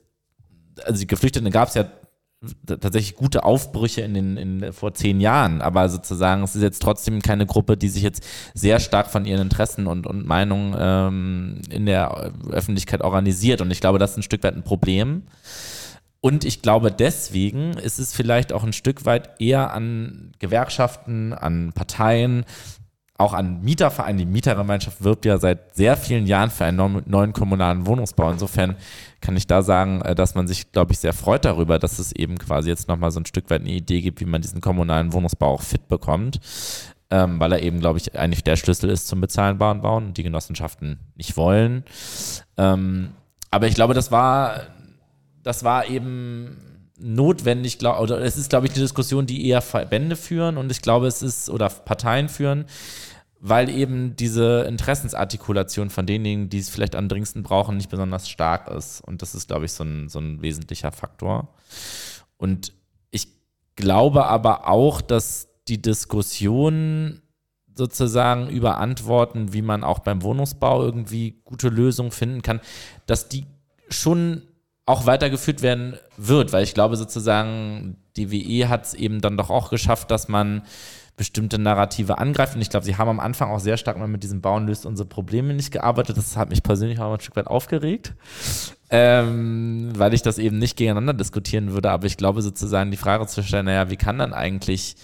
also 0.85 0.99
die 0.99 1.07
Geflüchteten 1.07 1.49
gab 1.49 1.69
es 1.69 1.73
ja 1.73 1.89
tatsächlich 2.65 3.15
gute 3.15 3.43
Aufbrüche 3.43 4.01
in 4.01 4.13
den 4.13 4.38
in, 4.38 4.73
vor 4.73 4.93
zehn 4.93 5.22
Jahren, 5.22 5.61
aber 5.61 5.89
sozusagen 5.89 6.43
es 6.43 6.55
ist 6.55 6.63
jetzt 6.63 6.81
trotzdem 6.81 7.22
keine 7.22 7.45
Gruppe, 7.45 7.77
die 7.77 7.89
sich 7.89 8.01
jetzt 8.01 8.26
sehr 8.55 8.80
stark 8.80 9.11
von 9.11 9.26
ihren 9.26 9.41
Interessen 9.41 9.85
und, 9.85 10.07
und 10.07 10.26
Meinungen 10.26 10.76
ähm, 10.77 11.61
in 11.69 11.85
der 11.85 12.31
Öffentlichkeit 12.49 13.01
organisiert 13.01 13.61
und 13.61 13.69
ich 13.69 13.80
glaube, 13.80 13.99
das 13.99 14.11
ist 14.11 14.18
ein 14.18 14.23
Stück 14.23 14.43
weit 14.43 14.55
ein 14.55 14.63
Problem. 14.63 15.23
Und 16.23 16.45
ich 16.45 16.61
glaube, 16.61 16.91
deswegen 16.91 17.72
ist 17.73 17.97
es 17.97 18.13
vielleicht 18.13 18.53
auch 18.53 18.63
ein 18.63 18.73
Stück 18.73 19.05
weit 19.05 19.41
eher 19.41 19.73
an 19.73 20.34
Gewerkschaften, 20.38 21.34
an 21.34 21.73
Parteien, 21.73 22.45
auch 23.22 23.34
an 23.34 23.61
Mietervereinen. 23.61 24.18
Die 24.18 24.26
Mietergemeinschaft 24.26 25.03
wirbt 25.03 25.26
ja 25.26 25.38
seit 25.38 25.76
sehr 25.76 25.95
vielen 25.95 26.27
Jahren 26.27 26.49
für 26.49 26.65
einen 26.65 27.03
neuen 27.06 27.34
kommunalen 27.34 27.85
Wohnungsbau. 27.85 28.31
Insofern 28.31 28.76
kann 29.22 29.38
ich 29.38 29.48
da 29.48 29.61
sagen, 29.61 30.02
äh, 30.02 30.15
dass 30.15 30.35
man 30.35 30.48
sich, 30.48 30.72
glaube 30.72 30.91
ich, 30.93 30.99
sehr 30.99 31.14
freut 31.14 31.45
darüber, 31.45 31.80
dass 31.80 31.99
es 31.99 32.11
eben 32.11 32.38
quasi 32.38 32.69
jetzt 32.69 32.88
nochmal 32.88 33.11
so 33.11 33.19
ein 33.19 33.26
Stück 33.26 33.49
weit 33.49 33.61
eine 33.61 33.72
Idee 33.72 34.02
gibt, 34.02 34.19
wie 34.19 34.26
man 34.26 34.41
diesen 34.41 34.61
kommunalen 34.61 35.14
Wohnungsbau 35.14 35.53
auch 35.53 35.61
fit 35.61 35.88
bekommt. 35.88 36.39
Ähm, 37.10 37.39
weil 37.39 37.52
er 37.52 37.61
eben, 37.61 37.81
glaube 37.81 37.99
ich, 37.99 38.18
eigentlich 38.18 38.43
der 38.43 38.56
Schlüssel 38.56 38.89
ist 38.89 39.07
zum 39.07 39.19
bezahlbaren 39.19 39.81
Bauen 39.81 40.14
die 40.14 40.23
Genossenschaften 40.23 40.99
nicht 41.15 41.35
wollen. 41.35 41.84
Ähm, 42.57 43.10
aber 43.52 43.68
ich 43.68 43.76
glaube, 43.76 43.93
das 43.93 44.11
war, 44.11 44.61
das 45.43 45.65
war 45.65 45.88
eben 45.88 46.57
notwendig, 47.02 47.80
glaub, 47.80 47.99
oder 47.99 48.22
es 48.22 48.38
ist, 48.38 48.49
glaube 48.49 48.68
ich, 48.68 48.73
eine 48.73 48.81
Diskussion, 48.81 49.26
die 49.26 49.48
eher 49.48 49.61
Verbände 49.61 50.15
führen 50.15 50.57
und 50.57 50.72
ich 50.72 50.81
glaube, 50.81 51.07
es 51.07 51.22
ist, 51.22 51.49
oder 51.49 51.69
Parteien 51.69 52.30
führen, 52.30 52.65
weil 53.43 53.69
eben 53.69 54.15
diese 54.15 54.65
Interessensartikulation 54.68 55.89
von 55.89 56.05
denjenigen, 56.05 56.49
die 56.49 56.59
es 56.59 56.69
vielleicht 56.69 56.95
am 56.95 57.09
dringendsten 57.09 57.41
brauchen, 57.41 57.76
nicht 57.76 57.89
besonders 57.89 58.30
stark 58.30 58.69
ist. 58.69 59.01
Und 59.01 59.23
das 59.23 59.34
ist, 59.34 59.47
glaube 59.47 59.65
ich, 59.65 59.72
so 59.72 59.84
ein, 59.84 60.09
so 60.09 60.19
ein 60.19 60.43
wesentlicher 60.43 60.91
Faktor. 60.91 61.47
Und 62.38 62.72
ich 63.09 63.27
glaube 63.76 64.27
aber 64.27 64.68
auch, 64.69 65.01
dass 65.01 65.47
die 65.68 65.81
Diskussion 65.81 67.23
sozusagen 67.73 68.47
über 68.47 68.77
Antworten, 68.77 69.53
wie 69.53 69.63
man 69.63 69.84
auch 69.84 69.99
beim 69.99 70.22
Wohnungsbau 70.22 70.84
irgendwie 70.84 71.41
gute 71.43 71.69
Lösungen 71.69 72.11
finden 72.11 72.43
kann, 72.43 72.61
dass 73.07 73.27
die 73.27 73.45
schon 73.89 74.43
auch 74.85 75.07
weitergeführt 75.07 75.63
werden 75.63 75.97
wird, 76.15 76.53
weil 76.53 76.63
ich 76.63 76.76
glaube 76.76 76.95
sozusagen, 76.95 77.97
die 78.18 78.31
WE 78.31 78.69
hat 78.69 78.85
es 78.85 78.93
eben 78.93 79.19
dann 79.19 79.38
doch 79.38 79.49
auch 79.49 79.72
geschafft, 79.72 80.11
dass 80.11 80.27
man 80.27 80.61
bestimmte 81.22 81.60
Narrative 81.60 82.18
angreift. 82.18 82.56
Und 82.56 82.64
ich 82.64 82.72
glaube, 82.72 82.84
sie 82.84 82.98
haben 82.98 83.07
am 83.07 83.19
Anfang 83.19 83.52
auch 83.52 83.60
sehr 83.60 83.77
stark 83.77 83.99
mal 83.99 84.07
mit 84.07 84.23
diesem 84.23 84.41
Bauen 84.41 84.65
löst 84.65 84.88
unsere 84.88 85.07
Probleme 85.07 85.53
nicht 85.53 85.69
gearbeitet. 85.69 86.18
Das 86.18 86.35
hat 86.35 86.49
mich 86.49 86.64
persönlich 86.64 86.99
auch 86.99 87.14
ein 87.14 87.19
Stück 87.19 87.35
weit 87.35 87.45
aufgeregt, 87.45 88.15
ähm, 88.89 89.91
weil 89.95 90.15
ich 90.15 90.23
das 90.23 90.39
eben 90.39 90.57
nicht 90.57 90.77
gegeneinander 90.77 91.14
diskutieren 91.14 91.73
würde. 91.73 91.91
Aber 91.91 92.07
ich 92.07 92.18
glaube 92.18 92.41
sozusagen 92.41 92.89
die 92.89 92.98
Frage 92.98 93.27
zu 93.27 93.43
stellen, 93.43 93.68
naja, 93.68 93.91
wie 93.91 93.98
kann 93.98 94.18
dann 94.18 94.34
eigentlich 94.34 94.95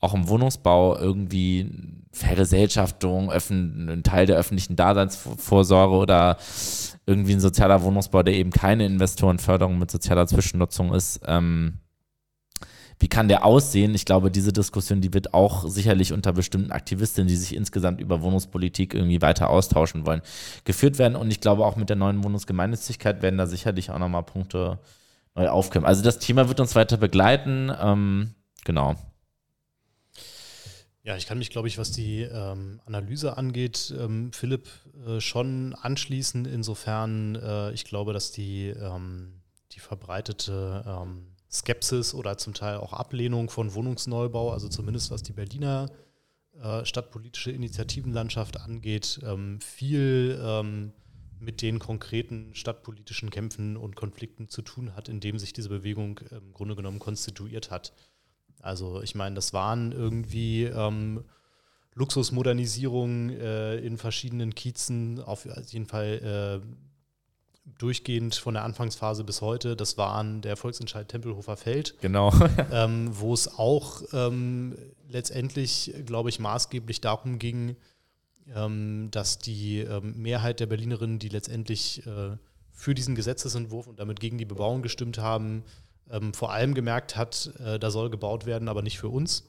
auch 0.00 0.14
im 0.14 0.28
Wohnungsbau 0.28 0.96
irgendwie 0.96 1.70
Vergesellschaftung, 2.10 3.30
ein 3.30 4.02
Teil 4.02 4.24
der 4.24 4.38
öffentlichen 4.38 4.76
Daseinsvorsorge 4.76 5.94
oder 5.94 6.38
irgendwie 7.04 7.34
ein 7.34 7.40
sozialer 7.40 7.82
Wohnungsbau, 7.82 8.22
der 8.22 8.32
eben 8.32 8.50
keine 8.50 8.86
Investorenförderung 8.86 9.78
mit 9.78 9.90
sozialer 9.90 10.26
Zwischennutzung 10.26 10.94
ist, 10.94 11.20
ähm, 11.26 11.80
wie 12.98 13.08
kann 13.08 13.28
der 13.28 13.44
aussehen? 13.44 13.94
Ich 13.94 14.06
glaube, 14.06 14.30
diese 14.30 14.52
Diskussion, 14.52 15.00
die 15.00 15.12
wird 15.12 15.34
auch 15.34 15.68
sicherlich 15.68 16.12
unter 16.12 16.32
bestimmten 16.32 16.72
Aktivistinnen, 16.72 17.28
die 17.28 17.36
sich 17.36 17.54
insgesamt 17.54 18.00
über 18.00 18.22
Wohnungspolitik 18.22 18.94
irgendwie 18.94 19.20
weiter 19.20 19.50
austauschen 19.50 20.06
wollen, 20.06 20.22
geführt 20.64 20.98
werden. 20.98 21.16
Und 21.16 21.30
ich 21.30 21.40
glaube, 21.40 21.66
auch 21.66 21.76
mit 21.76 21.90
der 21.90 21.96
neuen 21.96 22.24
Wohnungsgemeinnützigkeit 22.24 23.20
werden 23.20 23.36
da 23.36 23.46
sicherlich 23.46 23.90
auch 23.90 23.98
nochmal 23.98 24.22
Punkte 24.22 24.78
neu 25.34 25.48
aufkommen. 25.48 25.84
Also 25.84 26.02
das 26.02 26.18
Thema 26.18 26.48
wird 26.48 26.58
uns 26.58 26.74
weiter 26.74 26.96
begleiten. 26.96 27.70
Ähm, 27.78 28.34
genau. 28.64 28.96
Ja, 31.02 31.16
ich 31.16 31.26
kann 31.26 31.38
mich, 31.38 31.50
glaube 31.50 31.68
ich, 31.68 31.78
was 31.78 31.92
die 31.92 32.22
ähm, 32.22 32.80
Analyse 32.84 33.36
angeht, 33.36 33.94
ähm, 33.96 34.32
Philipp, 34.32 34.68
äh, 35.06 35.20
schon 35.20 35.74
anschließen. 35.74 36.46
Insofern, 36.46 37.36
äh, 37.36 37.70
ich 37.72 37.84
glaube, 37.84 38.12
dass 38.12 38.32
die, 38.32 38.70
ähm, 38.70 39.42
die 39.70 39.78
verbreitete 39.78 40.82
ähm, 40.84 41.35
Skepsis 41.58 42.14
oder 42.14 42.38
zum 42.38 42.54
Teil 42.54 42.78
auch 42.78 42.92
Ablehnung 42.92 43.50
von 43.50 43.74
Wohnungsneubau, 43.74 44.52
also 44.52 44.68
zumindest 44.68 45.10
was 45.10 45.22
die 45.22 45.32
Berliner 45.32 45.90
äh, 46.62 46.84
stadtpolitische 46.84 47.50
Initiativenlandschaft 47.50 48.60
angeht, 48.60 49.20
ähm, 49.24 49.60
viel 49.60 50.40
ähm, 50.42 50.92
mit 51.38 51.62
den 51.62 51.78
konkreten 51.78 52.54
stadtpolitischen 52.54 53.30
Kämpfen 53.30 53.76
und 53.76 53.94
Konflikten 53.94 54.48
zu 54.48 54.62
tun 54.62 54.94
hat, 54.96 55.08
in 55.08 55.20
dem 55.20 55.38
sich 55.38 55.52
diese 55.52 55.68
Bewegung 55.68 56.20
im 56.30 56.52
Grunde 56.52 56.76
genommen 56.76 56.98
konstituiert 56.98 57.70
hat. 57.70 57.92
Also 58.60 59.02
ich 59.02 59.14
meine, 59.14 59.34
das 59.34 59.52
waren 59.52 59.92
irgendwie 59.92 60.64
ähm, 60.64 61.24
Luxusmodernisierungen 61.94 63.30
äh, 63.30 63.76
in 63.78 63.96
verschiedenen 63.96 64.54
Kiezen, 64.54 65.20
auf 65.20 65.46
jeden 65.68 65.86
Fall 65.86 66.62
äh, 66.62 66.95
durchgehend 67.78 68.34
von 68.34 68.54
der 68.54 68.64
Anfangsphase 68.64 69.24
bis 69.24 69.40
heute. 69.40 69.76
Das 69.76 69.98
waren 69.98 70.40
der 70.40 70.56
Volksentscheid 70.56 71.08
Tempelhofer 71.08 71.56
Feld. 71.56 71.96
Genau. 72.00 72.32
ähm, 72.72 73.10
wo 73.12 73.34
es 73.34 73.58
auch 73.58 74.02
ähm, 74.12 74.76
letztendlich, 75.08 75.92
glaube 76.04 76.28
ich, 76.28 76.38
maßgeblich 76.38 77.00
darum 77.00 77.38
ging, 77.38 77.76
ähm, 78.54 79.08
dass 79.10 79.38
die 79.38 79.80
ähm, 79.80 80.20
Mehrheit 80.20 80.60
der 80.60 80.66
Berlinerinnen, 80.66 81.18
die 81.18 81.28
letztendlich 81.28 82.06
äh, 82.06 82.36
für 82.72 82.94
diesen 82.94 83.14
Gesetzesentwurf 83.14 83.86
und 83.86 83.98
damit 83.98 84.20
gegen 84.20 84.38
die 84.38 84.44
Bebauung 84.44 84.82
gestimmt 84.82 85.18
haben, 85.18 85.64
ähm, 86.10 86.32
vor 86.34 86.52
allem 86.52 86.74
gemerkt 86.74 87.16
hat, 87.16 87.50
äh, 87.58 87.78
da 87.78 87.90
soll 87.90 88.10
gebaut 88.10 88.46
werden, 88.46 88.68
aber 88.68 88.82
nicht 88.82 88.98
für 88.98 89.08
uns. 89.08 89.44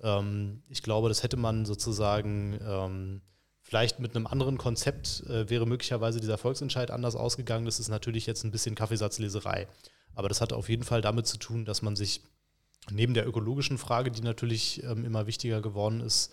Ähm, 0.00 0.62
ich 0.68 0.82
glaube, 0.82 1.08
das 1.08 1.22
hätte 1.22 1.36
man 1.36 1.64
sozusagen 1.64 3.20
vielleicht 3.68 4.00
mit 4.00 4.16
einem 4.16 4.26
anderen 4.26 4.56
Konzept 4.56 5.24
äh, 5.28 5.50
wäre 5.50 5.66
möglicherweise 5.66 6.20
dieser 6.20 6.38
Volksentscheid 6.38 6.90
anders 6.90 7.14
ausgegangen. 7.16 7.66
Das 7.66 7.78
ist 7.78 7.90
natürlich 7.90 8.24
jetzt 8.24 8.42
ein 8.42 8.50
bisschen 8.50 8.74
Kaffeesatzleserei. 8.74 9.68
Aber 10.14 10.30
das 10.30 10.40
hat 10.40 10.54
auf 10.54 10.70
jeden 10.70 10.84
Fall 10.84 11.02
damit 11.02 11.26
zu 11.26 11.36
tun, 11.36 11.66
dass 11.66 11.82
man 11.82 11.94
sich 11.94 12.22
neben 12.90 13.12
der 13.12 13.28
ökologischen 13.28 13.76
Frage, 13.76 14.10
die 14.10 14.22
natürlich 14.22 14.82
ähm, 14.84 15.04
immer 15.04 15.26
wichtiger 15.26 15.60
geworden 15.60 16.00
ist, 16.00 16.32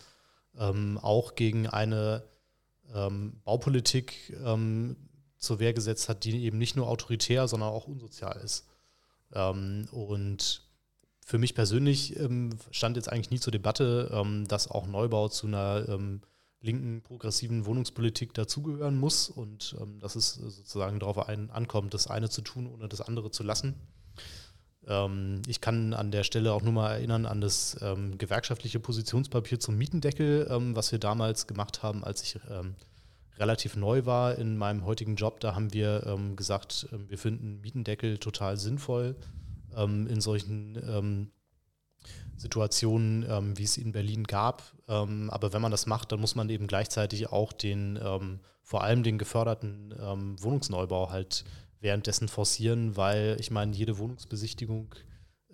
ähm, 0.57 0.98
auch 1.02 1.36
gegen 1.36 1.68
eine 1.68 2.24
ähm, 2.94 3.41
Baupolitik 3.44 4.34
ähm, 4.45 4.95
zur 5.38 5.60
Wehr 5.60 5.74
gesetzt 5.74 6.07
hat, 6.07 6.24
die 6.24 6.41
eben 6.45 6.57
nicht 6.57 6.78
nur 6.78 6.88
autoritär, 6.88 7.49
sondern 7.49 7.68
auch 7.68 7.88
unsozial 7.88 8.40
ist. 8.45 8.66
Ähm, 9.34 9.90
und 9.91 10.62
für 11.26 11.38
mich 11.38 11.53
persönlich 11.53 12.18
ähm, 12.18 12.57
stand 12.72 12.95
jetzt 12.95 13.12
eigentlich 13.12 13.32
nie 13.32 13.41
zur 13.41 13.52
Debatte, 13.52 14.24
dass 14.48 14.72
auch 14.72 14.88
Neubau 14.88 15.28
zu 15.28 15.48
einer 15.48 15.99
linken, 16.66 17.02
progressiven 17.02 17.66
Wohnungspolitik 17.66 18.34
dazugehören 18.34 18.98
muss 18.98 19.30
und 19.30 19.76
ähm, 19.80 20.00
dass 20.00 20.16
es 20.16 20.34
sozusagen 20.34 21.00
darauf 21.00 21.28
ein, 21.30 21.50
ankommt, 21.52 21.94
das 21.94 22.08
eine 22.08 22.30
zu 22.30 22.42
tun, 22.42 22.68
ohne 22.68 22.90
das 22.90 23.02
andere 23.02 23.32
zu 23.32 23.44
lassen. 23.44 23.76
Ähm, 24.88 25.42
ich 25.48 25.62
kann 25.62 25.94
an 25.94 26.12
der 26.12 26.24
Stelle 26.24 26.52
auch 26.54 26.62
nur 26.62 26.74
mal 26.74 26.96
erinnern 26.96 27.26
an 27.26 27.40
das 27.40 27.78
ähm, 27.82 28.18
gewerkschaftliche 28.18 28.80
Positionspapier 28.80 29.60
zum 29.60 29.78
Mietendeckel, 29.78 30.48
was 30.76 30.92
wir 30.92 31.00
damals 31.00 31.48
gemacht 31.48 31.84
haben, 31.84 32.04
als 32.04 32.24
ich 32.24 32.40
relativ 33.38 33.76
neu 33.76 34.06
war 34.06 34.36
in 34.36 34.58
meinem 34.58 34.86
heutigen 34.86 35.16
Job. 35.16 35.40
Da 35.40 35.56
haben 35.56 35.74
wir 35.74 36.18
gesagt, 36.36 36.88
wir 36.92 37.18
finden 37.18 37.62
Mietendeckel 37.62 38.18
total 38.18 38.58
sinnvoll 38.58 39.16
ähm, 39.76 40.08
in 40.08 40.22
solchen 40.22 40.78
ähm, 40.88 41.32
Situationen, 42.38 43.26
ähm, 43.30 43.57
wie 43.57 43.64
es 43.64 43.78
in 43.78 43.91
Berlin 43.91 44.26
gab. 44.26 44.64
Ähm, 44.88 45.30
aber 45.30 45.53
wenn 45.53 45.62
man 45.62 45.72
das 45.72 45.86
macht, 45.86 46.12
dann 46.12 46.20
muss 46.20 46.36
man 46.36 46.49
eben 46.49 46.68
gleichzeitig 46.68 47.32
auch 47.32 47.53
den, 47.53 47.99
ähm, 48.02 48.40
vor 48.62 48.84
allem 48.84 49.03
den 49.03 49.18
geförderten 49.18 49.94
ähm, 49.99 50.41
Wohnungsneubau 50.41 51.10
halt 51.10 51.45
währenddessen 51.80 52.28
forcieren, 52.28 52.98
weil 52.98 53.38
ich 53.40 53.52
meine, 53.52 53.76
jede 53.76 53.98
Wohnungsbesichtigung 53.98 54.95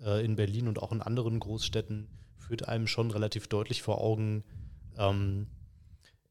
äh, 0.00 0.24
in 0.24 0.36
Berlin 0.36 0.68
und 0.68 0.82
auch 0.82 0.92
in 0.92 1.02
anderen 1.02 1.40
Großstädten 1.40 2.08
führt 2.36 2.68
einem 2.68 2.86
schon 2.86 3.10
relativ 3.10 3.48
deutlich 3.48 3.82
vor 3.82 4.00
Augen, 4.00 4.44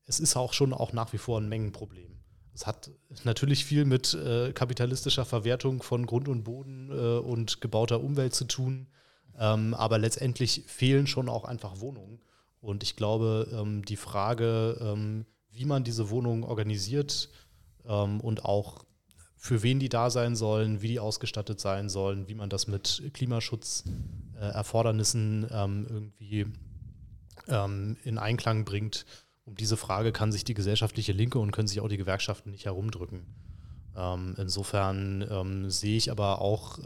es 0.05 0.19
ist 0.19 0.35
auch 0.35 0.53
schon 0.53 0.71
auch 0.71 0.93
nach 0.93 1.13
wie 1.13 1.17
vor 1.17 1.39
ein 1.39 1.49
Mengenproblem. 1.49 2.11
Es 2.53 2.67
hat 2.67 2.91
natürlich 3.23 3.65
viel 3.65 3.85
mit 3.85 4.13
äh, 4.13 4.51
kapitalistischer 4.51 5.25
Verwertung 5.25 5.81
von 5.81 6.05
Grund 6.05 6.27
und 6.27 6.43
Boden 6.43 6.89
äh, 6.91 7.17
und 7.19 7.61
gebauter 7.61 8.01
Umwelt 8.01 8.35
zu 8.35 8.45
tun, 8.45 8.87
ähm, 9.41 9.73
aber 9.73 9.97
letztendlich 9.97 10.63
fehlen 10.67 11.07
schon 11.07 11.27
auch 11.27 11.45
einfach 11.45 11.79
Wohnungen. 11.79 12.19
Und 12.59 12.83
ich 12.83 12.95
glaube, 12.95 13.47
ähm, 13.51 13.83
die 13.83 13.95
Frage, 13.95 14.77
ähm, 14.79 15.25
wie 15.49 15.65
man 15.65 15.83
diese 15.83 16.11
Wohnungen 16.11 16.43
organisiert 16.43 17.29
ähm, 17.85 18.21
und 18.21 18.45
auch 18.45 18.85
für 19.35 19.63
wen 19.63 19.79
die 19.79 19.89
da 19.89 20.11
sein 20.11 20.35
sollen, 20.35 20.83
wie 20.83 20.89
die 20.89 20.99
ausgestattet 20.99 21.59
sein 21.59 21.89
sollen, 21.89 22.27
wie 22.27 22.35
man 22.35 22.51
das 22.51 22.67
mit 22.67 23.01
Klimaschutzerfordernissen 23.15 25.45
äh, 25.45 25.63
ähm, 25.63 25.87
irgendwie 25.89 26.45
ähm, 27.47 27.97
in 28.03 28.19
Einklang 28.19 28.63
bringt, 28.63 29.07
um 29.43 29.55
diese 29.55 29.75
Frage 29.75 30.11
kann 30.11 30.31
sich 30.31 30.43
die 30.43 30.53
gesellschaftliche 30.53 31.13
Linke 31.13 31.39
und 31.39 31.51
können 31.51 31.67
sich 31.67 31.81
auch 31.81 31.89
die 31.89 31.97
Gewerkschaften 31.97 32.51
nicht 32.51 32.65
herumdrücken. 32.65 33.25
Insofern 34.37 35.69
sehe 35.69 35.97
ich 35.97 36.11
aber 36.11 36.39
auch 36.39 36.79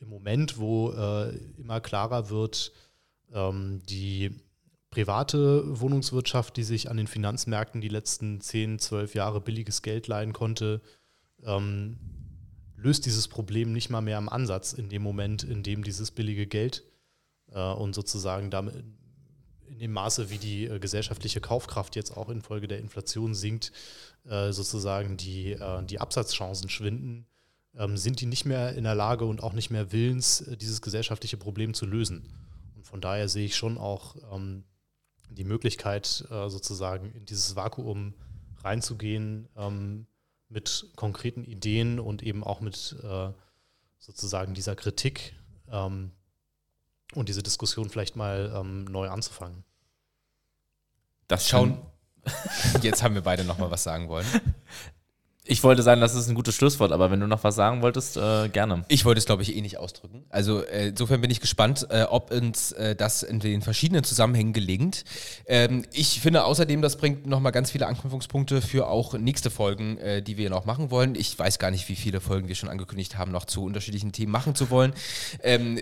im 0.00 0.08
Moment, 0.08 0.58
wo 0.58 0.90
äh, 0.90 1.36
immer 1.58 1.80
klarer 1.80 2.30
wird, 2.30 2.72
ähm, 3.32 3.80
die 3.88 4.30
private 4.90 5.80
Wohnungswirtschaft, 5.80 6.56
die 6.56 6.64
sich 6.64 6.90
an 6.90 6.96
den 6.96 7.06
Finanzmärkten 7.06 7.80
die 7.80 7.88
letzten 7.88 8.40
10, 8.40 8.78
12 8.80 9.14
Jahre 9.14 9.40
billiges 9.40 9.82
Geld 9.82 10.08
leihen 10.08 10.32
konnte, 10.32 10.80
ähm, 11.44 11.98
löst 12.76 13.06
dieses 13.06 13.28
Problem 13.28 13.72
nicht 13.72 13.90
mal 13.90 14.00
mehr 14.00 14.18
am 14.18 14.28
Ansatz 14.28 14.72
in 14.72 14.88
dem 14.88 15.02
Moment, 15.02 15.44
in 15.44 15.62
dem 15.62 15.84
dieses 15.84 16.10
billige 16.10 16.46
Geld 16.46 16.82
äh, 17.52 17.72
und 17.72 17.94
sozusagen 17.94 18.50
damit 18.50 18.74
in 19.70 19.78
dem 19.78 19.92
Maße, 19.92 20.30
wie 20.30 20.38
die 20.38 20.64
äh, 20.64 20.78
gesellschaftliche 20.78 21.40
Kaufkraft 21.40 21.94
jetzt 21.94 22.16
auch 22.16 22.28
infolge 22.28 22.66
der 22.66 22.78
Inflation 22.78 23.34
sinkt, 23.34 23.70
äh, 24.28 24.52
sozusagen 24.52 25.16
die, 25.16 25.52
äh, 25.52 25.84
die 25.84 26.00
Absatzchancen 26.00 26.68
schwinden, 26.68 27.26
ähm, 27.76 27.96
sind 27.96 28.20
die 28.20 28.26
nicht 28.26 28.44
mehr 28.44 28.74
in 28.74 28.84
der 28.84 28.94
Lage 28.94 29.24
und 29.24 29.42
auch 29.42 29.52
nicht 29.52 29.70
mehr 29.70 29.92
willens, 29.92 30.40
äh, 30.42 30.56
dieses 30.56 30.82
gesellschaftliche 30.82 31.36
Problem 31.36 31.74
zu 31.74 31.86
lösen. 31.86 32.28
Und 32.76 32.86
von 32.86 33.00
daher 33.00 33.28
sehe 33.28 33.44
ich 33.44 33.56
schon 33.56 33.78
auch 33.78 34.16
ähm, 34.32 34.64
die 35.30 35.44
Möglichkeit, 35.44 36.26
äh, 36.30 36.48
sozusagen 36.48 37.12
in 37.12 37.24
dieses 37.26 37.56
Vakuum 37.56 38.14
reinzugehen 38.62 39.48
ähm, 39.56 40.06
mit 40.48 40.90
konkreten 40.96 41.44
Ideen 41.44 42.00
und 42.00 42.22
eben 42.22 42.42
auch 42.42 42.60
mit 42.60 42.96
äh, 43.02 43.30
sozusagen 43.98 44.54
dieser 44.54 44.74
Kritik, 44.74 45.34
ähm, 45.70 46.12
und 47.14 47.28
diese 47.28 47.42
Diskussion 47.42 47.90
vielleicht 47.90 48.16
mal 48.16 48.52
ähm, 48.54 48.84
neu 48.84 49.08
anzufangen. 49.08 49.64
Das 51.26 51.48
schauen. 51.48 51.78
Jetzt 52.82 53.02
haben 53.02 53.14
wir 53.14 53.22
beide 53.22 53.44
noch 53.44 53.58
mal 53.58 53.70
was 53.70 53.82
sagen 53.82 54.08
wollen. 54.08 54.26
Ich 55.50 55.64
wollte 55.64 55.82
sagen, 55.82 56.00
das 56.00 56.14
ist 56.14 56.28
ein 56.28 56.36
gutes 56.36 56.54
Schlusswort, 56.54 56.92
aber 56.92 57.10
wenn 57.10 57.18
du 57.18 57.26
noch 57.26 57.42
was 57.42 57.56
sagen 57.56 57.82
wolltest, 57.82 58.16
äh, 58.16 58.48
gerne. 58.50 58.84
Ich 58.86 59.04
wollte 59.04 59.18
es, 59.18 59.26
glaube 59.26 59.42
ich, 59.42 59.56
eh 59.56 59.60
nicht 59.60 59.78
ausdrücken. 59.78 60.22
Also 60.30 60.62
äh, 60.62 60.90
insofern 60.90 61.20
bin 61.20 61.28
ich 61.28 61.40
gespannt, 61.40 61.88
äh, 61.90 62.04
ob 62.04 62.30
uns 62.30 62.70
äh, 62.70 62.94
das 62.94 63.24
in 63.24 63.40
den 63.40 63.60
verschiedenen 63.60 64.04
Zusammenhängen 64.04 64.52
gelingt. 64.52 65.04
Ähm, 65.46 65.84
ich 65.92 66.20
finde 66.20 66.44
außerdem, 66.44 66.82
das 66.82 66.98
bringt 66.98 67.26
nochmal 67.26 67.50
ganz 67.50 67.72
viele 67.72 67.88
Anknüpfungspunkte 67.88 68.62
für 68.62 68.86
auch 68.86 69.14
nächste 69.14 69.50
Folgen, 69.50 69.98
äh, 69.98 70.22
die 70.22 70.36
wir 70.36 70.50
noch 70.50 70.66
machen 70.66 70.92
wollen. 70.92 71.16
Ich 71.16 71.36
weiß 71.36 71.58
gar 71.58 71.72
nicht, 71.72 71.88
wie 71.88 71.96
viele 71.96 72.20
Folgen 72.20 72.46
wir 72.46 72.54
schon 72.54 72.68
angekündigt 72.68 73.18
haben, 73.18 73.32
noch 73.32 73.44
zu 73.44 73.64
unterschiedlichen 73.64 74.12
Themen 74.12 74.30
machen 74.30 74.54
zu 74.54 74.70
wollen. 74.70 74.92
Ähm, 75.42 75.80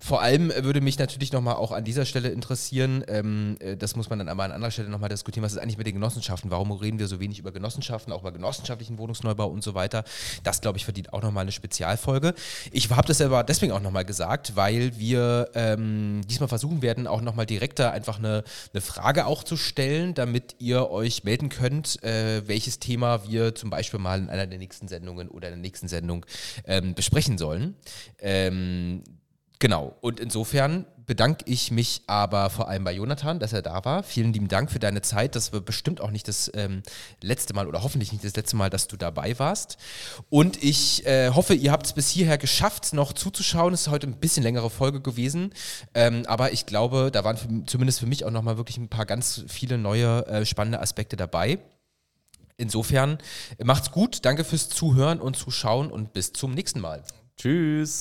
vor 0.00 0.22
allem 0.22 0.50
würde 0.56 0.80
mich 0.80 0.98
natürlich 0.98 1.30
nochmal 1.30 1.56
auch 1.56 1.72
an 1.72 1.84
dieser 1.84 2.06
Stelle 2.06 2.30
interessieren, 2.30 3.04
ähm, 3.06 3.56
äh, 3.60 3.76
das 3.76 3.96
muss 3.96 4.08
man 4.08 4.18
dann 4.18 4.28
aber 4.28 4.44
an 4.44 4.52
anderer 4.52 4.70
Stelle 4.70 4.88
nochmal 4.88 5.10
diskutieren, 5.10 5.44
was 5.44 5.52
ist 5.52 5.58
eigentlich 5.58 5.76
mit 5.76 5.86
den 5.86 5.94
Genossenschaften? 5.94 6.50
Warum 6.50 6.72
reden 6.72 6.98
wir 6.98 7.06
so 7.06 7.20
wenig 7.20 7.38
über 7.38 7.52
Genossenschaften, 7.52 8.12
auch 8.12 8.22
über 8.22 8.32
genossenschaftlichen 8.32 8.98
Wohnungsneubau 8.98 9.46
und 9.46 9.62
so 9.62 9.74
weiter? 9.74 10.04
Das, 10.42 10.62
glaube 10.62 10.78
ich, 10.78 10.84
verdient 10.84 11.12
auch 11.12 11.22
nochmal 11.22 11.42
eine 11.42 11.52
Spezialfolge. 11.52 12.34
Ich 12.72 12.88
habe 12.90 13.06
das 13.06 13.20
aber 13.20 13.44
deswegen 13.44 13.72
auch 13.72 13.80
nochmal 13.80 14.06
gesagt, 14.06 14.56
weil 14.56 14.98
wir 14.98 15.50
ähm, 15.54 16.22
diesmal 16.26 16.48
versuchen 16.48 16.80
werden, 16.80 17.06
auch 17.06 17.20
nochmal 17.20 17.44
direkter 17.44 17.92
einfach 17.92 18.18
eine, 18.18 18.42
eine 18.72 18.80
Frage 18.80 19.26
auch 19.26 19.44
zu 19.44 19.56
stellen, 19.56 20.14
damit 20.14 20.56
ihr 20.58 20.90
euch 20.90 21.24
melden 21.24 21.50
könnt, 21.50 22.02
äh, 22.02 22.48
welches 22.48 22.78
Thema 22.78 23.28
wir 23.28 23.54
zum 23.54 23.68
Beispiel 23.68 24.00
mal 24.00 24.18
in 24.18 24.30
einer 24.30 24.46
der 24.46 24.58
nächsten 24.58 24.88
Sendungen 24.88 25.28
oder 25.28 25.48
in 25.48 25.54
der 25.54 25.60
nächsten 25.60 25.88
Sendung 25.88 26.24
ähm, 26.64 26.94
besprechen 26.94 27.36
sollen. 27.36 27.76
Ähm, 28.18 29.02
Genau, 29.60 29.94
und 30.00 30.18
insofern 30.18 30.86
bedanke 31.04 31.44
ich 31.46 31.70
mich 31.70 32.02
aber 32.06 32.48
vor 32.48 32.68
allem 32.68 32.82
bei 32.84 32.92
Jonathan, 32.92 33.38
dass 33.38 33.52
er 33.52 33.60
da 33.60 33.84
war. 33.84 34.02
Vielen 34.02 34.32
lieben 34.32 34.48
Dank 34.48 34.70
für 34.70 34.78
deine 34.78 35.02
Zeit. 35.02 35.34
Das 35.34 35.52
war 35.52 35.60
bestimmt 35.60 36.00
auch 36.00 36.10
nicht 36.10 36.28
das 36.28 36.50
ähm, 36.54 36.82
letzte 37.20 37.52
Mal 37.52 37.66
oder 37.66 37.82
hoffentlich 37.82 38.10
nicht 38.10 38.24
das 38.24 38.36
letzte 38.36 38.56
Mal, 38.56 38.70
dass 38.70 38.88
du 38.88 38.96
dabei 38.96 39.38
warst. 39.38 39.76
Und 40.30 40.62
ich 40.62 41.04
äh, 41.06 41.30
hoffe, 41.30 41.52
ihr 41.52 41.72
habt 41.72 41.84
es 41.84 41.92
bis 41.92 42.08
hierher 42.08 42.38
geschafft, 42.38 42.94
noch 42.94 43.12
zuzuschauen. 43.12 43.74
Es 43.74 43.82
ist 43.82 43.88
heute 43.88 44.06
ein 44.06 44.18
bisschen 44.18 44.42
längere 44.44 44.70
Folge 44.70 45.02
gewesen, 45.02 45.52
ähm, 45.92 46.22
aber 46.26 46.52
ich 46.52 46.64
glaube, 46.64 47.10
da 47.12 47.22
waren 47.24 47.36
für, 47.36 47.48
zumindest 47.66 48.00
für 48.00 48.06
mich 48.06 48.24
auch 48.24 48.30
nochmal 48.30 48.56
wirklich 48.56 48.78
ein 48.78 48.88
paar 48.88 49.04
ganz 49.04 49.44
viele 49.48 49.76
neue 49.76 50.24
äh, 50.26 50.46
spannende 50.46 50.80
Aspekte 50.80 51.16
dabei. 51.16 51.58
Insofern 52.56 53.18
macht's 53.62 53.90
gut, 53.90 54.24
danke 54.24 54.44
fürs 54.44 54.70
Zuhören 54.70 55.20
und 55.20 55.36
Zuschauen 55.36 55.90
und 55.90 56.14
bis 56.14 56.32
zum 56.32 56.54
nächsten 56.54 56.80
Mal. 56.80 57.02
Tschüss. 57.36 57.98